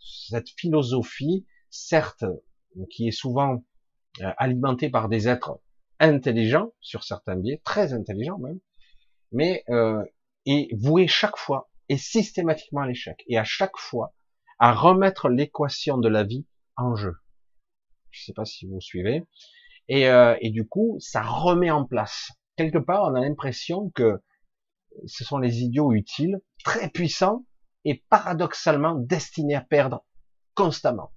Cette 0.00 0.48
philosophie, 0.48 1.46
certes, 1.70 2.24
qui 2.90 3.06
est 3.06 3.12
souvent 3.12 3.64
euh, 4.20 4.32
alimentée 4.38 4.90
par 4.90 5.08
des 5.08 5.28
êtres 5.28 5.60
intelligents 6.00 6.72
sur 6.80 7.04
certains 7.04 7.36
biais, 7.36 7.60
très 7.64 7.92
intelligents 7.92 8.38
même, 8.38 8.58
mais 9.30 9.62
euh, 9.68 10.02
est 10.52 10.68
vouée 10.76 11.06
chaque 11.06 11.36
fois 11.36 11.70
et 11.88 11.96
systématiquement 11.96 12.82
à 12.82 12.86
l'échec. 12.86 13.22
Et 13.26 13.38
à 13.38 13.44
chaque 13.44 13.76
fois, 13.76 14.14
à 14.58 14.72
remettre 14.72 15.28
l'équation 15.28 15.98
de 15.98 16.08
la 16.08 16.22
vie 16.22 16.46
en 16.76 16.94
jeu. 16.94 17.16
Je 18.10 18.20
ne 18.20 18.24
sais 18.26 18.32
pas 18.32 18.44
si 18.44 18.66
vous 18.66 18.80
suivez. 18.80 19.24
Et, 19.88 20.08
euh, 20.08 20.36
et 20.40 20.50
du 20.50 20.66
coup, 20.66 20.96
ça 21.00 21.22
remet 21.22 21.70
en 21.70 21.84
place. 21.84 22.30
Quelque 22.56 22.78
part, 22.78 23.04
on 23.04 23.14
a 23.14 23.20
l'impression 23.20 23.90
que 23.90 24.22
ce 25.06 25.24
sont 25.24 25.38
les 25.38 25.62
idiots 25.62 25.92
utiles, 25.92 26.40
très 26.64 26.90
puissants, 26.90 27.44
et 27.84 28.04
paradoxalement 28.10 28.94
destinés 28.94 29.54
à 29.54 29.62
perdre 29.62 30.04
constamment. 30.54 31.12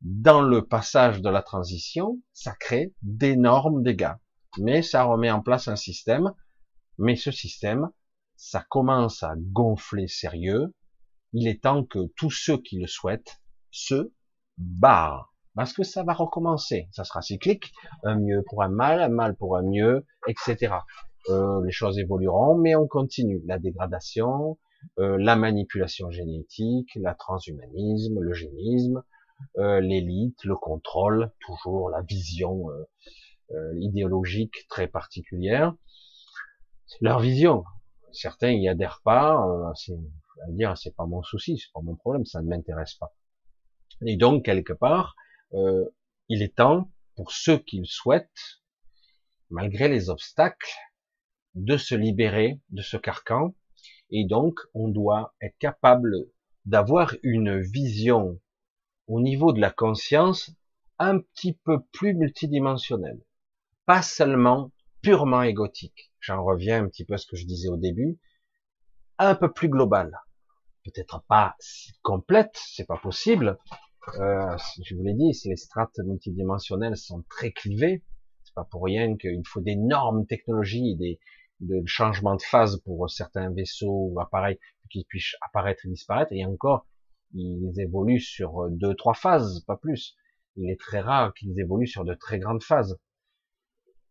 Dans 0.00 0.42
le 0.42 0.66
passage 0.66 1.22
de 1.22 1.28
la 1.28 1.42
transition, 1.42 2.20
ça 2.32 2.54
crée 2.54 2.94
d'énormes 3.02 3.82
dégâts. 3.82 4.14
Mais 4.58 4.82
ça 4.82 5.04
remet 5.04 5.30
en 5.30 5.40
place 5.40 5.68
un 5.68 5.76
système. 5.76 6.34
Mais 6.98 7.16
ce 7.16 7.30
système, 7.30 7.90
ça 8.38 8.64
commence 8.70 9.22
à 9.22 9.34
gonfler 9.36 10.08
sérieux 10.08 10.72
il 11.32 11.46
est 11.46 11.62
temps 11.62 11.84
que 11.84 12.06
tous 12.16 12.30
ceux 12.30 12.58
qui 12.58 12.78
le 12.78 12.86
souhaitent 12.86 13.40
se 13.70 14.12
barrent. 14.56 15.34
parce 15.54 15.72
que 15.72 15.82
ça 15.82 16.04
va 16.04 16.12
recommencer. 16.12 16.88
Ça 16.92 17.02
sera 17.02 17.20
cyclique, 17.20 17.72
un 18.04 18.16
mieux 18.16 18.44
pour 18.48 18.62
un 18.62 18.68
mal, 18.68 19.02
un 19.02 19.08
mal 19.08 19.34
pour 19.36 19.56
un 19.56 19.62
mieux, 19.62 20.06
etc. 20.28 20.72
Euh, 21.30 21.64
les 21.64 21.72
choses 21.72 21.98
évolueront, 21.98 22.56
mais 22.56 22.76
on 22.76 22.86
continue. 22.86 23.42
La 23.44 23.58
dégradation, 23.58 24.56
euh, 24.98 25.16
la 25.18 25.34
manipulation 25.34 26.10
génétique, 26.10 26.90
la 26.94 27.14
transhumanisme, 27.14 28.20
le 28.20 28.32
génisme, 28.34 29.02
euh, 29.58 29.80
l'élite, 29.80 30.44
le 30.44 30.54
contrôle, 30.54 31.32
toujours 31.40 31.90
la 31.90 32.02
vision 32.02 32.70
euh, 32.70 32.84
euh, 33.50 33.72
idéologique 33.80 34.66
très 34.68 34.86
particulière. 34.86 35.74
Leur 37.00 37.18
vision. 37.18 37.64
Certains 38.12 38.52
y 38.52 38.68
adhèrent 38.68 39.00
pas. 39.04 39.44
c'est 39.76 39.92
à 40.46 40.50
dire, 40.50 40.76
c'est 40.78 40.94
pas 40.94 41.06
mon 41.06 41.22
souci, 41.22 41.58
c'est 41.58 41.72
pas 41.72 41.80
mon 41.80 41.96
problème, 41.96 42.24
ça 42.24 42.40
ne 42.42 42.48
m'intéresse 42.48 42.94
pas. 42.94 43.14
Et 44.06 44.16
donc 44.16 44.44
quelque 44.44 44.72
part, 44.72 45.16
il 45.52 46.42
est 46.42 46.54
temps 46.56 46.90
pour 47.16 47.32
ceux 47.32 47.58
qui 47.58 47.78
le 47.78 47.84
souhaitent, 47.84 48.62
malgré 49.50 49.88
les 49.88 50.10
obstacles, 50.10 50.70
de 51.54 51.76
se 51.76 51.94
libérer 51.94 52.60
de 52.70 52.82
ce 52.82 52.96
carcan. 52.96 53.54
Et 54.10 54.24
donc, 54.24 54.60
on 54.74 54.88
doit 54.88 55.34
être 55.40 55.58
capable 55.58 56.14
d'avoir 56.64 57.14
une 57.22 57.60
vision 57.60 58.40
au 59.06 59.20
niveau 59.20 59.52
de 59.52 59.60
la 59.60 59.70
conscience 59.70 60.50
un 60.98 61.18
petit 61.18 61.54
peu 61.64 61.82
plus 61.92 62.14
multidimensionnelle. 62.14 63.20
Pas 63.86 64.02
seulement 64.02 64.70
purement 65.02 65.42
égotique. 65.42 66.12
J'en 66.20 66.44
reviens 66.44 66.84
un 66.84 66.88
petit 66.88 67.04
peu 67.04 67.14
à 67.14 67.18
ce 67.18 67.26
que 67.26 67.36
je 67.36 67.46
disais 67.46 67.68
au 67.68 67.76
début. 67.76 68.18
Un 69.18 69.34
peu 69.34 69.52
plus 69.52 69.68
global. 69.68 70.18
Peut-être 70.84 71.24
pas 71.28 71.54
si 71.58 71.92
complète, 72.02 72.54
c'est 72.54 72.86
pas 72.86 72.98
possible. 72.98 73.58
Euh, 74.16 74.56
je 74.82 74.94
vous 74.94 75.02
l'ai 75.02 75.14
dit, 75.14 75.38
les 75.44 75.56
strates 75.56 75.98
multidimensionnelles 75.98 76.96
sont 76.96 77.22
très 77.28 77.52
clivées, 77.52 78.04
c'est 78.42 78.54
pas 78.54 78.64
pour 78.64 78.84
rien 78.84 79.16
qu'il 79.16 79.42
faut 79.46 79.60
d'énormes 79.60 80.26
technologies, 80.26 80.96
des, 80.96 81.20
de 81.60 81.82
changement 81.86 82.36
de 82.36 82.42
phase 82.42 82.80
pour 82.84 83.10
certains 83.10 83.50
vaisseaux 83.52 84.08
ou 84.10 84.20
appareils 84.20 84.58
qui 84.90 85.04
puissent 85.04 85.34
apparaître 85.42 85.84
et 85.84 85.88
disparaître. 85.88 86.32
Et 86.32 86.44
encore, 86.44 86.86
ils 87.34 87.78
évoluent 87.78 88.20
sur 88.20 88.70
deux, 88.70 88.94
trois 88.94 89.14
phases, 89.14 89.60
pas 89.66 89.76
plus. 89.76 90.16
Il 90.56 90.70
est 90.70 90.80
très 90.80 91.00
rare 91.00 91.34
qu'ils 91.34 91.58
évoluent 91.60 91.86
sur 91.86 92.04
de 92.04 92.14
très 92.14 92.38
grandes 92.38 92.62
phases. 92.62 92.98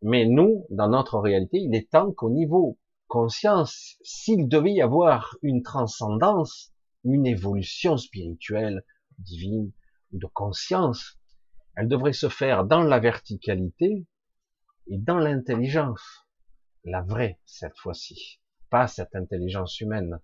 Mais 0.02 0.26
nous, 0.26 0.66
dans 0.70 0.90
notre 0.90 1.20
réalité, 1.20 1.58
il 1.58 1.76
est 1.76 1.90
temps 1.90 2.12
qu'au 2.12 2.30
niveau 2.30 2.78
conscience, 3.08 3.98
s'il 4.04 4.48
devait 4.48 4.74
y 4.74 4.82
avoir 4.82 5.36
une 5.42 5.64
transcendance, 5.64 6.74
une 7.04 7.26
évolution 7.26 7.98
spirituelle, 7.98 8.84
divine, 9.18 9.72
de 10.12 10.28
conscience, 10.28 11.18
elle 11.76 11.88
devrait 11.88 12.14
se 12.14 12.30
faire 12.30 12.66
dans 12.66 12.84
la 12.84 13.00
verticalité 13.00 14.06
et 14.88 14.98
dans 14.98 15.18
l'intelligence 15.18 16.28
la 16.84 17.02
vraie 17.02 17.40
cette 17.46 17.78
fois-ci, 17.78 18.40
pas 18.70 18.88
cette 18.88 19.16
intelligence 19.16 19.80
humaine. 19.82 20.20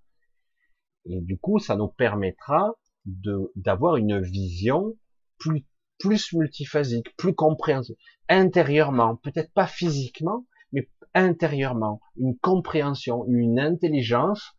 Et 1.05 1.19
du 1.21 1.37
coup, 1.37 1.59
ça 1.59 1.75
nous 1.75 1.89
permettra 1.89 2.75
d'avoir 3.05 3.97
une 3.97 4.21
vision 4.21 4.97
plus 5.37 5.65
plus 5.99 6.33
multiphasique, 6.33 7.15
plus 7.17 7.33
compréhensible, 7.33 7.97
intérieurement, 8.29 9.15
peut-être 9.17 9.51
pas 9.53 9.67
physiquement, 9.67 10.45
mais 10.71 10.89
intérieurement, 11.13 12.01
une 12.17 12.37
compréhension, 12.37 13.25
une 13.27 13.59
intelligence 13.59 14.55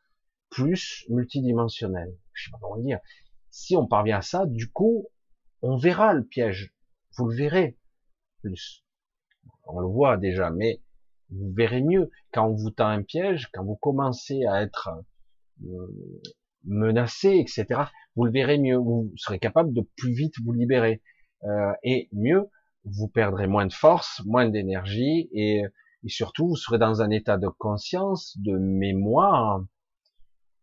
plus 0.50 1.04
multidimensionnelle. 1.08 2.16
Je 2.32 2.44
sais 2.44 2.50
pas 2.50 2.58
comment 2.60 2.82
dire. 2.82 3.00
Si 3.50 3.76
on 3.76 3.86
parvient 3.86 4.18
à 4.18 4.22
ça, 4.22 4.46
du 4.46 4.70
coup, 4.70 5.08
on 5.62 5.76
verra 5.76 6.14
le 6.14 6.24
piège. 6.24 6.74
Vous 7.16 7.28
le 7.28 7.36
verrez 7.36 7.78
plus. 8.42 8.84
On 9.66 9.80
le 9.80 9.86
voit 9.86 10.16
déjà, 10.16 10.50
mais 10.50 10.80
vous 11.30 11.52
verrez 11.54 11.82
mieux 11.82 12.10
quand 12.32 12.46
on 12.46 12.54
vous 12.54 12.70
tend 12.70 12.88
un 12.88 13.02
piège, 13.02 13.48
quand 13.52 13.64
vous 13.64 13.76
commencez 13.76 14.44
à 14.46 14.62
être 14.62 14.90
euh, 15.64 16.22
menacé, 16.64 17.38
etc. 17.38 17.82
Vous 18.16 18.24
le 18.24 18.32
verrez 18.32 18.58
mieux, 18.58 18.76
vous 18.76 19.12
serez 19.16 19.38
capable 19.38 19.72
de 19.72 19.82
plus 19.96 20.12
vite 20.12 20.34
vous 20.44 20.52
libérer 20.52 21.02
et 21.82 22.08
mieux, 22.12 22.48
vous 22.84 23.08
perdrez 23.08 23.46
moins 23.46 23.66
de 23.66 23.72
force, 23.72 24.22
moins 24.24 24.48
d'énergie 24.48 25.28
et, 25.32 25.62
et, 26.04 26.08
surtout 26.08 26.48
vous 26.48 26.56
serez 26.56 26.78
dans 26.78 27.02
un 27.02 27.10
état 27.10 27.36
de 27.36 27.48
conscience, 27.48 28.36
de 28.38 28.56
mémoire 28.56 29.64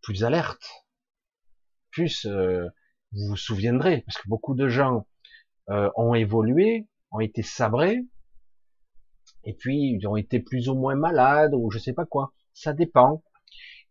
plus 0.02 0.24
alerte, 0.24 0.64
plus 1.92 2.26
euh, 2.26 2.68
vous 3.12 3.30
vous 3.30 3.38
souviendrez 3.38 4.02
parce 4.02 4.18
que 4.18 4.28
beaucoup 4.28 4.56
de 4.56 4.68
gens 4.68 5.06
ont 5.96 6.14
évolué, 6.16 6.90
ont 7.12 7.22
été 7.22 7.44
sabrés, 7.44 8.04
et 9.44 9.54
puis 9.54 9.98
ils 10.00 10.08
ont 10.08 10.16
été 10.16 10.40
plus 10.40 10.70
ou 10.70 10.76
moins 10.76 10.96
malades 10.96 11.54
ou 11.54 11.72
je 11.72 11.80
sais 11.80 11.94
pas 11.94 12.06
quoi. 12.06 12.34
Ça 12.54 12.74
dépend. 12.74 13.24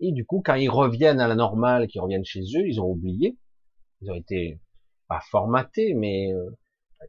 Et 0.00 0.12
du 0.12 0.24
coup, 0.24 0.42
quand 0.44 0.54
ils 0.54 0.70
reviennent 0.70 1.20
à 1.20 1.28
la 1.28 1.34
normale, 1.34 1.86
qu'ils 1.88 2.00
reviennent 2.00 2.24
chez 2.24 2.40
eux, 2.40 2.66
ils 2.66 2.80
ont 2.80 2.86
oublié. 2.86 3.36
Ils 4.00 4.10
ont 4.10 4.14
été 4.14 4.60
pas 5.08 5.20
formatés, 5.30 5.94
mais 5.94 6.32
euh, 6.32 6.50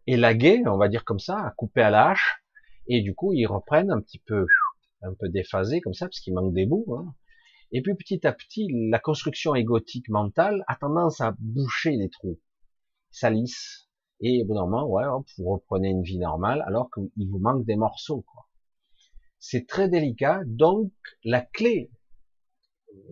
élagués, 0.07 0.63
on 0.65 0.77
va 0.77 0.88
dire 0.88 1.05
comme 1.05 1.19
ça, 1.19 1.38
à 1.38 1.51
couper 1.51 1.81
à 1.81 1.89
la 1.89 2.09
hache. 2.09 2.43
Et 2.88 3.01
du 3.01 3.13
coup, 3.15 3.34
ils 3.34 3.45
reprennent 3.45 3.91
un 3.91 4.01
petit 4.01 4.19
peu, 4.19 4.45
un 5.01 5.13
peu 5.13 5.30
déphasés 5.30 5.81
comme 5.81 5.93
ça, 5.93 6.07
parce 6.07 6.19
qu'il 6.19 6.34
manque 6.34 6.53
des 6.53 6.65
bouts. 6.65 6.95
Hein. 6.95 7.13
Et 7.72 7.81
puis 7.81 7.95
petit 7.95 8.26
à 8.27 8.34
petit, 8.34 8.68
la 8.89 8.99
construction 8.99 9.55
égotique 9.55 10.09
mentale 10.09 10.63
a 10.68 10.76
tendance 10.76 11.22
à 11.22 11.35
boucher 11.39 11.91
les 11.91 12.09
trous. 12.09 12.39
Ça 13.11 13.30
lisse, 13.30 13.89
et 14.19 14.43
au 14.43 14.45
bout 14.45 14.53
d'un 14.53 14.65
moment, 14.65 14.88
ouais, 14.88 15.03
vous 15.38 15.49
reprenez 15.49 15.89
une 15.89 16.03
vie 16.03 16.19
normale 16.19 16.63
alors 16.68 16.89
qu'il 16.91 17.30
vous 17.30 17.39
manque 17.39 17.65
des 17.65 17.76
morceaux. 17.76 18.26
C'est 19.39 19.68
très 19.68 19.89
délicat. 19.89 20.41
Donc 20.45 20.91
la 21.23 21.41
clé, 21.41 21.91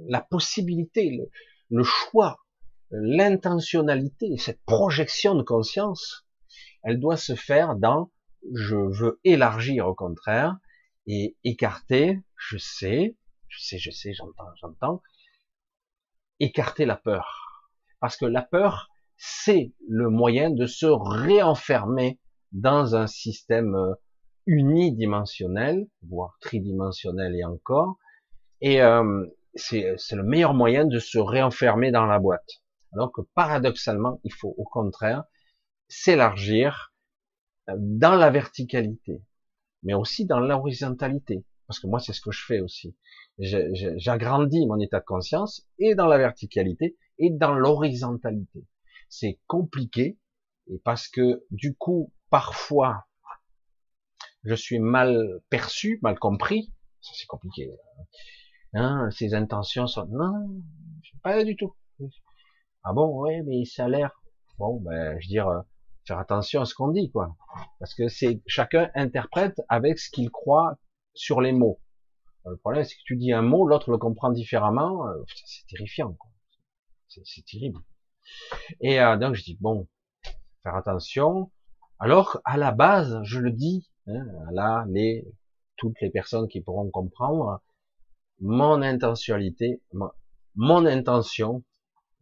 la 0.07 0.21
possibilité, 0.21 1.19
le 1.69 1.83
choix, 1.83 2.37
l'intentionnalité, 2.91 4.37
cette 4.37 4.61
projection 4.65 5.35
de 5.35 5.43
conscience, 5.43 6.27
elle 6.89 6.99
doit 6.99 7.17
se 7.17 7.35
faire 7.35 7.75
dans 7.75 8.11
je 8.55 8.75
veux 8.75 9.19
élargir 9.23 9.87
au 9.87 9.93
contraire 9.93 10.57
et 11.05 11.37
écarter, 11.43 12.19
je 12.35 12.57
sais, 12.57 13.15
je 13.47 13.59
sais, 13.59 13.77
je 13.77 13.91
sais, 13.91 14.13
j'entends, 14.13 14.49
j'entends, 14.59 15.01
écarter 16.39 16.85
la 16.85 16.95
peur. 16.95 17.69
Parce 17.99 18.17
que 18.17 18.25
la 18.25 18.41
peur, 18.41 18.89
c'est 19.17 19.71
le 19.87 20.09
moyen 20.09 20.49
de 20.49 20.65
se 20.65 20.87
réenfermer 20.87 22.19
dans 22.53 22.95
un 22.95 23.05
système 23.05 23.75
euh, 23.75 23.93
unidimensionnel, 24.47 25.87
voire 26.07 26.37
tridimensionnel 26.41 27.35
et 27.35 27.43
encore, 27.43 27.97
et 28.61 28.81
euh, 28.81 29.27
c'est 29.53 29.95
le 30.11 30.23
meilleur 30.23 30.55
moyen 30.55 30.85
de 30.85 30.97
se 30.97 31.19
réenfermer 31.19 31.91
dans 31.91 32.05
la 32.05 32.17
boîte. 32.17 32.63
Alors 32.93 33.11
que 33.11 33.21
paradoxalement, 33.35 34.19
il 34.23 34.33
faut 34.33 34.55
au 34.57 34.63
contraire 34.63 35.23
s'élargir 35.89 36.93
euh, 37.69 37.73
dans 37.77 38.15
la 38.15 38.29
verticalité, 38.29 39.21
mais 39.83 39.93
aussi 39.93 40.25
dans 40.25 40.39
l'horizontalité, 40.39 41.43
parce 41.67 41.79
que 41.79 41.87
moi 41.87 41.99
c'est 41.99 42.13
ce 42.13 42.21
que 42.21 42.31
je 42.31 42.45
fais 42.45 42.61
aussi. 42.61 42.95
J'agrandis 43.37 44.65
mon 44.67 44.79
état 44.79 44.99
de 44.99 45.05
conscience 45.05 45.67
et 45.77 45.95
dans 45.95 46.07
la 46.07 46.17
verticalité 46.17 46.97
et 47.17 47.29
dans 47.29 47.53
l'horizontalité 47.53 48.65
c'est 49.09 49.39
compliqué, 49.47 50.17
et 50.67 50.79
parce 50.83 51.07
que 51.07 51.43
du 51.51 51.75
coup, 51.75 52.13
parfois, 52.29 53.07
je 54.43 54.53
suis 54.53 54.79
mal 54.79 55.41
perçu, 55.49 55.99
mal 56.01 56.17
compris, 56.17 56.71
ça 57.01 57.11
c'est 57.15 57.25
compliqué. 57.25 57.71
Hein, 58.73 59.09
ses 59.11 59.33
intentions 59.33 59.87
sont 59.87 60.05
non, 60.05 60.61
pas 61.23 61.43
du 61.43 61.55
tout. 61.55 61.75
Ah 62.83 62.93
bon, 62.93 63.19
ouais, 63.21 63.41
mais 63.45 63.65
ça 63.65 63.85
a 63.85 63.89
l'air. 63.89 64.11
Bon, 64.57 64.79
ben, 64.79 65.19
je 65.19 65.27
veux 65.27 65.29
dire, 65.29 65.47
euh, 65.47 65.61
faire 66.09 66.19
attention 66.19 66.61
à 66.61 66.65
ce 66.65 66.73
qu'on 66.73 66.89
dit, 66.89 67.11
quoi, 67.11 67.35
parce 67.79 67.93
que 67.93 68.07
c'est 68.07 68.41
chacun 68.47 68.89
interprète 68.95 69.61
avec 69.69 69.99
ce 69.99 70.09
qu'il 70.09 70.29
croit 70.31 70.77
sur 71.13 71.39
les 71.39 71.51
mots. 71.51 71.79
Le 72.45 72.57
problème, 72.57 72.83
c'est 72.83 72.95
que 72.95 73.03
tu 73.05 73.15
dis 73.15 73.31
un 73.31 73.43
mot, 73.43 73.67
l'autre 73.67 73.91
le 73.91 73.97
comprend 73.97 74.31
différemment. 74.31 75.07
Euh, 75.07 75.23
c'est 75.45 75.67
terrifiant, 75.67 76.17
C'est 77.07 77.45
terrible. 77.45 77.79
Et 78.81 78.99
euh, 78.99 79.17
donc 79.17 79.35
je 79.35 79.43
dis 79.43 79.57
bon, 79.59 79.87
faire 80.63 80.75
attention. 80.75 81.51
Alors 81.99 82.41
à 82.43 82.57
la 82.57 82.71
base, 82.71 83.19
je 83.23 83.39
le 83.39 83.51
dis, 83.51 83.87
hein, 84.07 84.25
là 84.51 84.85
les 84.87 85.27
toutes 85.75 85.99
les 86.01 86.09
personnes 86.09 86.47
qui 86.47 86.61
pourront 86.61 86.89
comprendre, 86.89 87.61
mon 88.39 88.81
intentionnalité, 88.81 89.81
mon, 90.55 90.85
intention, 90.85 91.63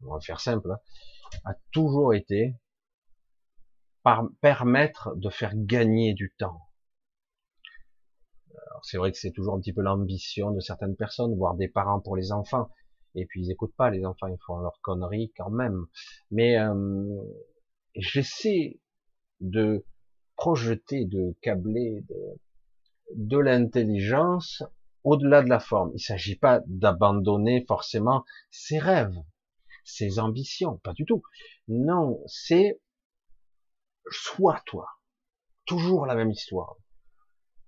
on 0.03 0.13
va 0.13 0.19
faire 0.19 0.39
simple, 0.41 0.71
hein, 0.71 1.39
a 1.45 1.53
toujours 1.71 2.13
été 2.13 2.55
permettre 4.41 5.15
de 5.15 5.29
faire 5.29 5.53
gagner 5.55 6.13
du 6.13 6.33
temps. 6.37 6.61
C'est 8.83 8.97
vrai 8.97 9.11
que 9.11 9.17
c'est 9.17 9.31
toujours 9.31 9.55
un 9.55 9.59
petit 9.59 9.73
peu 9.73 9.81
l'ambition 9.81 10.51
de 10.51 10.59
certaines 10.59 10.95
personnes, 10.95 11.35
voire 11.35 11.55
des 11.55 11.67
parents 11.67 11.99
pour 11.99 12.15
les 12.15 12.31
enfants 12.31 12.69
et 13.17 13.25
puis 13.25 13.43
ils 13.43 13.51
écoutent 13.51 13.75
pas 13.75 13.89
les 13.89 14.05
enfants, 14.05 14.27
ils 14.27 14.37
font 14.45 14.59
leurs 14.59 14.79
conneries 14.81 15.31
quand 15.35 15.49
même. 15.49 15.87
Mais 16.31 16.57
euh, 16.59 17.19
j'essaie 17.95 18.79
de 19.39 19.85
projeter, 20.35 21.05
de 21.05 21.35
câbler 21.41 22.05
de, 22.07 22.39
de 23.15 23.37
l'intelligence 23.37 24.63
au-delà 25.03 25.41
de 25.41 25.49
la 25.49 25.59
forme. 25.59 25.89
Il 25.91 25.95
ne 25.95 25.99
s'agit 25.99 26.35
pas 26.35 26.61
d'abandonner 26.67 27.65
forcément 27.67 28.23
ses 28.51 28.77
rêves, 28.77 29.17
ses 29.83 30.19
ambitions, 30.19 30.77
pas 30.83 30.93
du 30.93 31.05
tout. 31.05 31.23
Non, 31.67 32.19
c'est 32.27 32.79
sois 34.11 34.61
toi. 34.65 34.87
Toujours 35.65 36.05
la 36.05 36.15
même 36.15 36.31
histoire. 36.31 36.77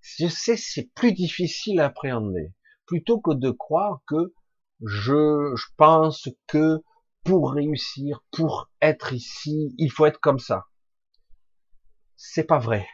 Je 0.02 0.28
sais, 0.28 0.58
c'est 0.58 0.90
plus 0.94 1.14
difficile 1.14 1.80
à 1.80 1.86
appréhender. 1.86 2.54
Plutôt 2.86 3.20
que 3.20 3.34
de 3.34 3.52
croire 3.52 4.02
que 4.08 4.34
je, 4.86 5.54
je 5.56 5.66
pense 5.78 6.30
que 6.48 6.82
pour 7.24 7.52
réussir, 7.52 8.24
pour 8.32 8.72
être 8.82 9.14
ici, 9.14 9.76
il 9.78 9.92
faut 9.92 10.06
être 10.06 10.20
comme 10.20 10.40
ça. 10.40 10.68
C'est 12.16 12.46
pas 12.46 12.60
vrai. 12.60 12.88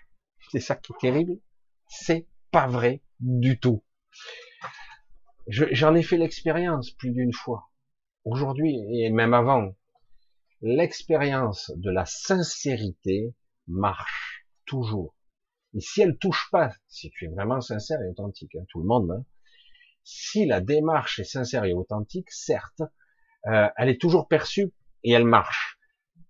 C'est 0.51 0.59
ça 0.59 0.75
qui 0.75 0.93
est 0.93 0.99
terrible. 0.99 1.39
C'est 1.87 2.27
pas 2.51 2.67
vrai 2.67 3.03
du 3.19 3.59
tout. 3.59 3.83
J'en 5.47 5.93
ai 5.93 6.03
fait 6.03 6.17
l'expérience 6.17 6.91
plus 6.91 7.11
d'une 7.11 7.33
fois. 7.33 7.69
Aujourd'hui 8.23 8.75
et 8.91 9.11
même 9.11 9.33
avant, 9.33 9.75
l'expérience 10.61 11.71
de 11.75 11.91
la 11.91 12.05
sincérité 12.05 13.35
marche 13.67 14.45
toujours. 14.65 15.15
Et 15.73 15.81
si 15.81 16.01
elle 16.01 16.17
touche 16.17 16.49
pas, 16.51 16.73
si 16.87 17.09
tu 17.11 17.25
es 17.25 17.27
vraiment 17.27 17.61
sincère 17.61 18.01
et 18.01 18.09
authentique, 18.09 18.55
hein, 18.55 18.65
tout 18.69 18.79
le 18.79 18.87
monde, 18.87 19.11
hein, 19.11 19.25
si 20.03 20.45
la 20.45 20.61
démarche 20.61 21.19
est 21.19 21.25
sincère 21.25 21.65
et 21.65 21.73
authentique, 21.73 22.31
certes, 22.31 22.81
euh, 23.47 23.67
elle 23.77 23.89
est 23.89 23.99
toujours 23.99 24.27
perçue 24.27 24.73
et 25.03 25.11
elle 25.11 25.25
marche. 25.25 25.77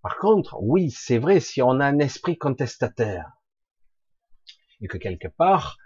Par 0.01 0.17
contre, 0.17 0.57
oui, 0.61 0.91
c'est 0.91 1.17
vrai, 1.17 1.39
si 1.39 1.61
on 1.61 1.79
a 1.79 1.85
un 1.85 1.99
esprit 1.99 2.37
contestataire 2.37 3.31
et 4.81 4.87
que 4.87 4.97
quelque 4.97 5.27
part, 5.27 5.77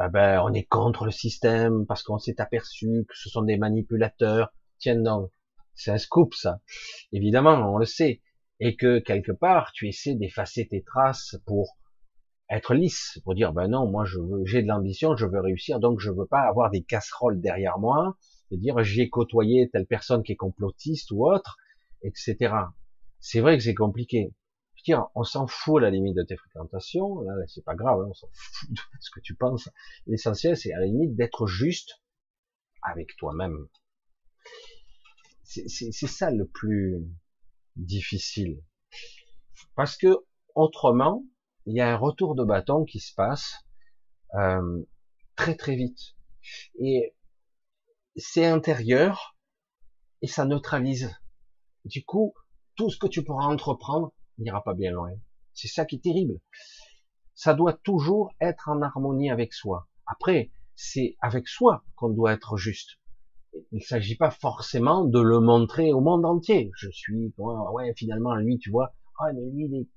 eh 0.00 0.08
ben, 0.08 0.40
on 0.42 0.52
est 0.52 0.64
contre 0.64 1.04
le 1.04 1.10
système 1.10 1.86
parce 1.86 2.02
qu'on 2.02 2.18
s'est 2.18 2.40
aperçu 2.40 3.04
que 3.08 3.16
ce 3.16 3.28
sont 3.28 3.42
des 3.42 3.56
manipulateurs. 3.56 4.52
Tiens 4.78 4.94
non, 4.94 5.30
c'est 5.78 5.90
un 5.90 5.98
scoop 5.98 6.34
ça. 6.34 6.60
Évidemment, 7.12 7.72
on 7.72 7.78
le 7.78 7.86
sait. 7.86 8.20
Et 8.60 8.76
que 8.76 8.98
quelque 8.98 9.32
part, 9.32 9.70
tu 9.72 9.88
essaies 9.88 10.16
d'effacer 10.16 10.66
tes 10.66 10.82
traces 10.82 11.36
pour 11.46 11.78
être 12.50 12.74
lisse, 12.74 13.20
pour 13.24 13.34
dire 13.34 13.52
ben 13.52 13.68
non, 13.68 13.88
moi 13.88 14.04
je 14.04 14.18
veux, 14.18 14.44
j'ai 14.44 14.62
de 14.62 14.68
l'ambition, 14.68 15.16
je 15.16 15.26
veux 15.26 15.40
réussir, 15.40 15.80
donc 15.80 16.00
je 16.00 16.10
veux 16.10 16.26
pas 16.26 16.40
avoir 16.40 16.70
des 16.70 16.82
casseroles 16.82 17.40
derrière 17.40 17.78
moi, 17.78 18.16
de 18.50 18.56
dire 18.56 18.82
j'ai 18.82 19.08
côtoyé 19.08 19.68
telle 19.70 19.86
personne 19.86 20.22
qui 20.22 20.32
est 20.32 20.36
complotiste 20.36 21.10
ou 21.12 21.26
autre, 21.26 21.56
etc. 22.02 22.54
C'est 23.20 23.40
vrai 23.40 23.56
que 23.58 23.62
c'est 23.62 23.74
compliqué. 23.74 24.32
Je 24.74 24.92
veux 24.92 24.98
on 25.14 25.24
s'en 25.24 25.46
fout 25.46 25.78
à 25.78 25.80
la 25.82 25.90
limite 25.90 26.16
de 26.16 26.22
tes 26.22 26.36
fréquentations, 26.36 27.20
là, 27.20 27.32
c'est 27.46 27.64
pas 27.64 27.74
grave, 27.74 28.00
hein, 28.00 28.06
on 28.08 28.14
s'en 28.14 28.28
fout 28.32 28.70
de 28.70 28.80
ce 29.00 29.10
que 29.10 29.20
tu 29.20 29.34
penses. 29.34 29.68
L'essentiel, 30.06 30.56
c'est 30.56 30.72
à 30.72 30.80
la 30.80 30.86
limite 30.86 31.14
d'être 31.16 31.46
juste 31.46 32.00
avec 32.82 33.16
toi-même. 33.18 33.68
C'est 35.48 36.06
ça 36.06 36.30
le 36.30 36.46
plus 36.46 37.02
difficile. 37.76 38.62
Parce 39.74 39.96
que 39.96 40.14
autrement, 40.54 41.24
il 41.64 41.74
y 41.74 41.80
a 41.80 41.90
un 41.90 41.96
retour 41.96 42.34
de 42.34 42.44
bâton 42.44 42.84
qui 42.84 43.00
se 43.00 43.14
passe 43.14 43.54
euh, 44.34 44.84
très 45.36 45.56
très 45.56 45.74
vite. 45.74 46.16
Et 46.78 47.16
c'est 48.16 48.44
intérieur 48.44 49.38
et 50.20 50.26
ça 50.26 50.44
neutralise. 50.44 51.16
Du 51.86 52.04
coup, 52.04 52.34
tout 52.76 52.90
ce 52.90 52.98
que 52.98 53.06
tu 53.06 53.24
pourras 53.24 53.46
entreprendre 53.46 54.12
n'ira 54.36 54.62
pas 54.62 54.74
bien 54.74 54.90
loin. 54.90 55.12
C'est 55.54 55.68
ça 55.68 55.86
qui 55.86 55.96
est 55.96 56.02
terrible. 56.02 56.40
Ça 57.34 57.54
doit 57.54 57.72
toujours 57.72 58.34
être 58.40 58.68
en 58.68 58.82
harmonie 58.82 59.30
avec 59.30 59.54
soi. 59.54 59.88
Après, 60.06 60.50
c'est 60.74 61.16
avec 61.20 61.48
soi 61.48 61.86
qu'on 61.94 62.10
doit 62.10 62.32
être 62.34 62.58
juste. 62.58 62.98
Il 63.72 63.82
s'agit 63.82 64.16
pas 64.16 64.30
forcément 64.30 65.04
de 65.04 65.20
le 65.20 65.40
montrer 65.40 65.92
au 65.92 66.00
monde 66.00 66.24
entier. 66.24 66.70
Je 66.76 66.90
suis, 66.90 67.32
ouais, 67.38 67.92
finalement, 67.96 68.34
lui, 68.34 68.58
tu 68.58 68.70
vois, 68.70 68.92
ah, 69.18 69.32
mais 69.32 69.42
lui, 69.50 69.66
il 69.66 69.74
est, 69.74 69.88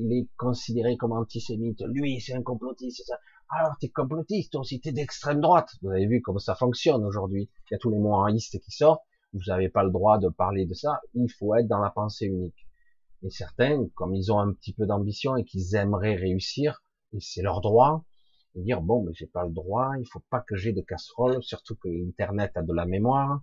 il 0.00 0.12
est 0.12 0.28
considéré 0.36 0.96
comme 0.96 1.12
antisémite. 1.12 1.82
Lui, 1.86 2.20
c'est 2.20 2.34
un 2.34 2.42
complotiste, 2.42 2.98
c'est 2.98 3.04
ça. 3.04 3.18
Alors, 3.50 3.76
t'es 3.78 3.88
complotiste 3.88 4.54
aussi, 4.56 4.80
t'es 4.80 4.92
d'extrême 4.92 5.40
droite. 5.40 5.70
Vous 5.82 5.90
avez 5.90 6.06
vu 6.06 6.22
comment 6.22 6.38
ça 6.38 6.54
fonctionne 6.54 7.04
aujourd'hui. 7.04 7.50
Il 7.70 7.74
y 7.74 7.76
a 7.76 7.78
tous 7.78 7.90
les 7.90 7.98
mots 7.98 8.24
qui 8.26 8.70
sortent. 8.70 9.02
Vous 9.32 9.40
n'avez 9.48 9.68
pas 9.68 9.84
le 9.84 9.90
droit 9.90 10.18
de 10.18 10.28
parler 10.28 10.64
de 10.64 10.74
ça. 10.74 11.00
Il 11.14 11.28
faut 11.28 11.54
être 11.54 11.68
dans 11.68 11.80
la 11.80 11.90
pensée 11.90 12.26
unique. 12.26 12.66
Et 13.22 13.30
certains, 13.30 13.86
comme 13.94 14.14
ils 14.14 14.32
ont 14.32 14.38
un 14.38 14.52
petit 14.52 14.72
peu 14.72 14.86
d'ambition 14.86 15.36
et 15.36 15.44
qu'ils 15.44 15.74
aimeraient 15.74 16.16
réussir, 16.16 16.82
et 17.12 17.20
c'est 17.20 17.42
leur 17.42 17.60
droit, 17.60 18.04
dire 18.62 18.80
bon, 18.80 19.04
mais 19.04 19.12
j'ai 19.14 19.26
pas 19.26 19.44
le 19.44 19.52
droit, 19.52 19.92
il 19.98 20.06
faut 20.06 20.22
pas 20.30 20.40
que 20.40 20.56
j'ai 20.56 20.72
de 20.72 20.80
casserole, 20.80 21.42
surtout 21.42 21.76
que 21.76 21.88
Internet 21.88 22.52
a 22.56 22.62
de 22.62 22.72
la 22.72 22.86
mémoire, 22.86 23.42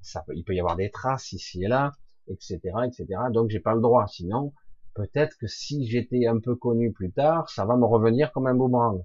ça 0.00 0.24
il 0.34 0.44
peut 0.44 0.54
y 0.54 0.60
avoir 0.60 0.76
des 0.76 0.90
traces 0.90 1.32
ici 1.32 1.64
et 1.64 1.68
là, 1.68 1.92
etc., 2.28 2.58
etc. 2.86 3.06
Donc 3.32 3.50
j'ai 3.50 3.60
pas 3.60 3.74
le 3.74 3.80
droit. 3.80 4.06
Sinon, 4.06 4.52
peut-être 4.94 5.36
que 5.38 5.46
si 5.46 5.86
j'étais 5.86 6.26
un 6.26 6.38
peu 6.40 6.56
connu 6.56 6.92
plus 6.92 7.12
tard, 7.12 7.50
ça 7.50 7.64
va 7.64 7.76
me 7.76 7.84
revenir 7.84 8.32
comme 8.32 8.46
un 8.46 8.54
boomerang. 8.54 9.04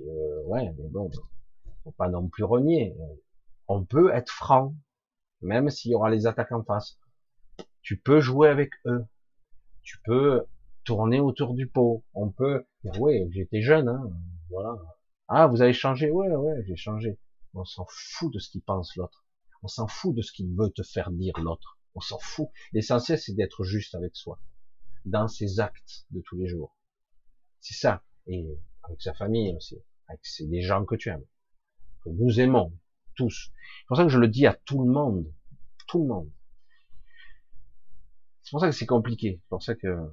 Euh, 0.00 0.42
ouais, 0.44 0.72
mais 0.78 0.88
bon, 0.88 1.10
faut 1.84 1.90
pas 1.92 2.08
non 2.08 2.28
plus 2.28 2.44
renier. 2.44 2.96
On 3.66 3.84
peut 3.84 4.12
être 4.14 4.30
franc, 4.30 4.74
même 5.42 5.70
s'il 5.70 5.90
y 5.92 5.94
aura 5.94 6.10
les 6.10 6.26
attaques 6.26 6.52
en 6.52 6.62
face. 6.62 6.98
Tu 7.82 7.98
peux 7.98 8.20
jouer 8.20 8.48
avec 8.48 8.70
eux. 8.86 9.04
Tu 9.82 9.98
peux 10.04 10.44
tourner 10.84 11.20
autour 11.20 11.54
du 11.54 11.66
pot. 11.66 12.04
On 12.14 12.30
peut 12.30 12.64
dire, 12.84 13.00
ouais, 13.00 13.28
j'étais 13.30 13.60
jeune, 13.60 13.88
hein, 13.88 14.10
voilà. 14.50 14.76
Ah, 15.28 15.46
vous 15.46 15.62
avez 15.62 15.72
changé? 15.72 16.10
Ouais, 16.10 16.28
ouais, 16.34 16.62
j'ai 16.66 16.76
changé. 16.76 17.18
On 17.54 17.64
s'en 17.64 17.86
fout 17.88 18.32
de 18.32 18.38
ce 18.38 18.50
qu'il 18.50 18.62
pense 18.62 18.96
l'autre. 18.96 19.26
On 19.62 19.68
s'en 19.68 19.86
fout 19.86 20.14
de 20.14 20.22
ce 20.22 20.32
qu'il 20.32 20.54
veut 20.54 20.70
te 20.70 20.82
faire 20.82 21.10
dire 21.10 21.34
l'autre. 21.38 21.78
On 21.94 22.00
s'en 22.00 22.18
fout. 22.18 22.48
L'essentiel, 22.72 23.18
c'est 23.18 23.34
d'être 23.34 23.64
juste 23.64 23.94
avec 23.94 24.14
soi. 24.16 24.40
Dans 25.04 25.28
ses 25.28 25.60
actes 25.60 26.06
de 26.10 26.20
tous 26.20 26.36
les 26.36 26.46
jours. 26.46 26.76
C'est 27.60 27.74
ça. 27.74 28.04
Et 28.26 28.46
avec 28.84 29.02
sa 29.02 29.14
famille 29.14 29.54
aussi, 29.56 29.82
avec 30.06 30.20
les 30.40 30.62
gens 30.62 30.84
que 30.84 30.94
tu 30.94 31.08
aimes, 31.08 31.24
que 32.04 32.10
nous 32.10 32.40
aimons 32.40 32.72
tous. 33.14 33.50
C'est 33.80 33.86
pour 33.88 33.96
ça 33.96 34.04
que 34.04 34.10
je 34.10 34.18
le 34.18 34.28
dis 34.28 34.46
à 34.46 34.54
tout 34.54 34.82
le 34.82 34.90
monde, 34.90 35.32
tout 35.86 36.00
le 36.00 36.06
monde. 36.06 36.30
C'est 38.42 38.50
pour 38.50 38.60
ça 38.60 38.68
que 38.68 38.74
c'est 38.74 38.86
compliqué. 38.86 39.40
C'est 39.42 39.48
pour 39.48 39.62
ça 39.62 39.74
que 39.74 40.10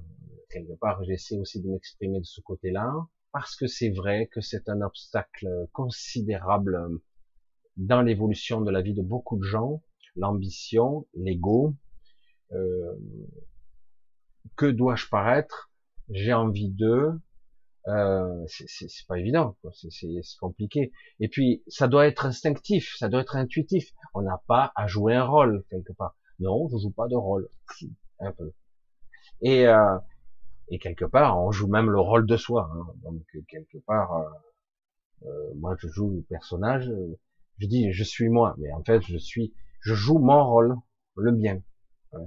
quelque 0.50 0.78
part 0.78 1.02
j'essaie 1.04 1.38
aussi 1.38 1.62
de 1.62 1.68
m'exprimer 1.68 2.20
de 2.20 2.24
ce 2.24 2.40
côté-là, 2.40 2.92
parce 3.36 3.54
que 3.54 3.66
c'est 3.66 3.90
vrai 3.90 4.30
que 4.32 4.40
c'est 4.40 4.66
un 4.70 4.80
obstacle 4.80 5.46
considérable 5.74 6.88
dans 7.76 8.00
l'évolution 8.00 8.62
de 8.62 8.70
la 8.70 8.80
vie 8.80 8.94
de 8.94 9.02
beaucoup 9.02 9.36
de 9.36 9.42
gens, 9.42 9.82
l'ambition, 10.14 11.06
l'ego. 11.12 11.74
Euh, 12.52 12.94
que 14.56 14.64
dois-je 14.64 15.08
paraître? 15.10 15.70
J'ai 16.08 16.32
envie 16.32 16.70
d'eux, 16.70 17.12
euh, 17.88 18.46
c'est 18.46 19.06
pas 19.06 19.18
évident, 19.18 19.54
c'est 19.74 19.90
compliqué. 20.40 20.90
Et 21.20 21.28
puis, 21.28 21.62
ça 21.68 21.88
doit 21.88 22.06
être 22.06 22.24
instinctif, 22.24 22.96
ça 22.96 23.10
doit 23.10 23.20
être 23.20 23.36
intuitif. 23.36 23.92
On 24.14 24.22
n'a 24.22 24.42
pas 24.46 24.72
à 24.76 24.86
jouer 24.86 25.14
un 25.14 25.24
rôle 25.24 25.62
quelque 25.68 25.92
part. 25.92 26.16
Non, 26.38 26.68
je 26.70 26.78
joue 26.78 26.90
pas 26.90 27.06
de 27.06 27.16
rôle, 27.16 27.50
un 28.18 28.32
peu. 28.32 28.54
Et, 29.42 29.66
euh, 29.66 29.98
et 30.68 30.78
quelque 30.78 31.04
part, 31.04 31.38
on 31.38 31.52
joue 31.52 31.68
même 31.68 31.90
le 31.90 32.00
rôle 32.00 32.26
de 32.26 32.36
soi. 32.36 32.70
Hein. 32.72 32.86
Donc 33.02 33.22
quelque 33.48 33.78
part, 33.86 34.12
euh, 34.14 34.28
euh 35.26 35.54
moi 35.56 35.76
je 35.78 35.88
joue 35.88 36.10
le 36.10 36.22
personnage. 36.22 36.90
Je 37.58 37.66
dis 37.66 37.92
je 37.92 38.04
suis 38.04 38.28
moi, 38.28 38.54
mais 38.58 38.72
en 38.72 38.82
fait 38.84 39.02
je 39.02 39.16
suis, 39.16 39.54
je 39.80 39.94
joue 39.94 40.18
mon 40.18 40.44
rôle, 40.46 40.76
le 41.16 41.32
bien, 41.32 41.62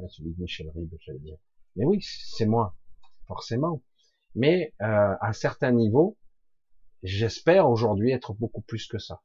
celui 0.09 0.33
de 0.33 0.41
Michel 0.41 0.69
Ribes, 0.75 0.95
j'allais 1.01 1.19
dire. 1.19 1.37
Mais 1.75 1.85
oui, 1.85 1.99
c'est 2.01 2.47
moi, 2.47 2.75
forcément 3.27 3.81
mais 4.35 4.73
euh, 4.81 5.15
à 5.19 5.33
certains 5.33 5.71
niveaux, 5.71 6.17
j'espère 7.03 7.69
aujourd'hui 7.69 8.11
être 8.11 8.33
beaucoup 8.33 8.61
plus 8.61 8.87
que 8.87 8.99
ça. 8.99 9.21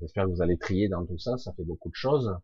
J'espère 0.00 0.24
que 0.24 0.30
vous 0.30 0.42
allez 0.42 0.56
trier 0.56 0.88
dans 0.88 1.04
tout 1.04 1.18
ça, 1.18 1.36
ça 1.36 1.52
fait 1.52 1.64
beaucoup 1.64 1.90
de 1.90 1.94
choses, 1.94 2.34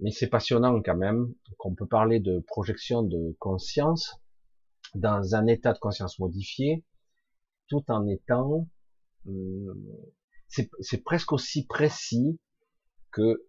mais 0.00 0.10
c'est 0.10 0.28
passionnant 0.28 0.80
quand 0.82 0.96
même 0.96 1.32
qu'on 1.58 1.74
peut 1.74 1.86
parler 1.86 2.20
de 2.20 2.40
projection 2.40 3.02
de 3.02 3.36
conscience 3.38 4.20
dans 4.94 5.34
un 5.34 5.46
état 5.46 5.72
de 5.72 5.78
conscience 5.78 6.18
modifié, 6.18 6.84
tout 7.68 7.84
en 7.88 8.06
étant, 8.06 8.68
hum, 9.26 9.74
c'est 10.48 11.02
presque 11.02 11.32
aussi 11.32 11.66
précis 11.66 12.38
que 13.10 13.46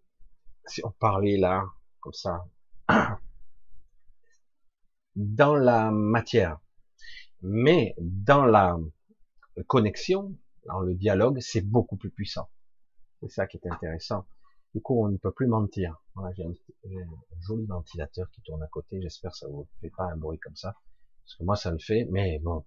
si 0.66 0.84
on 0.84 0.92
parlait 0.92 1.38
là, 1.38 1.66
comme 2.00 2.14
ça, 2.14 2.46
dans 5.16 5.56
la 5.56 5.92
matière. 5.92 6.60
Mais 7.42 7.94
dans 8.00 8.46
la 8.46 8.78
connexion, 9.68 10.36
dans 10.66 10.80
le 10.80 10.96
dialogue, 10.96 11.40
c'est 11.42 11.62
beaucoup 11.62 11.96
plus 11.96 12.10
puissant. 12.10 12.50
C'est 13.22 13.30
ça 13.30 13.48
qui 13.48 13.58
est 13.58 13.68
intéressant. 13.68 14.26
Du 14.76 14.82
coup, 14.82 15.02
on 15.02 15.08
ne 15.08 15.16
peut 15.16 15.32
plus 15.32 15.48
mentir. 15.48 15.96
Voilà, 16.16 16.34
j'ai 16.36 16.44
un, 16.44 16.50
un, 16.50 17.06
joli 17.48 17.66
ventilateur 17.66 18.30
qui 18.32 18.42
tourne 18.42 18.62
à 18.62 18.68
côté. 18.68 19.00
J'espère 19.02 19.32
que 19.32 19.38
ça 19.38 19.48
vous 19.48 19.70
fait 19.80 19.90
pas 19.96 20.04
un 20.12 20.18
bruit 20.18 20.38
comme 20.38 20.58
ça. 20.58 20.76
Parce 21.24 21.36
que 21.38 21.44
moi, 21.46 21.56
ça 21.56 21.72
le 21.72 21.80
fait. 21.80 22.06
Mais 22.12 22.40
bon, 22.40 22.62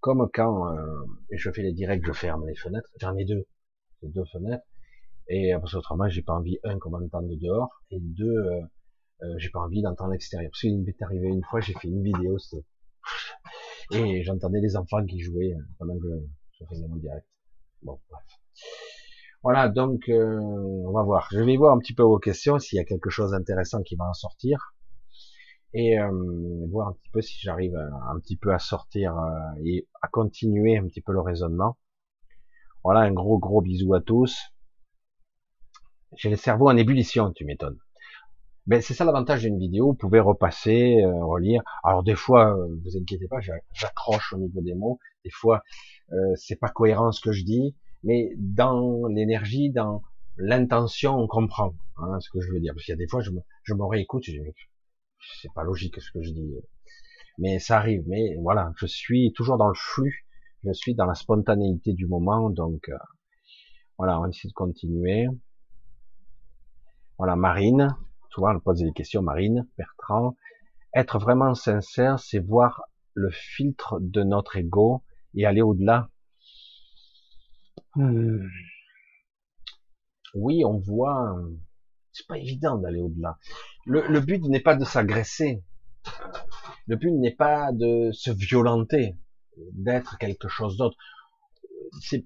comme 0.00 0.28
quand 0.34 0.68
euh, 0.76 1.04
je 1.30 1.48
fais 1.52 1.62
les 1.62 1.72
directs, 1.72 2.04
je 2.04 2.12
ferme 2.12 2.44
les 2.48 2.56
fenêtres. 2.56 2.90
J'en 3.00 3.14
ai 3.14 3.24
deux, 3.24 3.46
deux 4.02 4.24
fenêtres. 4.32 4.64
Et 5.28 5.52
parce 5.52 5.74
qu'autrement, 5.74 6.08
j'ai 6.08 6.22
pas 6.22 6.34
envie 6.34 6.58
un 6.64 6.76
qu'on 6.80 6.90
m'entende 6.90 7.28
dehors 7.28 7.70
et 7.92 8.00
deux, 8.00 8.26
euh, 8.26 8.60
euh, 9.22 9.34
j'ai 9.38 9.50
pas 9.50 9.60
envie 9.60 9.82
d'entendre 9.82 10.10
l'extérieur. 10.10 10.50
Parce 10.50 10.62
qu'il 10.62 10.82
m'est 10.82 11.02
arrivé 11.02 11.28
une 11.28 11.44
fois, 11.44 11.60
j'ai 11.60 11.74
fait 11.74 11.86
une 11.86 12.02
vidéo, 12.02 12.36
c'était 12.38 12.64
et 13.92 14.24
j'entendais 14.24 14.60
les 14.60 14.76
enfants 14.76 15.04
qui 15.06 15.20
jouaient 15.20 15.54
pendant 15.78 15.98
que 16.00 16.26
je 16.58 16.64
faisais 16.64 16.88
mon 16.88 16.96
direct. 16.96 17.28
Bon, 17.82 18.00
bref. 18.10 18.24
Voilà, 19.42 19.68
donc 19.68 20.08
euh, 20.08 20.40
on 20.40 20.92
va 20.92 21.02
voir. 21.02 21.28
Je 21.30 21.40
vais 21.40 21.56
voir 21.56 21.74
un 21.74 21.78
petit 21.78 21.94
peu 21.94 22.02
vos 22.02 22.18
questions, 22.18 22.58
s'il 22.58 22.78
y 22.78 22.80
a 22.80 22.84
quelque 22.84 23.10
chose 23.10 23.30
d'intéressant 23.30 23.82
qui 23.82 23.96
va 23.96 24.04
en 24.04 24.14
sortir, 24.14 24.74
et 25.72 25.98
euh, 25.98 26.10
voir 26.70 26.88
un 26.88 26.92
petit 26.94 27.10
peu 27.12 27.20
si 27.20 27.38
j'arrive 27.40 27.76
un 27.76 28.18
petit 28.18 28.36
peu 28.36 28.52
à 28.52 28.58
sortir 28.58 29.16
euh, 29.16 29.62
et 29.64 29.86
à 30.02 30.08
continuer 30.08 30.76
un 30.76 30.86
petit 30.86 31.00
peu 31.00 31.12
le 31.12 31.20
raisonnement. 31.20 31.76
Voilà, 32.82 33.00
un 33.00 33.12
gros 33.12 33.38
gros 33.38 33.60
bisou 33.60 33.94
à 33.94 34.00
tous. 34.00 34.36
J'ai 36.16 36.30
le 36.30 36.36
cerveau 36.36 36.68
en 36.68 36.76
ébullition, 36.76 37.32
tu 37.32 37.44
m'étonnes. 37.44 37.78
Ben 38.66 38.82
c'est 38.82 38.94
ça 38.94 39.04
l'avantage 39.04 39.42
d'une 39.42 39.58
vidéo, 39.58 39.88
vous 39.88 39.94
pouvez 39.94 40.18
repasser, 40.18 41.04
relire. 41.04 41.62
Alors 41.84 42.02
des 42.02 42.16
fois, 42.16 42.56
vous 42.56 42.96
inquiétez 42.96 43.28
pas, 43.28 43.38
j'accroche 43.72 44.32
au 44.32 44.38
niveau 44.38 44.60
des 44.60 44.74
mots. 44.74 44.98
Des 45.24 45.30
fois, 45.30 45.62
c'est 46.34 46.56
pas 46.56 46.68
cohérent 46.68 47.12
ce 47.12 47.20
que 47.20 47.32
je 47.32 47.44
dis 47.44 47.76
mais 48.06 48.30
dans 48.38 49.08
l'énergie, 49.08 49.70
dans 49.70 50.00
l'intention, 50.36 51.18
on 51.18 51.26
comprend 51.26 51.74
hein, 51.96 52.20
ce 52.20 52.30
que 52.30 52.40
je 52.40 52.52
veux 52.52 52.60
dire. 52.60 52.72
Parce 52.72 52.84
qu'il 52.84 52.92
y 52.92 52.94
a 52.94 52.98
des 52.98 53.08
fois, 53.08 53.20
je 53.20 53.32
me, 53.32 53.40
je 53.64 53.74
me 53.74 53.84
réécoute, 53.84 54.24
c'est 55.40 55.52
pas 55.52 55.64
logique 55.64 56.00
ce 56.00 56.12
que 56.12 56.22
je 56.22 56.30
dis, 56.30 56.54
mais 57.38 57.58
ça 57.58 57.78
arrive. 57.78 58.04
Mais 58.06 58.36
voilà, 58.40 58.72
je 58.76 58.86
suis 58.86 59.32
toujours 59.32 59.58
dans 59.58 59.66
le 59.66 59.74
flux, 59.74 60.24
je 60.64 60.72
suis 60.72 60.94
dans 60.94 61.04
la 61.04 61.14
spontanéité 61.14 61.94
du 61.94 62.06
moment, 62.06 62.48
donc 62.48 62.88
euh, 62.88 62.96
voilà, 63.98 64.20
on 64.20 64.22
va 64.22 64.28
essayer 64.28 64.50
de 64.50 64.54
continuer. 64.54 65.26
Voilà, 67.18 67.34
Marine, 67.34 67.96
souvent 68.30 68.54
on 68.54 68.60
pose 68.60 68.82
des 68.82 68.92
questions, 68.92 69.20
Marine, 69.20 69.66
Bertrand. 69.76 70.36
Être 70.94 71.18
vraiment 71.18 71.54
sincère, 71.54 72.20
c'est 72.20 72.38
voir 72.38 72.82
le 73.14 73.30
filtre 73.30 73.98
de 74.00 74.22
notre 74.22 74.56
ego 74.56 75.02
et 75.34 75.44
aller 75.44 75.62
au-delà 75.62 76.08
Hmm. 77.96 78.46
Oui, 80.34 80.64
on 80.66 80.78
voit. 80.78 81.34
C'est 82.12 82.26
pas 82.26 82.36
évident 82.36 82.76
d'aller 82.76 83.00
au-delà. 83.00 83.38
Le, 83.86 84.20
but 84.20 84.42
n'est 84.42 84.60
pas 84.60 84.76
de 84.76 84.84
s'agresser. 84.84 85.64
Le 86.86 86.96
but 86.96 87.12
n'est 87.12 87.34
pas 87.34 87.72
de 87.72 88.10
se 88.12 88.30
violenter, 88.30 89.16
d'être 89.72 90.18
quelque 90.18 90.46
chose 90.48 90.76
d'autre. 90.76 90.96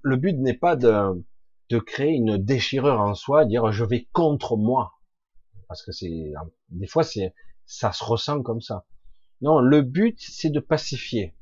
Le 0.03 0.17
but 0.17 0.37
n'est 0.39 0.59
pas 0.59 0.75
de, 0.75 1.25
de 1.69 1.79
créer 1.79 2.15
une 2.15 2.37
déchirure 2.37 3.01
en 3.01 3.15
soi, 3.15 3.45
dire 3.45 3.71
je 3.71 3.85
vais 3.85 4.09
contre 4.13 4.57
moi, 4.57 4.95
parce 5.69 5.85
que 5.85 5.93
c'est 5.93 6.33
des 6.71 6.87
fois 6.89 7.05
c'est 7.05 7.33
ça 7.65 7.93
se 7.93 8.03
ressent 8.03 8.43
comme 8.43 8.61
ça. 8.61 8.87
Non, 9.41 9.61
le 9.61 9.83
but 9.83 10.19
c'est 10.21 10.51
de 10.51 10.61
pacifier. 10.61 11.37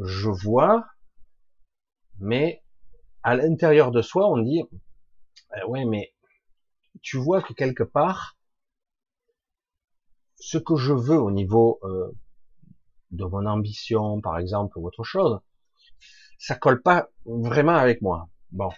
Je 0.00 0.30
vois, 0.30 0.86
mais 2.18 2.61
à 3.22 3.36
l'intérieur 3.36 3.90
de 3.90 4.02
soi, 4.02 4.28
on 4.28 4.38
dit, 4.38 4.62
eh 5.56 5.64
ouais, 5.64 5.84
mais 5.84 6.12
tu 7.02 7.16
vois 7.18 7.42
que 7.42 7.52
quelque 7.52 7.82
part, 7.82 8.36
ce 10.36 10.58
que 10.58 10.76
je 10.76 10.92
veux 10.92 11.18
au 11.18 11.30
niveau 11.30 11.78
euh, 11.84 12.10
de 13.10 13.24
mon 13.24 13.46
ambition, 13.46 14.20
par 14.20 14.38
exemple, 14.38 14.78
ou 14.78 14.86
autre 14.86 15.04
chose, 15.04 15.40
ça 16.38 16.56
colle 16.56 16.82
pas 16.82 17.08
vraiment 17.24 17.76
avec 17.76 18.02
moi. 18.02 18.28
Bon, 18.50 18.70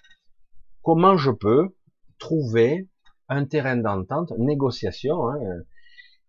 comment 0.82 1.16
je 1.16 1.30
peux 1.30 1.74
trouver 2.18 2.88
un 3.28 3.46
terrain 3.46 3.76
d'entente, 3.76 4.32
négociation, 4.38 5.28
hein, 5.30 5.38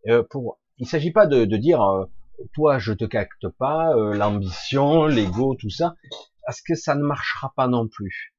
euh, 0.07 0.23
pour. 0.29 0.59
Il 0.77 0.87
s'agit 0.87 1.11
pas 1.11 1.25
de, 1.25 1.45
de 1.45 1.57
dire, 1.57 1.81
euh, 1.81 2.05
toi, 2.53 2.79
je 2.79 2.93
te 2.93 3.05
capte 3.05 3.47
pas, 3.57 3.93
l'ambition, 3.95 5.05
l'ego, 5.05 5.55
tout 5.55 5.69
ça 5.69 5.95
parce 6.45 6.61
que 6.61 6.75
ça 6.75 6.95
ne 6.95 7.03
marchera 7.03 7.53
pas 7.55 7.67
non 7.67 7.87
plus. 7.87 8.35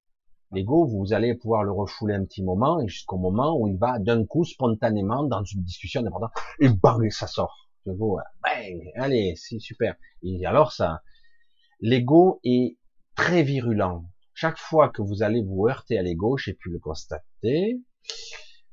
L'ego, 0.53 0.87
vous 0.87 1.13
allez 1.13 1.35
pouvoir 1.35 1.65
le 1.65 1.73
refouler 1.73 2.15
un 2.15 2.25
petit 2.25 2.43
moment, 2.43 2.81
et 2.81 2.89
jusqu'au 2.89 3.19
moment 3.19 3.59
où 3.59 3.67
il 3.67 3.77
va 3.77 3.99
d'un 3.99 4.25
coup, 4.25 4.45
spontanément, 4.45 5.25
dans 5.25 5.43
une 5.43 5.63
discussion 5.63 6.03
n'importe 6.03 6.33
et 6.61 6.69
bang, 6.69 7.11
ça 7.11 7.27
sort. 7.27 7.69
L'ego, 7.85 8.21
bang, 8.43 8.93
allez, 8.95 9.35
c'est 9.37 9.59
super. 9.59 9.97
Et 10.23 10.47
alors 10.47 10.73
ça, 10.73 11.03
l'ego 11.81 12.41
est 12.45 12.79
très 13.17 13.43
virulent. 13.43 14.05
Chaque 14.35 14.59
fois 14.59 14.89
que 14.89 15.03
vous 15.03 15.23
allez 15.23 15.43
vous 15.43 15.67
heurter 15.67 15.99
à 15.99 16.03
l'ego, 16.03 16.37
j'ai 16.37 16.55
pu 16.55 16.71
le 16.71 16.79
constater, 16.79 17.81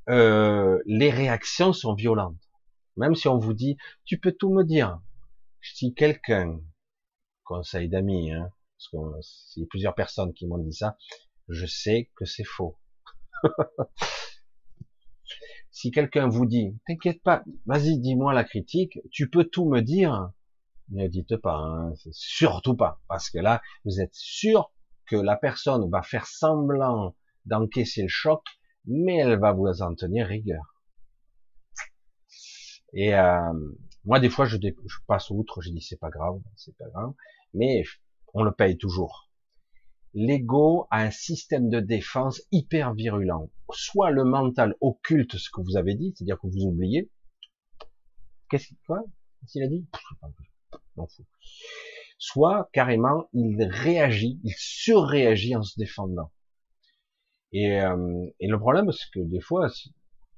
euh, 0.10 0.80
les 0.86 1.10
réactions 1.10 1.74
sont 1.74 1.96
violentes. 1.96 2.38
Même 2.98 3.16
si 3.16 3.28
on 3.28 3.38
vous 3.38 3.54
dit, 3.54 3.78
tu 4.06 4.20
peux 4.20 4.34
tout 4.34 4.54
me 4.54 4.64
dire. 4.64 5.00
Si 5.62 5.94
quelqu'un, 5.94 6.60
conseil 7.46 7.90
d'amis, 7.90 8.32
hein, 8.32 8.52
parce 8.92 9.22
que 9.22 9.22
c'est 9.22 9.66
plusieurs 9.66 9.96
personnes 9.96 10.34
qui 10.34 10.48
m'ont 10.48 10.58
dit 10.58 10.74
ça, 10.74 10.98
je 11.50 11.66
sais 11.66 12.12
que 12.16 12.26
c'est 12.26 12.44
faux. 12.44 12.78
si 15.72 15.92
quelqu'un 15.92 16.28
vous 16.28 16.46
dit, 16.46 16.78
t'inquiète 16.88 17.22
pas, 17.24 17.44
vas-y, 17.66 18.00
dis-moi 18.00 18.34
la 18.34 18.44
critique, 18.44 19.00
tu 19.12 19.30
peux 19.30 19.46
tout 19.46 19.70
me 19.70 19.82
dire, 19.82 20.32
ne 20.90 21.08
dites 21.08 21.38
pas, 21.38 21.56
hein, 21.56 21.94
surtout 22.12 22.76
pas, 22.76 23.02
parce 23.08 23.30
que 23.30 23.40
là, 23.40 23.62
vous 23.86 24.00
êtes 24.00 24.16
sûr 24.16 24.72
que 25.06 25.16
la 25.16 25.36
personne 25.36 25.90
va 25.90 26.02
faire 26.02 26.28
semblant 26.28 27.16
d'encaisser 27.46 28.04
le 28.04 28.08
choc, 28.08 28.44
mais 28.86 29.18
elle 29.18 29.40
va 29.40 29.52
vous 29.52 29.82
en 29.82 29.96
tenir 29.96 30.28
rigueur. 30.28 30.64
Et 32.94 33.16
euh, 33.16 33.54
moi, 34.06 34.20
des 34.20 34.30
fois, 34.30 34.46
je, 34.46 34.58
je 34.58 34.98
passe 35.08 35.30
outre, 35.30 35.62
je 35.62 35.72
dis 35.72 35.82
c'est 35.82 36.00
pas 36.00 36.10
grave, 36.10 36.40
c'est 36.56 36.76
pas 36.78 36.88
grave, 36.90 37.14
mais 37.54 37.84
on 38.34 38.44
le 38.44 38.52
paye 38.52 38.78
toujours. 38.78 39.30
L'ego 40.14 40.88
a 40.92 41.02
un 41.02 41.12
système 41.12 41.70
de 41.70 41.80
défense 41.80 42.42
hyper 42.52 42.94
virulent. 42.94 43.50
Soit 43.72 44.12
le 44.12 44.24
mental 44.24 44.76
occulte 44.80 45.38
ce 45.38 45.50
que 45.50 45.62
vous 45.62 45.76
avez 45.76 45.96
dit, 45.96 46.14
c'est-à-dire 46.16 46.40
que 46.40 46.48
vous 46.48 46.66
oubliez. 46.66 47.10
Qu'est-ce 48.50 48.68
qu'il 49.48 49.64
a 49.64 49.68
dit? 49.68 49.88
Soit 52.20 52.70
carrément 52.74 53.28
il 53.34 53.64
réagit, 53.64 54.40
il 54.44 54.54
surréagit 54.56 55.56
en 55.56 55.64
se 55.64 55.80
défendant. 55.80 56.32
Et, 57.52 57.82
euh, 57.82 58.28
et 58.40 58.48
le 58.48 58.60
problème, 58.60 58.92
c'est 58.92 59.10
que 59.14 59.20
des 59.20 59.42
fois, 59.42 59.70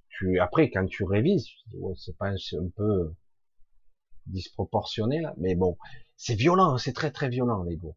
tu, 0.09 0.39
après, 0.39 0.69
quand 0.69 0.85
tu 0.85 1.03
révises, 1.03 1.47
c'est 1.97 2.17
pas 2.17 2.30
un 2.30 2.69
peu 2.76 3.13
disproportionné 4.27 5.22
là, 5.22 5.34
mais 5.38 5.56
bon, 5.56 5.77
c'est 6.18 6.35
violent, 6.35 6.77
c'est 6.77 6.93
très 6.93 7.11
très 7.11 7.30
violent 7.30 7.64
l'ego. 7.64 7.95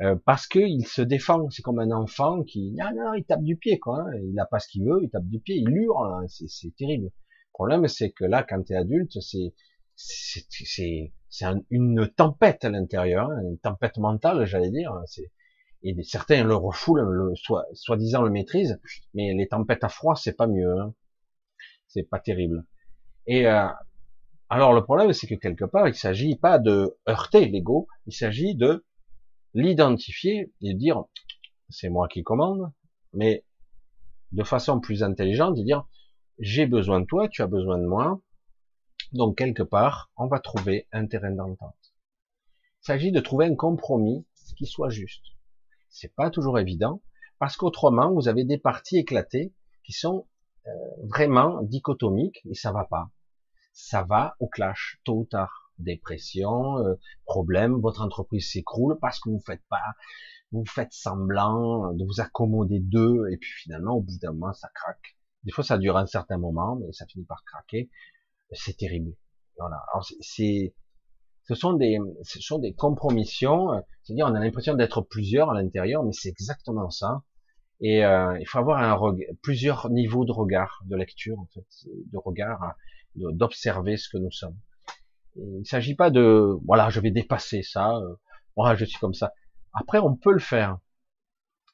Euh, 0.00 0.14
parce 0.24 0.46
qu'il 0.46 0.86
se 0.86 1.02
défend, 1.02 1.50
c'est 1.50 1.62
comme 1.62 1.80
un 1.80 1.90
enfant 1.90 2.44
qui, 2.44 2.72
non, 2.72 2.90
non, 2.94 3.14
il 3.14 3.24
tape 3.24 3.42
du 3.42 3.56
pied, 3.56 3.80
quoi. 3.80 4.02
Hein. 4.02 4.12
Il 4.22 4.34
n'a 4.34 4.46
pas 4.46 4.60
ce 4.60 4.68
qu'il 4.68 4.84
veut, 4.84 5.00
il 5.02 5.10
tape 5.10 5.26
du 5.26 5.40
pied, 5.40 5.56
il 5.56 5.68
hurle, 5.70 6.12
hein. 6.12 6.26
c'est 6.28 6.74
terrible. 6.76 7.06
Le 7.06 7.52
problème, 7.52 7.88
c'est 7.88 8.12
que 8.12 8.24
là, 8.24 8.44
quand 8.48 8.62
tu 8.62 8.74
es 8.74 8.76
adulte, 8.76 9.18
c'est 9.20 9.54
c'est 9.98 11.12
une 11.70 12.08
tempête 12.16 12.64
à 12.64 12.70
l'intérieur, 12.70 13.30
hein, 13.30 13.40
une 13.42 13.58
tempête 13.58 13.98
mentale, 13.98 14.44
j'allais 14.46 14.70
dire. 14.70 14.94
Et 15.82 15.94
certains 16.04 16.44
le 16.44 16.54
refoulent, 16.54 17.02
le, 17.02 17.34
soi-disant 17.74 18.22
le 18.22 18.30
maîtrisent, 18.30 18.80
mais 19.14 19.34
les 19.34 19.48
tempêtes 19.48 19.84
à 19.84 19.88
froid, 19.88 20.14
c'est 20.14 20.34
pas 20.34 20.46
mieux. 20.46 20.70
Hein. 20.78 20.94
C'est 21.88 22.04
pas 22.04 22.20
terrible. 22.20 22.64
Et 23.26 23.46
euh, 23.46 23.66
alors 24.50 24.72
le 24.72 24.82
problème, 24.82 25.12
c'est 25.12 25.26
que 25.26 25.34
quelque 25.34 25.66
part, 25.66 25.88
il 25.88 25.94
s'agit 25.94 26.36
pas 26.36 26.58
de 26.58 26.96
heurter 27.06 27.46
l'ego, 27.46 27.86
il 28.06 28.14
s'agit 28.14 28.54
de 28.54 28.86
l'identifier 29.52 30.52
et 30.62 30.74
dire 30.74 31.04
c'est 31.68 31.90
moi 31.90 32.08
qui 32.08 32.22
commande, 32.22 32.72
mais 33.12 33.44
de 34.32 34.42
façon 34.42 34.80
plus 34.80 35.02
intelligente, 35.02 35.54
de 35.56 35.62
dire 35.62 35.86
j'ai 36.38 36.66
besoin 36.66 37.00
de 37.00 37.06
toi, 37.06 37.28
tu 37.28 37.42
as 37.42 37.46
besoin 37.46 37.78
de 37.78 37.86
moi, 37.86 38.22
donc 39.12 39.36
quelque 39.36 39.62
part, 39.62 40.10
on 40.16 40.28
va 40.28 40.38
trouver 40.38 40.88
un 40.92 41.06
terrain 41.06 41.32
d'entente. 41.32 41.76
Il 42.82 42.86
s'agit 42.86 43.12
de 43.12 43.20
trouver 43.20 43.46
un 43.46 43.54
compromis 43.54 44.26
qui 44.56 44.64
soit 44.64 44.88
juste. 44.88 45.24
C'est 45.90 46.14
pas 46.14 46.30
toujours 46.30 46.58
évident, 46.58 47.02
parce 47.38 47.56
qu'autrement, 47.56 48.12
vous 48.12 48.28
avez 48.28 48.44
des 48.44 48.58
parties 48.58 48.96
éclatées 48.96 49.52
qui 49.84 49.92
sont 49.92 50.26
euh, 50.66 50.70
vraiment 51.04 51.62
dichotomiques 51.62 52.40
et 52.48 52.54
ça 52.54 52.72
va 52.72 52.84
pas 52.84 53.10
ça 53.78 54.02
va 54.02 54.34
au 54.40 54.48
clash, 54.48 55.00
tôt 55.04 55.20
ou 55.20 55.24
tard. 55.24 55.72
Dépression, 55.78 56.78
euh, 56.78 56.96
problème, 57.24 57.80
votre 57.80 58.02
entreprise 58.02 58.50
s'écroule 58.50 58.98
parce 59.00 59.20
que 59.20 59.30
vous 59.30 59.40
faites 59.46 59.62
pas, 59.70 59.80
vous 60.50 60.64
faites 60.66 60.92
semblant 60.92 61.92
de 61.94 62.04
vous 62.04 62.20
accommoder 62.20 62.80
d'eux, 62.80 63.28
et 63.30 63.36
puis 63.36 63.50
finalement, 63.62 63.94
au 63.94 64.00
bout 64.00 64.18
d'un 64.20 64.32
moment, 64.32 64.52
ça 64.52 64.68
craque. 64.74 65.16
Des 65.44 65.52
fois, 65.52 65.62
ça 65.62 65.78
dure 65.78 65.96
un 65.96 66.06
certain 66.06 66.38
moment, 66.38 66.76
mais 66.76 66.92
ça 66.92 67.06
finit 67.06 67.24
par 67.24 67.44
craquer. 67.44 67.88
C'est 68.50 68.76
terrible. 68.76 69.12
Voilà. 69.56 69.76
Alors, 69.92 70.04
c'est, 70.20 70.74
ce 71.44 71.54
sont 71.54 71.74
des, 71.74 71.98
ce 72.24 72.40
sont 72.40 72.58
des 72.58 72.74
compromissions. 72.74 73.68
C'est-à-dire, 74.02 74.26
on 74.26 74.34
a 74.34 74.40
l'impression 74.40 74.74
d'être 74.74 75.02
plusieurs 75.02 75.50
à 75.50 75.54
l'intérieur, 75.54 76.02
mais 76.02 76.12
c'est 76.12 76.30
exactement 76.30 76.90
ça. 76.90 77.22
Et 77.80 78.04
euh, 78.04 78.36
il 78.40 78.46
faut 78.48 78.58
avoir 78.58 78.78
un 78.78 79.16
plusieurs 79.40 79.88
niveaux 79.90 80.24
de 80.24 80.32
regard, 80.32 80.82
de 80.86 80.96
lecture, 80.96 81.38
en 81.38 81.46
fait, 81.54 81.66
de 81.86 82.18
regard, 82.18 82.74
d'observer 83.14 83.96
ce 83.96 84.08
que 84.08 84.18
nous 84.18 84.30
sommes. 84.30 84.58
il 85.36 85.60
ne 85.60 85.64
s'agit 85.64 85.94
pas 85.94 86.10
de, 86.10 86.56
voilà, 86.66 86.90
je 86.90 87.00
vais 87.00 87.10
dépasser 87.10 87.62
ça. 87.62 87.96
Euh, 87.96 88.14
voilà, 88.56 88.74
je 88.76 88.84
suis 88.84 88.98
comme 88.98 89.14
ça. 89.14 89.32
Après, 89.72 89.98
on 89.98 90.16
peut 90.16 90.32
le 90.32 90.38
faire 90.38 90.78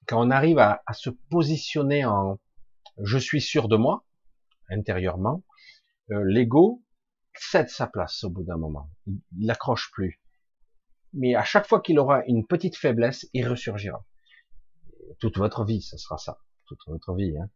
quand 0.07 0.27
on 0.27 0.31
arrive 0.31 0.59
à, 0.59 0.83
à 0.87 0.93
se 0.93 1.11
positionner 1.31 2.05
en, 2.05 2.39
je 3.03 3.19
suis 3.19 3.41
sûr 3.41 3.69
de 3.69 3.77
moi 3.77 4.05
intérieurement. 4.71 5.43
Euh, 6.11 6.23
L'ego 6.25 6.83
cède 7.35 7.69
sa 7.69 7.87
place 7.87 8.25
au 8.25 8.31
bout 8.31 8.45
d'un 8.45 8.57
moment. 8.57 8.91
Il 9.07 9.47
n'accroche 9.47 9.91
plus. 9.93 10.21
Mais 11.13 11.35
à 11.35 11.45
chaque 11.45 11.67
fois 11.67 11.81
qu'il 11.81 11.99
aura 11.99 12.25
une 12.27 12.47
petite 12.47 12.77
faiblesse, 12.77 13.29
il 13.33 13.49
ressurgira 13.49 14.05
toute 15.19 15.39
votre 15.39 15.65
vie, 15.65 15.83
ce 15.83 15.97
sera 15.97 16.19
ça, 16.19 16.39
toute 16.67 16.81
votre 16.87 17.15
vie. 17.15 17.37
Hein. 17.37 17.51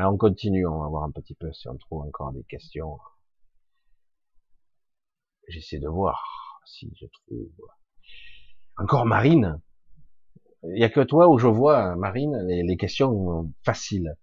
Alors 0.00 0.14
on 0.14 0.16
continue, 0.16 0.66
on 0.66 0.78
va 0.78 0.88
voir 0.88 1.04
un 1.04 1.10
petit 1.10 1.34
peu 1.34 1.52
si 1.52 1.68
on 1.68 1.76
trouve 1.76 2.00
encore 2.00 2.32
des 2.32 2.42
questions. 2.44 2.98
J'essaie 5.46 5.78
de 5.78 5.88
voir 5.88 6.62
si 6.64 6.90
je 6.98 7.04
trouve. 7.04 7.50
Encore 8.78 9.04
Marine. 9.04 9.60
Il 10.62 10.72
n'y 10.72 10.84
a 10.84 10.88
que 10.88 11.02
toi 11.02 11.28
où 11.28 11.36
je 11.36 11.48
vois, 11.48 11.96
Marine, 11.96 12.34
les, 12.46 12.76
questions 12.78 13.52
faciles. 13.62 14.16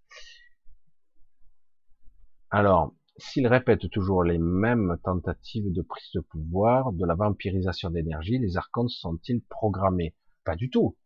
Alors, 2.49 2.95
s'il 3.17 3.45
répète 3.45 3.87
toujours 3.91 4.23
les 4.23 4.39
mêmes 4.39 4.97
tentatives 5.03 5.71
de 5.71 5.83
prise 5.83 6.09
de 6.15 6.21
pouvoir, 6.21 6.91
de 6.91 7.05
la 7.05 7.13
vampirisation 7.13 7.91
d'énergie, 7.91 8.39
les 8.39 8.57
archontes 8.57 8.89
sont-ils 8.89 9.43
programmés? 9.43 10.15
Pas 10.43 10.55
du 10.55 10.71
tout. 10.71 10.97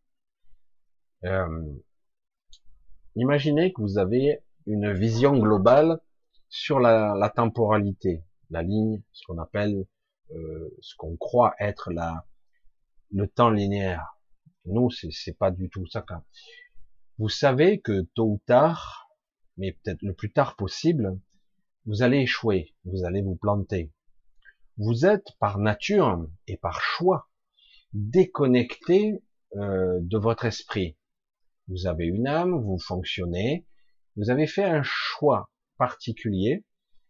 Euh, 1.26 1.73
imaginez 3.18 3.73
que 3.73 3.81
vous 3.81 3.98
avez 3.98 4.39
une 4.66 4.94
vision 4.94 5.38
globale 5.38 6.00
sur 6.50 6.80
la, 6.80 7.32
temporalité, 7.36 8.24
la 8.50 8.62
ligne, 8.64 9.02
ce 9.12 9.26
qu'on 9.26 9.38
appelle, 9.38 9.86
euh, 10.32 10.78
ce 10.82 10.96
qu'on 10.96 11.16
croit 11.18 11.56
être 11.60 11.92
la, 11.92 12.26
le 13.12 13.28
temps 13.28 13.50
linéaire. 13.50 14.18
Nous, 14.66 14.90
c'est 14.92 15.38
pas 15.38 15.52
du 15.52 15.70
tout 15.70 15.88
ça. 15.88 16.06
Vous 17.18 17.30
savez 17.30 17.82
que 17.82 18.02
tôt 18.16 18.26
ou 18.26 18.42
tard, 18.46 19.10
mais 19.58 19.72
peut-être 19.72 20.02
le 20.02 20.14
plus 20.14 20.32
tard 20.32 20.56
possible, 20.56 21.20
vous 21.86 22.04
allez 22.04 22.20
échouer, 22.20 22.76
vous 22.86 23.06
allez 23.06 23.22
vous 23.22 23.36
planter. 23.36 23.92
Vous 24.78 25.06
êtes 25.06 25.28
par 25.40 25.58
nature 25.58 26.28
et 26.48 26.58
par 26.58 26.82
choix 26.82 27.30
déconnecté 27.94 29.24
euh, 29.56 30.00
de 30.02 30.18
votre 30.18 30.46
esprit. 30.46 30.98
Vous 31.68 31.88
avez 31.88 32.06
une 32.06 32.28
âme, 32.28 32.54
vous 32.54 32.80
fonctionnez, 32.80 33.68
vous 34.16 34.30
avez 34.30 34.48
fait 34.48 34.64
un 34.64 34.84
choix 34.84 35.50
particulier, 35.78 36.66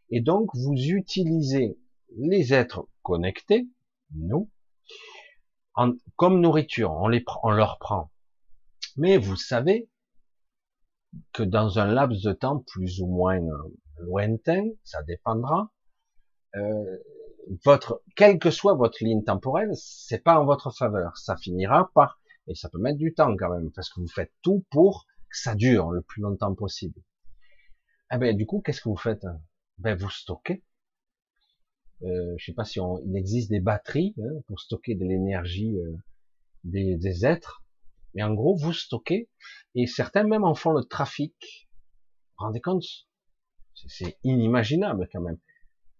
et 0.09 0.21
donc 0.21 0.49
vous 0.53 0.73
utilisez 0.73 1.77
les 2.17 2.53
êtres 2.53 2.87
connectés, 3.01 3.67
nous, 4.15 4.49
comme 6.15 6.41
nourriture, 6.41 6.91
on, 6.91 7.07
les, 7.07 7.23
on 7.43 7.51
leur 7.51 7.79
prend. 7.79 8.11
Mais 8.97 9.17
vous 9.17 9.35
savez 9.35 9.89
que 11.33 11.43
dans 11.43 11.79
un 11.79 11.87
laps 11.87 12.21
de 12.23 12.33
temps 12.33 12.59
plus 12.59 13.01
ou 13.01 13.07
moins 13.07 13.39
lointain, 13.99 14.69
ça 14.83 15.01
dépendra, 15.03 15.71
euh, 16.55 16.97
votre, 17.65 18.03
quelle 18.15 18.39
que 18.39 18.51
soit 18.51 18.73
votre 18.73 19.03
ligne 19.03 19.23
temporelle, 19.23 19.71
c'est 19.73 20.23
pas 20.23 20.39
en 20.39 20.45
votre 20.45 20.71
faveur. 20.71 21.17
Ça 21.17 21.37
finira 21.37 21.89
par 21.93 22.19
et 22.47 22.55
ça 22.55 22.69
peut 22.69 22.79
mettre 22.79 22.97
du 22.97 23.13
temps 23.13 23.35
quand 23.37 23.49
même, 23.49 23.71
parce 23.71 23.89
que 23.89 23.99
vous 23.99 24.07
faites 24.07 24.33
tout 24.41 24.65
pour 24.71 25.05
ça 25.31 25.55
dure 25.55 25.91
le 25.91 26.01
plus 26.01 26.21
longtemps 26.21 26.53
possible. 26.55 27.01
Eh 28.13 28.17
ben, 28.17 28.35
du 28.35 28.45
coup, 28.45 28.61
qu'est-ce 28.61 28.81
que 28.81 28.89
vous 28.89 28.97
faites? 28.97 29.25
Ben, 29.77 29.95
vous 29.95 30.09
stockez. 30.09 30.63
Euh, 32.03 32.35
je 32.37 32.45
sais 32.45 32.53
pas 32.53 32.65
si 32.65 32.79
on, 32.79 32.99
il 33.05 33.15
existe 33.15 33.49
des 33.49 33.59
batteries 33.59 34.15
hein, 34.19 34.41
pour 34.47 34.59
stocker 34.59 34.95
de 34.95 35.05
l'énergie 35.05 35.77
euh, 35.77 35.95
des, 36.63 36.97
des, 36.97 37.25
êtres, 37.25 37.63
mais 38.13 38.23
en 38.23 38.33
gros, 38.33 38.55
vous 38.55 38.73
stockez, 38.73 39.29
et 39.75 39.85
certains 39.85 40.23
même 40.23 40.43
en 40.43 40.55
font 40.55 40.71
le 40.71 40.83
trafic. 40.83 41.33
Vous 41.41 42.35
vous 42.39 42.45
rendez 42.45 42.61
compte? 42.61 42.83
C'est 43.87 44.17
inimaginable 44.23 45.07
quand 45.11 45.21
même. 45.21 45.37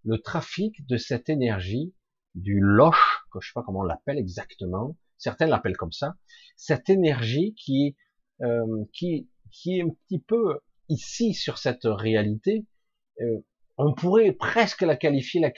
Le 0.04 0.18
trafic 0.18 0.86
de 0.88 0.98
cette 0.98 1.30
énergie, 1.30 1.94
du 2.36 2.60
loche, 2.60 3.24
que 3.32 3.40
je 3.40 3.48
sais 3.48 3.54
pas 3.54 3.64
comment 3.64 3.80
on 3.80 3.84
l'appelle 3.84 4.18
exactement, 4.18 4.98
certains 5.18 5.46
l'appellent 5.46 5.78
comme 5.78 5.92
ça, 5.92 6.16
cette 6.56 6.90
énergie 6.90 7.54
qui, 7.56 7.96
euh, 8.42 8.86
qui, 8.94 9.30
qui 9.52 9.78
est 9.78 9.84
un 9.84 9.90
petit 9.90 10.20
peu 10.20 10.60
ici 10.90 11.34
sur 11.34 11.58
cette 11.58 11.86
réalité, 11.86 12.66
euh, 13.22 13.40
on 13.78 13.94
pourrait 13.94 14.32
presque 14.32 14.82
la 14.82 14.96
qualifier 14.96 15.42
la 15.42 15.52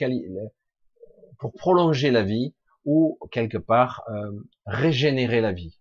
pour 1.40 1.54
prolonger 1.54 2.12
la 2.12 2.24
vie 2.24 2.54
ou 2.86 3.18
quelque 3.32 3.58
part 3.58 4.04
euh, 4.10 4.32
régénérer 4.66 5.42
la 5.42 5.52
vie. 5.52 5.80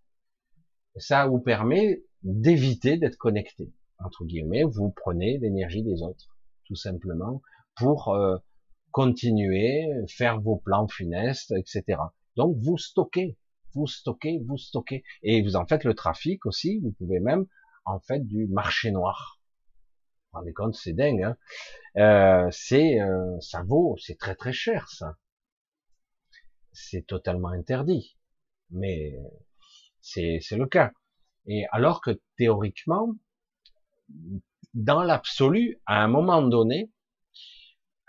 Ça 0.96 1.26
vous 1.26 1.40
permet 1.40 2.02
d'éviter 2.22 2.96
d'être 2.96 3.16
connecté. 3.16 3.72
Entre 3.98 4.24
guillemets, 4.24 4.64
vous 4.64 4.90
prenez 4.90 5.38
l'énergie 5.38 5.82
des 5.82 6.02
autres, 6.02 6.36
tout 6.66 6.74
simplement, 6.74 7.42
pour 7.76 8.08
euh, 8.08 8.36
continuer, 8.90 9.88
faire 10.08 10.40
vos 10.40 10.56
plans 10.56 10.88
funestes, 10.88 11.52
etc. 11.52 11.98
Donc 12.36 12.56
vous 12.58 12.78
stockez 12.78 13.36
vous 13.74 13.86
stockez, 13.86 14.40
vous 14.46 14.56
stockez, 14.56 15.04
et 15.22 15.42
vous 15.42 15.56
en 15.56 15.66
faites 15.66 15.84
le 15.84 15.94
trafic 15.94 16.46
aussi, 16.46 16.78
vous 16.80 16.92
pouvez 16.92 17.20
même 17.20 17.46
en 17.84 18.00
fait 18.00 18.20
du 18.26 18.46
marché 18.46 18.90
noir. 18.90 19.38
Vous 19.38 20.28
vous 20.32 20.38
rendez 20.38 20.52
compte, 20.52 20.74
c'est 20.74 20.92
dingue, 20.92 21.22
hein 21.22 21.36
euh, 21.98 22.48
c'est, 22.50 23.00
euh, 23.00 23.38
ça 23.40 23.62
vaut, 23.62 23.96
c'est 24.00 24.18
très 24.18 24.34
très 24.34 24.52
cher 24.52 24.88
ça. 24.88 25.16
C'est 26.72 27.06
totalement 27.06 27.48
interdit, 27.48 28.16
mais 28.70 29.18
c'est, 30.00 30.40
le 30.52 30.66
cas. 30.66 30.92
Et 31.46 31.66
alors 31.70 32.00
que 32.00 32.20
théoriquement, 32.36 33.14
dans 34.74 35.02
l'absolu, 35.02 35.80
à 35.86 36.02
un 36.02 36.08
moment 36.08 36.42
donné, 36.42 36.90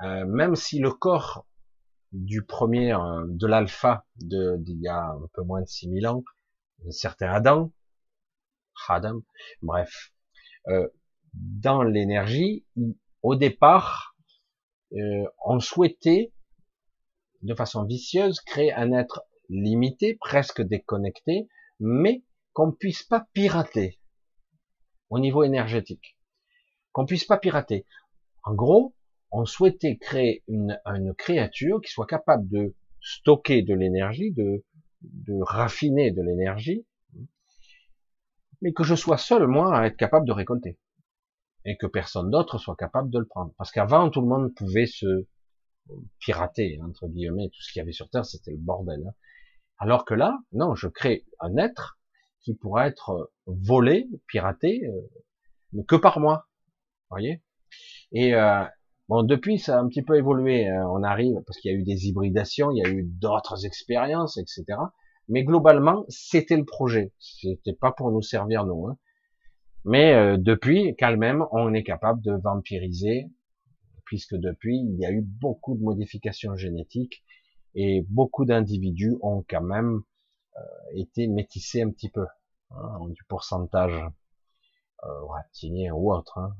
euh, 0.01 0.25
même 0.25 0.55
si 0.55 0.79
le 0.79 0.91
corps 0.91 1.45
du 2.13 2.43
premier, 2.43 2.93
euh, 2.93 3.25
de 3.27 3.47
l'alpha 3.47 4.05
d'il 4.15 4.79
y 4.79 4.87
a 4.87 5.03
un 5.03 5.27
peu 5.33 5.41
moins 5.41 5.61
de 5.61 5.67
6000 5.67 6.07
ans, 6.07 6.23
un 6.87 6.91
certain 6.91 7.31
Adam, 7.31 7.71
Adam, 8.87 9.21
bref, 9.61 10.13
euh, 10.67 10.87
dans 11.33 11.81
l'énergie, 11.81 12.65
au 13.23 13.35
départ, 13.35 14.15
euh, 14.93 15.25
on 15.45 15.59
souhaitait, 15.59 16.31
de 17.41 17.55
façon 17.55 17.83
vicieuse, 17.83 18.39
créer 18.41 18.71
un 18.73 18.93
être 18.93 19.25
limité, 19.49 20.15
presque 20.15 20.61
déconnecté, 20.61 21.47
mais 21.79 22.23
qu'on 22.53 22.71
puisse 22.71 23.03
pas 23.03 23.25
pirater 23.33 23.99
au 25.09 25.19
niveau 25.19 25.43
énergétique, 25.43 26.17
qu'on 26.91 27.05
puisse 27.05 27.25
pas 27.25 27.37
pirater. 27.37 27.85
En 28.43 28.53
gros, 28.53 28.95
on 29.33 29.45
souhaitait 29.45 29.97
créer 29.97 30.43
une, 30.47 30.79
créature 31.17 31.81
qui 31.81 31.91
soit 31.91 32.05
capable 32.05 32.47
de 32.47 32.75
stocker 33.01 33.63
de 33.63 33.73
l'énergie, 33.73 34.31
de, 34.31 34.63
de 35.01 35.33
raffiner 35.41 36.11
de 36.11 36.21
l'énergie, 36.21 36.85
mais 38.61 38.73
que 38.73 38.83
je 38.83 38.95
sois 38.95 39.17
seul, 39.17 39.47
moi, 39.47 39.77
à 39.77 39.87
être 39.87 39.97
capable 39.97 40.27
de 40.27 40.31
récolter. 40.31 40.77
Et 41.65 41.77
que 41.77 41.87
personne 41.87 42.29
d'autre 42.29 42.59
soit 42.59 42.75
capable 42.75 43.09
de 43.09 43.19
le 43.19 43.25
prendre. 43.25 43.53
Parce 43.57 43.71
qu'avant, 43.71 44.09
tout 44.09 44.21
le 44.21 44.27
monde 44.27 44.53
pouvait 44.53 44.85
se 44.85 45.25
pirater, 46.19 46.79
entre 46.81 47.07
guillemets, 47.07 47.49
tout 47.49 47.61
ce 47.61 47.73
qu'il 47.73 47.79
y 47.79 47.83
avait 47.83 47.91
sur 47.91 48.09
Terre, 48.09 48.25
c'était 48.25 48.51
le 48.51 48.57
bordel. 48.57 49.03
Hein. 49.05 49.13
Alors 49.79 50.05
que 50.05 50.13
là, 50.13 50.37
non, 50.51 50.75
je 50.75 50.87
crée 50.87 51.25
un 51.39 51.57
être 51.57 51.97
qui 52.41 52.53
pourra 52.53 52.87
être 52.87 53.31
volé, 53.47 54.07
piraté, 54.27 54.85
euh, 54.85 55.01
mais 55.73 55.83
que 55.83 55.95
par 55.95 56.19
moi. 56.19 56.47
voyez? 57.09 57.41
Et 58.11 58.35
euh, 58.35 58.63
Bon, 59.09 59.23
depuis, 59.23 59.59
ça 59.59 59.77
a 59.77 59.81
un 59.81 59.87
petit 59.87 60.01
peu 60.01 60.17
évolué. 60.17 60.67
Hein. 60.67 60.85
On 60.89 61.03
arrive, 61.03 61.41
parce 61.45 61.59
qu'il 61.59 61.71
y 61.71 61.75
a 61.75 61.77
eu 61.77 61.83
des 61.83 62.07
hybridations, 62.07 62.71
il 62.71 62.77
y 62.77 62.85
a 62.85 62.89
eu 62.89 63.03
d'autres 63.03 63.65
expériences, 63.65 64.37
etc. 64.37 64.63
Mais 65.27 65.43
globalement, 65.43 66.05
c'était 66.09 66.57
le 66.57 66.65
projet. 66.65 67.13
C'était 67.19 67.73
pas 67.73 67.91
pour 67.91 68.11
nous 68.11 68.21
servir, 68.21 68.65
nous. 68.65 68.87
Hein. 68.87 68.97
Mais 69.85 70.13
euh, 70.13 70.37
depuis, 70.37 70.95
quand 70.97 71.15
même, 71.17 71.45
on 71.51 71.73
est 71.73 71.83
capable 71.83 72.21
de 72.21 72.33
vampiriser, 72.33 73.29
puisque 74.05 74.35
depuis, 74.35 74.77
il 74.77 74.97
y 74.99 75.05
a 75.05 75.11
eu 75.11 75.21
beaucoup 75.21 75.75
de 75.75 75.83
modifications 75.83 76.55
génétiques 76.55 77.23
et 77.75 78.05
beaucoup 78.09 78.45
d'individus 78.45 79.17
ont 79.21 79.43
quand 79.49 79.63
même 79.63 80.01
euh, 80.57 80.61
été 80.95 81.27
métissés 81.27 81.81
un 81.81 81.89
petit 81.89 82.09
peu, 82.09 82.25
hein, 82.71 82.99
du 83.09 83.23
pourcentage 83.25 83.99
euh, 85.03 85.91
ou 85.91 86.13
autre. 86.13 86.37
Hein. 86.37 86.55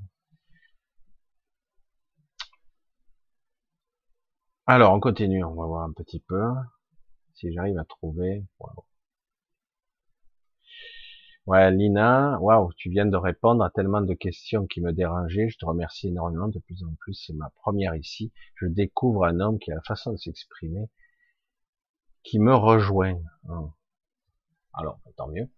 Alors, 4.66 4.94
on 4.94 5.00
continue, 5.02 5.44
on 5.44 5.54
va 5.56 5.66
voir 5.66 5.84
un 5.84 5.92
petit 5.92 6.20
peu 6.22 6.42
si 7.34 7.52
j'arrive 7.54 7.78
à 7.78 7.84
trouver. 7.84 8.46
Ouais, 11.46 11.70
Lina, 11.72 12.40
waouh, 12.40 12.72
tu 12.78 12.90
viens 12.90 13.06
de 13.06 13.18
répondre 13.18 13.64
à 13.64 13.70
tellement 13.70 14.00
de 14.00 14.14
questions 14.14 14.66
qui 14.66 14.80
me 14.80 14.94
dérangeaient. 14.94 15.50
Je 15.50 15.58
te 15.58 15.66
remercie 15.66 16.08
énormément. 16.08 16.48
De 16.48 16.60
plus 16.60 16.84
en 16.84 16.94
plus, 17.02 17.14
c'est 17.14 17.34
ma 17.34 17.50
première 17.50 17.96
ici. 17.96 18.32
Je 18.56 18.66
découvre 18.68 19.26
un 19.26 19.42
homme 19.42 19.60
qui 19.60 19.70
a 19.72 19.76
la 19.76 19.82
façon 19.82 20.14
de 20.14 20.18
s'exprimer, 20.18 20.88
qui 22.24 22.40
me 22.40 22.56
rejoint. 22.56 23.20
Oh. 23.50 23.74
Alors, 24.74 25.02
tant 25.18 25.28
mieux. 25.28 25.50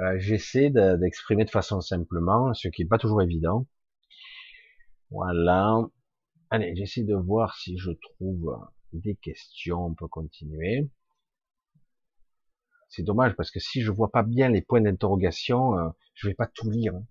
Euh, 0.00 0.18
J'essaie 0.18 0.70
d'exprimer 0.70 1.44
de 1.44 1.50
façon 1.50 1.80
simplement, 1.80 2.52
ce 2.54 2.66
qui 2.68 2.82
n'est 2.82 2.88
pas 2.88 2.98
toujours 2.98 3.22
évident. 3.22 3.66
Voilà. 5.10 5.78
Allez, 6.52 6.76
j'essaie 6.76 7.02
de 7.02 7.14
voir 7.14 7.56
si 7.56 7.78
je 7.78 7.92
trouve 7.92 8.58
des 8.92 9.14
questions. 9.14 9.86
On 9.86 9.94
peut 9.94 10.06
continuer. 10.06 10.86
C'est 12.90 13.02
dommage 13.02 13.34
parce 13.36 13.50
que 13.50 13.58
si 13.58 13.80
je 13.80 13.90
vois 13.90 14.10
pas 14.10 14.22
bien 14.22 14.50
les 14.50 14.60
points 14.60 14.82
d'interrogation, 14.82 15.78
euh, 15.78 15.88
je 16.12 16.28
vais 16.28 16.34
pas 16.34 16.46
tout 16.46 16.68
lire. 16.68 16.94
Hein. 16.94 17.06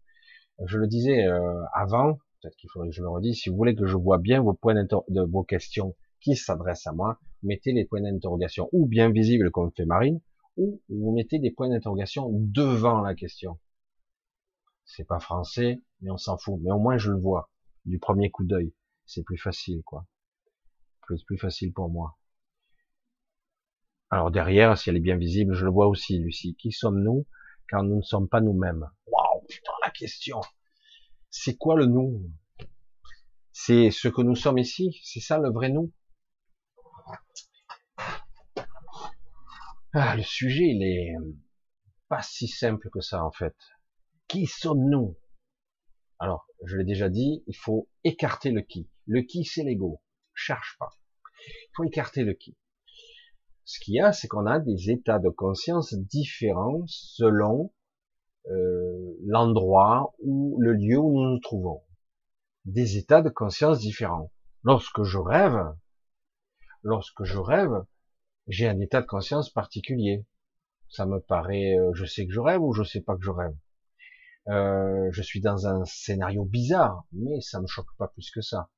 Je 0.68 0.78
le 0.78 0.86
disais 0.86 1.26
euh, 1.26 1.60
avant, 1.74 2.20
peut-être 2.40 2.56
qu'il 2.56 2.70
faudrait 2.70 2.90
que 2.90 2.94
je 2.94 3.02
le 3.02 3.10
redise. 3.10 3.40
Si 3.40 3.50
vous 3.50 3.56
voulez 3.56 3.74
que 3.74 3.88
je 3.88 3.98
vois 3.98 4.20
bien 4.20 4.44
vos 4.44 4.54
points 4.54 4.76
de 4.76 5.22
vos 5.24 5.44
questions 5.44 5.96
qui 6.20 6.36
s'adressent 6.36 6.86
à 6.86 6.92
moi, 6.92 7.20
mettez 7.42 7.72
les 7.72 7.86
points 7.86 8.02
d'interrogation 8.02 8.70
ou 8.74 8.86
bien 8.86 9.10
visibles 9.10 9.50
comme 9.50 9.72
fait 9.76 9.86
Marine, 9.86 10.22
ou 10.56 10.84
vous 10.88 11.14
mettez 11.14 11.40
des 11.40 11.50
points 11.50 11.70
d'interrogation 11.70 12.30
devant 12.32 13.02
la 13.02 13.16
question. 13.16 13.58
C'est 14.86 15.08
pas 15.08 15.20
français, 15.20 15.82
mais 16.02 16.12
on 16.12 16.18
s'en 16.18 16.38
fout. 16.38 16.60
Mais 16.62 16.72
au 16.72 16.78
moins 16.78 17.00
je 17.00 17.10
le 17.10 17.18
vois 17.18 17.50
du 17.86 17.98
premier 17.98 18.30
coup 18.30 18.44
d'œil. 18.44 18.72
C'est 19.14 19.24
plus 19.24 19.38
facile, 19.38 19.84
quoi. 19.84 20.08
Plus 21.02 21.22
plus 21.26 21.38
facile 21.38 21.74
pour 21.74 21.90
moi. 21.90 22.18
Alors 24.10 24.32
derrière, 24.32 24.78
si 24.78 24.90
elle 24.90 24.96
est 24.96 25.02
bien 25.02 25.18
visible, 25.18 25.54
je 25.54 25.66
le 25.66 25.72
vois 25.72 25.88
aussi, 25.88 26.18
Lucie. 26.18 26.56
Qui 26.56 26.72
sommes-nous 26.72 27.28
quand 27.70 27.84
nous 27.84 27.98
ne 27.98 28.02
sommes 28.04 28.30
pas 28.30 28.40
nous-mêmes? 28.40 28.90
Waouh, 29.08 29.46
putain, 29.50 29.74
la 29.84 29.92
question. 29.92 30.40
C'est 31.30 31.58
quoi 31.58 31.76
le 31.76 31.88
nous? 31.88 32.32
C'est 33.52 33.92
ce 33.92 34.08
que 34.08 34.22
nous 34.22 34.38
sommes 34.38 34.60
ici? 34.60 34.98
C'est 35.04 35.20
ça 35.20 35.40
le 35.40 35.52
vrai 35.52 35.68
nous? 35.68 35.92
Ah, 39.92 40.16
le 40.16 40.24
sujet, 40.24 40.70
il 40.70 40.84
est 40.84 41.16
pas 42.08 42.22
si 42.22 42.48
simple 42.48 42.90
que 42.90 43.02
ça 43.02 43.26
en 43.26 43.32
fait. 43.32 43.58
Qui 44.30 44.46
sommes-nous? 44.48 45.18
Alors, 46.18 46.48
je 46.64 46.78
l'ai 46.78 46.86
déjà 46.86 47.10
dit, 47.10 47.44
il 47.48 47.58
faut 47.58 47.90
écarter 48.06 48.52
le 48.52 48.62
qui. 48.62 48.88
Le 49.08 49.22
qui, 49.22 49.46
c'est 49.46 49.64
l'ego. 49.64 50.02
Cherche 50.34 50.76
pas. 50.80 50.90
Il 51.48 51.72
faut 51.76 51.84
écarter 51.84 52.24
le 52.24 52.34
qui. 52.34 52.56
Ce 53.66 53.80
qu'il 53.80 53.96
y 53.96 54.00
a, 54.00 54.12
c'est 54.12 54.28
qu'on 54.28 54.46
a 54.46 54.60
des 54.60 54.90
états 54.90 55.20
de 55.20 55.30
conscience 55.30 55.94
différents 55.94 56.84
selon 56.88 57.74
euh, 58.48 59.16
l'endroit 59.24 60.14
ou 60.20 60.60
le 60.60 60.74
lieu 60.74 60.98
où 60.98 61.12
nous 61.14 61.32
nous 61.32 61.40
trouvons. 61.40 61.84
Des 62.66 62.98
états 62.98 63.22
de 63.22 63.30
conscience 63.30 63.80
différents. 63.80 64.32
Lorsque 64.64 65.04
je 65.04 65.18
rêve, 65.18 65.58
lorsque 66.84 67.24
je 67.24 67.38
rêve, 67.38 67.86
j'ai 68.48 68.68
un 68.68 68.80
état 68.80 69.02
de 69.02 69.08
conscience 69.08 69.50
particulier. 69.50 70.26
Ça 70.90 71.06
me 71.06 71.20
paraît, 71.20 71.78
euh, 71.78 71.92
je 71.94 72.06
sais 72.06 72.26
que 72.26 72.34
je 72.34 72.40
rêve 72.40 72.62
ou 72.62 72.74
je 72.74 72.84
sais 72.84 73.02
pas 73.02 73.16
que 73.16 73.24
je 73.24 73.32
rêve. 73.32 73.56
Euh, 74.48 75.10
je 75.12 75.22
suis 75.22 75.40
dans 75.40 75.68
un 75.68 75.86
scénario 75.86 76.44
bizarre, 76.44 77.06
mais 77.12 77.40
ça 77.42 77.62
me 77.62 77.68
choque 77.68 77.96
pas 77.98 78.08
plus 78.08 78.32
que 78.32 78.42
ça. 78.42 78.70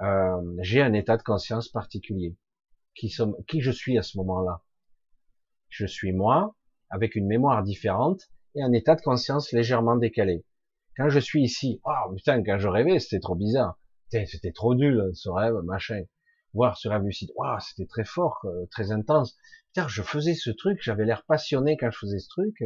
Euh, 0.00 0.40
j'ai 0.60 0.80
un 0.80 0.92
état 0.92 1.16
de 1.16 1.22
conscience 1.22 1.68
particulier 1.68 2.36
qui, 2.94 3.14
qui 3.48 3.60
je 3.60 3.70
suis 3.70 3.98
à 3.98 4.02
ce 4.02 4.16
moment-là. 4.18 4.62
Je 5.68 5.86
suis 5.86 6.12
moi, 6.12 6.56
avec 6.90 7.14
une 7.14 7.26
mémoire 7.26 7.62
différente 7.62 8.22
et 8.54 8.62
un 8.62 8.72
état 8.72 8.94
de 8.94 9.02
conscience 9.02 9.52
légèrement 9.52 9.96
décalé. 9.96 10.44
Quand 10.96 11.08
je 11.08 11.20
suis 11.20 11.42
ici, 11.42 11.80
oh 11.84 12.14
putain, 12.14 12.42
quand 12.42 12.58
je 12.58 12.68
rêvais, 12.68 12.98
c'était 12.98 13.20
trop 13.20 13.34
bizarre. 13.34 13.78
C'était 14.10 14.52
trop 14.52 14.74
nul, 14.74 15.10
ce 15.14 15.28
rêve, 15.28 15.54
machin. 15.64 16.02
Voir 16.54 16.78
ce 16.78 16.88
rêve 16.88 17.02
lucide, 17.02 17.30
wow, 17.36 17.58
c'était 17.60 17.86
très 17.86 18.04
fort, 18.04 18.44
très 18.70 18.90
intense. 18.90 19.36
Putain, 19.66 19.86
je 19.86 20.02
faisais 20.02 20.34
ce 20.34 20.50
truc, 20.50 20.78
j'avais 20.82 21.04
l'air 21.04 21.24
passionné 21.24 21.76
quand 21.76 21.90
je 21.90 21.98
faisais 21.98 22.18
ce 22.18 22.28
truc. 22.28 22.64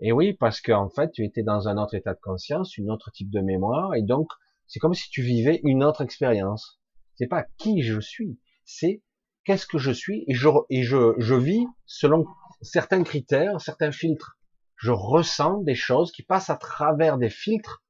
Et 0.00 0.10
oui, 0.10 0.32
parce 0.32 0.60
qu'en 0.60 0.88
fait, 0.88 1.12
tu 1.12 1.24
étais 1.24 1.42
dans 1.42 1.68
un 1.68 1.76
autre 1.76 1.94
état 1.94 2.14
de 2.14 2.20
conscience, 2.20 2.76
une 2.78 2.90
autre 2.90 3.10
type 3.12 3.30
de 3.30 3.40
mémoire, 3.40 3.94
et 3.94 4.02
donc, 4.02 4.28
c'est 4.66 4.80
comme 4.80 4.94
si 4.94 5.08
tu 5.10 5.22
vivais 5.22 5.60
une 5.64 5.84
autre 5.84 6.02
expérience. 6.02 6.80
C'est 7.16 7.26
pas 7.26 7.44
qui 7.58 7.82
je 7.82 8.00
suis, 8.00 8.38
c'est 8.64 9.02
qu'est-ce 9.44 9.66
que 9.66 9.78
je 9.78 9.92
suis 9.92 10.24
et 10.26 10.34
je, 10.34 10.48
et 10.70 10.82
je, 10.82 11.14
je 11.18 11.34
vis 11.34 11.66
selon 11.86 12.26
certains 12.62 13.02
critères, 13.02 13.60
certains 13.60 13.92
filtres. 13.92 14.38
Je 14.76 14.90
ressens 14.90 15.62
des 15.62 15.74
choses 15.74 16.12
qui 16.12 16.22
passent 16.22 16.50
à 16.50 16.56
travers 16.56 17.18
des 17.18 17.30
filtres 17.30 17.84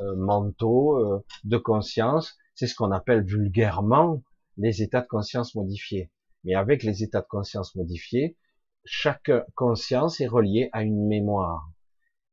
euh, 0.00 0.14
mentaux, 0.16 0.98
euh, 0.98 1.24
de 1.44 1.56
conscience. 1.56 2.36
C'est 2.54 2.66
ce 2.66 2.74
qu'on 2.74 2.92
appelle 2.92 3.24
vulgairement 3.24 4.22
les 4.56 4.82
états 4.82 5.00
de 5.00 5.06
conscience 5.06 5.54
modifiés. 5.54 6.12
Mais 6.44 6.54
avec 6.54 6.82
les 6.82 7.02
états 7.02 7.20
de 7.20 7.26
conscience 7.26 7.74
modifiés, 7.74 8.36
chaque 8.84 9.30
conscience 9.54 10.20
est 10.20 10.26
reliée 10.26 10.70
à 10.72 10.82
une 10.82 11.06
mémoire. 11.06 11.70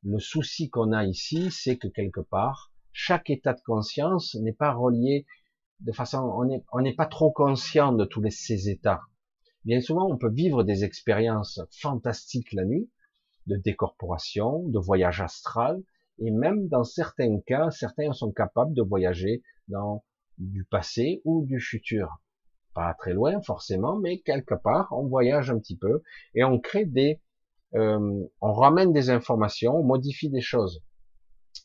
Le 0.04 0.20
souci 0.20 0.70
qu'on 0.70 0.92
a 0.92 1.04
ici, 1.04 1.50
c'est 1.52 1.78
que 1.78 1.88
quelque 1.88 2.22
part, 2.22 2.72
chaque 3.00 3.30
état 3.30 3.54
de 3.54 3.62
conscience 3.62 4.34
n'est 4.42 4.54
pas 4.54 4.74
relié 4.74 5.28
de 5.82 5.92
façon, 5.92 6.18
on 6.72 6.82
n'est 6.82 6.96
pas 6.96 7.06
trop 7.06 7.32
conscient 7.32 7.94
de 7.94 8.06
tous 8.06 8.28
ces 8.32 8.70
états. 8.70 9.02
Bien 9.66 9.82
souvent, 9.82 10.10
on 10.10 10.18
peut 10.18 10.32
vivre 10.32 10.64
des 10.64 10.84
expériences 10.84 11.62
fantastiques 11.80 12.54
la 12.54 12.66
nuit, 12.66 12.90
de 13.46 13.56
décorporation, 13.56 14.68
de 14.70 14.80
voyage 14.80 15.22
astral, 15.22 15.84
et 16.18 16.32
même 16.32 16.70
dans 16.70 16.84
certains 16.84 17.40
cas, 17.42 17.70
certains 17.70 18.14
sont 18.14 18.32
capables 18.32 18.74
de 18.74 18.82
voyager 18.82 19.44
dans 19.68 20.04
du 20.40 20.64
passé 20.64 21.22
ou 21.24 21.46
du 21.46 21.60
futur. 21.60 22.24
Pas 22.74 22.96
très 22.96 23.14
loin 23.14 23.40
forcément, 23.44 24.00
mais 24.00 24.22
quelque 24.22 24.56
part, 24.56 24.88
on 24.92 25.06
voyage 25.06 25.52
un 25.52 25.60
petit 25.60 25.78
peu 25.78 26.02
et 26.34 26.44
on 26.44 26.60
crée 26.60 26.86
des, 26.86 27.22
euh, 27.76 28.26
on 28.42 28.54
ramène 28.54 28.92
des 28.92 29.12
informations, 29.12 29.76
on 29.76 29.84
modifie 29.84 30.32
des 30.32 30.42
choses, 30.42 30.82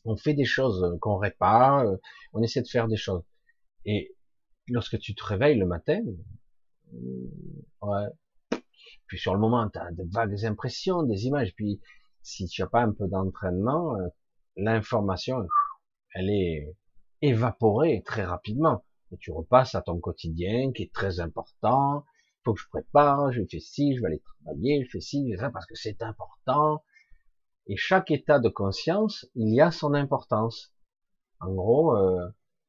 on 0.05 0.15
fait 0.15 0.33
des 0.33 0.45
choses 0.45 0.97
qu'on 1.01 1.17
répare, 1.17 1.79
euh, 1.79 1.97
on 2.33 2.41
essaie 2.41 2.61
de 2.61 2.67
faire 2.67 2.87
des 2.87 2.97
choses. 2.97 3.23
Et 3.85 4.15
lorsque 4.67 4.99
tu 4.99 5.15
te 5.15 5.23
réveilles 5.23 5.57
le 5.57 5.65
matin, 5.65 6.01
euh, 6.93 7.31
ouais, 7.81 8.59
puis 9.07 9.19
sur 9.19 9.33
le 9.33 9.39
moment, 9.39 9.69
tu 9.69 9.79
as 9.79 9.91
de 9.91 10.03
vagues 10.11 10.45
impressions, 10.45 11.03
des 11.03 11.25
images, 11.25 11.53
puis 11.55 11.81
si 12.21 12.47
tu 12.47 12.61
n'as 12.61 12.67
pas 12.67 12.81
un 12.81 12.93
peu 12.93 13.07
d'entraînement, 13.07 13.95
euh, 13.97 14.07
l'information, 14.55 15.45
elle 16.15 16.29
est 16.29 16.75
évaporée 17.21 18.01
très 18.05 18.23
rapidement. 18.23 18.85
Et 19.11 19.17
tu 19.17 19.31
repasses 19.31 19.75
à 19.75 19.81
ton 19.81 19.99
quotidien 19.99 20.71
qui 20.71 20.83
est 20.83 20.93
très 20.93 21.19
important. 21.19 22.05
Faut 22.43 22.53
que 22.53 22.61
je 22.61 22.67
prépare, 22.69 23.31
je 23.31 23.41
fais 23.49 23.59
ci, 23.59 23.95
je 23.95 24.01
vais 24.01 24.07
aller 24.07 24.23
travailler, 24.43 24.83
je 24.83 24.89
fais 24.89 25.01
ci, 25.01 25.29
je 25.29 25.35
fais 25.35 25.41
ça 25.41 25.49
parce 25.51 25.65
que 25.65 25.75
c'est 25.75 26.01
important. 26.01 26.83
Et 27.67 27.77
chaque 27.77 28.11
état 28.11 28.39
de 28.39 28.49
conscience, 28.49 29.25
il 29.35 29.53
y 29.53 29.61
a 29.61 29.71
son 29.71 29.93
importance. 29.93 30.73
En 31.39 31.53
gros, 31.53 31.95
euh, 31.95 32.27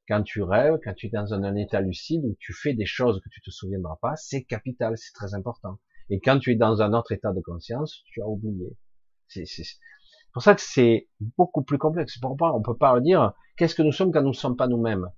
quand 0.08 0.22
tu 0.22 0.42
rêves, 0.42 0.78
quand 0.84 0.94
tu 0.94 1.06
es 1.06 1.10
dans 1.10 1.32
un, 1.34 1.56
état 1.56 1.80
lucide 1.80 2.24
où 2.24 2.36
tu 2.38 2.52
fais 2.52 2.74
des 2.74 2.86
choses 2.86 3.20
que 3.20 3.28
tu 3.30 3.40
te 3.40 3.50
souviendras 3.50 3.96
pas, 4.00 4.14
c'est 4.16 4.44
capital, 4.44 4.96
c'est 4.96 5.12
très 5.12 5.34
important. 5.34 5.78
Et 6.10 6.20
quand 6.20 6.38
tu 6.38 6.52
es 6.52 6.56
dans 6.56 6.82
un 6.82 6.92
autre 6.92 7.12
état 7.12 7.32
de 7.32 7.40
conscience, 7.40 8.02
tu 8.06 8.22
as 8.22 8.26
oublié. 8.26 8.76
C'est 9.28 9.46
pour 10.32 10.42
ça 10.42 10.54
que 10.54 10.60
c'est 10.60 11.08
beaucoup 11.38 11.62
plus 11.62 11.78
complexe. 11.78 12.18
Pourquoi 12.18 12.54
on 12.54 12.62
peut 12.62 12.76
pas 12.76 13.00
dire 13.00 13.32
qu'est-ce 13.56 13.74
que 13.74 13.82
nous 13.82 13.92
sommes 13.92 14.12
quand 14.12 14.22
nous 14.22 14.28
ne 14.28 14.34
sommes 14.34 14.56
pas 14.56 14.68
nous-mêmes? 14.68 15.10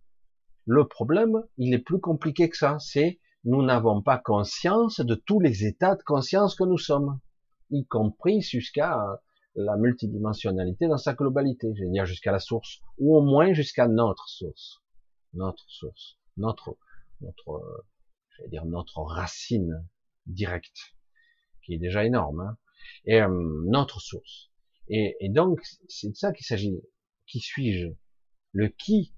Le 0.65 0.87
problème, 0.87 1.43
il 1.59 1.75
est 1.75 1.79
plus 1.79 2.01
compliqué 2.01 2.49
que 2.49 2.57
ça. 2.57 2.79
C'est 2.79 3.19
nous 3.45 3.63
n'avons 3.63 4.03
pas 4.03 4.19
conscience 4.19 5.01
de 5.01 5.15
tous 5.15 5.41
les 5.41 5.67
états 5.67 5.97
de 5.97 6.03
conscience 6.03 6.55
que 6.55 6.65
nous 6.65 6.79
sommes, 6.79 7.21
y 7.71 7.87
compris 7.87 8.41
jusqu'à 8.41 9.21
la 9.57 9.77
multidimensionnalité 9.77 10.87
dans 10.87 10.99
sa 10.99 11.15
globalité, 11.15 11.73
je 11.75 11.85
veux 11.85 11.91
dire 11.91 12.07
jusqu'à 12.07 12.31
la 12.31 12.39
source, 12.39 12.81
ou 12.99 13.17
au 13.17 13.23
moins 13.23 13.53
jusqu'à 13.53 13.89
notre 13.89 14.29
source, 14.29 14.83
notre 15.33 15.65
source, 15.69 16.19
notre, 16.37 16.77
notre, 17.21 17.85
je 18.31 18.43
vais 18.43 18.49
dire 18.49 18.67
notre 18.67 19.01
racine 19.01 19.87
directe, 20.27 20.95
qui 21.63 21.75
est 21.75 21.79
déjà 21.79 22.05
énorme, 22.05 22.41
hein, 22.41 22.59
et 23.07 23.21
euh, 23.21 23.63
notre 23.67 24.01
source. 24.01 24.51
Et, 24.89 25.17
et 25.21 25.29
donc 25.29 25.61
c'est 25.89 26.11
de 26.11 26.17
ça 26.17 26.33
qu'il 26.33 26.47
s'agit. 26.47 26.81
Qui 27.27 27.41
suis-je? 27.41 27.89
Le 28.53 28.69
qui 28.69 29.13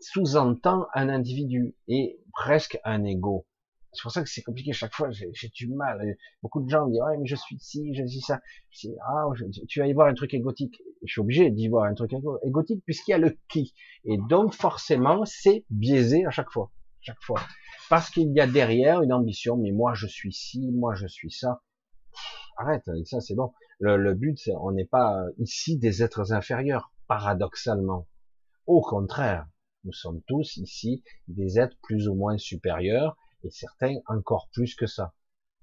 sous-entend 0.00 0.86
un 0.94 1.08
individu 1.08 1.74
et 1.88 2.20
presque 2.32 2.78
un 2.84 3.04
ego. 3.04 3.46
C'est 3.92 4.02
pour 4.02 4.12
ça 4.12 4.22
que 4.22 4.28
c'est 4.28 4.42
compliqué 4.42 4.72
chaque 4.72 4.94
fois, 4.94 5.10
j'ai 5.10 5.48
du 5.48 5.68
mal. 5.68 6.16
Beaucoup 6.42 6.62
de 6.62 6.68
gens 6.68 6.86
me 6.86 6.92
disent, 6.92 7.00
ouais, 7.00 7.16
mais 7.18 7.26
je 7.26 7.36
suis 7.36 7.58
ci, 7.58 7.94
je 7.94 8.04
suis 8.06 8.20
ça. 8.20 8.40
Ah, 9.00 9.24
tu 9.66 9.80
vas 9.80 9.86
y 9.86 9.92
voir 9.92 10.08
un 10.08 10.14
truc 10.14 10.34
égotique. 10.34 10.82
Je 11.04 11.12
suis 11.12 11.20
obligé 11.20 11.50
d'y 11.50 11.68
voir 11.68 11.84
un 11.84 11.94
truc 11.94 12.12
égotique 12.44 12.84
puisqu'il 12.84 13.12
y 13.12 13.14
a 13.14 13.18
le 13.18 13.38
qui. 13.48 13.74
Et 14.04 14.18
donc, 14.28 14.54
forcément, 14.54 15.24
c'est 15.24 15.64
biaisé 15.70 16.26
à 16.26 16.30
chaque 16.30 16.50
fois. 16.50 16.70
chaque 17.00 17.22
fois. 17.22 17.40
Parce 17.88 18.10
qu'il 18.10 18.30
y 18.34 18.40
a 18.40 18.46
derrière 18.46 19.02
une 19.02 19.12
ambition, 19.12 19.56
mais 19.56 19.72
moi 19.72 19.94
je 19.94 20.06
suis 20.06 20.32
ci, 20.32 20.70
moi 20.72 20.94
je 20.94 21.06
suis 21.06 21.30
ça. 21.30 21.62
arrête 22.58 22.84
ça, 23.06 23.20
c'est 23.20 23.34
bon. 23.34 23.52
Le, 23.78 23.96
le 23.96 24.14
but, 24.14 24.38
on 24.60 24.72
n'est 24.72 24.84
pas 24.84 25.24
ici 25.38 25.78
des 25.78 26.02
êtres 26.02 26.32
inférieurs, 26.32 26.92
paradoxalement. 27.06 28.06
Au 28.66 28.82
contraire, 28.82 29.46
nous 29.84 29.92
sommes 29.92 30.20
tous 30.26 30.58
ici 30.58 31.02
des 31.28 31.58
êtres 31.58 31.78
plus 31.82 32.08
ou 32.08 32.14
moins 32.14 32.36
supérieurs, 32.36 33.16
et 33.44 33.50
certains 33.50 33.96
encore 34.06 34.48
plus 34.52 34.74
que 34.74 34.86
ça. 34.86 35.14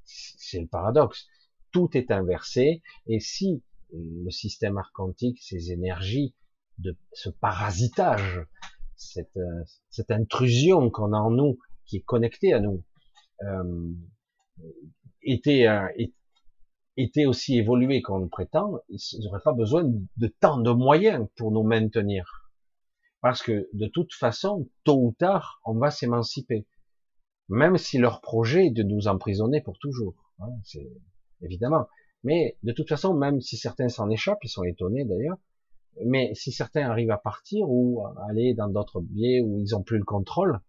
C'est 0.04 0.60
le 0.60 0.68
paradoxe. 0.68 1.28
Tout 1.72 1.90
est 1.98 2.12
inversé, 2.12 2.82
et 3.08 3.20
si 3.20 3.64
le 3.92 4.30
système 4.30 4.78
archontique, 4.78 5.40
ces 5.42 5.72
énergies, 5.72 6.36
de 6.78 6.98
ce 7.14 7.30
parasitage, 7.30 8.46
cette, 8.96 9.38
euh, 9.38 9.64
cette 9.90 10.12
intrusion 10.12 10.90
qu'on 10.90 11.14
a 11.14 11.18
en 11.18 11.32
nous, 11.32 11.58
qui 11.86 11.98
est 11.98 12.04
connectée 12.04 12.54
à 12.54 12.60
nous, 12.60 12.84
euh, 13.44 13.94
était, 15.22 15.68
euh, 15.68 15.88
était 16.98 17.26
aussi 17.26 17.58
évolué 17.58 18.02
qu'on 18.02 18.20
le 18.20 18.28
prétend, 18.28 18.80
ils 18.90 19.00
n'auraient 19.24 19.44
pas 19.44 19.54
besoin 19.54 19.84
de 19.86 20.28
tant 20.40 20.58
de 20.58 20.72
moyens 20.72 21.28
pour 21.38 21.52
nous 21.52 21.64
maintenir. 21.64 22.50
Parce 23.22 23.42
que 23.42 23.68
de 23.74 23.88
toute 23.88 24.14
façon, 24.14 24.70
tôt 24.84 25.02
ou 25.02 25.16
tard, 25.18 25.60
on 25.66 25.78
va 25.78 25.92
s'émanciper. 25.92 26.66
Même 27.50 27.78
si 27.78 27.98
leur 27.98 28.22
projet 28.22 28.68
est 28.68 28.72
de 28.72 28.84
nous 28.84 29.08
emprisonner 29.08 29.62
pour 29.62 29.78
toujours. 29.78 30.16
Hein, 30.40 30.50
c'est 30.64 30.90
évidemment. 31.42 31.88
Mais 32.24 32.58
de 32.64 32.72
toute 32.72 32.90
façon, 32.90 33.14
même 33.14 33.40
si 33.42 33.58
certains 33.58 33.90
s'en 33.90 34.10
échappent, 34.10 34.44
ils 34.44 34.50
sont 34.50 34.64
étonnés 34.64 35.06
d'ailleurs, 35.06 35.38
mais 36.04 36.34
si 36.34 36.52
certains 36.52 36.90
arrivent 36.90 37.12
à 37.12 37.18
partir 37.18 37.70
ou 37.70 38.04
à 38.06 38.16
aller 38.30 38.54
dans 38.54 38.68
d'autres 38.68 39.00
biais 39.00 39.42
où 39.42 39.60
ils 39.60 39.76
ont 39.76 39.84
plus 39.84 39.98
le 39.98 40.04
contrôle, 40.04 40.60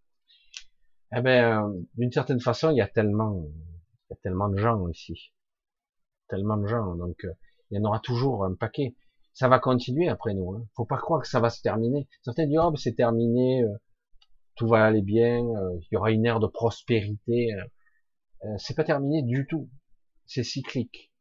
eh 1.17 1.21
ben, 1.21 1.73
d'une 1.95 2.13
certaine 2.13 2.41
façon, 2.41 2.71
il 2.71 2.77
y 2.77 2.81
a 2.81 2.89
tellement, 2.89 3.45
il 3.45 4.11
y 4.11 4.13
a 4.13 4.17
tellement 4.23 4.49
de 4.49 4.59
gens 4.59 4.87
ici, 4.89 5.33
tellement 6.29 6.57
de 6.57 6.67
gens, 6.67 6.95
donc 6.95 7.25
euh, 7.25 7.33
il 7.71 7.79
y 7.79 7.81
en 7.81 7.85
aura 7.85 8.01
toujours 8.01 8.45
un 8.45 8.55
paquet. 8.55 8.95
Ça 9.33 9.49
va 9.49 9.59
continuer 9.59 10.09
après 10.09 10.35
nous. 10.35 10.55
Hein. 10.55 10.67
Faut 10.75 10.87
pas 10.87 10.97
croire 10.97 11.21
que 11.23 11.29
ça 11.29 11.41
va 11.41 11.51
se 11.51 11.61
terminer. 11.61 12.09
Certains 12.23 12.47
disent 12.47 12.59
oh 12.63 12.71
ben, 12.71 12.77
c'est 12.77 12.95
terminé, 12.95 13.63
euh, 13.63 13.73
tout 14.57 14.67
va 14.67 14.85
aller 14.85 15.03
bien, 15.03 15.45
euh, 15.45 15.79
il 15.81 15.89
y 15.93 15.97
aura 15.97 16.11
une 16.11 16.27
ère 16.27 16.41
de 16.41 16.47
prospérité. 16.47 17.51
c'est 18.59 18.75
pas 18.75 18.85
terminé 18.85 19.23
du 19.23 19.47
tout. 19.47 19.71
C'est 20.27 20.45
cyclique. 20.45 21.13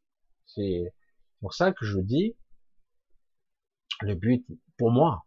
C'est 0.46 0.94
pour 1.40 1.54
ça 1.54 1.72
que 1.72 1.84
je 1.84 1.98
dis 2.00 2.36
le 4.02 4.14
but, 4.14 4.46
pour 4.76 4.90
moi, 4.90 5.26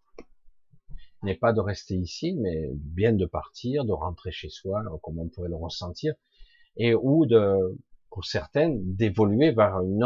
n'est 1.23 1.36
pas 1.36 1.53
de 1.53 1.60
rester 1.60 1.95
ici, 1.95 2.36
mais 2.40 2.69
bien 2.76 3.14
de 3.14 3.26
partir, 3.26 3.86
de 3.86 3.91
rentrer 3.91 4.31
chez 4.31 4.49
soi, 4.49 4.84
comme 5.03 5.19
on 5.19 5.27
pourrait 5.27 5.49
le 5.49 5.56
ressentir, 5.56 6.14
et 6.77 6.94
ou 6.94 7.26
de, 7.26 7.77
pour 8.10 8.26
certaines, 8.26 8.95
d'évoluer 8.95 9.52
vers 9.52 9.81
une 9.81 10.03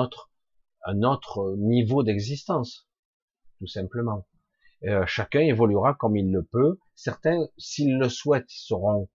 un 0.86 1.04
autre 1.04 1.56
niveau 1.58 2.04
d'existence, 2.04 2.88
tout 3.60 3.68
simplement. 3.68 4.28
Euh, 4.85 5.05
chacun 5.05 5.39
évoluera 5.39 5.93
comme 5.93 6.18
il 6.18 6.31
le 6.31 6.43
peut. 6.43 6.77
Certains, 6.95 7.47
s'ils 7.57 7.97
le 7.97 8.10
souhaitent, 8.10 8.49
seront 8.49 9.10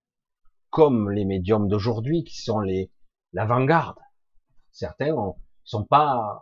comme 0.71 1.11
les 1.11 1.25
médiums 1.25 1.69
d'aujourd'hui, 1.69 2.25
qui 2.25 2.41
sont 2.41 2.61
les 2.61 2.91
l'avant-garde. 3.33 3.99
Certains 4.73 5.15
ont, 5.15 5.37
sont 5.65 5.85
pas, 5.85 6.41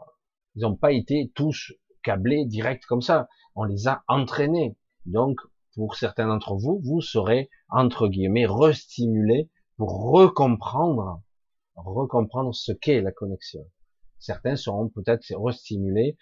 ils 0.55 0.63
n'ont 0.63 0.77
pas 0.77 0.93
été 0.93 1.33
tous 1.35 1.73
câblés 2.03 2.45
direct 2.45 2.85
comme 2.87 3.03
ça. 3.03 3.29
On 3.55 3.65
les 3.65 3.89
a 3.89 4.05
entraînés. 4.07 4.77
Donc, 5.05 5.41
pour 5.75 5.97
certains 5.97 6.29
d'entre 6.29 6.55
vous, 6.55 6.81
vous 6.85 7.01
serez, 7.01 7.51
entre 7.69 8.09
guillemets, 8.09 8.47
restimulés 8.47 9.51
pour 9.77 10.11
recomprendre, 10.11 11.23
recomprendre 11.75 12.55
ce 12.55 12.73
qu'est 12.73 13.03
la 13.03 13.13
connexion. 13.13 13.67
Certains 14.19 14.57
seront 14.57 14.89
peut-être 14.89 15.27
restimulés, 15.37 16.17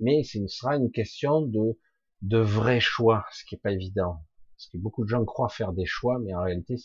mais 0.00 0.22
ce 0.22 0.46
sera 0.46 0.76
une 0.76 0.90
question 0.90 1.42
de, 1.42 1.78
de 2.22 2.38
vrai 2.38 2.80
choix, 2.80 3.26
ce 3.32 3.44
qui 3.44 3.54
est 3.54 3.58
pas 3.62 3.72
évident. 3.72 4.24
Parce 4.56 4.68
que 4.68 4.78
beaucoup 4.78 5.04
de 5.04 5.08
gens 5.08 5.24
croient 5.24 5.48
faire 5.48 5.72
des 5.72 5.86
choix, 5.86 6.18
mais 6.20 6.34
en 6.34 6.42
réalité, 6.42 6.76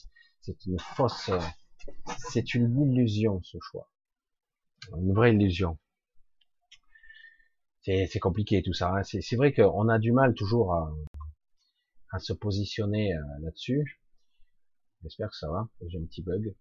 c'est 0.41 0.65
une 0.65 0.79
fausse, 0.79 1.31
c'est 2.31 2.53
une 2.53 2.79
illusion, 2.81 3.41
ce 3.43 3.57
choix. 3.61 3.89
Une 4.97 5.13
vraie 5.13 5.33
illusion 5.33 5.77
c'est 8.07 8.19
compliqué 8.19 8.61
tout 8.61 8.73
ça. 8.73 8.93
Hein. 8.93 9.03
C'est 9.03 9.35
vrai 9.35 9.53
qu'on 9.53 9.89
a 9.89 9.99
du 9.99 10.11
mal 10.11 10.33
toujours 10.33 10.73
à, 10.73 12.19
se 12.19 12.33
positionner 12.33 13.13
euh, 13.13 13.21
là-dessus. 13.41 14.01
J'espère 15.03 15.29
que 15.29 15.35
ça 15.35 15.49
va. 15.49 15.69
J'ai 15.87 15.97
un 15.97 16.05
petit 16.05 16.23
bug. 16.23 16.55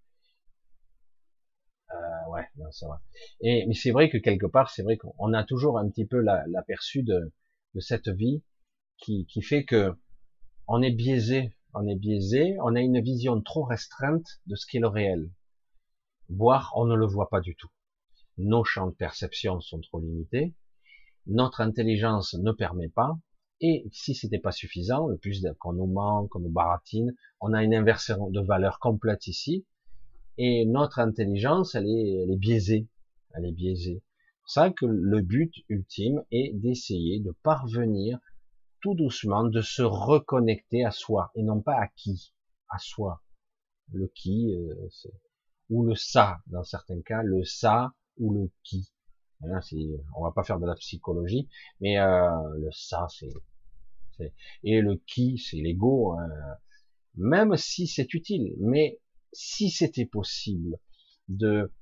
Euh, 1.90 2.30
ouais, 2.30 2.46
non, 2.56 2.70
ça 2.70 2.86
va. 2.86 3.02
Et 3.40 3.66
mais 3.66 3.74
c'est 3.74 3.90
vrai 3.90 4.10
que 4.10 4.18
quelque 4.18 4.46
part, 4.46 4.70
c'est 4.70 4.82
vrai 4.82 4.96
qu'on 4.98 5.32
a 5.32 5.44
toujours 5.44 5.78
un 5.78 5.88
petit 5.88 6.06
peu 6.06 6.20
l'aperçu 6.20 7.02
de, 7.02 7.32
de 7.74 7.80
cette 7.80 8.08
vie 8.08 8.42
qui, 8.98 9.26
qui 9.26 9.42
fait 9.42 9.64
que 9.64 9.94
on 10.66 10.82
est 10.82 10.92
biaisé, 10.92 11.54
on 11.74 11.86
est 11.86 11.96
biaisé, 11.96 12.56
on 12.62 12.74
a 12.74 12.80
une 12.80 13.00
vision 13.00 13.40
trop 13.40 13.64
restreinte 13.64 14.40
de 14.46 14.54
ce 14.54 14.66
qu'est 14.66 14.80
le 14.80 14.88
réel, 14.88 15.30
voire 16.28 16.72
on 16.76 16.84
ne 16.84 16.94
le 16.94 17.06
voit 17.06 17.30
pas 17.30 17.40
du 17.40 17.56
tout. 17.56 17.70
Nos 18.36 18.64
champs 18.64 18.88
de 18.88 18.94
perception 18.94 19.60
sont 19.60 19.80
trop 19.80 20.00
limités, 20.00 20.54
notre 21.26 21.60
intelligence 21.60 22.34
ne 22.34 22.52
permet 22.52 22.88
pas, 22.88 23.18
et 23.60 23.88
si 23.92 24.14
c'était 24.14 24.38
pas 24.38 24.52
suffisant, 24.52 25.08
le 25.08 25.18
plus 25.18 25.44
qu'on 25.58 25.72
nous 25.72 25.86
ment, 25.86 26.28
qu'on 26.28 26.40
nous 26.40 26.50
baratine, 26.50 27.14
on 27.40 27.52
a 27.52 27.64
une 27.64 27.74
inversion 27.74 28.30
de 28.30 28.40
valeur 28.40 28.78
complète 28.78 29.26
ici, 29.26 29.66
et 30.36 30.64
notre 30.66 31.00
intelligence, 31.00 31.74
elle 31.74 31.88
est, 31.88 32.22
elle 32.22 32.30
est 32.30 32.38
biaisée, 32.38 32.88
elle 33.34 33.46
est 33.46 33.52
biaisée. 33.52 34.02
C'est 34.02 34.40
pour 34.40 34.50
ça 34.50 34.70
que 34.70 34.86
le 34.86 35.20
but 35.20 35.52
ultime 35.68 36.22
est 36.30 36.52
d'essayer 36.54 37.20
de 37.20 37.32
parvenir 37.42 38.18
tout 38.80 38.94
doucement 38.94 39.44
de 39.44 39.60
se 39.60 39.82
reconnecter 39.82 40.84
à 40.84 40.90
soi 40.90 41.30
et 41.34 41.42
non 41.42 41.60
pas 41.60 41.80
à 41.80 41.88
qui, 41.88 42.34
à 42.68 42.78
soi. 42.78 43.22
Le 43.92 44.08
qui, 44.08 44.54
euh, 44.54 44.88
ou 45.70 45.84
le 45.84 45.94
ça 45.94 46.40
dans 46.46 46.64
certains 46.64 47.00
cas, 47.02 47.22
le 47.22 47.44
ça 47.44 47.92
ou 48.18 48.32
le 48.34 48.50
qui. 48.62 48.92
Hein, 49.42 49.60
on 50.16 50.24
va 50.24 50.32
pas 50.32 50.42
faire 50.42 50.58
de 50.58 50.66
la 50.66 50.74
psychologie, 50.74 51.48
mais 51.80 51.98
euh, 51.98 52.28
le 52.56 52.70
ça, 52.72 53.06
c'est, 53.08 54.34
et 54.64 54.80
le 54.80 54.96
qui, 55.06 55.38
c'est 55.38 55.58
l'ego. 55.58 56.18
Hein. 56.18 56.28
même 57.14 57.56
si 57.56 57.86
c'est 57.86 58.12
utile, 58.14 58.54
mais 58.58 59.00
si 59.32 59.70
c'était 59.70 60.06
possible 60.06 60.78
de 61.28 61.72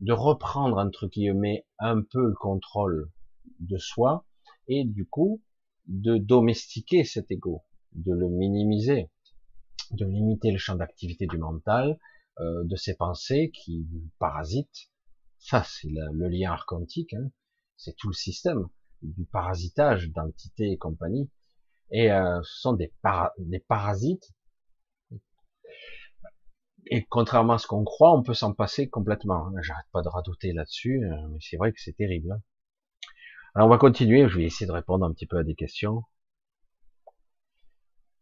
de 0.00 0.12
reprendre 0.12 0.76
entre 0.76 1.06
guillemets 1.06 1.66
un 1.78 2.02
peu 2.02 2.28
le 2.28 2.34
contrôle 2.34 3.10
de 3.60 3.78
soi 3.78 4.26
et 4.68 4.84
du 4.84 5.06
coup 5.06 5.40
de 5.86 6.18
domestiquer 6.18 7.04
cet 7.04 7.30
ego, 7.30 7.62
de 7.92 8.12
le 8.12 8.28
minimiser, 8.28 9.10
de 9.92 10.04
limiter 10.04 10.50
le 10.50 10.58
champ 10.58 10.76
d'activité 10.76 11.26
du 11.26 11.38
mental, 11.38 11.98
euh, 12.40 12.64
de 12.64 12.76
ses 12.76 12.94
pensées 12.94 13.50
qui 13.52 13.86
parasitent, 14.18 14.90
ça, 15.38 15.62
c'est 15.64 15.88
le 15.88 16.28
lien 16.28 16.52
archontique, 16.52 17.14
hein. 17.14 17.30
c'est 17.76 17.94
tout 17.96 18.08
le 18.08 18.14
système 18.14 18.68
du 19.02 19.24
parasitage 19.26 20.10
d'entités 20.10 20.72
et 20.72 20.76
compagnie. 20.76 21.30
Et 21.90 22.10
euh, 22.10 22.40
ce 22.42 22.60
sont 22.60 22.72
des, 22.72 22.92
des 23.38 23.60
parasites. 23.60 24.32
Et 26.88 27.04
contrairement 27.04 27.54
à 27.54 27.58
ce 27.58 27.66
qu'on 27.66 27.84
croit, 27.84 28.16
on 28.16 28.22
peut 28.22 28.34
s'en 28.34 28.52
passer 28.52 28.88
complètement. 28.88 29.50
J'arrête 29.62 29.86
pas 29.92 30.02
de 30.02 30.08
radoter 30.08 30.52
là-dessus, 30.52 31.04
euh, 31.04 31.28
mais 31.28 31.38
c'est 31.40 31.56
vrai 31.56 31.72
que 31.72 31.80
c'est 31.80 31.96
terrible. 31.96 32.32
Hein. 32.32 32.42
Alors 33.56 33.68
on 33.68 33.70
va 33.70 33.78
continuer, 33.78 34.28
je 34.28 34.36
vais 34.36 34.44
essayer 34.44 34.66
de 34.66 34.72
répondre 34.72 35.06
un 35.06 35.14
petit 35.14 35.24
peu 35.24 35.38
à 35.38 35.42
des 35.42 35.54
questions. 35.54 36.02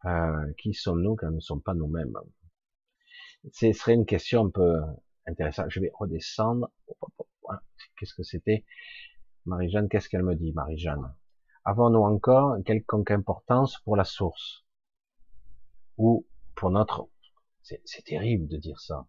Euh, 0.04 0.52
qui 0.58 0.74
sommes-nous 0.74 1.16
quand 1.16 1.26
nous 1.26 1.34
ne 1.34 1.40
sommes 1.40 1.60
pas 1.60 1.74
nous-mêmes? 1.74 2.14
Ce 3.50 3.72
serait 3.72 3.94
une 3.94 4.06
question 4.06 4.46
un 4.46 4.50
peu 4.50 4.80
intéressant. 5.26 5.68
Je 5.68 5.80
vais 5.80 5.90
redescendre. 5.92 6.70
Qu'est-ce 7.98 8.14
que 8.14 8.22
c'était? 8.22 8.64
Marie-Jeanne, 9.44 9.88
qu'est-ce 9.88 10.08
qu'elle 10.08 10.22
me 10.22 10.36
dit, 10.36 10.52
Marie-Jeanne? 10.52 11.12
Avons-nous 11.64 12.04
encore 12.04 12.54
quelconque 12.64 13.10
importance 13.10 13.80
pour 13.80 13.96
la 13.96 14.04
source? 14.04 14.64
Ou 15.96 16.28
pour 16.54 16.70
notre... 16.70 17.08
C'est 17.62 18.04
terrible 18.04 18.46
de 18.46 18.56
dire 18.56 18.78
ça. 18.78 19.08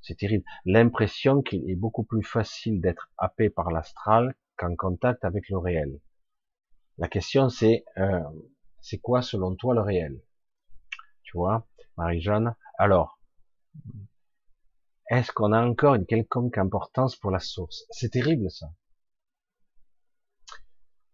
C'est 0.00 0.16
terrible. 0.16 0.46
L'impression 0.64 1.42
qu'il 1.42 1.68
est 1.68 1.76
beaucoup 1.76 2.04
plus 2.04 2.22
facile 2.22 2.80
d'être 2.80 3.10
happé 3.18 3.50
par 3.50 3.70
l'astral 3.70 4.34
qu'en 4.62 4.76
contact 4.76 5.24
avec 5.24 5.48
le 5.48 5.58
réel. 5.58 6.00
La 6.98 7.08
question 7.08 7.48
c'est, 7.48 7.84
euh, 7.98 8.22
c'est 8.80 8.98
quoi 8.98 9.22
selon 9.22 9.56
toi 9.56 9.74
le 9.74 9.80
réel? 9.80 10.22
Tu 11.24 11.36
vois, 11.36 11.66
Marie-Jeanne? 11.96 12.54
Alors, 12.78 13.18
est-ce 15.10 15.32
qu'on 15.32 15.52
a 15.52 15.66
encore 15.66 15.94
une 15.94 16.06
quelconque 16.06 16.58
importance 16.58 17.16
pour 17.16 17.30
la 17.30 17.40
source? 17.40 17.84
C'est 17.90 18.10
terrible 18.10 18.50
ça. 18.50 18.72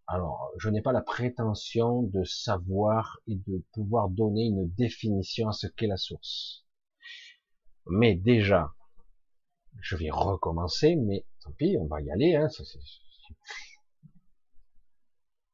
Alors, 0.06 0.50
je 0.58 0.70
n'ai 0.70 0.80
pas 0.82 0.92
la 0.92 1.02
prétention 1.02 2.02
de 2.02 2.24
savoir 2.24 3.20
et 3.26 3.36
de 3.36 3.64
pouvoir 3.72 4.08
donner 4.08 4.46
une 4.46 4.68
définition 4.74 5.48
à 5.48 5.52
ce 5.52 5.66
qu'est 5.66 5.86
la 5.86 5.98
source. 5.98 6.64
Mais 7.86 8.14
déjà, 8.14 8.74
je 9.80 9.96
vais 9.96 10.10
recommencer, 10.10 10.96
mais 10.96 11.26
tant 11.42 11.52
pis, 11.52 11.76
on 11.78 11.86
va 11.86 12.00
y 12.00 12.10
aller. 12.10 12.34
Hein, 12.34 12.48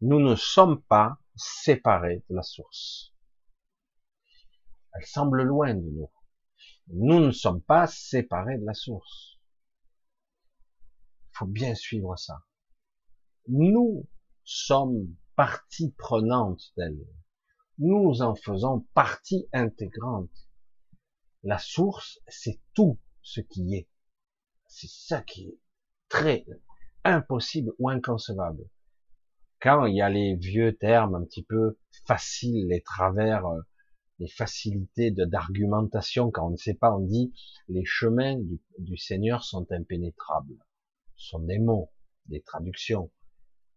Nous 0.00 0.20
ne 0.20 0.34
sommes 0.34 0.82
pas 0.82 1.18
séparés 1.36 2.24
de 2.28 2.36
la 2.36 2.42
source. 2.42 3.14
Elle 4.94 5.06
semble 5.06 5.42
loin 5.42 5.74
de 5.74 5.80
nous. 5.80 6.10
Nous 6.88 7.20
ne 7.20 7.30
sommes 7.32 7.62
pas 7.62 7.86
séparés 7.86 8.58
de 8.58 8.66
la 8.66 8.74
source. 8.74 9.38
Il 11.32 11.38
faut 11.38 11.46
bien 11.46 11.74
suivre 11.74 12.16
ça. 12.16 12.44
Nous 13.48 14.08
sommes 14.44 15.16
partie 15.36 15.92
prenante 15.92 16.72
d'elle. 16.76 17.06
Nous 17.78 18.22
en 18.22 18.34
faisons 18.34 18.80
partie 18.94 19.48
intégrante. 19.52 20.30
La 21.42 21.58
source, 21.58 22.20
c'est 22.28 22.60
tout 22.74 22.98
ce 23.22 23.40
qui 23.40 23.74
est. 23.74 23.88
C'est 24.66 24.90
ça 24.90 25.22
qui 25.22 25.48
est 25.48 25.58
très 26.08 26.44
impossible 27.04 27.72
ou 27.78 27.88
inconcevable. 27.88 28.64
Quand 29.60 29.86
il 29.86 29.96
y 29.96 30.02
a 30.02 30.10
les 30.10 30.36
vieux 30.36 30.76
termes 30.76 31.14
un 31.14 31.24
petit 31.24 31.42
peu 31.42 31.78
faciles, 32.06 32.66
les 32.68 32.82
travers, 32.82 33.46
euh, 33.46 33.60
les 34.18 34.28
facilités 34.28 35.10
d'argumentation, 35.10 36.30
quand 36.30 36.46
on 36.46 36.50
ne 36.50 36.56
sait 36.56 36.74
pas, 36.74 36.94
on 36.94 37.00
dit 37.00 37.32
les 37.68 37.84
chemins 37.84 38.36
du, 38.36 38.60
du 38.78 38.96
Seigneur 38.96 39.44
sont 39.44 39.66
impénétrables. 39.72 40.56
Ce 41.16 41.30
sont 41.30 41.40
des 41.40 41.58
mots, 41.58 41.90
des 42.26 42.42
traductions. 42.42 43.10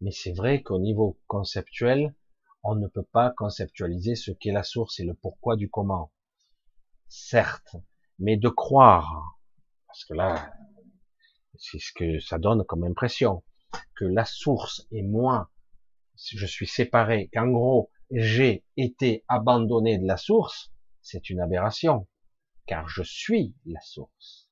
Mais 0.02 0.12
c'est 0.12 0.34
vrai 0.34 0.62
qu'au 0.62 0.80
niveau 0.80 1.20
conceptuel, 1.28 2.14
on 2.64 2.76
ne 2.76 2.88
peut 2.88 3.08
pas 3.12 3.32
conceptualiser 3.32 4.16
ce 4.16 4.32
qu'est 4.32 4.52
la 4.52 4.64
source 4.64 5.00
et 5.00 5.06
le 5.06 5.14
pourquoi 5.14 5.56
du 5.56 5.70
comment. 5.70 6.12
Certes, 7.08 7.78
mais 8.20 8.38
de 8.38 8.50
croire, 8.50 9.40
parce 9.88 10.06
que 10.06 10.14
là, 10.14 10.52
c'est 11.60 11.80
ce 11.80 11.92
que 11.94 12.20
ça 12.20 12.38
donne 12.38 12.64
comme 12.66 12.84
impression, 12.84 13.44
que 13.96 14.06
la 14.06 14.26
source 14.26 14.88
et 14.92 15.04
moi, 15.04 15.52
je 16.16 16.46
suis 16.46 16.68
séparé, 16.68 17.30
qu'en 17.34 17.48
gros, 17.48 17.92
j'ai 18.12 18.64
été 18.78 19.24
abandonné 19.28 19.98
de 19.98 20.08
la 20.08 20.18
source, 20.18 20.72
c'est 21.02 21.30
une 21.30 21.40
aberration, 21.40 22.08
car 22.66 22.88
je 22.88 23.04
suis 23.04 23.56
la 23.66 23.82
source. 23.82 24.50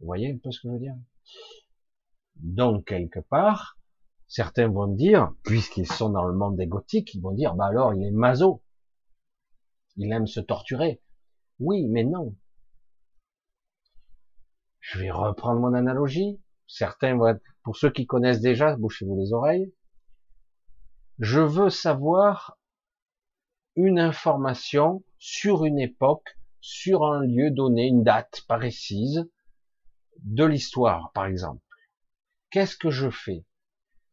Vous 0.00 0.06
voyez 0.06 0.32
un 0.32 0.38
peu 0.38 0.50
ce 0.50 0.60
que 0.60 0.68
je 0.68 0.72
veux 0.72 0.80
dire? 0.80 0.96
Donc, 2.36 2.86
quelque 2.86 3.20
part, 3.20 3.78
certains 4.26 4.68
vont 4.68 4.88
dire, 4.88 5.32
puisqu'ils 5.44 5.86
sont 5.86 6.10
dans 6.10 6.24
le 6.24 6.34
monde 6.34 6.56
des 6.56 6.66
gothiques, 6.66 7.14
ils 7.14 7.20
vont 7.20 7.32
dire, 7.32 7.54
bah 7.54 7.66
alors, 7.66 7.94
il 7.94 8.02
est 8.02 8.10
maso. 8.10 8.62
Il 9.96 10.12
aime 10.12 10.26
se 10.26 10.40
torturer. 10.40 11.02
Oui, 11.60 11.86
mais 11.86 12.02
non. 12.02 12.34
Je 14.82 14.98
vais 14.98 15.10
reprendre 15.10 15.60
mon 15.60 15.74
analogie. 15.74 16.40
Certains 16.66 17.16
vont 17.16 17.38
pour 17.62 17.76
ceux 17.76 17.90
qui 17.90 18.04
connaissent 18.04 18.40
déjà, 18.40 18.76
bouchez-vous 18.76 19.16
les 19.16 19.32
oreilles. 19.32 19.72
Je 21.20 21.40
veux 21.40 21.70
savoir 21.70 22.58
une 23.76 24.00
information 24.00 25.04
sur 25.18 25.64
une 25.64 25.78
époque, 25.78 26.36
sur 26.60 27.04
un 27.04 27.24
lieu 27.24 27.50
donné, 27.50 27.86
une 27.86 28.02
date 28.02 28.42
précise 28.48 29.30
de 30.18 30.44
l'histoire, 30.44 31.12
par 31.12 31.26
exemple. 31.26 31.62
Qu'est-ce 32.50 32.76
que 32.76 32.90
je 32.90 33.08
fais? 33.08 33.44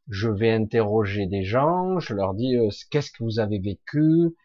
Je 0.08 0.30
vais 0.30 0.52
interroger 0.52 1.26
des 1.26 1.44
gens, 1.44 2.00
je 2.00 2.14
leur 2.14 2.36
dis 2.36 2.56
euh, 2.56 2.70
qu'est-ce 2.92 3.12
que 3.12 3.24
vous 3.24 3.40
avez 3.40 3.60
vécu, 3.60 4.36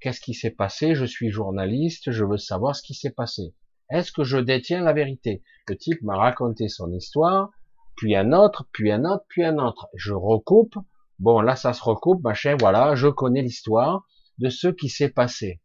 qu'est-ce 0.00 0.20
qui 0.20 0.34
s'est 0.34 0.50
passé, 0.50 0.94
je 0.94 1.04
suis 1.04 1.30
journaliste, 1.30 2.10
je 2.10 2.24
veux 2.24 2.38
savoir 2.38 2.74
ce 2.74 2.82
qui 2.82 2.94
s'est 2.94 3.12
passé. 3.12 3.54
Est-ce 3.90 4.12
que 4.12 4.24
je 4.24 4.38
détiens 4.38 4.82
la 4.82 4.92
vérité? 4.92 5.42
Le 5.66 5.76
type 5.76 6.00
m'a 6.02 6.16
raconté 6.16 6.68
son 6.68 6.92
histoire, 6.92 7.50
puis 7.96 8.14
un 8.16 8.32
autre, 8.32 8.68
puis 8.72 8.92
un 8.92 9.04
autre, 9.04 9.24
puis 9.28 9.44
un 9.44 9.58
autre. 9.58 9.88
Je 9.94 10.12
recoupe. 10.12 10.76
Bon, 11.18 11.40
là, 11.40 11.56
ça 11.56 11.72
se 11.72 11.82
recoupe, 11.82 12.22
machin, 12.22 12.56
voilà, 12.58 12.94
je 12.94 13.08
connais 13.08 13.42
l'histoire 13.42 14.06
de 14.38 14.48
ce 14.48 14.68
qui 14.68 14.88
s'est 14.88 15.10
passé. 15.10 15.60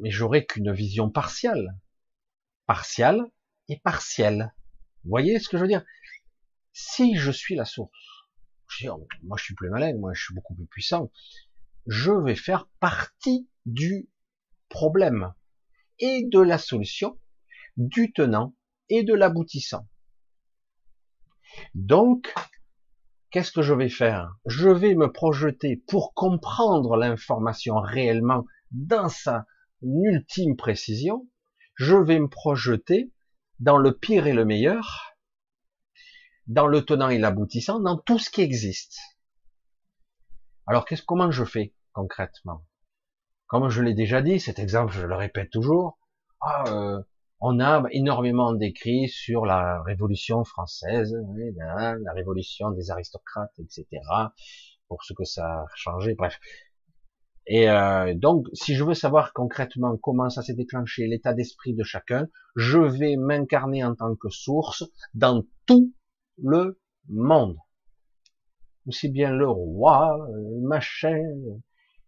Mais 0.00 0.10
j'aurai 0.10 0.46
qu'une 0.46 0.72
vision 0.72 1.10
partielle. 1.10 1.76
Partielle 2.66 3.22
et 3.68 3.78
partielle. 3.78 4.52
Vous 5.04 5.10
voyez 5.10 5.38
ce 5.38 5.48
que 5.48 5.58
je 5.58 5.62
veux 5.62 5.68
dire? 5.68 5.84
Si 6.72 7.16
je 7.16 7.30
suis 7.30 7.54
la 7.54 7.64
source, 7.64 8.26
je 8.68 8.84
dis, 8.84 8.88
oh, 8.88 9.06
moi 9.22 9.36
je 9.38 9.44
suis 9.44 9.54
plus 9.54 9.70
malin, 9.70 9.96
moi 9.96 10.12
je 10.14 10.24
suis 10.24 10.34
beaucoup 10.34 10.54
plus 10.54 10.66
puissant, 10.66 11.10
je 11.86 12.12
vais 12.12 12.36
faire 12.36 12.68
partie 12.78 13.48
du 13.66 14.08
problème 14.68 15.34
et 16.00 16.24
de 16.24 16.40
la 16.40 16.58
solution, 16.58 17.18
du 17.76 18.12
tenant 18.12 18.54
et 18.88 19.04
de 19.04 19.14
l'aboutissant. 19.14 19.88
Donc, 21.74 22.34
qu'est-ce 23.30 23.52
que 23.52 23.62
je 23.62 23.74
vais 23.74 23.88
faire? 23.88 24.34
Je 24.46 24.68
vais 24.68 24.94
me 24.94 25.12
projeter 25.12 25.82
pour 25.86 26.14
comprendre 26.14 26.96
l'information 26.96 27.80
réellement 27.80 28.44
dans 28.70 29.08
sa 29.08 29.46
ultime 29.82 30.56
précision. 30.56 31.28
Je 31.74 31.96
vais 31.96 32.18
me 32.18 32.28
projeter 32.28 33.12
dans 33.58 33.78
le 33.78 33.96
pire 33.96 34.26
et 34.26 34.32
le 34.32 34.44
meilleur, 34.44 35.16
dans 36.46 36.66
le 36.66 36.84
tenant 36.84 37.08
et 37.08 37.18
l'aboutissant, 37.18 37.80
dans 37.80 37.96
tout 37.96 38.18
ce 38.18 38.30
qui 38.30 38.42
existe. 38.42 38.98
Alors, 40.66 40.84
qu'est-ce, 40.84 41.02
comment 41.02 41.30
je 41.30 41.44
fais 41.44 41.74
concrètement? 41.92 42.64
Comme 43.50 43.68
je 43.68 43.82
l'ai 43.82 43.94
déjà 43.94 44.22
dit, 44.22 44.38
cet 44.38 44.60
exemple, 44.60 44.92
je 44.92 45.04
le 45.04 45.16
répète 45.16 45.50
toujours, 45.50 45.98
ah, 46.40 46.62
euh, 46.68 47.02
on 47.40 47.58
a 47.58 47.82
énormément 47.90 48.52
d'écrits 48.52 49.08
sur 49.08 49.44
la 49.44 49.82
Révolution 49.82 50.44
française, 50.44 51.16
la 51.58 52.12
révolution 52.12 52.70
des 52.70 52.92
aristocrates, 52.92 53.52
etc., 53.58 53.86
pour 54.86 55.02
ce 55.02 55.14
que 55.14 55.24
ça 55.24 55.62
a 55.62 55.66
changé, 55.74 56.14
bref. 56.14 56.38
Et 57.48 57.68
euh, 57.68 58.14
donc, 58.14 58.46
si 58.52 58.76
je 58.76 58.84
veux 58.84 58.94
savoir 58.94 59.32
concrètement 59.32 59.96
comment 59.96 60.30
ça 60.30 60.42
s'est 60.42 60.54
déclenché, 60.54 61.08
l'état 61.08 61.34
d'esprit 61.34 61.74
de 61.74 61.82
chacun, 61.82 62.28
je 62.54 62.78
vais 62.78 63.16
m'incarner 63.16 63.82
en 63.82 63.96
tant 63.96 64.14
que 64.14 64.28
source 64.28 64.84
dans 65.14 65.42
tout 65.66 65.92
le 66.40 66.78
monde. 67.08 67.56
Aussi 68.86 69.08
bien 69.08 69.32
le 69.32 69.48
roi, 69.48 70.16
le 70.32 70.68
machin, 70.68 71.20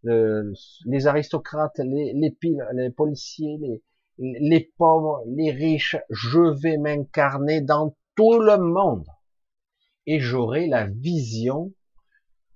les 0.04 1.06
aristocrates, 1.06 1.78
les, 1.78 2.12
les, 2.14 2.36
les 2.74 2.90
policiers, 2.90 3.58
les, 3.60 3.82
les 4.18 4.72
pauvres, 4.76 5.22
les 5.26 5.50
riches, 5.50 5.96
je 6.10 6.60
vais 6.60 6.76
m'incarner 6.76 7.60
dans 7.60 7.96
tout 8.16 8.38
le 8.38 8.58
monde. 8.58 9.06
Et 10.06 10.18
j'aurai 10.18 10.66
la 10.66 10.86
vision, 10.86 11.72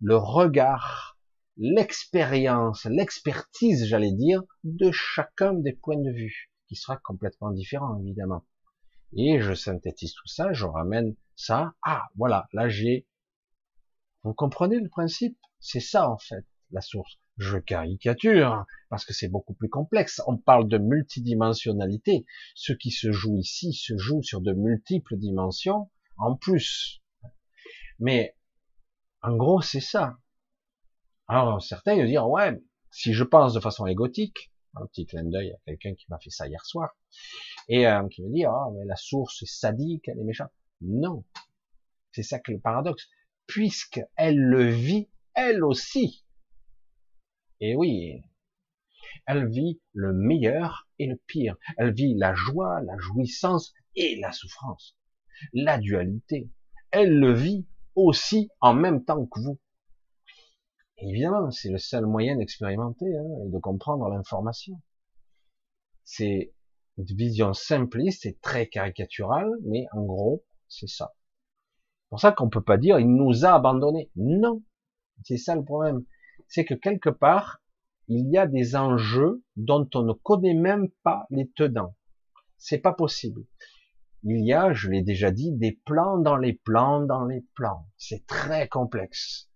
le 0.01 0.17
regard, 0.17 1.19
l'expérience, 1.57 2.85
l'expertise, 2.85 3.87
j'allais 3.87 4.13
dire, 4.13 4.43
de 4.65 4.91
chacun 4.91 5.55
des 5.55 5.73
points 5.73 6.01
de 6.01 6.11
vue, 6.11 6.51
qui 6.67 6.75
sera 6.77 6.97
complètement 6.97 7.53
différent, 7.53 7.99
évidemment. 8.01 8.45
Et 9.17 9.41
je 9.41 9.55
synthétise 9.55 10.13
tout 10.13 10.27
ça, 10.27 10.53
je 10.53 10.67
ramène 10.67 11.15
ça. 11.37 11.75
Ah, 11.83 12.03
voilà, 12.17 12.49
là 12.53 12.69
j'ai... 12.69 13.07
Vous 14.25 14.35
comprenez 14.35 14.81
le 14.81 14.89
principe? 14.89 15.39
C'est 15.61 15.81
ça, 15.81 16.11
en 16.11 16.19
fait, 16.19 16.45
la 16.73 16.81
source. 16.81 17.19
Je 17.37 17.59
caricature, 17.59 18.65
parce 18.89 19.05
que 19.05 19.13
c'est 19.13 19.29
beaucoup 19.29 19.55
plus 19.55 19.69
complexe. 19.69 20.23
On 20.27 20.39
parle 20.39 20.69
de 20.69 20.79
multidimensionnalité. 20.79 22.25
Ce 22.55 22.73
qui 22.73 22.91
se 22.91 23.13
joue 23.13 23.37
ici 23.37 23.73
se 23.73 23.97
joue 23.99 24.23
sur 24.23 24.41
de 24.41 24.53
multiples 24.53 25.17
dimensions, 25.17 25.91
en 26.17 26.35
plus. 26.35 27.03
Mais, 27.99 28.37
en 29.23 29.37
gros, 29.37 29.61
c'est 29.61 29.81
ça. 29.81 30.17
Alors 31.29 31.61
certains 31.61 31.97
vont 31.97 32.07
dire 32.07 32.29
ouais, 32.29 32.63
si 32.91 33.13
je 33.13 33.25
pense 33.25 33.53
de 33.55 33.61
façon 33.61 33.87
égotique, 33.87 34.53
un 34.75 34.87
petit 34.87 35.07
clin 35.07 35.25
d'œil 35.25 35.53
à 35.53 35.59
quelqu'un 35.65 35.95
qui 35.95 36.07
m'a 36.09 36.19
fait 36.19 36.31
ça 36.31 36.47
hier 36.47 36.65
soir, 36.65 36.97
et 37.69 37.87
euh, 37.87 38.07
qui 38.09 38.23
me 38.23 38.33
dit 38.33 38.45
ah 38.45 38.69
mais 38.75 38.85
la 38.85 38.97
source 38.97 39.43
est 39.43 39.53
sadique, 39.53 40.07
elle 40.09 40.21
est 40.21 40.25
méchante. 40.25 40.53
Non, 40.81 41.25
c'est 42.13 42.23
ça 42.23 42.39
que 42.39 42.53
le 42.53 42.61
paradoxe, 42.61 43.09
puisque 43.47 44.01
elle 44.17 44.39
le 44.39 44.69
vit 44.69 45.09
elle 45.35 45.65
aussi. 45.65 46.25
Et 47.61 47.75
oui, 47.75 48.23
elle 49.27 49.49
vit 49.49 49.81
le 49.93 50.13
meilleur 50.13 50.89
et 50.99 51.07
le 51.07 51.17
pire. 51.27 51.57
Elle 51.79 51.93
vit 51.93 52.15
la 52.15 52.35
joie, 52.35 52.81
la 52.83 52.97
jouissance 52.99 53.73
et 53.95 54.17
la 54.21 54.33
souffrance, 54.33 54.97
la 55.53 55.79
dualité. 55.79 56.51
Elle 56.91 57.19
le 57.19 57.33
vit 57.33 57.67
aussi 57.95 58.51
en 58.61 58.75
même 58.75 59.05
temps 59.05 59.27
que 59.27 59.41
vous 59.41 59.59
évidemment, 60.99 61.51
c'est 61.51 61.71
le 61.71 61.79
seul 61.79 62.07
moyen 62.07 62.37
d'expérimenter 62.37 63.07
hein, 63.17 63.27
et 63.47 63.51
de 63.51 63.59
comprendre 63.59 64.09
l'information. 64.09 64.81
C'est 66.05 66.53
une 66.99 67.05
vision 67.05 67.53
simpliste 67.53 68.27
et 68.27 68.39
très 68.41 68.69
caricaturale, 68.69 69.51
mais 69.65 69.87
en 69.93 70.03
gros, 70.03 70.45
c'est 70.69 70.89
ça. 70.89 71.13
C'est 71.15 72.09
pour 72.11 72.21
ça 72.21 72.33
qu'on 72.33 72.49
peut 72.49 72.63
pas 72.63 72.79
dire 72.79 72.99
il 72.99 73.13
nous 73.13 73.45
a 73.45 73.55
abandonnés. 73.55 74.11
Non, 74.17 74.63
c'est 75.25 75.37
ça 75.37 75.55
le 75.55 75.65
problème. 75.65 76.05
C'est 76.49 76.65
que 76.65 76.75
quelque 76.75 77.11
part, 77.11 77.61
il 78.09 78.31
y 78.31 78.39
a 78.39 78.47
des 78.47 78.77
enjeux 78.77 79.43
dont 79.57 79.89
on 79.95 80.03
ne 80.03 80.13
connaît 80.13 80.55
même 80.55 80.89
pas 81.03 81.27
les 81.31 81.51
tenants. 81.51 81.97
C'est 82.59 82.79
pas 82.79 82.93
possible. 82.93 83.45
Il 84.23 84.45
y 84.45 84.53
a, 84.53 84.73
je 84.73 84.89
l'ai 84.91 85.03
déjà 85.03 85.31
dit, 85.31 85.53
des 85.53 85.81
plans 85.85 86.19
dans 86.19 86.37
les 86.37 86.55
plans 86.55 87.01
dans 87.01 87.25
les 87.25 87.45
plans. 87.55 87.87
C'est 87.97 88.27
très 88.27 88.69
complexe. 88.69 89.49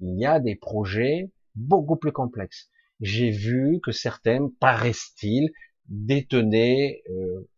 Il 0.00 0.18
y 0.18 0.26
a 0.26 0.40
des 0.40 0.56
projets 0.56 1.32
beaucoup 1.54 1.96
plus 1.96 2.12
complexes. 2.12 2.70
J'ai 3.00 3.30
vu 3.30 3.80
que 3.82 3.92
certains, 3.92 4.50
paraissent-ils, 4.60 5.50
détenaient, 5.88 7.02
euh, 7.10 7.50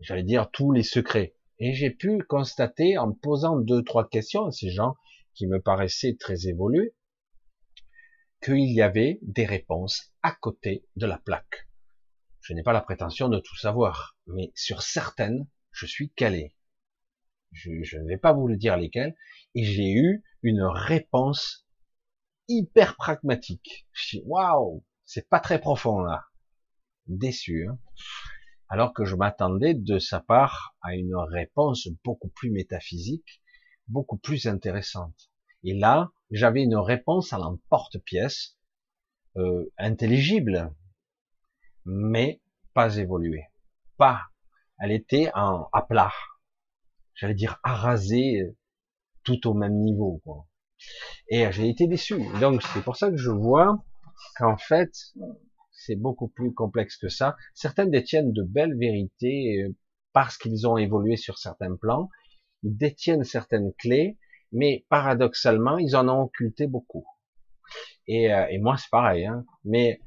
j'allais 0.00 0.22
dire, 0.22 0.50
tous 0.50 0.72
les 0.72 0.82
secrets. 0.82 1.34
Et 1.58 1.74
j'ai 1.74 1.90
pu 1.90 2.18
constater, 2.22 2.98
en 2.98 3.12
posant 3.12 3.58
deux, 3.58 3.82
trois 3.82 4.08
questions 4.08 4.46
à 4.46 4.52
ces 4.52 4.70
gens 4.70 4.96
qui 5.34 5.46
me 5.46 5.60
paraissaient 5.60 6.16
très 6.18 6.48
évolués, 6.48 6.94
qu'il 8.42 8.72
y 8.72 8.82
avait 8.82 9.18
des 9.22 9.46
réponses 9.46 10.12
à 10.22 10.32
côté 10.32 10.86
de 10.96 11.06
la 11.06 11.18
plaque. 11.18 11.68
Je 12.40 12.54
n'ai 12.54 12.62
pas 12.62 12.72
la 12.72 12.80
prétention 12.80 13.28
de 13.28 13.38
tout 13.38 13.56
savoir, 13.56 14.16
mais 14.26 14.52
sur 14.54 14.82
certaines, 14.82 15.46
je 15.72 15.86
suis 15.86 16.10
calé. 16.10 16.54
Je, 17.52 17.70
ne 17.70 18.08
vais 18.08 18.18
pas 18.18 18.32
vous 18.32 18.46
le 18.46 18.56
dire 18.56 18.76
lesquelles, 18.76 19.16
et 19.54 19.64
j'ai 19.64 19.92
eu 19.92 20.22
une 20.42 20.62
réponse 20.62 21.66
hyper 22.48 22.96
pragmatique. 22.96 23.88
Waouh, 24.24 24.84
c'est 25.04 25.28
pas 25.28 25.40
très 25.40 25.60
profond 25.60 26.00
là. 26.00 26.24
Déçu. 27.06 27.68
Hein 27.68 27.78
alors 28.70 28.94
que 28.94 29.04
je 29.04 29.16
m'attendais 29.16 29.74
de 29.74 29.98
sa 29.98 30.20
part 30.20 30.76
à 30.80 30.94
une 30.94 31.16
réponse 31.16 31.88
beaucoup 32.04 32.28
plus 32.28 32.50
métaphysique, 32.50 33.42
beaucoup 33.88 34.16
plus 34.16 34.46
intéressante. 34.46 35.28
Et 35.64 35.74
là, 35.74 36.12
j'avais 36.30 36.62
une 36.62 36.76
réponse 36.76 37.32
à 37.32 37.38
l'emporte-pièce, 37.38 38.56
euh, 39.36 39.72
intelligible, 39.78 40.74
mais 41.84 42.40
pas 42.74 42.96
évoluée. 42.96 43.46
Pas. 43.96 44.22
Elle 44.78 44.92
était 44.92 45.30
en, 45.34 45.68
à 45.72 45.82
plat. 45.82 46.12
J'allais 47.14 47.34
dire 47.34 47.60
arasée 47.62 48.56
tout 49.24 49.46
au 49.46 49.54
même 49.54 49.82
niveau. 49.82 50.20
Quoi. 50.24 50.46
Et 51.28 51.50
j'ai 51.52 51.68
été 51.68 51.86
déçu. 51.86 52.16
Donc 52.40 52.62
c'est 52.62 52.82
pour 52.82 52.96
ça 52.96 53.10
que 53.10 53.16
je 53.16 53.30
vois 53.30 53.84
qu'en 54.36 54.56
fait, 54.56 54.92
c'est 55.70 55.96
beaucoup 55.96 56.28
plus 56.28 56.52
complexe 56.52 56.96
que 56.96 57.08
ça. 57.08 57.36
Certains 57.54 57.86
détiennent 57.86 58.32
de 58.32 58.42
belles 58.42 58.76
vérités 58.76 59.62
euh, 59.62 59.76
parce 60.12 60.36
qu'ils 60.36 60.66
ont 60.66 60.76
évolué 60.76 61.16
sur 61.16 61.38
certains 61.38 61.76
plans. 61.76 62.08
Ils 62.62 62.76
détiennent 62.76 63.24
certaines 63.24 63.72
clés, 63.78 64.18
mais 64.52 64.84
paradoxalement, 64.88 65.78
ils 65.78 65.96
en 65.96 66.08
ont 66.08 66.22
occulté 66.22 66.66
beaucoup. 66.66 67.06
Et, 68.06 68.32
euh, 68.32 68.46
et 68.50 68.58
moi, 68.58 68.76
c'est 68.76 68.90
pareil. 68.90 69.26
Hein. 69.26 69.44
Mais 69.64 70.00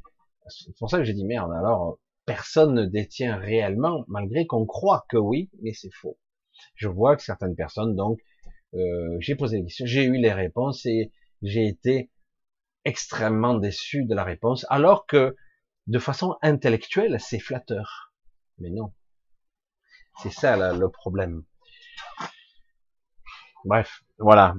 c'est 0.47 0.75
pour 0.77 0.89
ça 0.89 0.97
que 0.97 1.03
j'ai 1.03 1.13
dit 1.13 1.25
merde. 1.25 1.51
Alors, 1.53 1.99
personne 2.25 2.73
ne 2.73 2.85
détient 2.85 3.37
réellement, 3.37 4.05
malgré 4.07 4.45
qu'on 4.45 4.65
croit 4.65 5.05
que 5.09 5.17
oui, 5.17 5.49
mais 5.61 5.73
c'est 5.73 5.93
faux. 5.93 6.17
Je 6.75 6.87
vois 6.87 7.15
que 7.15 7.23
certaines 7.23 7.55
personnes, 7.55 7.95
donc, 7.95 8.19
euh, 8.73 9.17
j'ai 9.19 9.35
posé 9.35 9.57
des 9.57 9.65
questions, 9.65 9.85
j'ai 9.85 10.03
eu 10.03 10.17
les 10.17 10.33
réponses 10.33 10.85
et 10.85 11.11
j'ai 11.41 11.67
été 11.67 12.11
extrêmement 12.85 13.55
déçu 13.55 14.05
de 14.05 14.15
la 14.15 14.23
réponse, 14.23 14.65
alors 14.69 15.05
que 15.05 15.35
de 15.87 15.99
façon 15.99 16.35
intellectuelle, 16.41 17.19
c'est 17.19 17.39
flatteur. 17.39 18.13
Mais 18.57 18.69
non. 18.69 18.93
C'est 20.21 20.31
ça 20.31 20.55
là, 20.55 20.73
le 20.73 20.89
problème. 20.89 21.43
Bref, 23.65 24.02
voilà. 24.19 24.55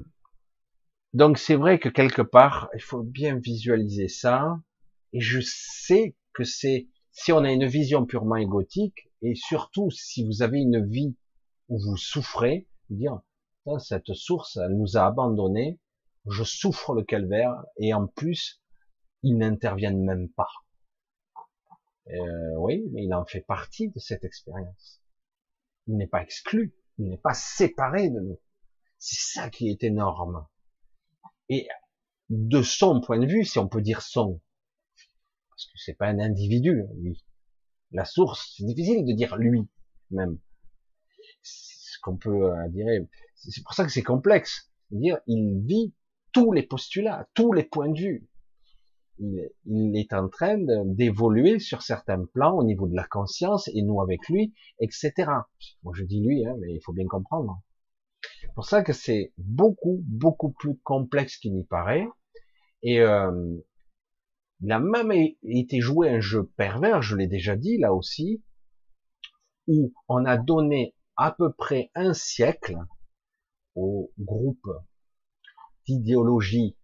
Donc 1.12 1.38
c'est 1.38 1.54
vrai 1.54 1.78
que 1.78 1.88
quelque 1.88 2.22
part, 2.22 2.68
il 2.74 2.82
faut 2.82 3.02
bien 3.02 3.38
visualiser 3.38 4.08
ça. 4.08 4.60
Et 5.12 5.20
je 5.20 5.40
sais 5.40 6.16
que 6.32 6.42
c'est, 6.42 6.88
si 7.12 7.32
on 7.32 7.44
a 7.44 7.52
une 7.52 7.66
vision 7.66 8.04
purement 8.04 8.36
égotique, 8.36 9.10
et 9.22 9.34
surtout 9.34 9.90
si 9.90 10.26
vous 10.26 10.42
avez 10.42 10.60
une 10.60 10.84
vie 10.84 11.16
où 11.68 11.78
vous 11.78 11.96
souffrez, 11.96 12.68
dire, 12.90 13.20
cette 13.78 14.12
source, 14.12 14.56
elle 14.56 14.76
nous 14.76 14.96
a 14.96 15.06
abandonnés, 15.06 15.78
je 16.28 16.44
souffre 16.44 16.94
le 16.94 17.02
calvaire, 17.02 17.64
et 17.78 17.94
en 17.94 18.06
plus, 18.06 18.60
ils 19.22 19.36
n'interviennent 19.36 20.04
même 20.04 20.28
pas. 20.30 20.50
Euh, 22.08 22.56
oui, 22.58 22.84
mais 22.92 23.04
il 23.04 23.14
en 23.14 23.24
fait 23.24 23.40
partie 23.40 23.88
de 23.88 23.98
cette 23.98 24.24
expérience. 24.24 25.02
Il 25.86 25.96
n'est 25.96 26.06
pas 26.06 26.22
exclu, 26.22 26.74
il 26.98 27.08
n'est 27.08 27.18
pas 27.18 27.34
séparé 27.34 28.10
de 28.10 28.20
nous. 28.20 28.40
C'est 29.06 29.38
ça 29.38 29.50
qui 29.50 29.68
est 29.68 29.84
énorme. 29.84 30.46
Et 31.50 31.68
de 32.30 32.62
son 32.62 33.02
point 33.02 33.18
de 33.18 33.26
vue, 33.26 33.44
si 33.44 33.58
on 33.58 33.68
peut 33.68 33.82
dire 33.82 34.00
son, 34.00 34.40
parce 35.50 35.66
que 35.66 35.72
c'est 35.76 35.92
pas 35.92 36.06
un 36.06 36.18
individu, 36.18 36.84
lui. 36.96 37.22
La 37.90 38.06
source, 38.06 38.54
c'est 38.56 38.64
difficile 38.64 39.04
de 39.04 39.12
dire 39.12 39.36
lui, 39.36 39.68
même. 40.10 40.38
Ce 41.42 41.98
qu'on 42.00 42.16
peut 42.16 42.50
euh, 42.50 42.68
dire, 42.70 42.86
c'est 43.34 43.62
pour 43.62 43.74
ça 43.74 43.84
que 43.84 43.92
c'est 43.92 44.02
complexe. 44.02 44.72
Dire, 44.90 45.18
il 45.26 45.60
vit 45.66 45.92
tous 46.32 46.52
les 46.52 46.62
postulats, 46.62 47.28
tous 47.34 47.52
les 47.52 47.64
points 47.64 47.90
de 47.90 47.98
vue 47.98 48.26
il, 49.18 49.96
est 49.98 50.14
en 50.14 50.30
train 50.30 50.56
d'évoluer 50.86 51.58
sur 51.58 51.82
certains 51.82 52.24
plans 52.24 52.56
au 52.56 52.64
niveau 52.64 52.88
de 52.88 52.96
la 52.96 53.04
conscience 53.04 53.68
et 53.68 53.82
nous 53.82 54.00
avec 54.00 54.26
lui, 54.30 54.54
etc. 54.80 55.12
Moi 55.82 55.92
je 55.94 56.04
dis 56.04 56.22
lui, 56.22 56.46
hein, 56.46 56.56
mais 56.58 56.72
il 56.72 56.80
faut 56.80 56.94
bien 56.94 57.06
comprendre. 57.06 57.60
C'est 58.40 58.52
pour 58.54 58.66
ça 58.66 58.82
que 58.82 58.92
c'est 58.92 59.32
beaucoup 59.38 60.02
beaucoup 60.04 60.52
plus 60.52 60.78
complexe 60.78 61.36
qu'il 61.36 61.54
n'y 61.54 61.64
paraît. 61.64 62.06
Et 62.82 63.00
euh, 63.00 63.56
il 64.60 64.72
a 64.72 64.78
même 64.78 65.12
été 65.42 65.80
joué 65.80 66.10
un 66.10 66.20
jeu 66.20 66.50
pervers, 66.56 67.02
je 67.02 67.16
l'ai 67.16 67.26
déjà 67.26 67.56
dit 67.56 67.78
là 67.78 67.92
aussi, 67.94 68.42
où 69.66 69.92
on 70.08 70.24
a 70.24 70.36
donné 70.36 70.94
à 71.16 71.32
peu 71.32 71.52
près 71.52 71.90
un 71.94 72.14
siècle 72.14 72.76
au 73.74 74.12
groupe 74.18 74.68
d'idéologie 75.86 76.76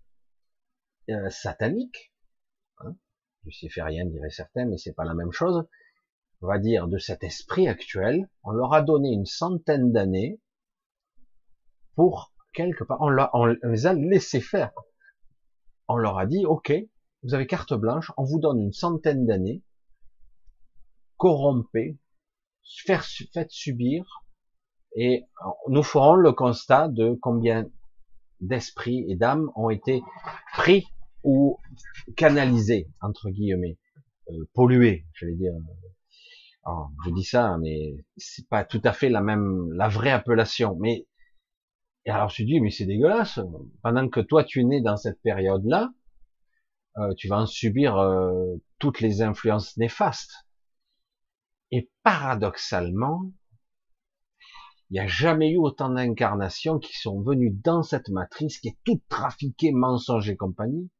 euh, 1.09 1.31
satanique 1.31 2.11
rien, 3.77 4.07
dirait 4.07 4.31
certains, 4.31 4.67
mais 4.67 4.77
c'est 4.77 4.93
pas 4.93 5.05
la 5.05 5.15
même 5.15 5.33
chose. 5.33 5.67
On 6.43 6.47
va 6.47 6.59
dire 6.59 6.89
de 6.89 6.99
cet 6.99 7.23
esprit 7.23 7.69
actuel, 7.69 8.29
on 8.43 8.51
leur 8.51 8.73
a 8.73 8.83
donné 8.83 9.11
une 9.11 9.27
centaine 9.27 9.93
d'années 9.93 10.41
pour 12.01 12.33
quelque 12.55 12.83
part, 12.83 12.97
on, 13.03 13.45
les 13.45 13.87
a 13.87 13.93
laissés 13.93 14.41
faire. 14.41 14.73
On 15.87 15.97
leur 15.97 16.17
a 16.17 16.25
dit, 16.25 16.47
ok, 16.47 16.73
vous 17.23 17.35
avez 17.35 17.47
carte 17.47 17.75
blanche, 17.75 18.11
on 18.17 18.25
vous 18.25 18.41
donne 18.41 18.59
une 18.59 18.73
centaine 18.73 19.27
d'années, 19.27 19.63
corrompez, 21.19 21.99
faites 22.87 23.51
subir, 23.51 24.25
et 24.97 25.27
nous 25.69 25.83
ferons 25.83 26.15
le 26.15 26.33
constat 26.33 26.89
de 26.89 27.19
combien 27.21 27.67
d'esprits 28.41 29.05
et 29.11 29.17
d'âmes 29.17 29.51
ont 29.55 29.69
été 29.69 30.01
pris 30.55 30.87
ou 31.23 31.59
canalisé 32.17 32.89
entre 33.03 33.29
guillemets, 33.29 33.77
euh, 34.31 34.49
pollué, 34.55 35.05
j'allais 35.13 35.35
dire. 35.35 35.53
Alors, 36.65 36.93
je 37.05 37.11
dis 37.11 37.25
ça, 37.25 37.59
mais 37.59 37.97
c'est 38.17 38.49
pas 38.49 38.65
tout 38.65 38.81
à 38.85 38.95
fait 38.95 39.11
la 39.11 39.21
même, 39.21 39.71
la 39.75 39.89
vraie 39.89 40.13
appellation. 40.13 40.79
Mais 40.81 41.07
et 42.05 42.11
alors 42.11 42.29
je 42.31 42.43
dis, 42.43 42.61
mais 42.61 42.71
c'est 42.71 42.87
dégueulasse. 42.87 43.41
Pendant 43.83 44.09
que 44.09 44.21
toi 44.21 44.45
tu 44.45 44.61
es 44.61 44.65
né 44.65 44.81
dans 44.81 44.97
cette 44.97 45.21
période-là, 45.23 45.91
euh, 46.99 47.15
tu 47.17 47.29
vas 47.29 47.39
en 47.39 47.47
subir 47.47 47.97
euh, 47.97 48.57
toutes 48.79 49.01
les 49.01 49.23
influences 49.23 49.77
néfastes. 49.77 50.47
Et 51.71 51.91
paradoxalement, 52.03 53.33
il 54.91 54.95
n'y 54.95 55.01
a 55.01 55.07
jamais 55.07 55.51
eu 55.51 55.59
autant 55.59 55.91
d'incarnations 55.91 56.81
qui 56.81 56.99
sont 56.99 57.23
venues 57.23 57.53
dans 57.53 57.83
cette 57.83 58.09
matrice 58.09 58.59
qui 58.59 58.69
est 58.69 58.79
toute 58.85 59.07
trafiquée, 59.09 59.71
mensonge 59.71 60.29
et 60.29 60.37
compagnie, 60.37 60.91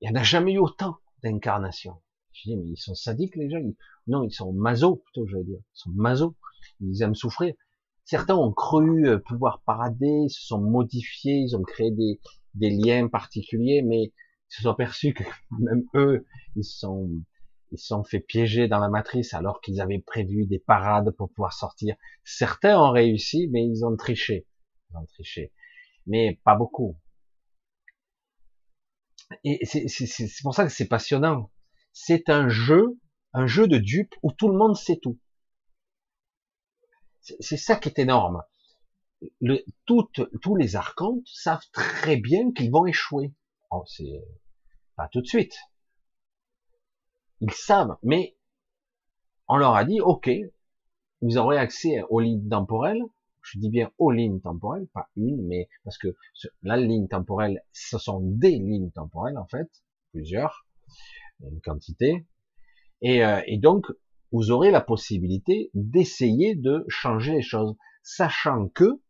il 0.00 0.10
n'y 0.10 0.16
en 0.16 0.20
a 0.20 0.24
jamais 0.24 0.52
eu 0.52 0.58
autant 0.58 0.96
d'incarnations. 1.22 2.00
Je 2.32 2.50
dis, 2.50 2.56
mais 2.56 2.70
ils 2.70 2.78
sont 2.78 2.94
sadiques, 2.94 3.36
les 3.36 3.50
gens. 3.50 3.60
Non, 4.06 4.22
ils 4.22 4.32
sont 4.32 4.52
maso, 4.52 4.96
plutôt, 4.96 5.26
je 5.26 5.36
veux 5.36 5.44
dire. 5.44 5.58
Ils 5.58 5.78
sont 5.78 5.90
maso. 5.90 6.36
Ils 6.80 7.02
aiment 7.02 7.14
souffrir. 7.14 7.54
Certains 8.10 8.34
ont 8.34 8.50
cru 8.50 9.06
euh, 9.06 9.20
pouvoir 9.20 9.62
parader, 9.62 10.26
se 10.28 10.44
sont 10.44 10.60
modifiés, 10.60 11.36
ils 11.36 11.56
ont 11.56 11.62
créé 11.62 11.92
des, 11.92 12.18
liens 12.70 13.06
particuliers, 13.06 13.82
mais 13.82 14.06
ils 14.06 14.12
se 14.48 14.62
sont 14.62 14.70
aperçus 14.70 15.14
que 15.14 15.22
même 15.60 15.84
eux, 15.94 16.26
ils 16.56 16.64
sont, 16.64 17.08
ils 17.70 17.78
sont 17.78 18.02
fait 18.02 18.18
piéger 18.18 18.66
dans 18.66 18.80
la 18.80 18.88
matrice 18.88 19.32
alors 19.32 19.60
qu'ils 19.60 19.80
avaient 19.80 20.00
prévu 20.00 20.44
des 20.44 20.58
parades 20.58 21.12
pour 21.12 21.30
pouvoir 21.30 21.52
sortir. 21.52 21.94
Certains 22.24 22.80
ont 22.80 22.90
réussi, 22.90 23.48
mais 23.52 23.64
ils 23.64 23.84
ont 23.84 23.94
triché. 23.94 24.44
Ils 24.90 24.96
ont 24.96 25.06
triché. 25.06 25.52
Mais 26.08 26.40
pas 26.42 26.56
beaucoup. 26.56 26.98
Et 29.44 29.64
c'est 29.66 30.42
pour 30.42 30.56
ça 30.56 30.64
que 30.64 30.72
c'est 30.72 30.88
passionnant. 30.88 31.52
C'est 31.92 32.28
un 32.28 32.48
jeu, 32.48 32.98
un 33.34 33.46
jeu 33.46 33.68
de 33.68 33.78
dupes 33.78 34.16
où 34.24 34.32
tout 34.32 34.48
le 34.48 34.58
monde 34.58 34.74
sait 34.74 34.98
tout. 35.00 35.20
C'est 37.20 37.56
ça 37.56 37.76
qui 37.76 37.88
est 37.88 37.98
énorme. 37.98 38.42
Le, 39.40 39.62
toutes, 39.84 40.22
tous 40.40 40.56
les 40.56 40.76
archontes 40.76 41.26
savent 41.26 41.66
très 41.72 42.16
bien 42.16 42.52
qu'ils 42.52 42.70
vont 42.70 42.86
échouer. 42.86 43.34
Oh, 43.70 43.84
c'est 43.86 44.24
Pas 44.96 45.08
tout 45.08 45.20
de 45.20 45.26
suite. 45.26 45.54
Ils 47.40 47.52
savent, 47.52 47.96
mais 48.02 48.36
on 49.48 49.56
leur 49.56 49.74
a 49.74 49.84
dit, 49.84 50.00
OK, 50.00 50.30
vous 51.22 51.36
aurez 51.36 51.58
accès 51.58 52.02
aux 52.08 52.20
lignes 52.20 52.48
temporelles. 52.48 53.02
Je 53.42 53.58
dis 53.58 53.70
bien 53.70 53.90
aux 53.98 54.10
lignes 54.10 54.40
temporelles, 54.40 54.86
pas 54.88 55.08
une, 55.16 55.46
mais 55.46 55.68
parce 55.84 55.96
que 55.98 56.14
la 56.62 56.76
ligne 56.76 57.08
temporelle, 57.08 57.62
ce 57.72 57.98
sont 57.98 58.20
des 58.20 58.58
lignes 58.58 58.90
temporelles 58.90 59.38
en 59.38 59.46
fait, 59.46 59.68
plusieurs, 60.12 60.66
une 61.40 61.60
quantité. 61.62 62.26
Et, 63.00 63.24
euh, 63.24 63.40
et 63.46 63.56
donc, 63.56 63.86
vous 64.32 64.50
aurez 64.50 64.70
la 64.70 64.80
possibilité 64.80 65.70
d'essayer 65.74 66.54
de 66.54 66.84
changer 66.88 67.32
les 67.32 67.42
choses, 67.42 67.76
sachant 68.02 68.68
que 68.68 69.00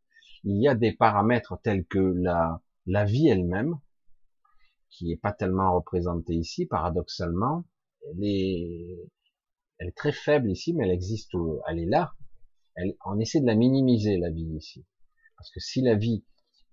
il 0.44 0.62
y 0.62 0.68
a 0.68 0.74
des 0.74 0.92
paramètres 0.92 1.58
tels 1.62 1.84
que 1.84 1.98
la, 1.98 2.62
la 2.86 3.04
vie 3.04 3.28
elle-même, 3.28 3.78
qui 4.88 5.12
est 5.12 5.20
pas 5.20 5.32
tellement 5.32 5.74
représentée 5.74 6.34
ici, 6.34 6.66
paradoxalement, 6.66 7.64
elle 8.10 8.24
est, 8.24 9.92
très 9.96 10.12
faible 10.12 10.50
ici, 10.50 10.72
mais 10.74 10.84
elle 10.84 10.94
existe, 10.94 11.32
elle 11.68 11.78
est 11.78 11.86
là. 11.86 12.12
On 13.04 13.18
essaie 13.18 13.40
de 13.40 13.46
la 13.46 13.54
minimiser 13.54 14.16
la 14.16 14.30
vie 14.30 14.50
ici, 14.56 14.86
parce 15.36 15.50
que 15.50 15.60
si 15.60 15.82
la 15.82 15.94
vie, 15.94 16.24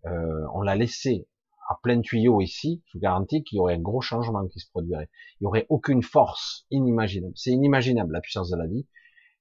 euh, 0.06 0.46
on 0.54 0.62
l'a 0.62 0.76
laissée 0.76 1.28
à 1.68 1.76
plein 1.84 2.02
tuyau 2.02 2.42
ici, 2.42 2.82
je 2.88 2.98
vous 2.98 3.02
garantis 3.02 3.44
qu'il 3.44 3.58
y 3.58 3.60
aurait 3.60 3.76
un 3.76 3.82
gros 3.82 4.02
changement 4.02 4.48
qui 4.48 4.60
se 4.60 4.70
produirait. 4.70 5.10
Il 5.40 5.44
y 5.44 5.48
aurait 5.48 5.66
aucune 5.70 6.02
force 6.02 6.66
inimaginable. 6.72 7.34
C'est 7.36 7.52
inimaginable 7.52 8.14
la 8.14 8.22
puissance 8.22 8.50
de 8.50 8.58
la 8.58 8.68
vie. 8.68 8.88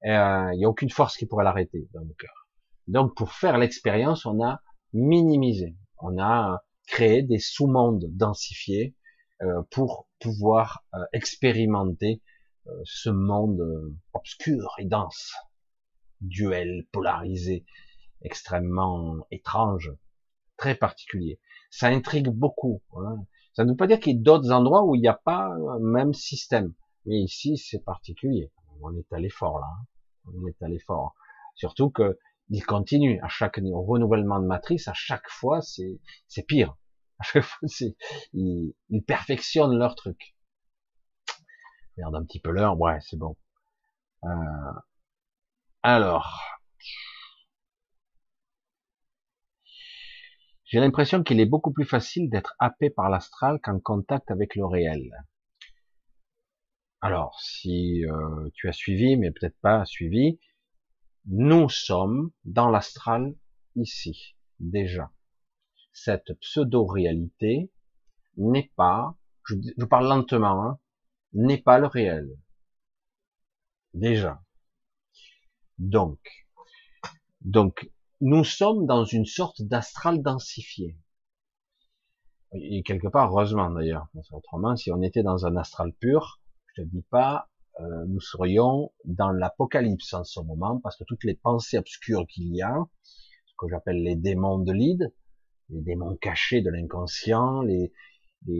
Euh, 0.05 0.53
il 0.55 0.59
n'y 0.59 0.65
a 0.65 0.69
aucune 0.69 0.91
force 0.91 1.17
qui 1.17 1.27
pourrait 1.27 1.45
l'arrêter 1.45 1.89
cœur. 2.19 2.49
Donc 2.89 3.15
pour 3.17 3.33
faire 3.33 3.59
l'expérience, 3.59 4.27
on 4.27 4.43
a 4.43 4.61
minimisé, 4.93 5.77
on 5.99 6.19
a 6.19 6.63
créé 6.87 7.23
des 7.23 7.39
sous-mondes 7.39 8.05
densifiés 8.11 8.95
euh, 9.43 9.63
pour 9.71 10.09
pouvoir 10.21 10.85
euh, 10.95 10.99
expérimenter 11.13 12.23
euh, 12.67 12.71
ce 12.85 13.11
monde 13.11 13.61
obscur 14.15 14.75
et 14.79 14.87
dense, 14.87 15.35
duel 16.21 16.87
polarisé, 16.93 17.67
extrêmement 18.23 19.27
étrange, 19.31 19.93
très 20.57 20.75
particulier. 20.75 21.39
Ça 21.77 21.89
intrigue 21.89 22.31
beaucoup. 22.31 22.81
Hein. 22.97 23.27
Ça 23.53 23.65
ne 23.65 23.73
veut 23.73 23.77
pas 23.77 23.87
dire 23.87 24.01
qu'il 24.01 24.17
y 24.17 24.19
a 24.19 24.23
d'autres 24.23 24.51
endroits 24.51 24.83
où 24.83 24.95
il 24.95 25.03
n'y 25.03 25.09
a 25.09 25.21
pas 25.23 25.45
un 25.45 25.79
même 25.79 26.15
système. 26.15 26.73
Mais 27.05 27.19
ici, 27.21 27.59
c'est 27.59 27.85
particulier. 27.85 28.51
On 28.81 28.97
est 28.97 29.13
allé 29.13 29.29
fort 29.29 29.59
là. 29.59 29.67
Hein. 29.67 30.33
On 30.35 30.47
est 30.47 30.63
allé 30.63 30.79
fort. 30.79 31.15
Surtout 31.55 31.91
que 31.91 32.19
il 32.49 32.65
continue 32.65 33.21
à 33.21 33.29
chaque 33.29 33.61
renouvellement 33.63 34.41
de 34.41 34.47
matrice, 34.47 34.89
à 34.89 34.95
chaque 34.95 35.29
fois, 35.29 35.61
c'est 35.61 36.01
c'est 36.29 36.45
pire. 36.45 36.79
À 37.19 37.25
chaque 37.25 37.45
fois, 37.45 37.69
c'est 37.69 37.95
ils, 38.33 38.75
ils, 38.89 39.03
perfectionnent 39.03 39.77
leur 39.77 39.97
truc. 39.97 40.35
Merde 41.99 42.15
un 42.15 42.25
petit 42.25 42.41
peu 42.41 42.53
l'heure, 42.53 42.81
ouais, 42.81 43.01
c'est 43.03 43.19
bon. 43.19 43.37
Euh, 44.25 44.29
alors, 45.83 46.41
j'ai 50.67 50.81
l'impression 50.81 51.23
qu'il 51.23 51.41
est 51.41 51.47
beaucoup 51.47 51.73
plus 51.73 51.85
facile 51.85 52.29
d'être 52.29 52.55
happé 52.59 52.91
par 52.91 53.09
l'astral 53.09 53.61
qu'en 53.63 53.79
contact 53.79 54.31
avec 54.31 54.57
le 54.57 54.67
réel. 54.67 55.11
Alors, 57.01 57.39
si 57.41 58.05
euh, 58.05 58.51
tu 58.55 58.69
as 58.69 58.73
suivi, 58.73 59.17
mais 59.17 59.31
peut-être 59.31 59.59
pas 59.61 59.85
suivi, 59.85 60.41
nous 61.27 61.69
sommes 61.69 62.33
dans 62.45 62.69
l'astral 62.69 63.35
ici, 63.77 64.37
déjà. 64.59 65.13
Cette 65.93 66.33
pseudo-réalité 66.41 67.71
n'est 68.37 68.73
pas, 68.75 69.17
je, 69.45 69.85
parle 69.85 70.09
lentement, 70.09 70.65
hein, 70.65 70.81
n'est 71.33 71.63
pas 71.63 71.79
le 71.79 71.87
réel. 71.87 72.29
Déjà. 73.95 74.43
Donc, 75.79 76.19
donc, 77.41 77.89
nous 78.21 78.45
sommes 78.45 78.87
dans 78.87 79.05
une 79.05 79.27
sorte 79.27 79.63
d'astral 79.63 80.23
densifié. 80.23 80.97
Et 82.53 82.83
quelque 82.83 83.09
part, 83.09 83.31
heureusement 83.31 83.71
d'ailleurs. 83.71 84.09
Autrement, 84.33 84.77
si 84.77 84.91
on 84.91 85.03
était 85.03 85.23
dans 85.23 85.47
un 85.47 85.57
astral 85.57 85.93
pur, 85.93 86.41
je 86.69 86.83
te 86.83 86.89
dis 86.89 87.05
pas, 87.11 87.49
euh, 87.81 88.05
nous 88.07 88.21
serions 88.21 88.93
dans 89.05 89.31
l'apocalypse 89.31 90.15
en 90.15 90.25
ce 90.25 90.41
moment, 90.41 90.81
parce 90.81 90.97
que 90.97 91.05
toutes 91.05 91.25
les 91.25 91.35
pensées 91.35 91.77
obscures 91.77 92.27
qu'il 92.27 92.55
y 92.55 92.63
a, 92.63 92.75
ce 93.03 93.55
que 93.59 93.69
j'appelle 93.69 94.03
les 94.03 94.17
démons 94.17 94.59
de 94.59 94.73
l'ide, 94.73 95.13
les 95.69 95.83
démons 95.83 96.17
cachés 96.17 96.63
de 96.63 96.71
l'inconscient, 96.71 97.61
les, 97.63 97.93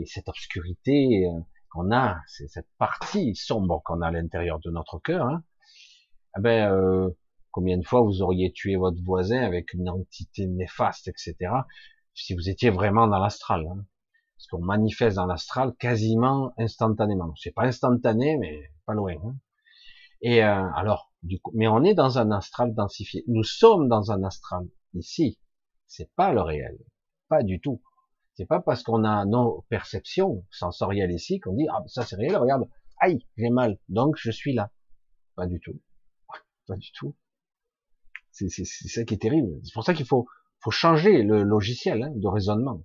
cette 0.05 0.27
obscurité 0.27 1.25
euh, 1.25 1.39
qu'on 1.71 1.91
a, 1.91 2.19
c'est 2.27 2.47
cette 2.47 2.69
partie 2.77 3.35
sombre 3.35 3.81
qu'on 3.83 4.01
a 4.01 4.07
à 4.07 4.11
l'intérieur 4.11 4.59
de 4.59 4.69
notre 4.69 4.99
cœur, 4.99 5.25
hein, 5.25 5.43
eh 6.37 6.41
ben, 6.41 6.71
euh, 6.71 7.09
combien 7.51 7.77
de 7.77 7.85
fois 7.85 8.01
vous 8.01 8.21
auriez 8.21 8.51
tué 8.51 8.75
votre 8.75 9.01
voisin 9.03 9.41
avec 9.41 9.73
une 9.73 9.89
entité 9.89 10.47
néfaste, 10.47 11.07
etc., 11.07 11.35
si 12.13 12.33
vous 12.33 12.49
étiez 12.49 12.69
vraiment 12.69 13.07
dans 13.07 13.19
l'astral. 13.19 13.67
Hein. 13.67 13.85
Parce 14.37 14.47
qu'on 14.47 14.63
manifeste 14.63 15.17
dans 15.17 15.25
l'astral 15.25 15.73
quasiment 15.79 16.53
instantanément. 16.57 17.33
C'est 17.35 17.51
pas 17.51 17.63
instantané, 17.65 18.37
mais 18.37 18.71
pas 18.85 18.93
loin. 18.93 19.15
Hein. 19.23 19.35
Et 20.21 20.43
euh, 20.43 20.69
alors, 20.75 21.11
du 21.23 21.39
coup, 21.39 21.51
mais 21.55 21.67
on 21.67 21.83
est 21.83 21.93
dans 21.93 22.17
un 22.17 22.31
astral 22.31 22.73
densifié. 22.73 23.23
Nous 23.27 23.43
sommes 23.43 23.87
dans 23.87 24.11
un 24.11 24.23
astral 24.23 24.67
ici. 24.93 25.39
C'est 25.87 26.11
pas 26.15 26.33
le 26.33 26.41
réel, 26.41 26.77
pas 27.29 27.43
du 27.43 27.59
tout. 27.59 27.81
C'est 28.35 28.45
pas 28.45 28.59
parce 28.59 28.83
qu'on 28.83 29.03
a 29.03 29.25
nos 29.25 29.65
perceptions 29.69 30.45
sensorielles 30.51 31.11
ici 31.11 31.39
qu'on 31.39 31.53
dit 31.53 31.67
ah 31.71 31.83
ça 31.87 32.03
c'est 32.03 32.15
réel. 32.15 32.35
Regarde, 32.37 32.67
aïe 32.99 33.25
j'ai 33.37 33.49
mal, 33.49 33.79
donc 33.89 34.15
je 34.17 34.31
suis 34.31 34.53
là. 34.53 34.71
Pas 35.35 35.47
du 35.47 35.59
tout, 35.59 35.79
pas 36.67 36.75
du 36.75 36.91
tout. 36.91 37.15
C'est 38.37 38.65
ça 38.65 39.03
qui 39.03 39.15
est 39.15 39.21
terrible. 39.21 39.59
C'est 39.63 39.73
pour 39.73 39.83
ça 39.83 39.93
qu'il 39.93 40.05
faut 40.05 40.27
changer 40.69 41.23
le 41.23 41.43
logiciel 41.43 42.03
hein, 42.03 42.11
de 42.15 42.27
raisonnement. 42.27 42.83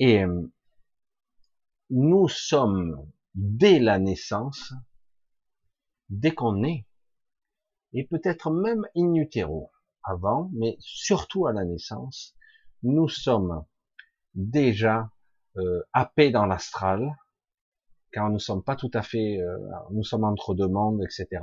Et 0.00 0.24
euh, 0.24 0.50
nous 1.90 2.26
sommes 2.28 3.06
dès 3.34 3.78
la 3.78 3.98
naissance, 3.98 4.72
dès 6.08 6.32
qu'on 6.32 6.64
est, 6.64 6.86
et 7.92 8.06
peut-être 8.06 8.50
même 8.50 8.86
in 8.96 9.12
avant, 10.04 10.50
mais 10.54 10.76
surtout 10.80 11.46
à 11.46 11.52
la 11.52 11.64
naissance, 11.64 12.34
nous 12.82 13.08
sommes 13.08 13.64
déjà 14.34 15.10
euh, 15.56 15.82
happés 15.92 16.30
dans 16.30 16.46
l'astral, 16.46 17.14
car 18.12 18.30
nous 18.30 18.38
sommes 18.38 18.64
pas 18.64 18.76
tout 18.76 18.90
à 18.94 19.02
fait, 19.02 19.38
euh, 19.38 19.58
nous 19.90 20.04
sommes 20.04 20.24
entre 20.24 20.54
deux 20.54 20.68
mondes, 20.68 21.02
etc. 21.02 21.42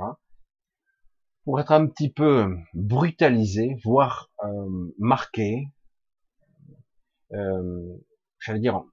Pour 1.48 1.58
être 1.60 1.72
un 1.72 1.86
petit 1.86 2.12
peu 2.12 2.58
brutalisé, 2.74 3.78
voire 3.82 4.30
euh, 4.44 4.94
marqué, 4.98 5.72
euh, 7.32 7.96
j'allais 8.38 8.60
dire, 8.60 8.84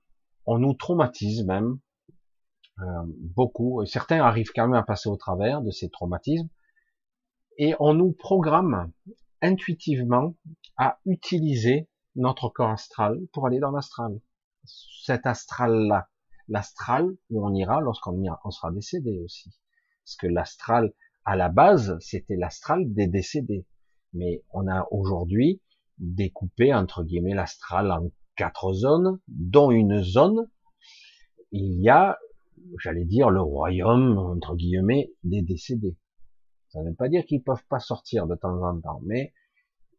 on 0.45 0.59
nous 0.59 0.73
traumatise 0.73 1.45
même 1.45 1.79
euh, 2.79 2.85
beaucoup, 3.35 3.83
et 3.83 3.85
certains 3.85 4.21
arrivent 4.21 4.53
quand 4.55 4.69
même 4.69 4.79
à 4.79 4.83
passer 4.83 5.09
au 5.09 5.17
travers 5.17 5.61
de 5.61 5.69
ces 5.69 5.89
traumatismes, 5.89 6.47
et 7.57 7.75
on 7.81 7.93
nous 7.93 8.13
programme 8.13 8.89
intuitivement 9.41 10.37
à 10.77 10.99
utiliser 11.05 11.89
notre 12.15 12.47
corps 12.47 12.69
astral 12.69 13.19
pour 13.33 13.47
aller 13.47 13.59
dans 13.59 13.71
l'astral. 13.71 14.21
Cet 14.63 15.25
astral-là, 15.25 16.07
l'astral 16.47 17.17
où 17.29 17.45
on 17.45 17.53
ira 17.53 17.81
lorsqu'on 17.81 18.23
on 18.45 18.51
sera 18.51 18.71
décédé 18.71 19.19
aussi. 19.25 19.51
Parce 20.05 20.15
que 20.15 20.27
l'astral, 20.27 20.93
à 21.25 21.35
la 21.35 21.49
base, 21.49 21.97
c'était 21.99 22.35
l'astral 22.35 22.93
des 22.93 23.07
décédés. 23.07 23.65
Mais 24.13 24.43
on 24.51 24.67
a 24.67 24.87
aujourd'hui 24.91 25.61
découpé, 25.97 26.73
entre 26.73 27.03
guillemets, 27.03 27.33
l'astral 27.33 27.91
en 27.91 28.09
quatre 28.35 28.73
zones, 28.73 29.19
dont 29.27 29.71
une 29.71 30.01
zone, 30.01 30.49
il 31.51 31.81
y 31.81 31.89
a, 31.89 32.17
j'allais 32.79 33.05
dire, 33.05 33.29
le 33.29 33.41
royaume, 33.41 34.17
entre 34.17 34.55
guillemets, 34.55 35.11
des 35.23 35.41
décédés. 35.41 35.97
Ça 36.69 36.81
ne 36.81 36.89
veut 36.89 36.95
pas 36.95 37.09
dire 37.09 37.25
qu'ils 37.25 37.43
peuvent 37.43 37.65
pas 37.69 37.79
sortir 37.79 38.27
de 38.27 38.35
temps 38.35 38.61
en 38.61 38.79
temps, 38.79 39.01
mais 39.03 39.33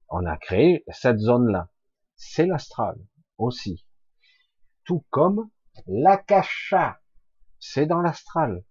on 0.08 0.24
a 0.26 0.36
créé 0.36 0.84
cette 0.88 1.18
zone-là. 1.18 1.70
C'est 2.14 2.46
l'astral 2.46 2.98
aussi. 3.38 3.84
Tout 4.84 5.04
comme 5.10 5.50
l'akasha, 5.86 7.00
c'est 7.58 7.86
dans 7.86 8.00
l'astral. 8.00 8.64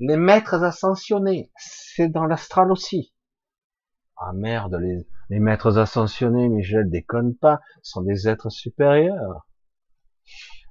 Les 0.00 0.16
maîtres 0.16 0.62
ascensionnés, 0.62 1.50
c'est 1.56 2.08
dans 2.08 2.24
l'astral 2.24 2.70
aussi. 2.70 3.12
Ah 4.16 4.32
merde, 4.32 4.76
les, 4.76 5.08
les 5.28 5.40
maîtres 5.40 5.76
ascensionnés, 5.76 6.48
Michel, 6.48 6.88
déconne 6.88 7.36
pas, 7.36 7.60
sont 7.82 8.02
des 8.02 8.28
êtres 8.28 8.50
supérieurs. 8.50 9.48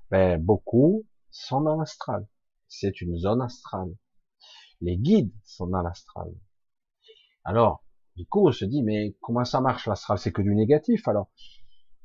Ben, 0.10 0.42
beaucoup 0.42 1.06
sont 1.30 1.62
dans 1.62 1.76
l'astral. 1.76 2.26
C'est 2.70 3.02
une 3.02 3.18
zone 3.18 3.42
astrale. 3.42 3.94
Les 4.80 4.98
guides 4.98 5.34
sont 5.44 5.68
dans 5.68 5.82
l'astral. 5.82 6.30
Alors, 7.44 7.84
du 8.16 8.26
coup, 8.26 8.48
on 8.48 8.52
se 8.52 8.66
dit, 8.66 8.82
mais 8.82 9.18
comment 9.22 9.44
ça 9.44 9.60
marche 9.60 9.88
l'astral? 9.88 10.18
C'est 10.20 10.32
que 10.32 10.42
du 10.42 10.56
négatif. 10.56 11.08
Alors, 11.08 11.30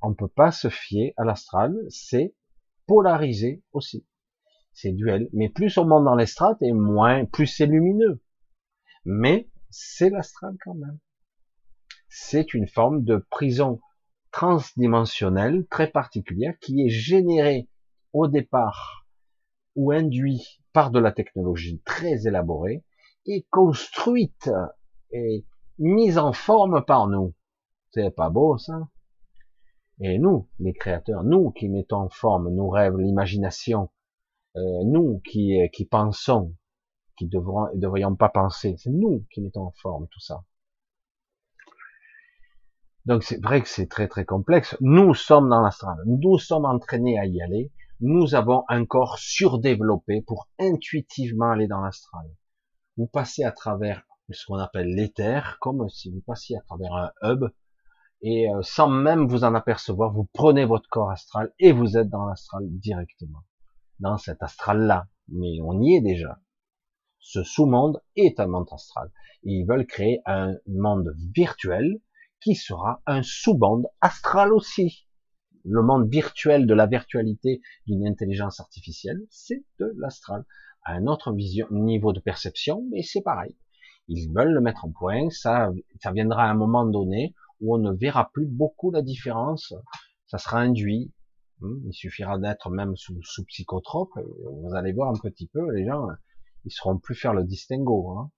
on 0.01 0.11
ne 0.11 0.15
peut 0.15 0.29
pas 0.29 0.51
se 0.51 0.69
fier 0.69 1.15
à 1.17 1.25
l'astral. 1.25 1.75
C'est 1.89 2.35
polarisé 2.87 3.63
aussi. 3.73 4.07
C'est 4.73 4.93
duel. 4.93 5.29
Mais 5.33 5.49
plus 5.49 5.77
on 5.79 5.85
monte 5.85 6.05
dans 6.05 6.15
les 6.15 6.27
strates 6.27 6.63
et 6.63 6.73
moins, 6.73 7.25
plus 7.25 7.47
c'est 7.47 7.67
lumineux. 7.67 8.23
Mais 9.05 9.49
c'est 9.71 10.11
l'astral 10.11 10.57
quand 10.65 10.75
même. 10.75 10.99
C'est 12.09 12.55
une 12.55 12.69
forme 12.69 13.05
de 13.05 13.17
prison 13.31 13.81
transdimensionnelle 14.33 15.67
très 15.69 15.91
particulière 15.91 16.55
qui 16.61 16.83
est 16.83 16.89
générée 16.89 17.69
au 18.13 18.29
départ 18.29 19.07
ou 19.77 19.93
induit 19.93 20.61
par 20.73 20.91
de 20.91 20.99
la 20.99 21.13
technologie 21.13 21.81
très 21.85 22.27
élaborée 22.27 22.85
et 23.27 23.47
construite 23.51 24.51
et 25.11 25.47
mise 25.79 26.19
en 26.19 26.33
forme 26.33 26.85
par 26.85 27.09
nous. 27.09 27.35
C'est 27.93 28.11
pas 28.11 28.31
beau 28.31 28.59
ça 28.59 28.89
Et 30.01 30.19
nous, 30.19 30.49
les 30.59 30.73
créateurs, 30.73 31.25
nous 31.25 31.51
qui 31.51 31.69
mettons 31.69 31.97
en 31.97 32.09
forme 32.09 32.55
nos 32.55 32.69
rêves, 32.69 32.97
l'imagination, 32.97 33.91
euh, 34.57 34.61
nous 34.85 35.21
qui, 35.25 35.59
qui 35.73 35.85
pensons, 35.85 36.55
qui 37.17 37.27
devront, 37.27 37.69
devrions 37.75 38.17
pas 38.17 38.29
penser, 38.29 38.77
c'est 38.79 38.91
nous 38.91 39.27
qui 39.33 39.41
mettons 39.41 39.67
en 39.67 39.73
forme 39.73 40.07
tout 40.09 40.21
ça. 40.21 40.45
Donc 43.05 43.25
c'est 43.25 43.43
vrai 43.43 43.63
que 43.63 43.69
c'est 43.69 43.89
très 43.89 44.09
très 44.09 44.25
complexe. 44.25 44.77
Nous 44.81 45.15
sommes 45.15 45.49
dans 45.49 45.61
l'astral, 45.61 45.99
nous 46.07 46.39
sommes 46.39 46.65
entraînés 46.65 47.19
à 47.19 47.27
y 47.27 47.41
aller. 47.43 47.73
Nous 48.01 48.35
avons 48.35 48.65
un 48.69 48.85
corps 48.85 49.19
surdéveloppé 49.19 50.23
pour 50.23 50.49
intuitivement 50.59 51.51
aller 51.51 51.69
dans 51.69 51.81
l'astral. 51.81 52.27
Vous 52.97 53.07
passez 53.07 53.45
à 53.45 53.53
travers 53.53 54.05
ce 54.31 54.47
qu'on 54.47 54.59
appelle 54.59 54.89
l'éther, 54.89 55.59
comme 55.61 55.89
si 55.89 56.11
vous 56.11 56.21
passiez 56.21 56.57
à 56.57 56.61
travers 56.63 56.93
un 56.95 57.13
hub, 57.23 57.45
et 58.23 58.49
euh, 58.49 58.63
sans 58.63 58.89
même 58.89 59.27
vous 59.27 59.45
en 59.45 59.55
apercevoir, 59.55 60.13
vous 60.13 60.29
prenez 60.33 60.65
votre 60.65 60.89
corps 60.89 61.11
astral 61.11 61.53
et 61.59 61.73
vous 61.73 61.97
êtes 61.97 62.09
dans 62.09 62.25
l'astral 62.27 62.63
directement, 62.69 63.43
dans 64.03 64.19
cet 64.19 64.43
astral-là. 64.43 65.07
Mais 65.29 65.61
on 65.63 65.81
y 65.81 65.95
est 65.95 66.03
déjà. 66.03 66.39
Ce 67.21 67.43
sous-monde 67.45 68.03
est 68.17 68.41
un 68.41 68.49
monde 68.49 68.67
astral. 68.73 69.11
ils 69.45 69.65
veulent 69.65 69.87
créer 69.87 70.21
un 70.27 70.55
monde 70.67 71.15
virtuel 71.35 72.01
qui 72.41 72.57
sera 72.57 73.01
un 73.07 73.23
sous-monde 73.23 73.87
astral 74.01 74.53
aussi. 74.53 75.07
Le 75.65 75.83
monde 75.83 76.11
virtuel 76.11 76.67
de 76.67 76.75
la 76.75 76.87
virtualité 76.87 77.63
d'une 77.87 78.07
intelligence 78.07 78.59
artificielle, 78.59 79.21
c'est 79.31 79.65
de 79.79 79.95
l'astral. 79.97 80.45
À 80.85 80.95
un 80.95 81.07
autre 81.07 81.33
vision, 81.33 81.69
niveau 81.71 82.13
de 82.13 82.19
perception, 82.19 82.85
mais 82.91 83.03
c'est 83.03 83.23
pareil. 83.23 83.57
Ils 84.09 84.33
veulent 84.35 84.53
le 84.53 84.61
mettre 84.61 84.85
en 84.85 84.91
point, 84.91 85.31
ça, 85.31 85.71
ça 86.01 86.11
viendra 86.11 86.43
à 86.43 86.51
un 86.51 86.55
moment 86.55 86.85
donné 86.85 87.37
où 87.61 87.77
on 87.77 87.79
ne 87.79 87.93
verra 87.93 88.31
plus 88.33 88.47
beaucoup 88.47 88.91
la 88.91 89.03
différence, 89.03 89.73
ça 90.27 90.39
sera 90.39 90.59
induit, 90.59 91.13
il 91.61 91.93
suffira 91.93 92.39
d'être 92.39 92.71
même 92.71 92.97
sous, 92.97 93.23
sous 93.23 93.45
psychotrope, 93.45 94.13
vous 94.17 94.75
allez 94.75 94.93
voir 94.93 95.11
un 95.11 95.19
petit 95.19 95.47
peu, 95.47 95.71
les 95.73 95.87
gens, 95.87 96.07
ils 96.65 96.73
seront 96.73 96.99
plus 96.99 97.15
faire 97.15 97.35
le 97.35 97.45
distinguo. 97.45 98.11
Hein. 98.11 98.31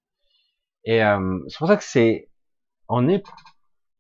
Et 0.85 1.03
euh, 1.03 1.39
c'est 1.49 1.59
pour 1.59 1.69
ça 1.69 1.77
que 1.77 1.85
c'est, 1.85 2.31
on 2.89 3.09
est 3.09 3.25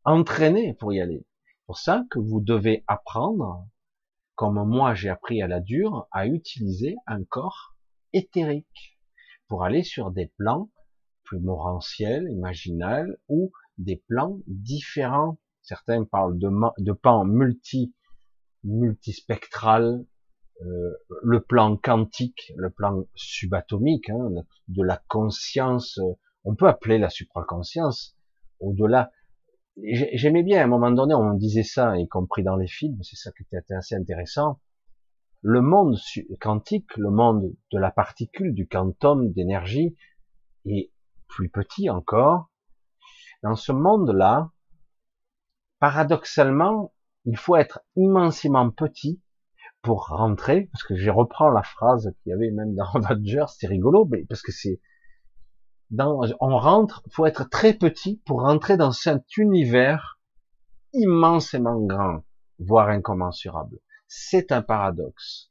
entraîné 0.04 0.74
pour 0.74 0.92
y 0.92 1.00
aller. 1.00 1.26
C'est 1.46 1.66
pour 1.66 1.78
ça 1.78 2.04
que 2.10 2.18
vous 2.18 2.40
devez 2.40 2.84
apprendre, 2.86 3.66
comme 4.34 4.62
moi 4.68 4.94
j'ai 4.94 5.08
appris 5.08 5.40
à 5.40 5.48
la 5.48 5.60
dure, 5.60 6.06
à 6.10 6.26
utiliser 6.26 6.96
un 7.06 7.24
corps 7.24 7.74
éthérique 8.12 8.98
pour 9.48 9.64
aller 9.64 9.82
sur 9.82 10.10
des 10.10 10.32
plans 10.38 10.70
plus 11.24 11.40
morantiels, 11.40 12.28
imaginels, 12.30 13.16
ou 13.28 13.50
des 13.78 13.96
plans 14.08 14.38
différents. 14.46 15.38
Certains 15.62 16.04
parlent 16.04 16.38
de, 16.38 16.50
de 16.78 16.92
plans 16.92 17.24
multi, 17.24 17.94
multispectral, 18.64 20.04
euh, 20.62 20.92
le 21.22 21.40
plan 21.40 21.76
quantique, 21.76 22.52
le 22.56 22.70
plan 22.70 23.04
subatomique, 23.14 24.10
hein, 24.10 24.30
de 24.68 24.82
la 24.82 25.02
conscience, 25.08 26.00
on 26.44 26.54
peut 26.54 26.68
appeler 26.68 26.98
la 26.98 27.10
supraconscience, 27.10 28.16
au-delà. 28.60 29.10
J'aimais 29.76 30.42
bien, 30.42 30.60
à 30.60 30.64
un 30.64 30.68
moment 30.68 30.92
donné, 30.92 31.14
on 31.14 31.34
disait 31.34 31.64
ça, 31.64 31.98
y 31.98 32.06
compris 32.06 32.44
dans 32.44 32.56
les 32.56 32.68
films, 32.68 33.02
c'est 33.02 33.16
ça 33.16 33.32
qui 33.32 33.42
était 33.42 33.74
assez 33.74 33.96
intéressant. 33.96 34.60
Le 35.42 35.60
monde 35.60 35.98
quantique, 36.40 36.96
le 36.96 37.10
monde 37.10 37.52
de 37.72 37.78
la 37.78 37.90
particule, 37.90 38.54
du 38.54 38.68
quantum, 38.68 39.32
d'énergie, 39.32 39.96
est 40.64 40.90
plus 41.26 41.50
petit 41.50 41.90
encore. 41.90 42.50
Dans 43.42 43.56
ce 43.56 43.72
monde-là, 43.72 44.52
paradoxalement, 45.80 46.93
il 47.24 47.36
faut 47.36 47.56
être 47.56 47.80
immensément 47.96 48.70
petit 48.70 49.20
pour 49.82 50.06
rentrer, 50.09 50.68
parce 50.72 50.82
que 50.82 50.96
je 50.96 51.10
reprends 51.10 51.51
la 51.51 51.62
phrase 51.62 52.12
qu'il 52.22 52.30
y 52.30 52.32
avait 52.32 52.51
même 52.51 52.74
dans 52.74 52.90
Avengers, 52.94 53.46
c'est 53.48 53.66
rigolo, 53.66 54.06
mais 54.10 54.24
parce 54.24 54.42
que 54.42 54.52
c'est 54.52 54.80
dans, 55.90 56.22
on 56.40 56.59
rentre, 56.59 57.02
faut 57.10 57.26
être 57.26 57.48
très 57.48 57.74
petit 57.74 58.20
pour 58.24 58.40
rentrer 58.40 58.76
dans 58.76 58.92
cet 58.92 59.36
univers 59.36 60.18
immensément 60.92 61.80
grand, 61.80 62.24
voire 62.59 62.88
incommensurable. 62.88 63.78
C'est 64.06 64.52
un 64.52 64.62
paradoxe. 64.62 65.51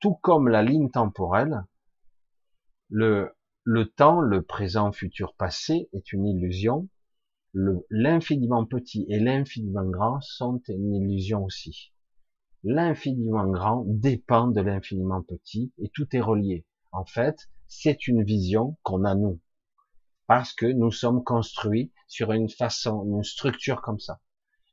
Tout 0.00 0.14
comme 0.16 0.48
la 0.48 0.62
ligne 0.62 0.90
temporelle, 0.90 1.64
le, 2.88 3.34
le 3.64 3.88
temps, 3.88 4.20
le 4.20 4.42
présent, 4.42 4.92
futur, 4.92 5.34
passé 5.34 5.88
est 5.92 6.12
une 6.12 6.26
illusion. 6.26 6.88
L'infiniment 7.54 8.64
petit 8.64 9.04
et 9.08 9.18
l'infiniment 9.18 9.84
grand 9.84 10.20
sont 10.22 10.62
une 10.68 10.94
illusion 10.94 11.44
aussi. 11.44 11.92
L'infiniment 12.64 13.46
grand 13.46 13.84
dépend 13.86 14.48
de 14.48 14.60
l'infiniment 14.60 15.22
petit 15.22 15.72
et 15.78 15.90
tout 15.90 16.06
est 16.16 16.20
relié. 16.20 16.64
En 16.92 17.04
fait, 17.04 17.50
c'est 17.66 18.06
une 18.06 18.22
vision 18.24 18.78
qu'on 18.82 19.04
a 19.04 19.14
nous. 19.14 19.40
Parce 20.26 20.54
que 20.54 20.66
nous 20.66 20.90
sommes 20.90 21.24
construits 21.24 21.92
sur 22.08 22.32
une 22.32 22.48
façon, 22.48 23.04
une 23.04 23.22
structure 23.22 23.82
comme 23.82 23.98
ça. 23.98 24.20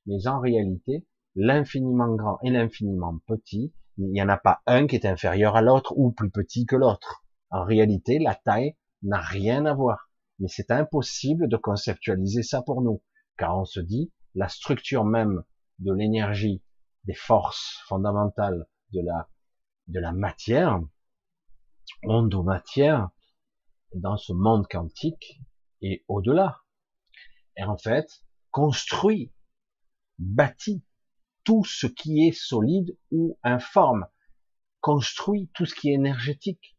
Mais 0.06 0.28
en 0.28 0.40
réalité, 0.40 1.06
l'infiniment 1.36 2.16
grand 2.16 2.40
et 2.44 2.50
l'infiniment 2.50 3.20
petit, 3.26 3.74
il 3.98 4.10
n'y 4.12 4.22
en 4.22 4.30
a 4.30 4.38
pas 4.38 4.62
un 4.68 4.88
qui 4.88 4.96
est 4.96 5.06
inférieur 5.06 5.58
à 5.58 5.62
l'autre 5.62 5.94
ou 5.98 6.12
plus 6.12 6.30
petit 6.30 6.66
que 6.66 6.78
l'autre. 6.78 7.26
En 7.50 7.66
réalité, 7.66 8.20
la 8.20 8.36
taille 8.36 8.76
n'a 9.04 9.20
rien 9.20 9.66
à 9.66 9.74
voir. 9.74 10.09
Mais 10.40 10.48
c'est 10.48 10.72
impossible 10.72 11.48
de 11.50 11.58
conceptualiser 11.58 12.44
ça 12.44 12.62
pour 12.62 12.82
nous, 12.82 13.04
car 13.38 13.58
on 13.58 13.66
se 13.66 13.80
dit, 13.80 14.12
la 14.36 14.48
structure 14.48 15.04
même 15.04 15.44
de 15.80 15.94
l'énergie, 15.94 16.64
des 17.06 17.14
forces 17.14 17.82
fondamentales 17.88 18.66
de 18.94 19.02
la, 19.02 19.30
de 19.88 20.00
la 20.00 20.12
matière, 20.12 20.80
onde-matière, 22.04 23.10
dans 23.96 24.18
ce 24.18 24.34
monde 24.34 24.68
quantique 24.68 25.42
et 25.82 26.06
au-delà. 26.08 26.62
Et 27.58 27.64
en 27.64 27.78
fait, 27.78 28.08
construit, 28.52 29.34
bâtit 30.18 30.84
tout 31.44 31.64
ce 31.64 31.88
qui 31.88 32.28
est 32.28 32.32
solide 32.32 32.98
ou 33.12 33.40
informe, 33.44 34.06
construit 34.82 35.50
tout 35.54 35.66
ce 35.66 35.76
qui 35.76 35.90
est 35.90 35.94
énergétique. 35.94 36.78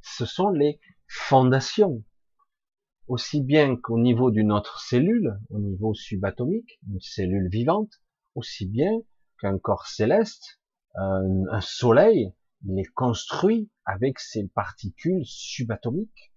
Ce 0.00 0.24
sont 0.24 0.50
les 0.50 0.80
fondation, 1.08 2.04
aussi 3.08 3.42
bien 3.42 3.76
qu'au 3.76 3.98
niveau 3.98 4.30
d'une 4.30 4.52
autre 4.52 4.80
cellule, 4.80 5.38
au 5.50 5.58
niveau 5.58 5.94
subatomique, 5.94 6.78
une 6.88 7.00
cellule 7.00 7.48
vivante, 7.48 7.90
aussi 8.34 8.66
bien 8.66 8.92
qu'un 9.40 9.58
corps 9.58 9.86
céleste, 9.86 10.60
un, 10.94 11.60
soleil, 11.60 12.32
il 12.64 12.78
est 12.78 12.92
construit 12.94 13.70
avec 13.84 14.18
ses 14.18 14.48
particules 14.48 15.24
subatomiques, 15.24 16.32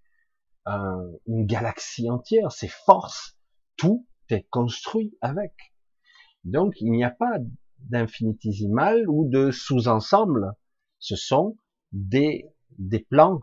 une 0.65 1.45
galaxie 1.45 2.09
entière, 2.09 2.51
ses 2.51 2.67
forces, 2.67 3.37
tout 3.77 4.05
est 4.29 4.47
construit 4.49 5.17
avec. 5.21 5.53
Donc 6.43 6.75
il 6.81 6.91
n'y 6.91 7.03
a 7.03 7.09
pas 7.09 7.39
d'infinitésimal 7.79 9.09
ou 9.09 9.27
de 9.29 9.51
sous-ensemble, 9.51 10.53
ce 10.99 11.15
sont 11.15 11.57
des, 11.91 12.45
des 12.77 12.99
plans 12.99 13.39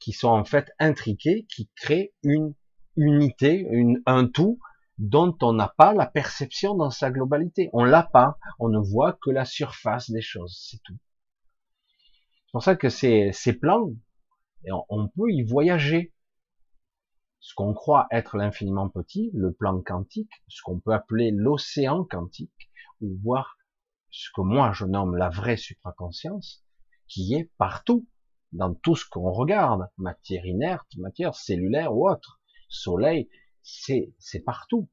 qui 0.00 0.12
sont 0.12 0.28
en 0.28 0.44
fait 0.44 0.70
intriqués, 0.78 1.46
qui 1.48 1.70
créent 1.76 2.12
une 2.22 2.54
unité, 2.96 3.68
un 4.06 4.26
tout 4.26 4.58
dont 4.98 5.36
on 5.42 5.52
n'a 5.52 5.72
pas 5.76 5.92
la 5.94 6.06
perception 6.06 6.74
dans 6.74 6.90
sa 6.90 7.10
globalité. 7.10 7.70
On 7.72 7.84
l'a 7.84 8.02
pas, 8.02 8.38
on 8.58 8.68
ne 8.68 8.78
voit 8.78 9.12
que 9.22 9.30
la 9.30 9.44
surface 9.44 10.10
des 10.10 10.20
choses, 10.20 10.58
c'est 10.68 10.82
tout. 10.82 10.98
C'est 12.46 12.52
pour 12.52 12.62
ça 12.62 12.76
que 12.76 12.88
ces, 12.88 13.30
ces 13.32 13.52
plans, 13.52 13.90
on, 14.70 14.84
on 14.88 15.08
peut 15.08 15.30
y 15.30 15.42
voyager. 15.42 16.14
Ce 17.40 17.54
qu'on 17.54 17.72
croit 17.72 18.08
être 18.10 18.36
l'infiniment 18.36 18.88
petit, 18.88 19.30
le 19.32 19.52
plan 19.52 19.80
quantique, 19.80 20.32
ce 20.48 20.60
qu'on 20.62 20.80
peut 20.80 20.92
appeler 20.92 21.30
l'océan 21.30 22.04
quantique, 22.04 22.70
ou 23.00 23.16
voir 23.22 23.56
ce 24.10 24.28
que 24.34 24.40
moi 24.40 24.72
je 24.72 24.84
nomme 24.84 25.16
la 25.16 25.28
vraie 25.28 25.56
supraconscience, 25.56 26.64
qui 27.06 27.34
est 27.34 27.52
partout, 27.56 28.08
dans 28.52 28.74
tout 28.74 28.96
ce 28.96 29.04
qu'on 29.08 29.30
regarde, 29.30 29.88
matière 29.96 30.46
inerte, 30.46 30.88
matière 30.96 31.34
cellulaire 31.34 31.94
ou 31.94 32.08
autre, 32.08 32.40
soleil, 32.68 33.28
c'est 33.62 34.40
partout. 34.44 34.88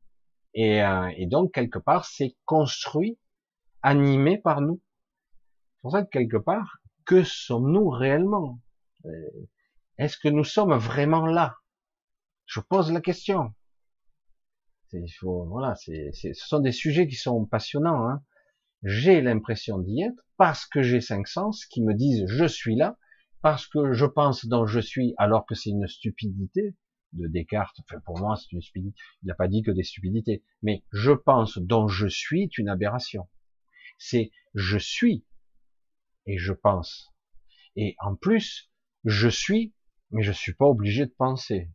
Et, 0.54 0.82
euh, 0.84 1.12
et, 1.18 1.28
donc 1.28 1.54
quelque 1.54 1.80
part, 1.80 2.06
c'est 2.06 2.36
construit, 2.46 3.20
animé 3.82 4.38
par 4.38 4.62
nous. 4.62 4.82
C'est 5.76 5.82
pour 5.82 5.92
ça 5.92 6.04
que 6.04 6.10
quelque 6.10 6.38
part, 6.38 6.80
que 7.06 7.24
sommes-nous 7.24 7.90
réellement? 7.90 8.60
Euh, 9.06 9.10
Est-ce 9.98 10.18
que 10.18 10.30
nous 10.30 10.44
sommes 10.44 10.76
vraiment 10.78 11.26
là? 11.26 11.58
Je 12.46 12.60
pose 12.60 12.92
la 12.92 13.02
question. 13.02 13.54
voilà, 15.22 15.76
c'est, 15.76 16.12
ce 16.14 16.34
sont 16.34 16.60
des 16.60 16.72
sujets 16.72 17.08
qui 17.08 17.16
sont 17.16 17.46
passionnants. 17.46 18.08
Hein. 18.08 18.24
J'ai 18.84 19.22
l'impression 19.22 19.80
d'y 19.80 20.04
être 20.04 20.26
parce 20.38 20.66
que 20.66 20.82
j'ai 20.82 21.02
cinq 21.02 21.28
sens 21.28 21.66
qui 21.66 21.82
me 21.82 21.94
disent 21.94 22.26
je 22.28 22.46
suis 22.46 22.76
là, 22.76 22.98
parce 23.46 23.68
que 23.68 23.94
je 23.94 24.08
pense 24.08 24.48
dans 24.48 24.66
je 24.66 24.80
suis 24.80 25.14
alors 25.20 25.46
que 25.46 25.54
c'est 25.54 25.70
une 25.70 25.88
stupidité 25.88 26.76
de 27.14 27.28
Descartes. 27.28 27.80
Enfin, 27.82 28.00
pour 28.00 28.18
moi, 28.18 28.36
c'est 28.38 28.52
une 28.52 28.62
stupidité. 28.64 29.00
Il 29.22 29.28
n'a 29.28 29.36
pas 29.36 29.48
dit 29.48 29.62
que 29.62 29.70
des 29.70 29.84
stupidités. 29.84 30.44
Mais 30.64 30.84
je 30.92 31.12
pense 31.12 31.60
dont 31.60 31.88
je 31.88 32.08
suis 32.08 32.50
une 32.58 32.70
aberration. 32.70 33.30
C'est 34.00 34.32
je 34.56 34.80
suis 34.80 35.28
et 36.26 36.40
je 36.40 36.54
pense. 36.54 37.14
Et 37.76 37.96
en 38.00 38.16
plus, 38.16 38.72
je 39.04 39.30
suis, 39.30 39.76
mais 40.10 40.24
je 40.24 40.32
suis 40.32 40.56
pas 40.56 40.66
obligé 40.66 41.06
de 41.06 41.14
penser. 41.16 41.70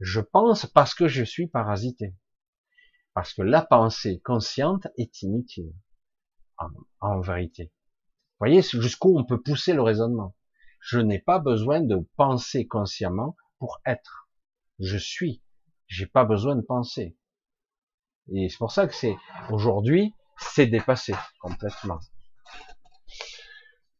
Je 0.00 0.20
pense 0.20 0.66
parce 0.66 0.92
que 0.92 1.08
je 1.08 1.24
suis 1.24 1.46
parasité. 1.46 2.14
Parce 3.14 3.32
que 3.32 3.40
la 3.40 3.62
pensée 3.62 4.20
consciente 4.22 4.88
est 4.98 5.22
inutile. 5.22 5.72
En, 6.58 6.68
en 7.00 7.20
vérité. 7.22 7.72
Vous 8.32 8.40
voyez 8.40 8.60
jusqu'où 8.60 9.18
on 9.18 9.24
peut 9.24 9.40
pousser 9.40 9.72
le 9.72 9.80
raisonnement. 9.80 10.36
Je 10.88 10.98
n'ai 11.00 11.18
pas 11.18 11.38
besoin 11.38 11.80
de 11.80 12.06
penser 12.16 12.66
consciemment 12.66 13.36
pour 13.58 13.80
être. 13.86 14.28
Je 14.78 14.96
suis. 14.96 15.42
J'ai 15.86 16.06
pas 16.06 16.24
besoin 16.24 16.56
de 16.56 16.62
penser. 16.62 17.16
Et 18.32 18.48
c'est 18.48 18.58
pour 18.58 18.72
ça 18.72 18.86
que 18.86 18.94
c'est 18.94 19.16
aujourd'hui, 19.50 20.14
c'est 20.38 20.66
dépassé 20.66 21.14
complètement 21.40 21.98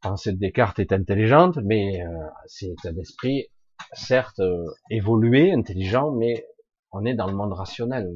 pensée 0.09 0.33
de 0.33 0.39
Descartes 0.39 0.79
est 0.79 0.93
intelligente, 0.93 1.59
mais 1.65 2.03
euh, 2.05 2.09
c'est 2.47 2.75
un 2.85 2.97
esprit, 2.97 3.47
certes, 3.93 4.39
euh, 4.39 4.65
évolué, 4.91 5.53
intelligent, 5.53 6.13
mais 6.13 6.47
on 6.93 7.05
est 7.05 7.15
dans 7.15 7.27
le 7.27 7.35
monde 7.35 7.53
rationnel. 7.53 8.09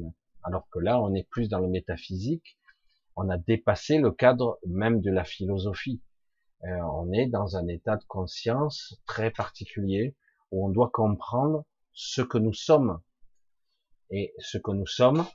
Alors 0.43 0.67
que 0.71 0.79
là, 0.79 1.01
on 1.01 1.13
est 1.13 1.27
plus 1.29 1.49
dans 1.49 1.59
le 1.59 1.67
métaphysique. 1.67 2.57
On 3.15 3.29
a 3.29 3.37
dépassé 3.37 3.97
le 3.97 4.11
cadre 4.11 4.57
même 4.65 5.01
de 5.01 5.11
la 5.11 5.25
philosophie. 5.25 6.01
Euh, 6.63 6.79
on 6.93 7.11
est 7.11 7.27
dans 7.27 7.57
un 7.57 7.67
état 7.67 7.97
de 7.97 8.03
conscience 8.05 9.01
très 9.05 9.31
particulier 9.31 10.15
où 10.51 10.67
on 10.67 10.69
doit 10.69 10.91
comprendre 10.91 11.65
ce 11.93 12.21
que 12.21 12.37
nous 12.37 12.53
sommes. 12.53 13.01
Et 14.11 14.33
ce 14.39 14.57
que 14.57 14.71
nous 14.71 14.85
sommes, 14.85 15.25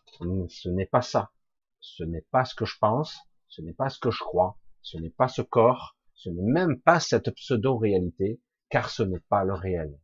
ce 0.48 0.68
n'est 0.68 0.86
pas 0.86 1.02
ça. 1.02 1.32
Ce 1.80 2.04
n'est 2.04 2.26
pas 2.30 2.44
ce 2.44 2.54
que 2.54 2.64
je 2.64 2.78
pense, 2.78 3.18
ce 3.48 3.62
n'est 3.62 3.72
pas 3.72 3.88
ce 3.88 3.98
que 3.98 4.10
je 4.10 4.20
crois, 4.20 4.58
ce 4.82 4.98
n'est 4.98 5.10
pas 5.10 5.28
ce 5.28 5.42
corps, 5.42 5.96
ce 6.14 6.28
n'est 6.30 6.42
même 6.42 6.80
pas 6.80 7.00
cette 7.00 7.30
pseudo-réalité, 7.30 8.40
car 8.68 8.90
ce 8.90 9.02
n'est 9.02 9.20
pas 9.28 9.44
le 9.44 9.54
réel. 9.54 9.98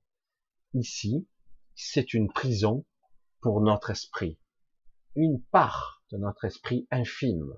Ici, 0.74 1.28
c'est 1.74 2.14
une 2.14 2.32
prison 2.32 2.84
pour 3.40 3.60
notre 3.60 3.90
esprit. 3.90 4.38
Une 5.14 5.42
part 5.42 6.02
de 6.10 6.16
notre 6.16 6.44
esprit 6.44 6.86
infime. 6.90 7.54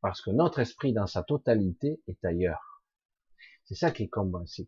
Parce 0.00 0.20
que 0.20 0.30
notre 0.30 0.60
esprit 0.60 0.92
dans 0.92 1.06
sa 1.06 1.22
totalité 1.22 2.00
est 2.06 2.24
ailleurs. 2.24 2.71
C'est 3.64 3.74
ça 3.74 3.90
qui 3.90 4.04
est 4.04 4.10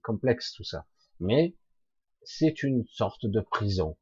complexe 0.03 0.53
tout 0.53 0.65
ça. 0.65 0.87
Mais 1.21 1.57
c'est 2.25 2.63
une 2.63 2.85
sorte 2.87 3.27
de 3.27 3.41
prison. 3.41 3.97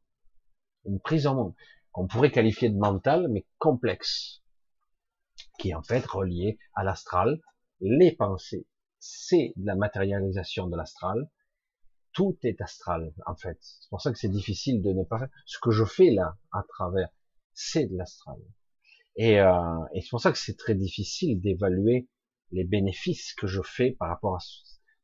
Une 0.85 1.01
prison 1.01 1.55
qu'on 1.93 2.06
pourrait 2.06 2.31
qualifier 2.31 2.70
de 2.70 2.78
mentale, 2.78 3.28
mais 3.28 3.47
complexe. 3.59 4.43
Qui 5.59 5.70
est 5.70 5.74
en 5.74 5.82
fait 5.82 6.05
reliée 6.06 6.59
à 6.74 6.85
l'astral, 6.85 7.40
les 7.81 8.12
pensées, 8.12 8.66
c'est 8.98 9.52
la 9.56 9.74
matérialisation 9.74 10.69
de 10.69 10.77
l'astral. 10.77 11.28
Tout 12.12 12.39
est 12.43 12.60
astral, 12.60 13.12
en 13.27 13.35
fait. 13.35 13.59
C'est 13.60 13.89
pour 13.89 14.01
ça 14.01 14.12
que 14.12 14.19
c'est 14.19 14.28
difficile 14.28 14.82
de 14.82 14.93
ne 14.93 15.02
pas 15.02 15.19
faire. 15.19 15.31
Ce 15.47 15.59
que 15.60 15.70
je 15.70 15.85
fais 15.85 16.10
là, 16.10 16.39
à 16.52 16.62
travers, 16.69 17.09
c'est 17.55 17.86
de 17.86 17.97
l'astral. 17.97 18.39
Et, 19.16 19.40
euh, 19.40 19.85
et 19.94 20.01
c'est 20.01 20.10
pour 20.10 20.20
ça 20.20 20.31
que 20.31 20.39
c'est 20.39 20.56
très 20.56 20.74
difficile 20.74 21.40
d'évaluer 21.40 22.09
les 22.51 22.64
bénéfices 22.64 23.35
que 23.35 23.47
je 23.47 23.62
fais 23.62 23.93
par 23.93 24.09
rapport 24.09 24.36
à 24.36 24.40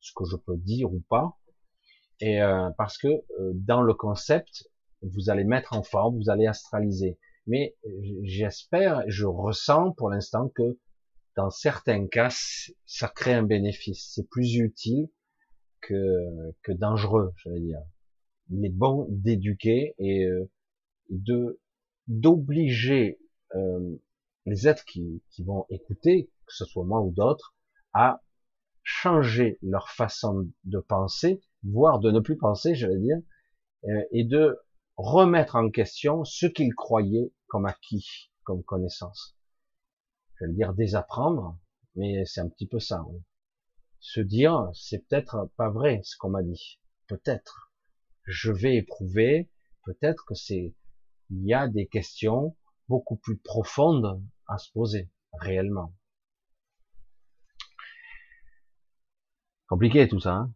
ce 0.00 0.12
que 0.14 0.24
je 0.24 0.36
peux 0.36 0.56
dire 0.56 0.92
ou 0.92 1.00
pas. 1.08 1.38
Et 2.20 2.42
euh, 2.42 2.70
parce 2.76 2.98
que 2.98 3.08
euh, 3.08 3.52
dans 3.54 3.82
le 3.82 3.94
concept, 3.94 4.68
vous 5.02 5.30
allez 5.30 5.44
mettre 5.44 5.74
en 5.74 5.82
forme, 5.82 6.16
vous 6.16 6.30
allez 6.30 6.46
astraliser. 6.46 7.18
Mais 7.46 7.76
j'espère, 8.24 9.04
je 9.06 9.24
ressens 9.24 9.92
pour 9.92 10.10
l'instant 10.10 10.48
que 10.54 10.78
dans 11.36 11.50
certains 11.50 12.06
cas, 12.08 12.28
ça 12.84 13.08
crée 13.08 13.32
un 13.32 13.44
bénéfice. 13.44 14.10
C'est 14.12 14.28
plus 14.28 14.56
utile 14.56 15.08
que, 15.80 16.52
que 16.62 16.72
dangereux, 16.72 17.32
j'allais 17.36 17.60
dire. 17.60 17.80
Il 18.50 18.64
est 18.64 18.74
bon 18.74 19.06
d'éduquer 19.08 19.94
et 19.98 20.24
euh, 20.24 20.50
de 21.10 21.60
d'obliger 22.08 23.20
euh, 23.54 23.96
les 24.46 24.66
êtres 24.66 24.84
qui, 24.84 25.22
qui 25.30 25.44
vont 25.44 25.66
écouter, 25.70 26.30
que 26.46 26.54
ce 26.54 26.64
soit 26.64 26.84
moi 26.84 27.02
ou 27.02 27.12
d'autres, 27.12 27.54
à 27.92 28.22
changer 28.90 29.58
leur 29.62 29.90
façon 29.90 30.48
de 30.64 30.78
penser, 30.78 31.40
voire 31.62 31.98
de 31.98 32.10
ne 32.10 32.20
plus 32.20 32.38
penser, 32.38 32.74
j'allais 32.74 32.98
dire, 32.98 33.18
euh, 33.84 34.02
et 34.12 34.24
de 34.24 34.58
remettre 34.96 35.56
en 35.56 35.70
question 35.70 36.24
ce 36.24 36.46
qu'ils 36.46 36.74
croyaient 36.74 37.32
comme 37.48 37.66
acquis, 37.66 38.30
comme 38.44 38.62
connaissance 38.64 39.38
je 40.38 40.46
vais 40.46 40.52
dire 40.52 40.74
désapprendre, 40.74 41.58
mais 41.96 42.24
c'est 42.24 42.40
un 42.40 42.48
petit 42.48 42.66
peu 42.66 42.78
ça. 42.78 43.04
Se 44.00 44.20
dire, 44.20 44.70
c'est 44.74 45.06
peut-être 45.06 45.50
pas 45.56 45.68
vrai 45.68 46.00
ce 46.04 46.16
qu'on 46.16 46.30
m'a 46.30 46.42
dit. 46.42 46.78
Peut-être. 47.08 47.72
Je 48.24 48.52
vais 48.52 48.76
éprouver, 48.76 49.50
peut-être 49.84 50.24
que 50.26 50.34
c'est, 50.34 50.74
il 51.30 51.44
y 51.44 51.54
a 51.54 51.66
des 51.66 51.88
questions 51.88 52.56
beaucoup 52.88 53.16
plus 53.16 53.38
profondes 53.38 54.22
à 54.46 54.58
se 54.58 54.70
poser, 54.70 55.10
réellement. 55.32 55.94
Compliqué 59.68 60.08
tout 60.08 60.18
ça, 60.18 60.32
hein 60.32 60.52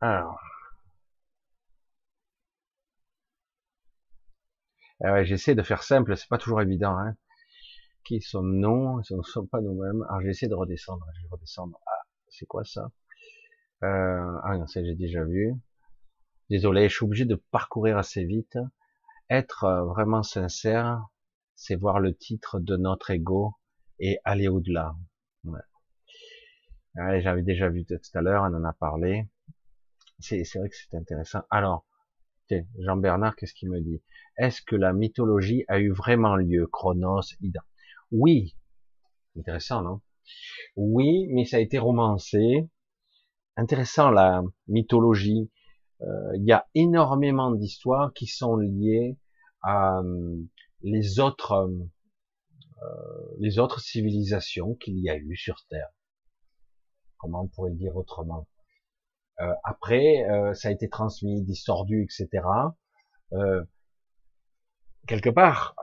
Alors, 0.00 0.38
Ah 5.02 5.24
j'essaie 5.24 5.56
de 5.56 5.62
faire 5.64 5.82
simple, 5.82 6.16
c'est 6.16 6.28
pas 6.28 6.38
toujours 6.38 6.60
évident. 6.62 6.96
Hein. 6.96 7.16
Qui 8.04 8.20
sommes-nous? 8.22 9.02
Ce 9.04 9.14
ne 9.14 9.22
sommes 9.22 9.48
pas 9.48 9.60
nous-mêmes. 9.60 10.04
Alors 10.08 10.22
j'essaie 10.22 10.48
de 10.48 10.54
redescendre. 10.54 11.06
Je 11.16 11.22
vais 11.22 11.28
redescendre. 11.30 11.78
Ah, 11.86 12.02
c'est 12.28 12.46
quoi 12.46 12.64
ça? 12.64 12.90
Euh, 13.84 14.38
Ah 14.44 14.56
non, 14.58 14.66
ça 14.68 14.84
j'ai 14.84 14.94
déjà 14.96 15.24
vu. 15.24 15.54
Désolé, 16.50 16.88
je 16.90 16.94
suis 16.96 17.04
obligé 17.06 17.24
de 17.26 17.36
parcourir 17.52 17.98
assez 17.98 18.24
vite. 18.24 18.58
Être 19.30 19.64
euh, 19.64 19.84
vraiment 19.84 20.22
sincère, 20.22 21.06
c'est 21.54 21.76
voir 21.76 22.00
le 22.00 22.14
titre 22.14 22.60
de 22.60 22.76
notre 22.76 23.10
ego 23.10 23.54
et 23.98 24.18
aller 24.24 24.48
au-delà. 24.48 24.94
Ouais. 25.44 25.60
J'avais 27.20 27.42
déjà 27.42 27.68
vu 27.68 27.84
tout 27.84 27.96
à 28.14 28.22
l'heure, 28.22 28.42
on 28.44 28.54
en 28.54 28.64
a 28.64 28.72
parlé. 28.72 29.28
C'est 30.20 30.42
vrai 30.56 30.68
que 30.68 30.74
c'est 30.76 30.96
intéressant. 30.96 31.42
Alors, 31.50 31.86
Jean 32.78 32.96
Bernard, 32.96 33.36
qu'est-ce 33.36 33.54
qu'il 33.54 33.70
me 33.70 33.80
dit? 33.80 34.02
Est-ce 34.36 34.62
que 34.62 34.74
la 34.76 34.92
mythologie 34.92 35.64
a 35.68 35.78
eu 35.78 35.92
vraiment 35.92 36.36
lieu? 36.36 36.66
Chronos, 36.66 37.34
Ida 37.40 37.60
Oui. 38.10 38.56
Intéressant, 39.38 39.82
non? 39.82 40.00
Oui, 40.76 41.28
mais 41.32 41.44
ça 41.44 41.58
a 41.58 41.60
été 41.60 41.78
romancé. 41.78 42.68
Intéressant 43.56 44.10
la 44.10 44.42
mythologie. 44.66 45.50
Euh, 46.02 46.36
il 46.36 46.44
y 46.44 46.52
a 46.52 46.66
énormément 46.74 47.50
d'histoires 47.52 48.12
qui 48.12 48.26
sont 48.26 48.56
liées 48.56 49.18
à 49.62 49.98
euh, 49.98 50.36
les 50.82 51.18
autres 51.18 51.68
euh, 52.82 53.36
les 53.40 53.58
autres 53.58 53.80
civilisations 53.80 54.74
qu'il 54.74 54.98
y 54.98 55.10
a 55.10 55.16
eu 55.16 55.36
sur 55.36 55.64
Terre. 55.68 55.90
Comment 57.18 57.42
on 57.42 57.48
pourrait 57.48 57.70
le 57.70 57.76
dire 57.76 57.96
autrement? 57.96 58.46
Euh, 59.40 59.52
après, 59.64 60.28
euh, 60.30 60.54
ça 60.54 60.68
a 60.68 60.70
été 60.70 60.88
transmis, 60.88 61.42
distordu, 61.42 62.02
etc. 62.02 62.44
Euh, 63.32 63.64
quelque 65.06 65.30
part, 65.30 65.74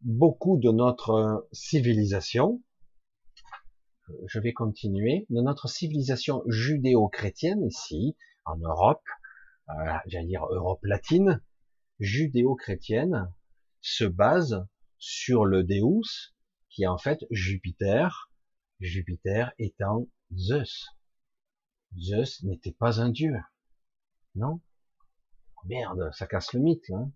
beaucoup 0.00 0.58
de 0.58 0.70
notre 0.70 1.48
civilisation, 1.52 2.62
je 4.26 4.38
vais 4.40 4.52
continuer, 4.52 5.26
de 5.30 5.40
notre 5.40 5.68
civilisation 5.68 6.42
judéo-chrétienne 6.46 7.64
ici, 7.64 8.16
en 8.44 8.56
Europe, 8.56 9.04
euh, 9.68 9.72
j'allais 10.06 10.26
dire 10.26 10.46
Europe 10.46 10.80
latine, 10.84 11.40
judéo-chrétienne, 12.00 13.32
se 13.80 14.04
base 14.04 14.66
sur 14.98 15.44
le 15.44 15.64
Deus, 15.64 16.34
qui 16.70 16.84
est 16.84 16.88
en 16.88 16.98
fait 16.98 17.24
Jupiter, 17.30 18.30
Jupiter 18.80 19.52
étant 19.58 20.08
Zeus. 20.34 20.88
Zeus 21.98 22.42
n'était 22.44 22.72
pas 22.72 23.00
un 23.00 23.10
dieu. 23.10 23.34
Non? 24.34 24.60
Merde, 25.64 26.10
ça 26.12 26.26
casse 26.26 26.52
le 26.52 26.60
mythe. 26.60 26.90
Hein 26.90 27.12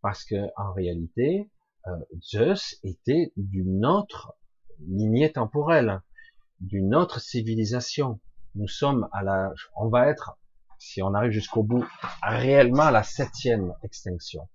parce 0.00 0.24
que 0.24 0.48
en 0.56 0.72
réalité, 0.72 1.50
euh, 1.86 1.90
Zeus 2.20 2.78
était 2.82 3.32
d'une 3.36 3.84
autre 3.84 4.34
lignée 4.80 5.32
temporelle, 5.32 6.00
d'une 6.60 6.94
autre 6.94 7.20
civilisation. 7.20 8.20
Nous 8.54 8.68
sommes 8.68 9.08
à 9.12 9.22
la, 9.22 9.52
on 9.76 9.88
va 9.88 10.08
être, 10.08 10.38
si 10.78 11.02
on 11.02 11.14
arrive 11.14 11.30
jusqu'au 11.30 11.62
bout, 11.62 11.84
réellement 12.22 12.84
à 12.84 12.90
la 12.90 13.02
septième 13.02 13.74
extinction. 13.82 14.48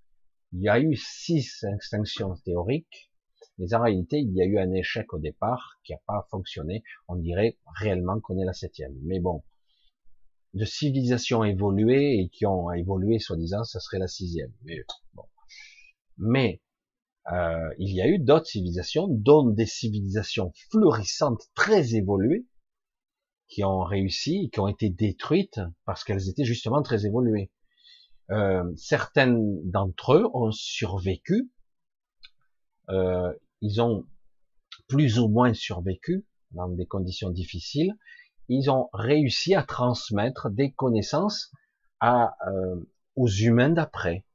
Il 0.52 0.62
y 0.62 0.70
a 0.70 0.80
eu 0.80 0.96
six 0.96 1.64
extinctions 1.64 2.36
théoriques, 2.44 3.12
mais 3.58 3.74
en 3.74 3.82
réalité, 3.82 4.20
il 4.20 4.34
y 4.36 4.42
a 4.42 4.46
eu 4.46 4.60
un 4.60 4.72
échec 4.74 5.14
au 5.14 5.20
départ 5.20 5.80
qui 5.84 5.94
n'a 5.94 6.00
pas 6.08 6.28
fonctionné. 6.30 6.84
On 7.08 7.16
dirait 7.16 7.58
réellement 7.80 8.20
qu'on 8.20 8.38
est 8.38 8.46
la 8.46 8.54
septième. 8.54 8.94
Mais 9.04 9.20
bon, 9.20 9.44
de 10.54 10.66
civilisations 10.66 11.44
évoluées 11.44 12.20
et 12.20 12.30
qui 12.30 12.46
ont 12.46 12.72
évolué, 12.72 13.20
soi-disant, 13.20 13.64
ça 13.64 13.80
serait 13.80 14.00
la 14.00 14.08
sixième. 14.08 14.54
Mais 16.18 16.62
euh, 17.32 17.74
il 17.78 17.94
y 17.94 18.02
a 18.02 18.08
eu 18.08 18.20
d'autres 18.20 18.48
civilisations, 18.48 19.08
dont 19.10 19.48
des 19.48 19.66
civilisations 19.66 20.52
florissantes, 20.70 21.42
très 21.56 21.96
évoluées, 21.96 22.46
qui 23.48 23.64
ont 23.64 23.84
réussi, 23.84 24.50
qui 24.52 24.60
ont 24.60 24.68
été 24.68 24.90
détruites 24.90 25.60
parce 25.86 26.04
qu'elles 26.04 26.30
étaient 26.30 26.46
justement 26.46 26.82
très 26.82 27.06
évoluées. 27.06 27.52
Euh, 28.32 28.64
certaines 28.76 29.70
d'entre 29.70 30.14
eux 30.14 30.30
ont 30.34 30.52
survécu, 30.52 31.52
euh, 32.90 33.34
ils 33.62 33.82
ont 33.82 34.06
plus 34.88 35.20
ou 35.20 35.28
moins 35.28 35.54
survécu 35.54 36.26
dans 36.52 36.68
des 36.68 36.88
conditions 36.88 37.30
difficiles, 37.30 37.96
ils 38.48 38.70
ont 38.70 38.90
réussi 38.94 39.54
à 39.56 39.64
transmettre 39.64 40.50
des 40.50 40.72
connaissances 40.72 41.52
euh, 42.04 42.86
aux 43.16 43.30
humains 43.30 43.70
d'après. 43.70 44.26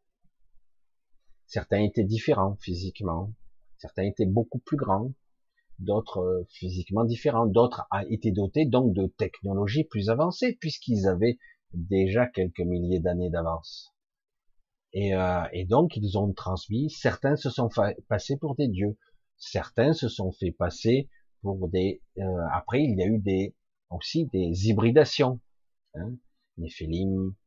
Certains 1.47 1.83
étaient 1.83 2.05
différents 2.05 2.57
physiquement, 2.61 3.33
certains 3.79 4.05
étaient 4.05 4.27
beaucoup 4.27 4.61
plus 4.61 4.77
grands, 4.77 5.13
d'autres 5.81 6.19
euh, 6.19 6.47
physiquement 6.51 7.05
différents, 7.05 7.47
d'autres 7.47 7.87
étaient 8.09 8.31
dotés 8.31 8.67
donc 8.67 8.95
de 8.95 9.07
technologies 9.07 9.85
plus 9.85 10.09
avancées 10.09 10.57
puisqu'ils 10.61 11.09
avaient 11.09 11.39
déjà 11.73 12.27
quelques 12.27 12.61
milliers 12.61 13.01
d'années 13.01 13.31
d'avance. 13.31 13.93
Et, 14.93 15.15
euh, 15.15 15.45
et, 15.53 15.65
donc 15.65 15.97
ils 15.97 16.19
ont 16.19 16.33
transmis, 16.33 16.91
certains 16.91 17.37
se 17.37 17.49
sont 17.49 17.69
passés 18.09 18.37
pour 18.37 18.57
des 18.57 18.69
dieux, 18.69 18.97
certains 19.37 19.93
se 19.93 20.09
sont 20.09 20.33
fait 20.33 20.51
passer 20.51 21.09
pour 21.43 21.69
des... 21.69 22.03
Euh, 22.19 22.23
après 22.53 22.83
il 22.83 22.99
y 22.99 23.03
a 23.03 23.07
eu 23.07 23.19
des 23.19 23.55
aussi 23.91 24.27
des 24.27 24.69
hybridations. 24.69 25.41
Hein. 25.95 26.15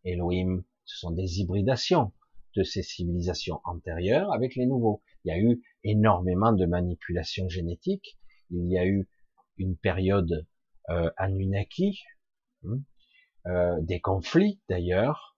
Elohim, 0.04 0.64
ce 0.86 0.98
sont 1.00 1.12
des 1.12 1.40
hybridations 1.40 2.12
de 2.56 2.64
ces 2.64 2.84
civilisations 2.84 3.60
antérieures 3.64 4.32
avec 4.34 4.56
les 4.56 4.66
nouveaux. 4.66 5.02
Il 5.24 5.30
y 5.30 5.32
a 5.32 5.40
eu 5.40 5.62
énormément 5.84 6.52
de 6.52 6.66
manipulations 6.66 7.48
génétiques. 7.48 8.18
Il 8.54 8.72
y 8.72 8.78
a 8.78 8.86
eu 8.86 9.10
une 9.58 9.76
période 9.76 10.48
euh, 10.90 11.12
Anunnaki, 11.18 12.02
hein, 12.66 12.80
euh, 13.48 13.80
des 13.82 14.00
conflits 14.00 14.62
d'ailleurs, 14.70 15.38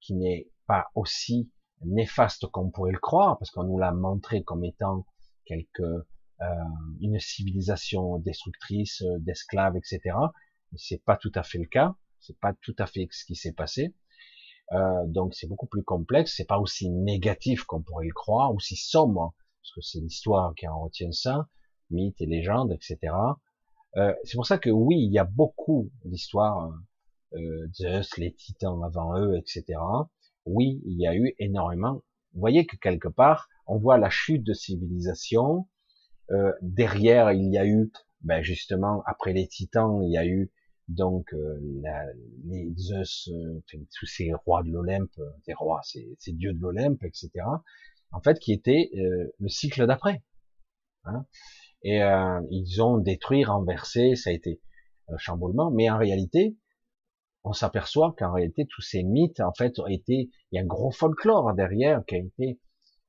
qui 0.00 0.14
n'est 0.14 0.48
pas 0.66 0.86
aussi 0.94 1.50
néfaste 1.82 2.46
qu'on 2.46 2.70
pourrait 2.70 2.92
le 2.92 2.98
croire, 2.98 3.38
parce 3.38 3.50
qu'on 3.50 3.64
nous 3.64 3.78
l'a 3.78 3.92
montré 3.92 4.42
comme 4.42 4.64
étant 4.64 5.06
quelque 5.44 6.06
euh, 6.40 6.46
une 7.00 7.20
civilisation 7.20 8.18
destructrice, 8.18 9.02
euh, 9.02 9.18
d'esclaves, 9.20 9.76
etc. 9.76 10.00
Mais 10.72 10.78
c'est 10.78 11.02
pas 11.04 11.16
tout 11.16 11.30
à 11.34 11.42
fait 11.42 11.58
le 11.58 11.66
cas. 11.66 11.94
C'est 12.18 12.38
pas 12.40 12.52
tout 12.60 12.74
à 12.78 12.86
fait 12.86 13.06
ce 13.12 13.24
qui 13.24 13.36
s'est 13.36 13.52
passé. 13.52 13.94
Euh, 14.72 15.06
donc 15.06 15.34
c'est 15.34 15.46
beaucoup 15.46 15.66
plus 15.66 15.84
complexe. 15.84 16.34
C'est 16.36 16.46
pas 16.46 16.58
aussi 16.58 16.90
négatif 16.90 17.64
qu'on 17.64 17.82
pourrait 17.82 18.06
le 18.06 18.12
croire, 18.12 18.52
aussi 18.52 18.76
sombre, 18.76 19.34
parce 19.62 19.72
que 19.74 19.80
c'est 19.82 20.00
l'histoire 20.00 20.54
qui 20.54 20.66
en 20.66 20.80
retient 20.80 21.12
ça, 21.12 21.48
mythes 21.90 22.20
et 22.20 22.26
légendes, 22.26 22.72
etc. 22.72 23.14
Euh, 23.96 24.14
c'est 24.24 24.36
pour 24.36 24.46
ça 24.46 24.58
que 24.58 24.70
oui, 24.70 24.96
il 24.98 25.12
y 25.12 25.18
a 25.18 25.24
beaucoup 25.24 25.90
d'histoires, 26.04 26.72
euh, 27.34 27.68
Zeus, 27.72 28.16
les 28.18 28.32
titans 28.32 28.82
avant 28.82 29.18
eux, 29.18 29.36
etc. 29.36 29.78
Oui, 30.46 30.80
il 30.84 31.00
y 31.00 31.06
a 31.06 31.14
eu 31.14 31.34
énormément. 31.38 32.02
Vous 32.32 32.40
voyez 32.40 32.66
que 32.66 32.76
quelque 32.76 33.08
part, 33.08 33.48
on 33.66 33.78
voit 33.78 33.98
la 33.98 34.10
chute 34.10 34.42
de 34.42 34.52
civilisation, 34.52 35.66
euh, 36.30 36.52
derrière, 36.62 37.32
il 37.32 37.50
y 37.50 37.58
a 37.58 37.66
eu, 37.66 37.90
ben 38.22 38.42
justement, 38.42 39.02
après 39.06 39.32
les 39.32 39.46
Titans, 39.46 40.02
il 40.02 40.10
y 40.10 40.18
a 40.18 40.26
eu 40.26 40.50
donc 40.88 41.32
euh, 41.32 41.58
la, 41.82 42.04
les 42.44 42.72
Zeus, 42.76 43.28
euh, 43.32 43.62
tous 43.98 44.06
ces 44.06 44.32
rois 44.32 44.62
de 44.62 44.70
l'Olympe, 44.70 45.18
des 45.46 45.54
rois, 45.54 45.80
ces, 45.82 46.14
ces, 46.18 46.32
dieux 46.32 46.52
de 46.52 46.60
l'Olympe, 46.60 47.02
etc. 47.04 47.30
En 48.10 48.20
fait, 48.20 48.38
qui 48.38 48.52
était 48.52 48.90
le 48.94 49.48
cycle 49.48 49.86
d'après. 49.86 50.22
Hein 51.04 51.26
et 51.84 52.00
ils 52.50 52.82
ont 52.82 52.98
détruit, 52.98 53.44
renversé, 53.44 54.16
ça 54.16 54.30
a 54.30 54.32
été 54.32 54.60
un 55.08 55.18
chamboulement. 55.18 55.70
Mais 55.70 55.90
en 55.90 55.98
réalité, 55.98 56.56
on 57.44 57.52
s'aperçoit 57.52 58.14
qu'en 58.18 58.32
réalité, 58.32 58.66
tous 58.66 58.80
ces 58.80 59.02
mythes, 59.02 59.40
en 59.40 59.52
fait, 59.52 59.78
ont 59.78 59.86
été, 59.86 60.30
il 60.50 60.56
y 60.56 60.58
a 60.58 60.62
un 60.62 60.66
gros 60.66 60.90
folklore 60.90 61.52
derrière 61.54 62.02
qui 62.06 62.14
a 62.14 62.18
été, 62.18 62.58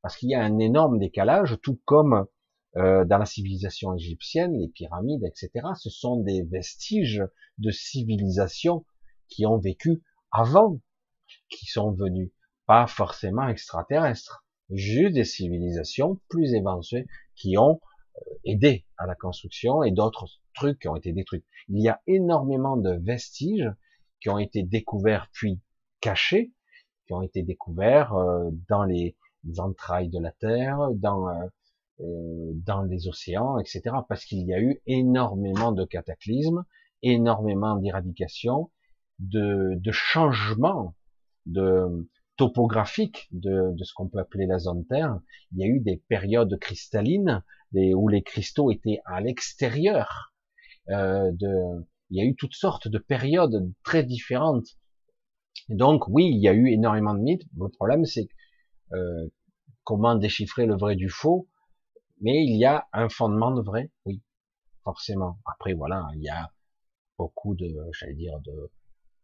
parce 0.02 0.18
qu'il 0.18 0.30
y 0.30 0.36
a 0.36 0.44
un 0.44 0.60
énorme 0.60 1.00
décalage, 1.00 1.58
tout 1.64 1.80
comme 1.86 2.28
euh, 2.76 3.06
dans 3.06 3.18
la 3.18 3.26
civilisation 3.26 3.96
égyptienne, 3.96 4.60
les 4.60 4.68
pyramides, 4.68 5.24
etc., 5.24 5.66
ce 5.80 5.90
sont 5.90 6.18
des 6.18 6.44
vestiges 6.44 7.24
de 7.58 7.72
civilisations 7.72 8.86
qui 9.30 9.46
ont 9.46 9.58
vécu 9.58 10.04
avant, 10.32 10.82
qui 11.50 11.66
sont 11.68 11.92
venues, 11.94 12.34
pas 12.66 12.88
forcément 12.88 13.48
extraterrestres, 13.48 14.46
juste 14.70 15.14
des 15.14 15.24
civilisations 15.24 16.20
plus 16.28 16.54
évancées 16.54 17.08
qui 17.36 17.58
ont 17.58 17.80
euh, 17.80 17.95
aidé 18.44 18.86
à 18.98 19.06
la 19.06 19.16
construction 19.16 19.84
et 19.84 19.92
d'autres 19.92 20.28
trucs 20.54 20.80
qui 20.80 20.88
ont 20.88 20.96
été 20.96 21.12
détruits. 21.12 21.44
Il 21.70 21.82
y 21.82 21.90
a 21.90 22.02
énormément 22.08 22.78
de 22.78 22.92
vestiges 22.92 23.72
qui 24.22 24.30
ont 24.30 24.40
été 24.40 24.64
découverts 24.64 25.30
puis 25.34 25.60
cachés, 26.02 26.54
qui 27.08 27.14
ont 27.14 27.22
été 27.22 27.44
découverts 27.44 28.14
euh, 28.14 28.50
dans 28.70 28.84
les 28.84 29.16
entrailles 29.58 30.10
de 30.10 30.20
la 30.20 30.32
Terre, 30.32 30.90
dans 30.94 31.30
euh, 32.02 32.52
dans 32.66 32.82
les 32.82 33.08
océans, 33.08 33.58
etc. 33.58 33.84
Parce 34.10 34.26
qu'il 34.26 34.46
y 34.46 34.54
a 34.54 34.60
eu 34.60 34.82
énormément 34.86 35.72
de 35.72 35.86
cataclysmes, 35.86 36.66
énormément 37.04 37.78
d'éradications, 37.78 38.70
de, 39.20 39.76
de 39.76 39.92
changements 39.92 40.94
de 41.46 42.10
topographiques 42.36 43.30
de, 43.32 43.72
de 43.74 43.84
ce 43.86 43.94
qu'on 43.94 44.10
peut 44.10 44.20
appeler 44.20 44.46
la 44.46 44.60
zone 44.60 44.86
Terre. 44.86 45.20
Il 45.54 45.60
y 45.60 45.64
a 45.64 45.68
eu 45.68 45.80
des 45.80 46.04
périodes 46.10 46.58
cristallines 46.60 47.44
où 47.76 48.08
les 48.08 48.24
cristaux 48.24 48.72
étaient 48.72 49.00
à 49.06 49.22
l'extérieur. 49.22 50.34
Euh, 50.90 51.32
il 52.10 52.18
y 52.18 52.22
a 52.22 52.26
eu 52.26 52.36
toutes 52.36 52.54
sortes 52.54 52.88
de 52.88 52.98
périodes 52.98 53.72
très 53.84 54.04
différentes. 54.04 54.68
donc 55.70 56.08
oui, 56.08 56.30
il 56.32 56.40
y 56.40 56.48
a 56.48 56.54
eu 56.54 56.70
énormément 56.70 57.14
de 57.14 57.20
mythes. 57.20 57.46
Le 57.58 57.70
problème, 57.70 58.06
c'est 58.06 58.28
euh, 58.94 59.28
comment 59.84 60.16
déchiffrer 60.16 60.66
le 60.66 60.76
vrai 60.76 60.96
du 60.96 61.10
faux 61.10 61.48
mais 62.22 62.46
il 62.46 62.58
y 62.58 62.66
a 62.66 62.88
un 62.94 63.10
fondement 63.10 63.52
de 63.52 63.62
vrai, 63.62 63.92
oui, 64.06 64.22
forcément. 64.84 65.40
Après, 65.46 65.74
voilà, 65.74 66.08
il 66.16 66.24
y 66.24 66.30
a 66.30 66.52
beaucoup 67.18 67.56
de, 67.56 67.68
j'allais 68.00 68.14
dire, 68.14 68.40
de, 68.40 68.72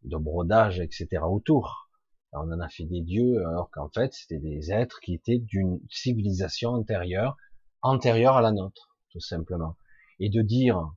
de 0.03 0.17
brodage, 0.17 0.79
etc. 0.79 1.23
autour. 1.23 1.89
On 2.33 2.51
en 2.51 2.59
a 2.59 2.69
fait 2.69 2.85
des 2.85 3.01
dieux, 3.01 3.39
alors 3.47 3.69
qu'en 3.71 3.89
fait, 3.89 4.13
c'était 4.13 4.39
des 4.39 4.71
êtres 4.71 4.99
qui 5.01 5.13
étaient 5.13 5.39
d'une 5.39 5.79
civilisation 5.89 6.71
antérieure, 6.71 7.37
antérieure 7.81 8.37
à 8.37 8.41
la 8.41 8.51
nôtre, 8.51 8.95
tout 9.11 9.19
simplement. 9.19 9.77
Et 10.19 10.29
de 10.29 10.41
dire, 10.41 10.91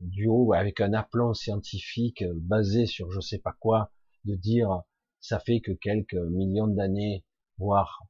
du 0.00 0.26
haut, 0.26 0.52
avec 0.52 0.80
un 0.80 0.92
aplomb 0.92 1.34
scientifique 1.34 2.24
basé 2.34 2.86
sur 2.86 3.10
je 3.10 3.20
sais 3.20 3.38
pas 3.38 3.54
quoi, 3.58 3.92
de 4.24 4.34
dire, 4.34 4.82
ça 5.20 5.40
fait 5.40 5.60
que 5.60 5.72
quelques 5.72 6.14
millions 6.14 6.66
d'années, 6.68 7.24
voire 7.58 8.06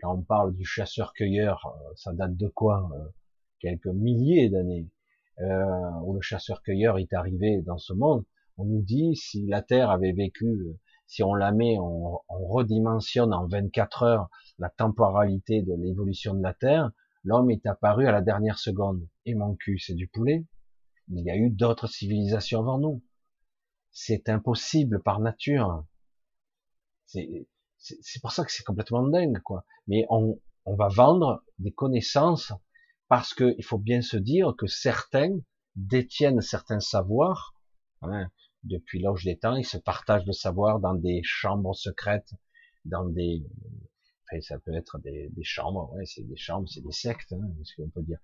quand 0.00 0.14
on 0.14 0.22
parle 0.22 0.54
du 0.54 0.64
chasseur-cueilleur, 0.64 1.64
euh, 1.66 1.92
ça 1.94 2.12
date 2.12 2.36
de 2.36 2.48
quoi 2.48 2.88
euh, 2.92 3.08
Quelques 3.60 3.86
milliers 3.86 4.50
d'années, 4.50 4.90
euh, 5.40 5.90
où 6.04 6.14
le 6.14 6.20
chasseur-cueilleur 6.20 6.98
est 6.98 7.12
arrivé 7.12 7.62
dans 7.62 7.78
ce 7.78 7.92
monde. 7.92 8.24
On 8.58 8.64
nous 8.64 8.82
dit 8.82 9.16
si 9.16 9.46
la 9.46 9.62
Terre 9.62 9.90
avait 9.90 10.12
vécu, 10.12 10.76
si 11.06 11.22
on 11.22 11.34
la 11.34 11.52
met, 11.52 11.78
on 11.78 12.20
redimensionne 12.28 13.32
en 13.32 13.46
24 13.46 14.02
heures 14.02 14.28
la 14.58 14.70
temporalité 14.70 15.62
de 15.62 15.74
l'évolution 15.74 16.34
de 16.34 16.42
la 16.42 16.54
Terre, 16.54 16.90
l'homme 17.24 17.50
est 17.50 17.66
apparu 17.66 18.06
à 18.06 18.12
la 18.12 18.22
dernière 18.22 18.58
seconde. 18.58 19.06
Et 19.24 19.34
mon 19.34 19.54
cul, 19.54 19.78
c'est 19.78 19.94
du 19.94 20.08
poulet. 20.08 20.46
Il 21.08 21.24
y 21.24 21.30
a 21.30 21.36
eu 21.36 21.50
d'autres 21.50 21.86
civilisations 21.86 22.60
avant 22.60 22.78
nous. 22.78 23.04
C'est 23.90 24.28
impossible 24.28 25.02
par 25.02 25.20
nature. 25.20 25.86
C'est 27.06 27.46
pour 28.20 28.32
ça 28.32 28.44
que 28.44 28.52
c'est 28.52 28.64
complètement 28.64 29.06
dingue, 29.06 29.40
quoi. 29.40 29.64
Mais 29.86 30.06
on, 30.10 30.40
va 30.66 30.88
vendre 30.88 31.44
des 31.58 31.72
connaissances 31.72 32.52
parce 33.08 33.34
qu'il 33.34 33.64
faut 33.64 33.78
bien 33.78 34.02
se 34.02 34.16
dire 34.16 34.54
que 34.58 34.66
certains 34.66 35.38
détiennent 35.76 36.40
certains 36.40 36.80
savoirs. 36.80 37.54
Hein, 38.02 38.30
depuis 38.64 39.00
l'âge 39.00 39.24
des 39.24 39.38
temps, 39.38 39.54
ils 39.54 39.64
se 39.64 39.78
partagent 39.78 40.26
le 40.26 40.32
savoir 40.32 40.80
dans 40.80 40.94
des 40.94 41.20
chambres 41.22 41.76
secrètes, 41.76 42.34
dans 42.84 43.04
des 43.04 43.44
Ça 44.40 44.58
peut 44.58 44.74
être 44.74 44.98
des, 44.98 45.28
des 45.30 45.44
chambres, 45.44 45.92
ouais, 45.94 46.04
c'est 46.04 46.26
des 46.26 46.36
chambres, 46.36 46.68
c'est 46.68 46.82
des 46.82 46.92
sectes, 46.92 47.32
hein, 47.32 47.48
ce 47.62 47.74
qu'on 47.76 47.88
peut 47.88 48.02
dire. 48.02 48.18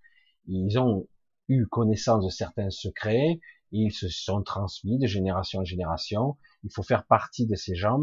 Ils 0.47 0.79
ont 0.79 1.07
eu 1.49 1.67
connaissance 1.67 2.25
de 2.25 2.31
certains 2.31 2.71
secrets, 2.71 3.41
ils 3.73 3.93
se 3.93 4.09
sont 4.09 4.43
transmis 4.43 4.99
de 4.99 5.07
génération 5.07 5.61
en 5.61 5.65
génération. 5.65 6.37
Il 6.63 6.71
faut 6.73 6.83
faire 6.83 7.07
partie 7.07 7.47
de 7.47 7.55
ces 7.55 7.75
gens, 7.75 8.01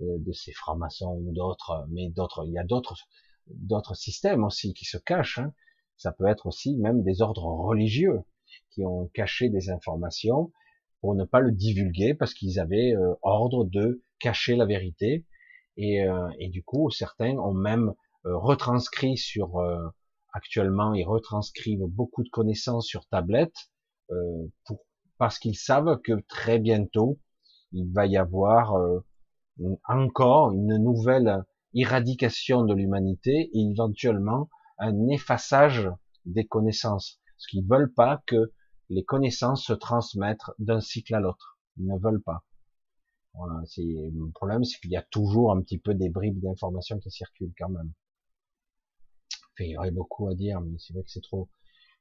euh, 0.00 0.18
de 0.18 0.32
ces 0.32 0.52
francs-maçons 0.52 1.20
ou 1.22 1.32
d'autres, 1.32 1.86
mais 1.90 2.08
d'autres, 2.08 2.44
il 2.46 2.52
y 2.52 2.58
a 2.58 2.64
d'autres, 2.64 2.96
d'autres 3.46 3.94
systèmes 3.94 4.44
aussi 4.44 4.72
qui 4.72 4.86
se 4.86 4.96
cachent. 4.96 5.38
Hein. 5.38 5.52
Ça 5.96 6.12
peut 6.12 6.26
être 6.26 6.46
aussi 6.46 6.74
même 6.76 7.02
des 7.02 7.20
ordres 7.20 7.44
religieux 7.44 8.20
qui 8.70 8.84
ont 8.84 9.08
caché 9.14 9.48
des 9.50 9.70
informations 9.70 10.52
pour 11.00 11.14
ne 11.14 11.24
pas 11.24 11.40
le 11.40 11.52
divulguer 11.52 12.14
parce 12.14 12.34
qu'ils 12.34 12.58
avaient 12.58 12.94
euh, 12.94 13.14
ordre 13.22 13.64
de 13.64 14.02
cacher 14.18 14.56
la 14.56 14.64
vérité. 14.64 15.26
Et, 15.76 16.04
euh, 16.04 16.28
et, 16.38 16.48
du 16.48 16.62
coup, 16.62 16.90
certains 16.90 17.36
ont 17.38 17.54
même 17.54 17.94
retranscrit 18.24 19.18
sur 19.18 19.60
actuellement, 20.32 20.94
ils 20.94 21.04
retranscrivent 21.04 21.86
beaucoup 21.86 22.22
de 22.22 22.30
connaissances 22.30 22.86
sur 22.86 23.06
tablette 23.06 23.54
pour 24.64 24.78
parce 25.18 25.38
qu'ils 25.38 25.56
savent 25.56 26.00
que 26.02 26.20
très 26.28 26.58
bientôt, 26.58 27.18
il 27.72 27.92
va 27.92 28.06
y 28.06 28.16
avoir 28.16 28.76
euh, 28.76 29.00
encore 29.88 30.52
une 30.52 30.76
nouvelle 30.76 31.44
éradication 31.74 32.64
de 32.64 32.74
l'humanité 32.74 33.50
et 33.52 33.70
éventuellement 33.70 34.48
un 34.78 35.08
effaçage 35.08 35.90
des 36.24 36.46
connaissances. 36.46 37.20
Parce 37.36 37.46
qu'ils 37.46 37.66
veulent 37.66 37.92
pas 37.92 38.22
que 38.26 38.52
les 38.90 39.04
connaissances 39.04 39.64
se 39.64 39.72
transmettent 39.72 40.50
d'un 40.58 40.80
cycle 40.80 41.14
à 41.14 41.20
l'autre. 41.20 41.58
Ils 41.76 41.86
ne 41.86 41.98
veulent 41.98 42.22
pas. 42.22 42.44
Voilà, 43.34 43.62
le 43.76 44.30
problème, 44.32 44.64
c'est 44.64 44.78
qu'il 44.80 44.90
y 44.92 44.96
a 44.96 45.02
toujours 45.02 45.52
un 45.52 45.60
petit 45.60 45.78
peu 45.78 45.94
des 45.94 46.08
bribes 46.08 46.40
d'informations 46.40 46.98
qui 46.98 47.10
circulent 47.10 47.54
quand 47.58 47.68
même. 47.68 47.92
Enfin, 49.52 49.64
il 49.64 49.70
y 49.70 49.76
aurait 49.76 49.90
beaucoup 49.90 50.28
à 50.28 50.34
dire, 50.34 50.60
mais 50.60 50.76
c'est 50.78 50.92
vrai 50.92 51.02
que 51.02 51.10
c'est 51.10 51.22
trop, 51.22 51.48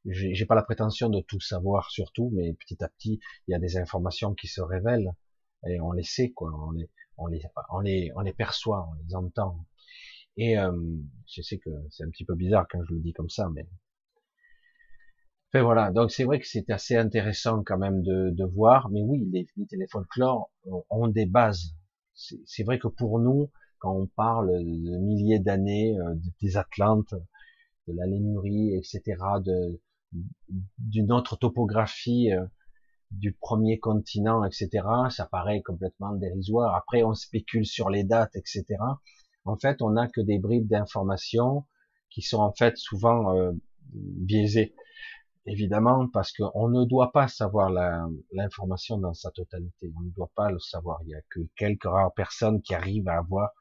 j'ai 0.05 0.45
pas 0.45 0.55
la 0.55 0.64
prétention 0.64 1.10
de 1.10 1.22
tout 1.22 1.39
savoir 1.39 1.91
sur 1.91 2.11
tout, 2.11 2.30
mais 2.34 2.53
petit 2.53 2.84
à 2.84 2.89
petit, 2.89 3.19
il 3.47 3.51
y 3.51 3.55
a 3.55 3.60
des 3.60 3.77
informations 3.77 4.34
qui 4.35 4.47
se 4.47 4.61
révèlent 4.61 5.14
et 5.68 5.80
on 5.81 5.91
les 5.91 6.03
sait, 6.03 6.31
quoi. 6.31 6.51
On 6.68 6.72
les, 6.72 6.89
on 7.18 7.27
les, 7.27 7.41
on 7.69 7.80
les, 7.80 8.11
on 8.15 8.22
les 8.22 8.34
perçoit, 8.34 8.88
on 8.89 8.93
les 9.05 9.15
entend. 9.15 9.65
Et 10.38 10.57
euh, 10.57 10.72
je 11.27 11.41
sais 11.41 11.57
que 11.60 11.69
c'est 11.91 12.03
un 12.03 12.10
petit 12.10 12.26
peu 12.26 12.35
bizarre 12.35 12.68
quand 12.69 12.84
je 12.84 12.93
le 12.93 13.01
dis 13.01 13.14
comme 13.14 13.30
ça, 13.30 13.49
mais 13.53 13.68
voilà. 15.62 15.92
Donc 15.92 16.12
c'est 16.12 16.24
vrai 16.24 16.40
que 16.40 16.48
c'est 16.48 16.70
assez 16.70 16.96
intéressant 16.96 17.64
quand 17.64 17.78
même 17.78 18.02
de, 18.02 18.32
de 18.32 18.46
voir. 18.46 18.90
Mais 18.90 19.02
oui, 19.04 19.28
les 19.32 19.48
les 19.56 19.88
folklores 19.88 20.52
ont 20.90 21.08
des 21.08 21.26
bases. 21.26 21.76
C'est 22.14 22.64
vrai 22.64 22.80
que 22.80 22.88
pour 22.88 23.20
nous, 23.20 23.50
quand 23.80 23.96
on 23.96 24.08
parle 24.08 24.50
de 24.52 24.98
milliers 24.98 25.40
d'années 25.40 25.98
euh, 26.00 26.16
des 26.42 26.58
Atlantes, 26.58 27.14
de 27.88 27.94
la 27.94 28.06
Lémurie, 28.06 28.76
etc., 28.76 29.18
d'une 30.78 31.12
autre 31.12 31.36
topographie 31.36 32.32
euh, 32.32 32.46
du 33.12 33.34
premier 33.34 33.80
continent, 33.80 34.44
etc. 34.44 34.70
Ça 35.10 35.26
paraît 35.26 35.62
complètement 35.62 36.14
dérisoire. 36.14 36.76
Après, 36.76 37.04
on 37.04 37.14
spécule 37.14 37.66
sur 37.66 37.90
les 37.90 38.04
dates, 38.04 38.36
etc. 38.36 38.66
En 39.46 39.58
fait, 39.58 39.82
on 39.82 39.92
n'a 39.92 40.08
que 40.08 40.22
des 40.22 40.40
bribes 40.40 40.68
d'informations 40.68 41.66
qui 42.10 42.22
sont 42.22 42.40
en 42.40 42.54
fait 42.54 42.78
souvent 42.78 43.36
euh, 43.36 43.52
biaisées, 43.92 44.74
évidemment, 45.45 46.07
parce 46.07 46.32
qu'on 46.32 46.70
ne 46.70 46.86
doit 46.86 47.11
pas 47.11 47.28
savoir 47.28 47.70
l'information 48.32 48.98
dans 48.98 49.14
sa 49.14 49.32
totalité. 49.32 49.91
On 49.95 50.02
ne 50.02 50.11
doit 50.11 50.32
pas 50.36 50.52
le 50.52 50.60
savoir. 50.60 51.02
Il 51.03 51.10
y 51.10 51.15
a 51.15 51.22
que 51.30 51.41
quelques 51.56 51.84
rares 51.84 52.14
personnes 52.14 52.61
qui 52.61 52.74
arrivent 52.74 53.07
à 53.07 53.18
avoir. 53.18 53.52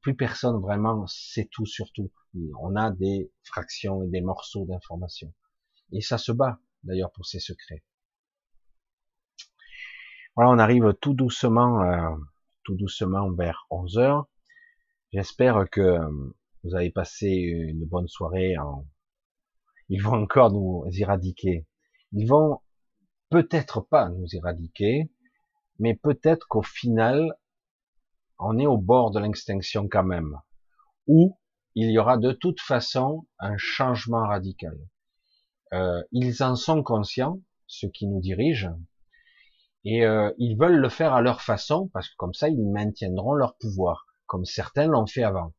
Plus 0.00 0.16
personne 0.16 0.60
vraiment 0.60 1.06
sait 1.06 1.48
tout 1.50 1.66
sur 1.66 1.92
tout. 1.92 2.10
On 2.60 2.74
a 2.74 2.90
des 2.90 3.30
fractions 3.42 4.02
et 4.02 4.08
des 4.08 4.22
morceaux 4.22 4.64
d'informations. 4.64 5.34
Et 5.92 6.00
ça 6.00 6.16
se 6.16 6.32
bat, 6.32 6.58
d'ailleurs, 6.82 7.12
pour 7.12 7.26
ces 7.26 7.38
secrets. 7.38 7.84
Voilà, 10.36 10.50
on 10.50 10.58
arrive 10.58 10.94
tout 11.00 11.14
doucement, 11.14 11.82
euh, 11.82 12.16
tout 12.64 12.74
doucement 12.74 13.30
vers 13.32 13.66
11 13.70 13.98
heures. 13.98 14.26
J'espère 15.12 15.68
que 15.70 16.00
vous 16.64 16.74
avez 16.74 16.90
passé 16.90 17.28
une 17.28 17.84
bonne 17.84 18.08
soirée. 18.08 18.56
Ils 19.88 20.02
vont 20.02 20.22
encore 20.22 20.52
nous 20.52 20.84
éradiquer. 20.98 21.66
Ils 22.12 22.26
vont 22.26 22.60
peut-être 23.30 23.80
pas 23.80 24.08
nous 24.08 24.26
éradiquer, 24.34 25.10
mais 25.78 25.94
peut-être 25.94 26.46
qu'au 26.48 26.62
final, 26.62 27.36
on 28.38 28.58
est 28.58 28.66
au 28.66 28.78
bord 28.78 29.10
de 29.10 29.20
l'extinction 29.20 29.88
quand 29.88 30.04
même. 30.04 30.38
Ou 31.06 31.38
il 31.74 31.90
y 31.90 31.98
aura 31.98 32.16
de 32.16 32.32
toute 32.32 32.60
façon 32.60 33.26
un 33.38 33.56
changement 33.56 34.26
radical. 34.26 34.78
Euh, 35.72 36.02
ils 36.12 36.42
en 36.42 36.54
sont 36.54 36.82
conscients, 36.82 37.40
ceux 37.66 37.88
qui 37.88 38.06
nous 38.06 38.20
dirigent, 38.20 38.78
et 39.84 40.04
euh, 40.04 40.32
ils 40.38 40.56
veulent 40.56 40.80
le 40.80 40.88
faire 40.88 41.12
à 41.12 41.20
leur 41.20 41.42
façon, 41.42 41.88
parce 41.92 42.08
que 42.08 42.14
comme 42.16 42.32
ça, 42.32 42.48
ils 42.48 42.70
maintiendront 42.70 43.34
leur 43.34 43.56
pouvoir, 43.56 44.06
comme 44.26 44.44
certains 44.44 44.86
l'ont 44.86 45.06
fait 45.06 45.24
avant. 45.24 45.52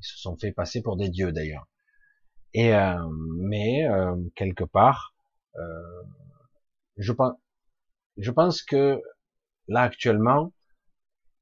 Ils 0.00 0.06
se 0.06 0.18
sont 0.18 0.36
fait 0.36 0.52
passer 0.52 0.82
pour 0.82 0.96
des 0.96 1.08
dieux 1.08 1.30
d'ailleurs. 1.30 1.68
Et 2.54 2.74
euh, 2.74 3.08
mais 3.38 3.86
quelque 4.34 4.64
part, 4.64 5.14
je 6.96 7.12
pense, 7.12 7.34
je 8.16 8.30
pense 8.30 8.62
que 8.62 9.00
là 9.68 9.82
actuellement, 9.82 10.52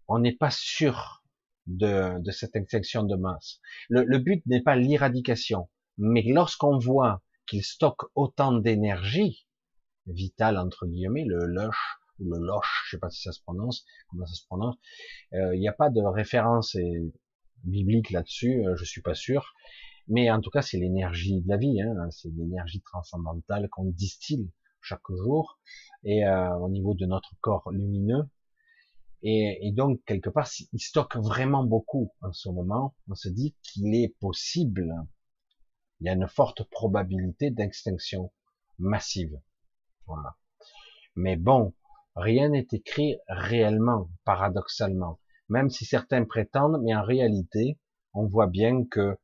on 0.06 0.18
n'est 0.18 0.36
pas 0.36 0.50
sûr 0.50 1.22
de, 1.66 2.20
de, 2.20 2.30
cette 2.30 2.56
extinction 2.56 3.02
de 3.02 3.16
masse. 3.16 3.60
Le, 3.88 4.04
le 4.04 4.18
but 4.18 4.44
n'est 4.46 4.62
pas 4.62 4.76
l'éradication, 4.76 5.68
mais 5.98 6.22
lorsqu'on 6.22 6.78
voit 6.78 7.22
qu'il 7.46 7.64
stocke 7.64 8.04
autant 8.14 8.52
d'énergie 8.52 9.46
vitale 10.06 10.58
entre 10.58 10.86
guillemets, 10.86 11.24
le 11.24 11.46
lush 11.46 11.98
ou 12.18 12.32
le 12.32 12.38
loche, 12.38 12.84
je 12.86 12.96
sais 12.96 13.00
pas 13.00 13.10
si 13.10 13.22
ça 13.22 13.32
se 13.32 13.42
prononce, 13.42 13.84
comment 14.08 14.26
ça 14.26 14.34
se 14.34 14.46
prononce. 14.46 14.76
Euh, 15.34 15.54
il 15.54 15.60
n'y 15.60 15.68
a 15.68 15.72
pas 15.72 15.90
de 15.90 16.00
référence 16.00 16.76
biblique 17.64 18.10
là-dessus, 18.10 18.66
euh, 18.66 18.76
je 18.76 18.84
suis 18.84 19.02
pas 19.02 19.14
sûr. 19.14 19.54
Mais 20.08 20.30
en 20.30 20.40
tout 20.40 20.50
cas, 20.50 20.62
c'est 20.62 20.78
l'énergie 20.78 21.42
de 21.42 21.48
la 21.48 21.56
vie, 21.56 21.80
hein, 21.80 22.10
c'est 22.10 22.30
l'énergie 22.30 22.80
transcendantale 22.80 23.68
qu'on 23.68 23.84
distille 23.84 24.50
chaque 24.80 25.10
jour, 25.10 25.58
et 26.04 26.26
euh, 26.26 26.56
au 26.56 26.68
niveau 26.68 26.94
de 26.94 27.06
notre 27.06 27.34
corps 27.40 27.70
lumineux. 27.70 28.28
Et, 29.22 29.58
et 29.66 29.72
donc, 29.72 30.00
quelque 30.06 30.30
part, 30.30 30.48
il 30.72 30.80
stocke 30.80 31.16
vraiment 31.16 31.64
beaucoup 31.64 32.12
en 32.22 32.32
ce 32.32 32.48
moment. 32.48 32.94
On 33.08 33.14
se 33.14 33.28
dit 33.28 33.56
qu'il 33.62 33.94
est 33.94 34.16
possible 34.20 34.94
il 36.00 36.06
y 36.06 36.10
a 36.10 36.12
une 36.12 36.28
forte 36.28 36.62
probabilité 36.70 37.50
d'extinction 37.50 38.32
massive. 38.78 39.40
Voilà. 40.06 40.36
Mais 41.16 41.36
bon, 41.36 41.74
rien 42.14 42.50
n'est 42.50 42.68
écrit 42.70 43.18
réellement, 43.26 44.08
paradoxalement. 44.24 45.18
Même 45.48 45.70
si 45.70 45.84
certains 45.84 46.24
prétendent, 46.24 46.80
mais 46.82 46.94
en 46.94 47.02
réalité, 47.02 47.78
on 48.14 48.26
voit 48.26 48.46
bien 48.46 48.84
que 48.84 49.18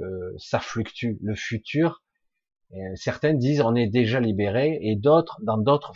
euh, 0.00 0.34
ça 0.38 0.60
fluctue. 0.60 1.18
Le 1.22 1.34
futur, 1.34 2.02
euh, 2.72 2.76
certains 2.94 3.34
disent 3.34 3.60
on 3.60 3.74
est 3.74 3.88
déjà 3.88 4.20
libéré, 4.20 4.78
et 4.82 4.96
d'autres, 4.96 5.40
dans 5.42 5.58
d'autres, 5.58 5.92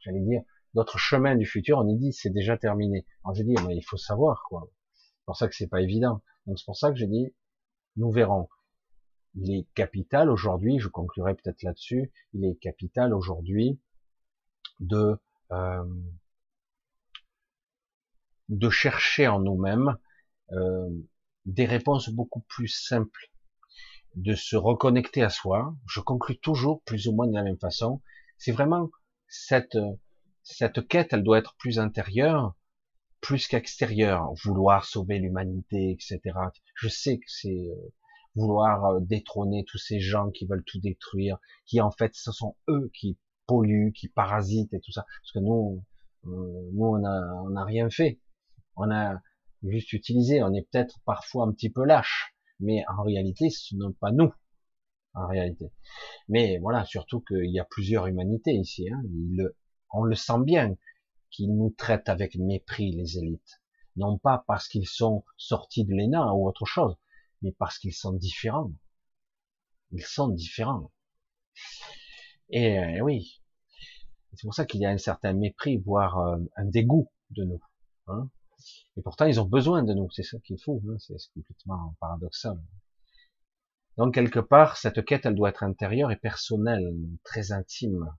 j'allais 0.00 0.20
dire, 0.20 0.42
d'autres 0.74 0.98
chemins 0.98 1.36
du 1.36 1.46
futur, 1.46 1.78
on 1.78 1.88
y 1.88 1.96
dit 1.96 2.12
c'est 2.12 2.30
déjà 2.30 2.56
terminé. 2.56 3.06
Alors 3.24 3.34
j'ai 3.34 3.44
dit, 3.44 3.54
mais 3.66 3.76
il 3.76 3.82
faut 3.82 3.96
savoir 3.96 4.44
quoi. 4.48 4.70
C'est 4.94 5.24
pour 5.26 5.36
ça 5.36 5.48
que 5.48 5.54
c'est 5.54 5.68
pas 5.68 5.80
évident. 5.80 6.22
Donc 6.46 6.58
c'est 6.58 6.64
pour 6.64 6.76
ça 6.76 6.90
que 6.90 6.96
j'ai 6.96 7.06
dit, 7.06 7.34
nous 7.96 8.10
verrons 8.10 8.48
il 9.34 9.54
est 9.54 9.66
capital 9.74 10.30
aujourd'hui, 10.30 10.78
je 10.78 10.88
conclurai 10.88 11.34
peut-être 11.34 11.62
là-dessus, 11.62 12.12
il 12.32 12.44
est 12.44 12.56
capital 12.56 13.14
aujourd'hui 13.14 13.78
de 14.80 15.18
euh, 15.52 15.84
de 18.48 18.70
chercher 18.70 19.28
en 19.28 19.40
nous-mêmes 19.40 19.96
euh, 20.52 20.88
des 21.48 21.64
réponses 21.64 22.10
beaucoup 22.10 22.44
plus 22.48 22.68
simples, 22.68 23.30
de 24.14 24.34
se 24.34 24.56
reconnecter 24.56 25.22
à 25.22 25.30
soi. 25.30 25.74
Je 25.86 26.00
conclus 26.00 26.38
toujours 26.38 26.82
plus 26.82 27.08
ou 27.08 27.12
moins 27.12 27.26
de 27.26 27.34
la 27.34 27.42
même 27.42 27.58
façon. 27.58 28.02
C'est 28.36 28.52
vraiment 28.52 28.90
cette 29.28 29.78
cette 30.42 30.86
quête, 30.88 31.12
elle 31.12 31.22
doit 31.22 31.38
être 31.38 31.56
plus 31.58 31.78
intérieure, 31.78 32.54
plus 33.20 33.46
qu'extérieure. 33.46 34.32
Vouloir 34.44 34.84
sauver 34.84 35.18
l'humanité, 35.18 35.90
etc. 35.90 36.20
Je 36.74 36.88
sais 36.88 37.18
que 37.18 37.26
c'est 37.26 37.70
euh, 37.70 37.92
vouloir 38.34 38.84
euh, 38.86 39.00
détrôner 39.00 39.64
tous 39.66 39.78
ces 39.78 40.00
gens 40.00 40.30
qui 40.30 40.46
veulent 40.46 40.64
tout 40.64 40.80
détruire, 40.80 41.38
qui 41.66 41.80
en 41.80 41.90
fait 41.90 42.14
ce 42.14 42.32
sont 42.32 42.56
eux 42.68 42.90
qui 42.94 43.18
polluent, 43.46 43.92
qui 43.92 44.08
parasitent 44.08 44.72
et 44.74 44.80
tout 44.80 44.92
ça. 44.92 45.04
Parce 45.22 45.32
que 45.32 45.38
nous, 45.40 45.84
euh, 46.26 46.70
nous 46.72 46.86
on 46.86 47.04
a, 47.04 47.42
on 47.44 47.56
a 47.56 47.64
rien 47.64 47.90
fait. 47.90 48.20
On 48.76 48.90
a 48.90 49.20
juste 49.62 49.92
utilisé. 49.92 50.42
On 50.42 50.52
est 50.54 50.68
peut-être 50.70 51.00
parfois 51.04 51.46
un 51.46 51.52
petit 51.52 51.70
peu 51.70 51.84
lâche, 51.84 52.34
mais 52.60 52.84
en 52.88 53.02
réalité, 53.02 53.50
ce 53.50 53.74
n'est 53.74 53.92
pas 54.00 54.12
nous. 54.12 54.32
En 55.14 55.26
réalité. 55.26 55.72
Mais 56.28 56.58
voilà, 56.58 56.84
surtout 56.84 57.20
qu'il 57.20 57.50
y 57.50 57.58
a 57.58 57.64
plusieurs 57.64 58.06
humanités 58.06 58.52
ici. 58.52 58.88
Hein. 58.90 59.02
on 59.92 60.04
le 60.04 60.14
sent 60.14 60.40
bien 60.44 60.76
qu'ils 61.30 61.54
nous 61.56 61.70
traitent 61.70 62.08
avec 62.08 62.36
mépris 62.36 62.92
les 62.92 63.18
élites. 63.18 63.60
non 63.96 64.18
pas 64.18 64.44
parce 64.46 64.68
qu'ils 64.68 64.86
sont 64.86 65.24
sortis 65.36 65.84
de 65.84 65.92
l'ENA 65.92 66.32
ou 66.34 66.46
autre 66.46 66.66
chose, 66.66 66.96
mais 67.42 67.52
parce 67.52 67.78
qu'ils 67.78 67.94
sont 67.94 68.12
différents. 68.12 68.72
Ils 69.90 70.04
sont 70.04 70.28
différents. 70.28 70.92
Et 72.50 72.78
euh, 72.78 73.00
oui, 73.00 73.42
c'est 74.34 74.46
pour 74.46 74.54
ça 74.54 74.64
qu'il 74.66 74.80
y 74.80 74.86
a 74.86 74.90
un 74.90 74.98
certain 74.98 75.32
mépris, 75.32 75.78
voire 75.78 76.18
euh, 76.18 76.38
un 76.56 76.64
dégoût 76.64 77.10
de 77.30 77.44
nous. 77.44 77.60
Hein. 78.06 78.30
Et 78.96 79.02
pourtant, 79.02 79.26
ils 79.26 79.40
ont 79.40 79.44
besoin 79.44 79.82
de 79.82 79.94
nous. 79.94 80.10
C'est 80.10 80.22
ça 80.22 80.38
qu'il 80.40 80.60
faut. 80.60 80.82
Hein. 80.88 80.96
C'est 80.98 81.16
complètement 81.34 81.96
paradoxal. 82.00 82.58
Donc 83.96 84.14
quelque 84.14 84.38
part, 84.38 84.76
cette 84.76 85.04
quête, 85.04 85.26
elle 85.26 85.34
doit 85.34 85.48
être 85.48 85.64
intérieure 85.64 86.12
et 86.12 86.16
personnelle, 86.16 86.94
très 87.24 87.50
intime. 87.52 88.14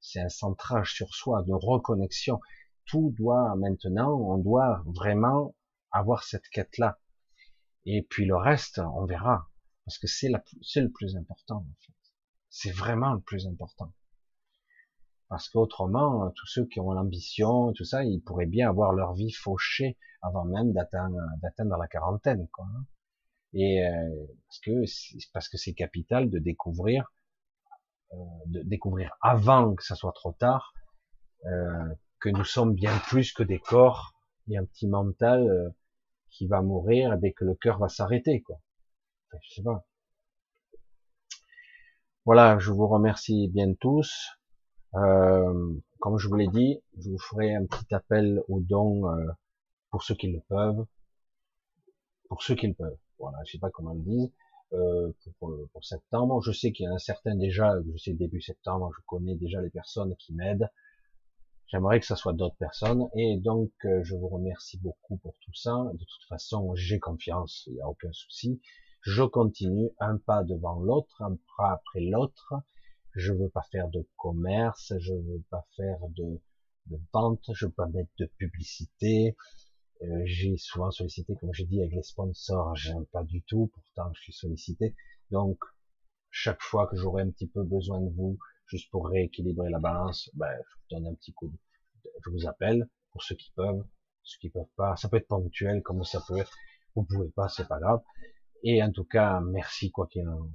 C'est 0.00 0.20
un 0.20 0.28
centrage 0.28 0.94
sur 0.94 1.14
soi, 1.14 1.42
de 1.42 1.52
reconnexion. 1.52 2.40
Tout 2.86 3.12
doit 3.16 3.56
maintenant, 3.56 4.12
on 4.12 4.38
doit 4.38 4.84
vraiment 4.86 5.56
avoir 5.90 6.22
cette 6.22 6.48
quête-là. 6.48 7.00
Et 7.86 8.02
puis 8.02 8.24
le 8.24 8.36
reste, 8.36 8.78
on 8.78 9.04
verra, 9.04 9.50
parce 9.84 9.98
que 9.98 10.06
c'est 10.06 10.28
le 10.28 10.90
plus 10.90 11.16
important 11.16 11.56
en 11.56 11.74
fait. 11.80 11.92
C'est 12.50 12.70
vraiment 12.70 13.14
le 13.14 13.20
plus 13.20 13.46
important. 13.46 13.92
Parce 15.28 15.48
qu'autrement, 15.48 16.30
tous 16.36 16.46
ceux 16.46 16.66
qui 16.66 16.80
ont 16.80 16.92
l'ambition, 16.92 17.72
tout 17.72 17.84
ça, 17.84 18.04
ils 18.04 18.20
pourraient 18.20 18.46
bien 18.46 18.68
avoir 18.68 18.92
leur 18.92 19.14
vie 19.14 19.32
fauchée 19.32 19.96
avant 20.22 20.44
même 20.44 20.72
d'atteindre, 20.72 21.76
la 21.78 21.86
quarantaine, 21.88 22.48
quoi. 22.52 22.66
Hein. 22.66 22.84
Et 23.54 23.86
euh, 23.86 24.26
parce 25.32 25.48
que 25.48 25.56
c'est 25.56 25.74
capital 25.74 26.28
de 26.28 26.38
découvrir, 26.38 27.12
euh, 28.12 28.16
de 28.46 28.62
découvrir 28.62 29.16
avant 29.20 29.74
que 29.74 29.84
ça 29.84 29.94
soit 29.94 30.12
trop 30.12 30.32
tard, 30.32 30.74
euh, 31.46 31.94
que 32.18 32.30
nous 32.30 32.44
sommes 32.44 32.74
bien 32.74 32.96
plus 33.06 33.32
que 33.32 33.42
des 33.42 33.60
corps 33.60 34.14
et 34.48 34.56
un 34.56 34.64
petit 34.64 34.88
mental 34.88 35.48
euh, 35.48 35.68
qui 36.30 36.46
va 36.48 36.62
mourir 36.62 37.16
dès 37.18 37.32
que 37.32 37.44
le 37.44 37.54
cœur 37.54 37.78
va 37.78 37.88
s'arrêter, 37.88 38.42
quoi. 38.42 38.60
Je 39.42 39.54
sais 39.54 39.62
pas. 39.62 39.84
Voilà, 42.24 42.58
je 42.58 42.70
vous 42.70 42.88
remercie 42.88 43.48
bien 43.48 43.74
tous. 43.74 44.30
Euh, 44.96 45.74
comme 46.00 46.18
je 46.18 46.28
vous 46.28 46.36
l'ai 46.36 46.48
dit, 46.48 46.80
je 46.98 47.10
vous 47.10 47.18
ferai 47.18 47.54
un 47.54 47.66
petit 47.66 47.94
appel 47.94 48.42
aux 48.48 48.60
dons 48.60 49.08
euh, 49.10 49.26
pour 49.90 50.02
ceux 50.02 50.14
qui 50.14 50.30
le 50.30 50.40
peuvent. 50.48 50.84
Pour 52.28 52.42
ceux 52.42 52.54
qui 52.54 52.66
le 52.66 52.74
peuvent. 52.74 52.98
Voilà, 53.18 53.38
je 53.44 53.52
sais 53.52 53.58
pas 53.58 53.70
comment 53.70 53.94
ils 53.94 54.04
disent. 54.04 54.32
Euh, 54.72 55.12
pour, 55.38 55.54
pour, 55.72 55.84
septembre, 55.84 56.40
je 56.42 56.50
sais 56.50 56.72
qu'il 56.72 56.86
y 56.86 56.88
en 56.88 56.94
a 56.94 56.98
certains 56.98 57.36
déjà, 57.36 57.74
je 57.92 57.96
sais 57.96 58.12
début 58.12 58.40
septembre, 58.40 58.90
je 58.96 59.02
connais 59.06 59.36
déjà 59.36 59.60
les 59.60 59.70
personnes 59.70 60.16
qui 60.16 60.34
m'aident. 60.34 60.68
J'aimerais 61.68 62.00
que 62.00 62.06
ça 62.06 62.16
soit 62.16 62.32
d'autres 62.32 62.56
personnes. 62.56 63.08
Et 63.16 63.38
donc, 63.38 63.70
euh, 63.84 64.02
je 64.02 64.14
vous 64.14 64.28
remercie 64.28 64.78
beaucoup 64.78 65.16
pour 65.18 65.34
tout 65.40 65.54
ça. 65.54 65.90
De 65.92 66.04
toute 66.04 66.28
façon, 66.28 66.74
j'ai 66.74 66.98
confiance, 66.98 67.64
il 67.66 67.74
n'y 67.74 67.80
a 67.80 67.88
aucun 67.88 68.12
souci 68.12 68.60
je 69.04 69.22
continue 69.22 69.90
un 70.00 70.16
pas 70.16 70.44
devant 70.44 70.80
l'autre, 70.80 71.20
un 71.20 71.36
pas 71.58 71.72
après 71.72 72.00
l'autre. 72.00 72.54
Je 73.14 73.32
veux 73.32 73.48
pas 73.48 73.62
faire 73.70 73.88
de 73.88 74.06
commerce, 74.16 74.92
je 74.98 75.12
veux 75.12 75.42
pas 75.50 75.66
faire 75.76 75.98
de, 76.08 76.40
de 76.86 76.98
vente, 77.12 77.44
je 77.52 77.66
veux 77.66 77.72
pas 77.72 77.86
mettre 77.86 78.10
de 78.18 78.26
publicité. 78.38 79.36
Euh, 80.02 80.22
j'ai 80.24 80.56
souvent 80.56 80.90
sollicité, 80.90 81.34
comme 81.36 81.52
j'ai 81.52 81.66
dit, 81.66 81.80
avec 81.80 81.94
les 81.94 82.02
sponsors, 82.02 82.74
j'aime 82.74 83.06
pas 83.06 83.24
du 83.24 83.42
tout, 83.42 83.70
pourtant 83.72 84.12
je 84.14 84.22
suis 84.22 84.32
sollicité. 84.32 84.94
Donc, 85.30 85.58
chaque 86.30 86.60
fois 86.60 86.86
que 86.88 86.96
j'aurai 86.96 87.22
un 87.22 87.30
petit 87.30 87.46
peu 87.46 87.62
besoin 87.62 88.00
de 88.00 88.10
vous, 88.10 88.38
juste 88.66 88.90
pour 88.90 89.08
rééquilibrer 89.08 89.70
la 89.70 89.78
balance, 89.78 90.30
ben, 90.34 90.50
je 90.50 90.74
vous 90.76 91.00
donne 91.00 91.12
un 91.12 91.14
petit 91.14 91.32
coup 91.32 91.52
je 92.24 92.30
vous 92.30 92.46
appelle, 92.46 92.88
pour 93.12 93.22
ceux 93.22 93.34
qui 93.34 93.52
peuvent, 93.54 93.84
ceux 94.22 94.38
qui 94.40 94.50
peuvent 94.50 94.64
pas, 94.76 94.96
ça 94.96 95.08
peut 95.08 95.16
être 95.16 95.28
ponctuel, 95.28 95.82
comme 95.82 96.04
ça 96.04 96.22
peut 96.26 96.38
être, 96.38 96.52
vous 96.94 97.04
pouvez 97.04 97.28
pas, 97.30 97.48
c'est 97.48 97.68
pas 97.68 97.78
grave. 97.78 98.00
Et 98.62 98.82
en 98.82 98.90
tout 98.90 99.04
cas, 99.04 99.40
merci 99.40 99.90
quoi 99.90 100.06
qu'il 100.06 100.26
en, 100.28 100.48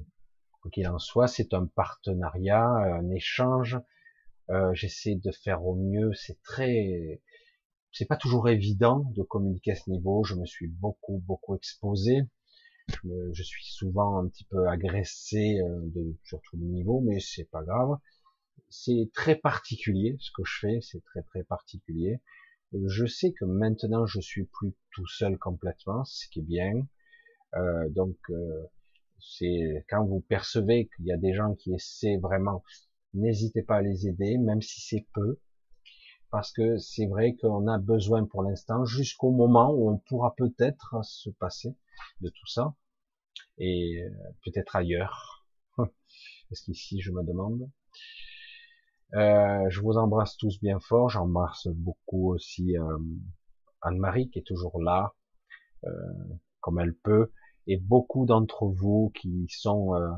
qu'il 0.67 0.88
en 0.88 0.99
soit. 0.99 1.27
C'est 1.27 1.53
un 1.53 1.65
partenariat, 1.65 2.65
un 2.67 3.09
échange. 3.11 3.77
Euh, 4.49 4.73
J'essaie 4.73 5.15
de 5.15 5.31
faire 5.31 5.65
au 5.65 5.75
mieux. 5.75 6.11
C'est 6.13 6.41
très, 6.43 7.21
c'est 7.91 8.07
pas 8.07 8.17
toujours 8.17 8.49
évident 8.49 9.11
de 9.15 9.23
communiquer 9.23 9.71
à 9.71 9.75
ce 9.75 9.89
niveau. 9.89 10.23
Je 10.23 10.35
me 10.35 10.45
suis 10.45 10.67
beaucoup, 10.67 11.23
beaucoup 11.25 11.55
exposé. 11.55 12.23
Je, 13.03 13.31
je 13.31 13.43
suis 13.43 13.65
souvent 13.65 14.17
un 14.19 14.27
petit 14.27 14.45
peu 14.45 14.67
agressé 14.67 15.59
euh, 15.59 15.79
de, 15.95 16.15
sur 16.23 16.41
tous 16.41 16.57
les 16.57 16.65
niveaux, 16.65 17.01
mais 17.01 17.19
c'est 17.19 17.49
pas 17.49 17.63
grave. 17.63 17.97
C'est 18.69 19.09
très 19.13 19.35
particulier 19.35 20.17
ce 20.19 20.31
que 20.31 20.43
je 20.43 20.59
fais. 20.59 20.79
C'est 20.81 21.03
très, 21.05 21.21
très 21.23 21.43
particulier. 21.43 22.21
Je 22.73 23.05
sais 23.05 23.31
que 23.33 23.45
maintenant 23.45 24.05
je 24.05 24.19
suis 24.19 24.45
plus 24.45 24.73
tout 24.91 25.07
seul 25.07 25.38
complètement, 25.38 26.03
ce 26.05 26.27
qui 26.29 26.39
est 26.39 26.43
bien. 26.43 26.88
Euh, 27.55 27.89
donc, 27.89 28.17
euh, 28.29 28.63
c'est 29.22 29.85
quand 29.89 30.06
vous 30.06 30.22
percevez 30.22 30.89
qu'il 30.95 31.06
y 31.06 31.11
a 31.11 31.17
des 31.17 31.33
gens 31.33 31.56
qui 31.56 31.73
essaient 31.73 32.17
vraiment, 32.17 32.64
n'hésitez 33.14 33.64
pas 33.64 33.77
à 33.77 33.81
les 33.81 34.07
aider, 34.07 34.38
même 34.38 34.61
si 34.61 34.81
c'est 34.81 35.07
peu, 35.14 35.39
parce 36.31 36.51
que 36.51 36.77
c'est 36.77 37.07
vrai 37.07 37.35
qu'on 37.35 37.67
a 37.67 37.77
besoin 37.77 38.25
pour 38.25 38.43
l'instant, 38.43 38.85
jusqu'au 38.85 39.31
moment 39.31 39.72
où 39.72 39.89
on 39.89 39.98
pourra 39.98 40.35
peut-être 40.35 41.03
se 41.03 41.30
passer 41.31 41.75
de 42.22 42.30
tout 42.30 42.48
ça, 42.48 42.75
et 43.57 44.01
euh, 44.01 44.09
peut-être 44.43 44.75
ailleurs. 44.75 45.45
Parce 45.77 46.61
qu'ici, 46.64 46.99
je 47.01 47.11
me 47.11 47.23
demande. 47.23 47.69
Euh, 49.15 49.69
je 49.69 49.81
vous 49.81 49.98
embrasse 49.98 50.38
tous 50.38 50.59
bien 50.59 50.80
fort. 50.80 51.09
J'embrasse 51.09 51.67
beaucoup 51.67 52.33
aussi 52.33 52.77
euh, 52.77 52.98
Anne-Marie 53.81 54.30
qui 54.30 54.39
est 54.39 54.48
toujours 54.48 54.81
là, 54.81 55.14
comme 56.59 56.80
elle 56.80 56.93
peut 56.93 57.31
et 57.69 57.77
beaucoup 57.77 58.25
d'entre 58.25 58.65
vous 58.65 59.11
qui 59.15 59.45
sont 59.48 59.93
euh, 59.93 60.09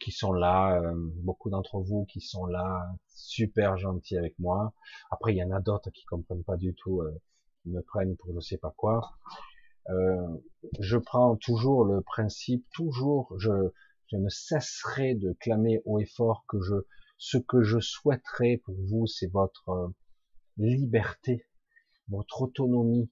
qui 0.00 0.10
sont 0.10 0.32
là, 0.32 0.80
euh, 0.80 0.94
beaucoup 1.22 1.48
d'entre 1.48 1.78
vous 1.78 2.06
qui 2.06 2.20
sont 2.20 2.44
là, 2.44 2.92
super 3.14 3.78
gentils 3.78 4.18
avec 4.18 4.36
moi. 4.40 4.74
Après, 5.12 5.32
il 5.32 5.36
y 5.36 5.44
en 5.44 5.52
a 5.52 5.60
d'autres 5.60 5.90
qui 5.90 6.04
comprennent 6.06 6.42
pas 6.42 6.56
du 6.56 6.74
tout, 6.74 7.02
euh, 7.02 7.16
qui 7.62 7.70
me 7.70 7.82
prennent 7.82 8.16
pour 8.16 8.34
je 8.34 8.40
sais 8.40 8.58
pas 8.58 8.74
quoi. 8.76 9.16
je 10.80 10.98
prends 10.98 11.36
toujours 11.36 11.84
le 11.84 12.00
principe, 12.00 12.66
toujours, 12.74 13.32
je, 13.38 13.70
je 14.08 14.16
ne 14.16 14.28
cesserai 14.28 15.14
de 15.14 15.34
clamer 15.34 15.80
haut 15.84 16.00
et 16.00 16.06
fort 16.06 16.44
que 16.48 16.60
je, 16.60 16.74
ce 17.16 17.38
que 17.38 17.62
je 17.62 17.78
souhaiterais 17.78 18.60
pour 18.64 18.74
vous, 18.88 19.06
c'est 19.06 19.30
votre 19.30 19.92
liberté, 20.56 21.46
votre 22.08 22.42
autonomie, 22.42 23.08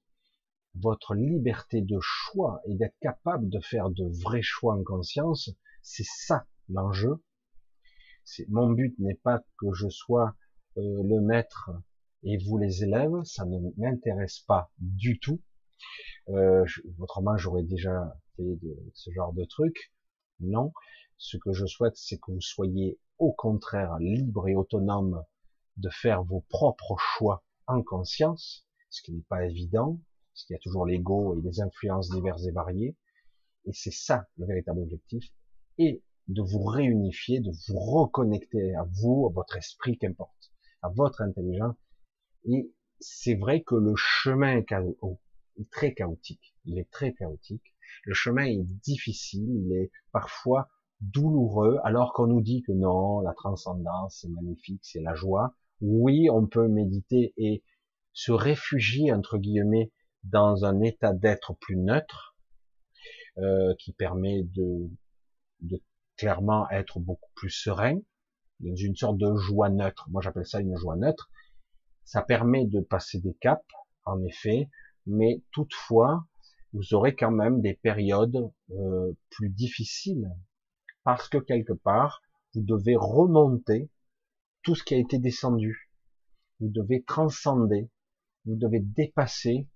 votre 0.75 1.15
liberté 1.15 1.81
de 1.81 1.99
choix 2.01 2.61
et 2.67 2.75
d'être 2.75 2.99
capable 3.01 3.49
de 3.49 3.61
faire 3.61 3.91
de 3.91 4.05
vrais 4.23 4.43
choix 4.43 4.75
en 4.75 4.83
conscience, 4.83 5.51
c'est 5.83 6.07
ça 6.07 6.47
l'enjeu. 6.69 7.23
Mon 8.49 8.71
but 8.71 8.99
n'est 8.99 9.15
pas 9.23 9.45
que 9.59 9.73
je 9.73 9.89
sois 9.89 10.35
euh, 10.77 11.03
le 11.05 11.21
maître 11.21 11.71
et 12.23 12.39
vous 12.39 12.59
les 12.59 12.83
élèves, 12.83 13.23
ça 13.25 13.45
ne 13.45 13.59
m'intéresse 13.77 14.41
pas 14.41 14.71
du 14.79 15.21
tout. 15.21 15.43
Euh, 16.31 16.65
autrement, 16.99 17.37
j'aurais 17.37 17.63
déjà 17.63 18.17
fait 18.37 18.59
ce 18.95 19.11
genre 19.13 19.35
de 19.35 19.45
truc. 19.45 19.93
Non, 20.41 20.73
ce 21.19 21.37
que 21.37 21.53
je 21.53 21.67
souhaite, 21.67 21.97
c'est 21.97 22.19
que 22.19 22.33
vous 22.33 22.41
soyez 22.41 22.99
au 23.19 23.33
contraire 23.33 23.99
libre 23.99 24.49
et 24.49 24.57
autonome 24.57 25.23
de 25.77 25.91
faire 25.91 26.25
vos 26.25 26.41
propres 26.49 26.97
choix 26.99 27.45
en 27.67 27.83
conscience, 27.83 28.67
ce 28.91 29.03
qui 29.03 29.13
n'est 29.13 29.23
pas 29.29 29.45
évident, 29.45 30.01
parce 30.35 30.47
qu'il 30.47 30.55
y 30.55 30.57
a 30.57 30.63
toujours 30.63 30.85
l'ego 30.85 31.39
et 31.39 31.43
des 31.43 31.61
influences 31.61 32.11
diverses 32.11 32.45
et 32.45 32.51
variées. 32.51 32.97
Et 33.67 33.73
c'est 33.73 33.93
ça 33.93 34.27
le 34.37 34.47
véritable 34.47 34.81
objectif. 34.81 35.25
Et 35.79 36.03
de 36.27 36.43
vous 36.43 36.65
réunifier, 36.65 37.39
de 37.39 37.53
vous 37.69 37.79
reconnecter 37.79 38.75
à 38.75 38.85
vous, 39.01 39.29
à 39.31 39.33
votre 39.33 39.57
esprit, 39.57 39.97
qu'importe, 39.97 40.53
à 40.83 40.89
votre 40.89 41.23
intelligence. 41.23 41.77
Et 42.47 42.73
c'est 42.99 43.37
vrai 43.37 43.63
que 43.63 43.77
le 43.77 43.95
chemin 43.95 44.57
est, 44.57 44.67
très 45.71 45.95
chaotique. 45.95 46.57
Il 46.65 46.81
est 46.81 46.91
très 46.91 47.15
chaotique. 47.15 47.77
Le 48.05 48.15
chemin 48.15 48.45
est 48.45 48.65
difficile, 48.83 49.49
il 49.49 49.73
est 49.73 49.93
parfois 50.11 50.69
douloureux, 51.01 51.79
alors 51.85 52.13
qu'on 52.13 52.27
nous 52.27 52.43
dit 52.43 52.63
que 52.63 52.73
non, 52.73 53.21
la 53.21 53.35
transcendance, 53.35 54.19
c'est 54.21 54.29
magnifique, 54.31 54.81
c'est 54.83 55.01
la 55.01 55.15
joie. 55.15 55.55
Oui, 55.81 56.29
on 56.29 56.47
peut 56.47 56.67
méditer 56.67 57.35
et 57.37 57.63
se 58.13 58.33
réfugier, 58.33 59.13
entre 59.13 59.39
guillemets, 59.39 59.93
dans 60.25 60.65
un 60.65 60.81
état 60.81 61.13
d'être 61.13 61.55
plus 61.55 61.77
neutre, 61.77 62.37
euh, 63.39 63.75
qui 63.79 63.93
permet 63.93 64.43
de, 64.43 64.91
de 65.61 65.83
clairement 66.17 66.69
être 66.71 67.01
beaucoup 67.01 67.31
plus 67.35 67.51
serein, 67.51 67.99
dans 68.61 68.77
une 68.77 68.97
sorte 68.97 69.19
de 69.19 69.35
joie 69.37 69.71
neutre. 69.71 70.09
Moi, 70.11 70.23
j'appelle 70.23 70.47
ça 70.47 70.61
une 70.61 70.77
joie 70.77 70.97
neutre. 70.97 71.31
Ça 72.05 72.23
permet 72.23 72.67
de 72.67 72.81
passer 72.81 73.19
des 73.19 73.35
caps, 73.35 73.65
en 74.05 74.23
effet, 74.25 74.69
mais 75.07 75.43
toutefois, 75.53 76.27
vous 76.73 76.95
aurez 76.95 77.15
quand 77.15 77.31
même 77.31 77.61
des 77.61 77.75
périodes 77.75 78.51
euh, 78.71 79.13
plus 79.31 79.49
difficiles, 79.49 80.31
parce 81.03 81.29
que 81.29 81.39
quelque 81.39 81.73
part, 81.73 82.23
vous 82.55 82.63
devez 82.63 82.97
remonter 82.97 83.91
tout 84.63 84.75
ce 84.75 84.83
qui 84.83 84.95
a 84.95 84.99
été 84.99 85.19
descendu. 85.19 85.91
Vous 86.61 86.69
devez 86.69 87.03
transcender 87.03 87.91
vous 88.47 88.57
devez 88.57 88.81
dépasser, 88.81 89.69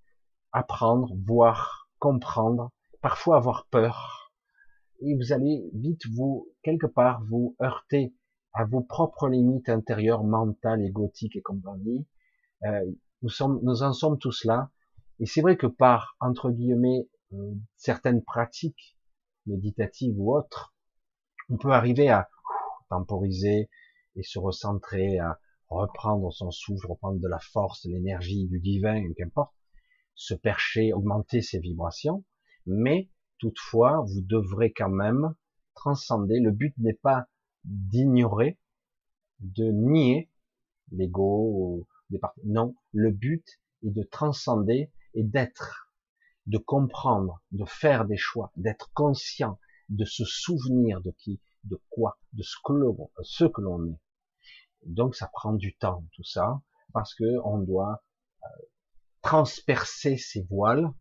apprendre, 0.58 1.14
voir, 1.24 1.88
comprendre, 2.00 2.72
parfois 3.00 3.36
avoir 3.36 3.66
peur. 3.70 4.32
Et 5.00 5.16
vous 5.16 5.32
allez 5.32 5.70
vite 5.72 6.02
vous, 6.12 6.48
quelque 6.64 6.86
part, 6.86 7.22
vous 7.28 7.56
heurter 7.62 8.12
à 8.52 8.64
vos 8.64 8.80
propres 8.80 9.28
limites 9.28 9.68
intérieures, 9.68 10.24
mentales, 10.24 10.82
égotiques 10.82 11.36
et 11.36 11.42
compagnie. 11.42 12.06
Euh, 12.64 12.84
nous, 13.22 13.28
sommes, 13.28 13.60
nous 13.62 13.84
en 13.84 13.92
sommes 13.92 14.18
tous 14.18 14.44
là. 14.44 14.70
Et 15.20 15.26
c'est 15.26 15.42
vrai 15.42 15.56
que 15.56 15.68
par, 15.68 16.16
entre 16.18 16.50
guillemets, 16.50 17.08
euh, 17.34 17.54
certaines 17.76 18.24
pratiques 18.24 18.98
méditatives 19.46 20.18
ou 20.18 20.36
autres, 20.36 20.74
on 21.50 21.56
peut 21.56 21.72
arriver 21.72 22.08
à 22.08 22.28
temporiser 22.90 23.70
et 24.16 24.22
se 24.24 24.40
recentrer, 24.40 25.20
à 25.20 25.38
reprendre 25.68 26.32
son 26.32 26.50
souffle, 26.50 26.88
reprendre 26.88 27.20
de 27.20 27.28
la 27.28 27.38
force, 27.38 27.86
de 27.86 27.92
l'énergie, 27.92 28.48
du 28.48 28.58
divin, 28.58 29.00
qu'importe, 29.16 29.52
se 30.18 30.34
percher, 30.34 30.92
augmenter 30.92 31.42
ses 31.42 31.60
vibrations, 31.60 32.24
mais 32.66 33.08
toutefois, 33.38 34.04
vous 34.06 34.20
devrez 34.20 34.72
quand 34.72 34.90
même 34.90 35.34
transcender. 35.74 36.40
Le 36.40 36.50
but 36.50 36.76
n'est 36.78 36.92
pas 36.92 37.28
d'ignorer, 37.64 38.58
de 39.38 39.70
nier 39.70 40.28
l'ego, 40.90 41.86
non, 42.44 42.74
le 42.92 43.12
but 43.12 43.46
est 43.84 43.90
de 43.90 44.02
transcender 44.02 44.90
et 45.14 45.22
d'être, 45.22 45.92
de 46.46 46.58
comprendre, 46.58 47.40
de 47.52 47.64
faire 47.64 48.04
des 48.04 48.16
choix, 48.16 48.50
d'être 48.56 48.90
conscient, 48.94 49.60
de 49.88 50.04
se 50.04 50.24
souvenir 50.24 51.00
de 51.00 51.12
qui, 51.12 51.40
de 51.62 51.80
quoi, 51.90 52.18
de 52.32 52.42
ce 52.42 52.56
que 52.64 53.60
l'on, 53.60 53.86
est. 53.86 54.00
Donc 54.84 55.14
ça 55.14 55.28
prend 55.32 55.52
du 55.52 55.76
temps 55.76 56.04
tout 56.12 56.24
ça 56.24 56.60
parce 56.92 57.14
que 57.14 57.38
on 57.44 57.58
doit 57.58 58.02
euh, 58.42 58.48
transpercer 59.22 60.16
ces 60.16 60.46
voiles, 60.50 60.92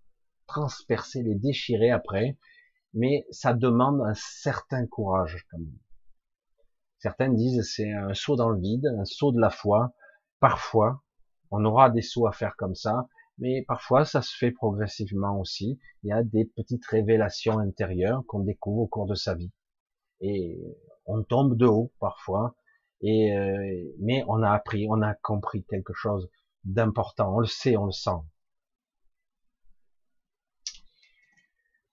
transpercer, 0.48 1.24
les 1.24 1.36
déchirer 1.36 1.92
après, 1.92 2.38
mais 2.94 3.26
ça 3.32 3.54
demande 3.54 4.02
un 4.02 4.14
certain 4.16 4.88
courage 4.88 5.46
quand 5.52 5.60
même. 5.60 5.78
Certains 7.00 7.32
disent 7.32 7.70
c'est 7.76 7.92
un 7.92 8.14
saut 8.14 8.36
dans 8.36 8.50
le 8.50 8.60
vide, 8.60 8.88
un 8.98 9.06
saut 9.06 9.32
de 9.32 9.40
la 9.40 9.50
foi. 9.50 9.94
Parfois, 10.40 11.04
on 11.52 11.64
aura 11.64 11.90
des 11.90 12.02
sauts 12.02 12.28
à 12.28 12.32
faire 12.32 12.56
comme 12.58 12.76
ça, 12.76 13.08
mais 13.38 13.64
parfois 13.68 14.04
ça 14.04 14.22
se 14.22 14.36
fait 14.36 14.52
progressivement 14.52 15.40
aussi. 15.40 15.80
Il 16.04 16.10
y 16.10 16.12
a 16.12 16.24
des 16.24 16.46
petites 16.46 16.86
révélations 16.86 17.60
intérieures 17.60 18.24
qu'on 18.28 18.40
découvre 18.40 18.82
au 18.82 18.88
cours 18.88 19.06
de 19.06 19.16
sa 19.16 19.36
vie. 19.36 19.52
Et 20.22 20.60
on 21.06 21.24
tombe 21.24 21.56
de 21.56 21.68
haut 21.68 21.94
parfois, 22.00 22.56
et 23.02 23.38
euh, 23.38 23.94
mais 24.00 24.24
on 24.28 24.42
a 24.42 24.52
appris, 24.52 24.88
on 24.90 25.02
a 25.02 25.14
compris 25.14 25.64
quelque 25.66 25.94
chose 25.94 26.30
d'important. 26.68 27.36
On 27.36 27.40
le 27.40 27.48
sait, 27.48 27.78
on 27.78 27.86
le 27.86 27.92
sent. 27.92 28.22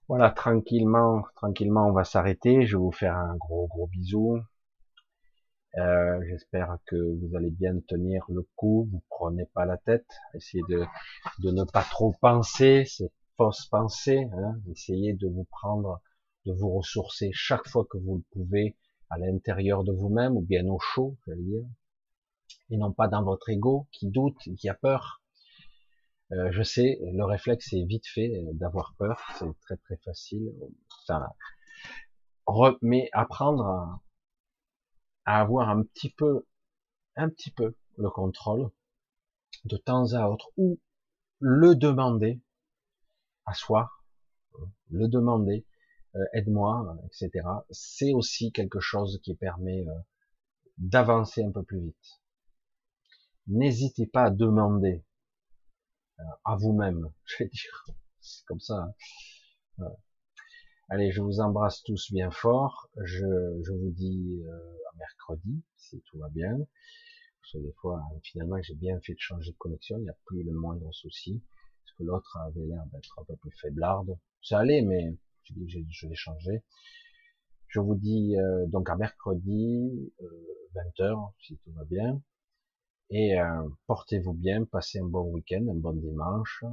Voilà, 0.08 0.30
tranquillement, 0.30 1.24
tranquillement, 1.36 1.88
on 1.88 1.92
va 1.92 2.04
s'arrêter. 2.04 2.66
Je 2.66 2.76
vais 2.76 2.82
vous 2.82 2.92
faire 2.92 3.16
un 3.16 3.36
gros, 3.36 3.66
gros 3.68 3.86
bisou. 3.86 4.38
Euh, 5.78 6.20
J'espère 6.28 6.76
que 6.86 6.96
vous 6.96 7.34
allez 7.36 7.50
bien 7.50 7.78
tenir 7.88 8.24
le 8.28 8.46
coup. 8.54 8.88
Vous 8.92 9.02
prenez 9.08 9.46
pas 9.54 9.64
la 9.64 9.78
tête. 9.78 10.06
Essayez 10.34 10.62
de, 10.68 10.84
de 11.38 11.50
ne 11.50 11.64
pas 11.64 11.82
trop 11.82 12.14
penser 12.20 12.84
ces 12.84 13.10
fausses 13.36 13.66
pensées. 13.66 14.28
Hein. 14.34 14.60
Essayez 14.70 15.14
de 15.14 15.26
vous 15.26 15.44
prendre, 15.50 16.00
de 16.44 16.52
vous 16.52 16.70
ressourcer 16.70 17.30
chaque 17.32 17.66
fois 17.68 17.86
que 17.88 17.96
vous 17.98 18.16
le 18.16 18.24
pouvez 18.32 18.76
à 19.10 19.18
l'intérieur 19.18 19.84
de 19.84 19.92
vous-même 19.92 20.36
ou 20.36 20.42
bien 20.42 20.66
au 20.66 20.78
chaud, 20.78 21.16
j'allais 21.26 21.42
dire, 21.42 21.64
et 22.70 22.76
non 22.76 22.92
pas 22.92 23.08
dans 23.08 23.22
votre 23.22 23.48
ego 23.50 23.88
qui 23.92 24.10
doute, 24.10 24.38
qui 24.58 24.68
a 24.68 24.74
peur. 24.74 25.22
Euh, 26.32 26.50
je 26.50 26.62
sais, 26.62 26.98
le 27.02 27.24
réflexe 27.24 27.72
est 27.72 27.84
vite 27.84 28.06
fait 28.06 28.30
euh, 28.34 28.52
d'avoir 28.54 28.94
peur, 28.98 29.20
c'est 29.38 29.60
très 29.60 29.76
très 29.76 29.96
facile. 29.98 30.52
Ça, 31.06 31.34
mais 32.82 33.08
apprendre 33.12 34.00
à, 35.24 35.40
avoir 35.40 35.68
un 35.68 35.82
petit 35.82 36.10
peu, 36.10 36.46
un 37.16 37.28
petit 37.28 37.50
peu 37.50 37.76
le 37.96 38.10
contrôle 38.10 38.70
de 39.64 39.76
temps 39.76 40.12
à 40.12 40.28
autre 40.28 40.50
ou 40.56 40.78
le 41.40 41.74
demander 41.74 42.40
à 43.46 43.54
soi, 43.54 43.90
le 44.90 45.08
demander, 45.08 45.66
euh, 46.16 46.24
aide-moi, 46.32 46.96
etc. 47.06 47.46
C'est 47.70 48.12
aussi 48.12 48.52
quelque 48.52 48.80
chose 48.80 49.20
qui 49.22 49.34
permet 49.34 49.86
euh, 49.86 49.92
d'avancer 50.78 51.42
un 51.44 51.50
peu 51.50 51.62
plus 51.62 51.80
vite. 51.80 52.22
N'hésitez 53.46 54.06
pas 54.06 54.24
à 54.24 54.30
demander 54.30 55.04
euh, 56.20 56.22
à 56.44 56.56
vous-même, 56.56 57.10
je 57.24 57.44
vais 57.44 57.50
dire, 57.50 57.84
c'est 58.20 58.44
comme 58.46 58.60
ça. 58.60 58.94
Hein. 59.78 59.92
Allez, 60.88 61.10
je 61.12 61.22
vous 61.22 61.40
embrasse 61.40 61.82
tous 61.82 62.12
bien 62.12 62.30
fort. 62.30 62.88
Je, 63.02 63.26
je 63.62 63.72
vous 63.72 63.90
dis 63.90 64.42
à 64.46 64.96
mercredi, 64.98 65.62
si 65.76 66.00
tout 66.02 66.18
va 66.18 66.28
bien. 66.28 66.58
Parce 67.40 67.52
que 67.52 67.58
des 67.58 67.72
fois, 67.72 68.02
finalement, 68.22 68.60
j'ai 68.62 68.74
bien 68.74 69.00
fait 69.00 69.14
de 69.14 69.20
changer 69.20 69.52
de 69.52 69.56
connexion. 69.56 69.96
Il 69.98 70.02
n'y 70.02 70.10
a 70.10 70.16
plus 70.26 70.42
le 70.42 70.52
moindre 70.52 70.92
souci. 70.92 71.42
Parce 71.82 71.96
que 71.96 72.02
l'autre 72.04 72.36
avait 72.38 72.66
l'air 72.66 72.84
d'être 72.92 73.18
un 73.18 73.24
peu 73.24 73.36
plus 73.36 73.50
faiblarde. 73.52 74.18
Ça 74.42 74.58
allait, 74.58 74.82
mais 74.82 75.16
je 75.44 76.06
l'ai 76.06 76.14
changé. 76.14 76.62
Je 77.68 77.80
vous 77.80 77.96
dis 77.96 78.36
euh, 78.38 78.66
donc 78.66 78.88
à 78.88 78.96
mercredi, 78.96 80.12
20h, 80.74 81.02
euh, 81.02 81.16
si 81.40 81.58
tout 81.58 81.72
va 81.72 81.84
bien. 81.84 82.22
Et 83.10 83.38
euh, 83.38 83.68
portez-vous 83.86 84.32
bien, 84.32 84.64
passez 84.64 84.98
un 84.98 85.06
bon 85.06 85.24
week-end, 85.32 85.66
un 85.70 85.74
bon 85.74 85.92
dimanche. 85.92 86.64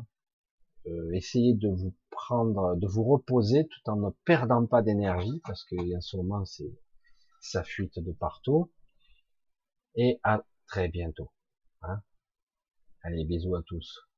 essayez 1.13 1.53
de 1.53 1.69
vous 1.69 1.93
prendre, 2.09 2.75
de 2.75 2.87
vous 2.87 3.03
reposer 3.03 3.67
tout 3.67 3.89
en 3.89 3.95
ne 3.97 4.09
perdant 4.25 4.65
pas 4.65 4.81
d'énergie, 4.81 5.41
parce 5.45 5.63
qu'en 5.65 6.01
ce 6.01 6.17
moment, 6.17 6.45
c'est 6.45 6.71
ça 7.41 7.63
fuite 7.63 7.99
de 7.99 8.11
partout. 8.11 8.71
Et 9.95 10.19
à 10.23 10.43
très 10.67 10.87
bientôt. 10.87 11.31
Hein 11.81 12.01
Allez, 13.03 13.25
bisous 13.25 13.55
à 13.55 13.63
tous. 13.63 14.10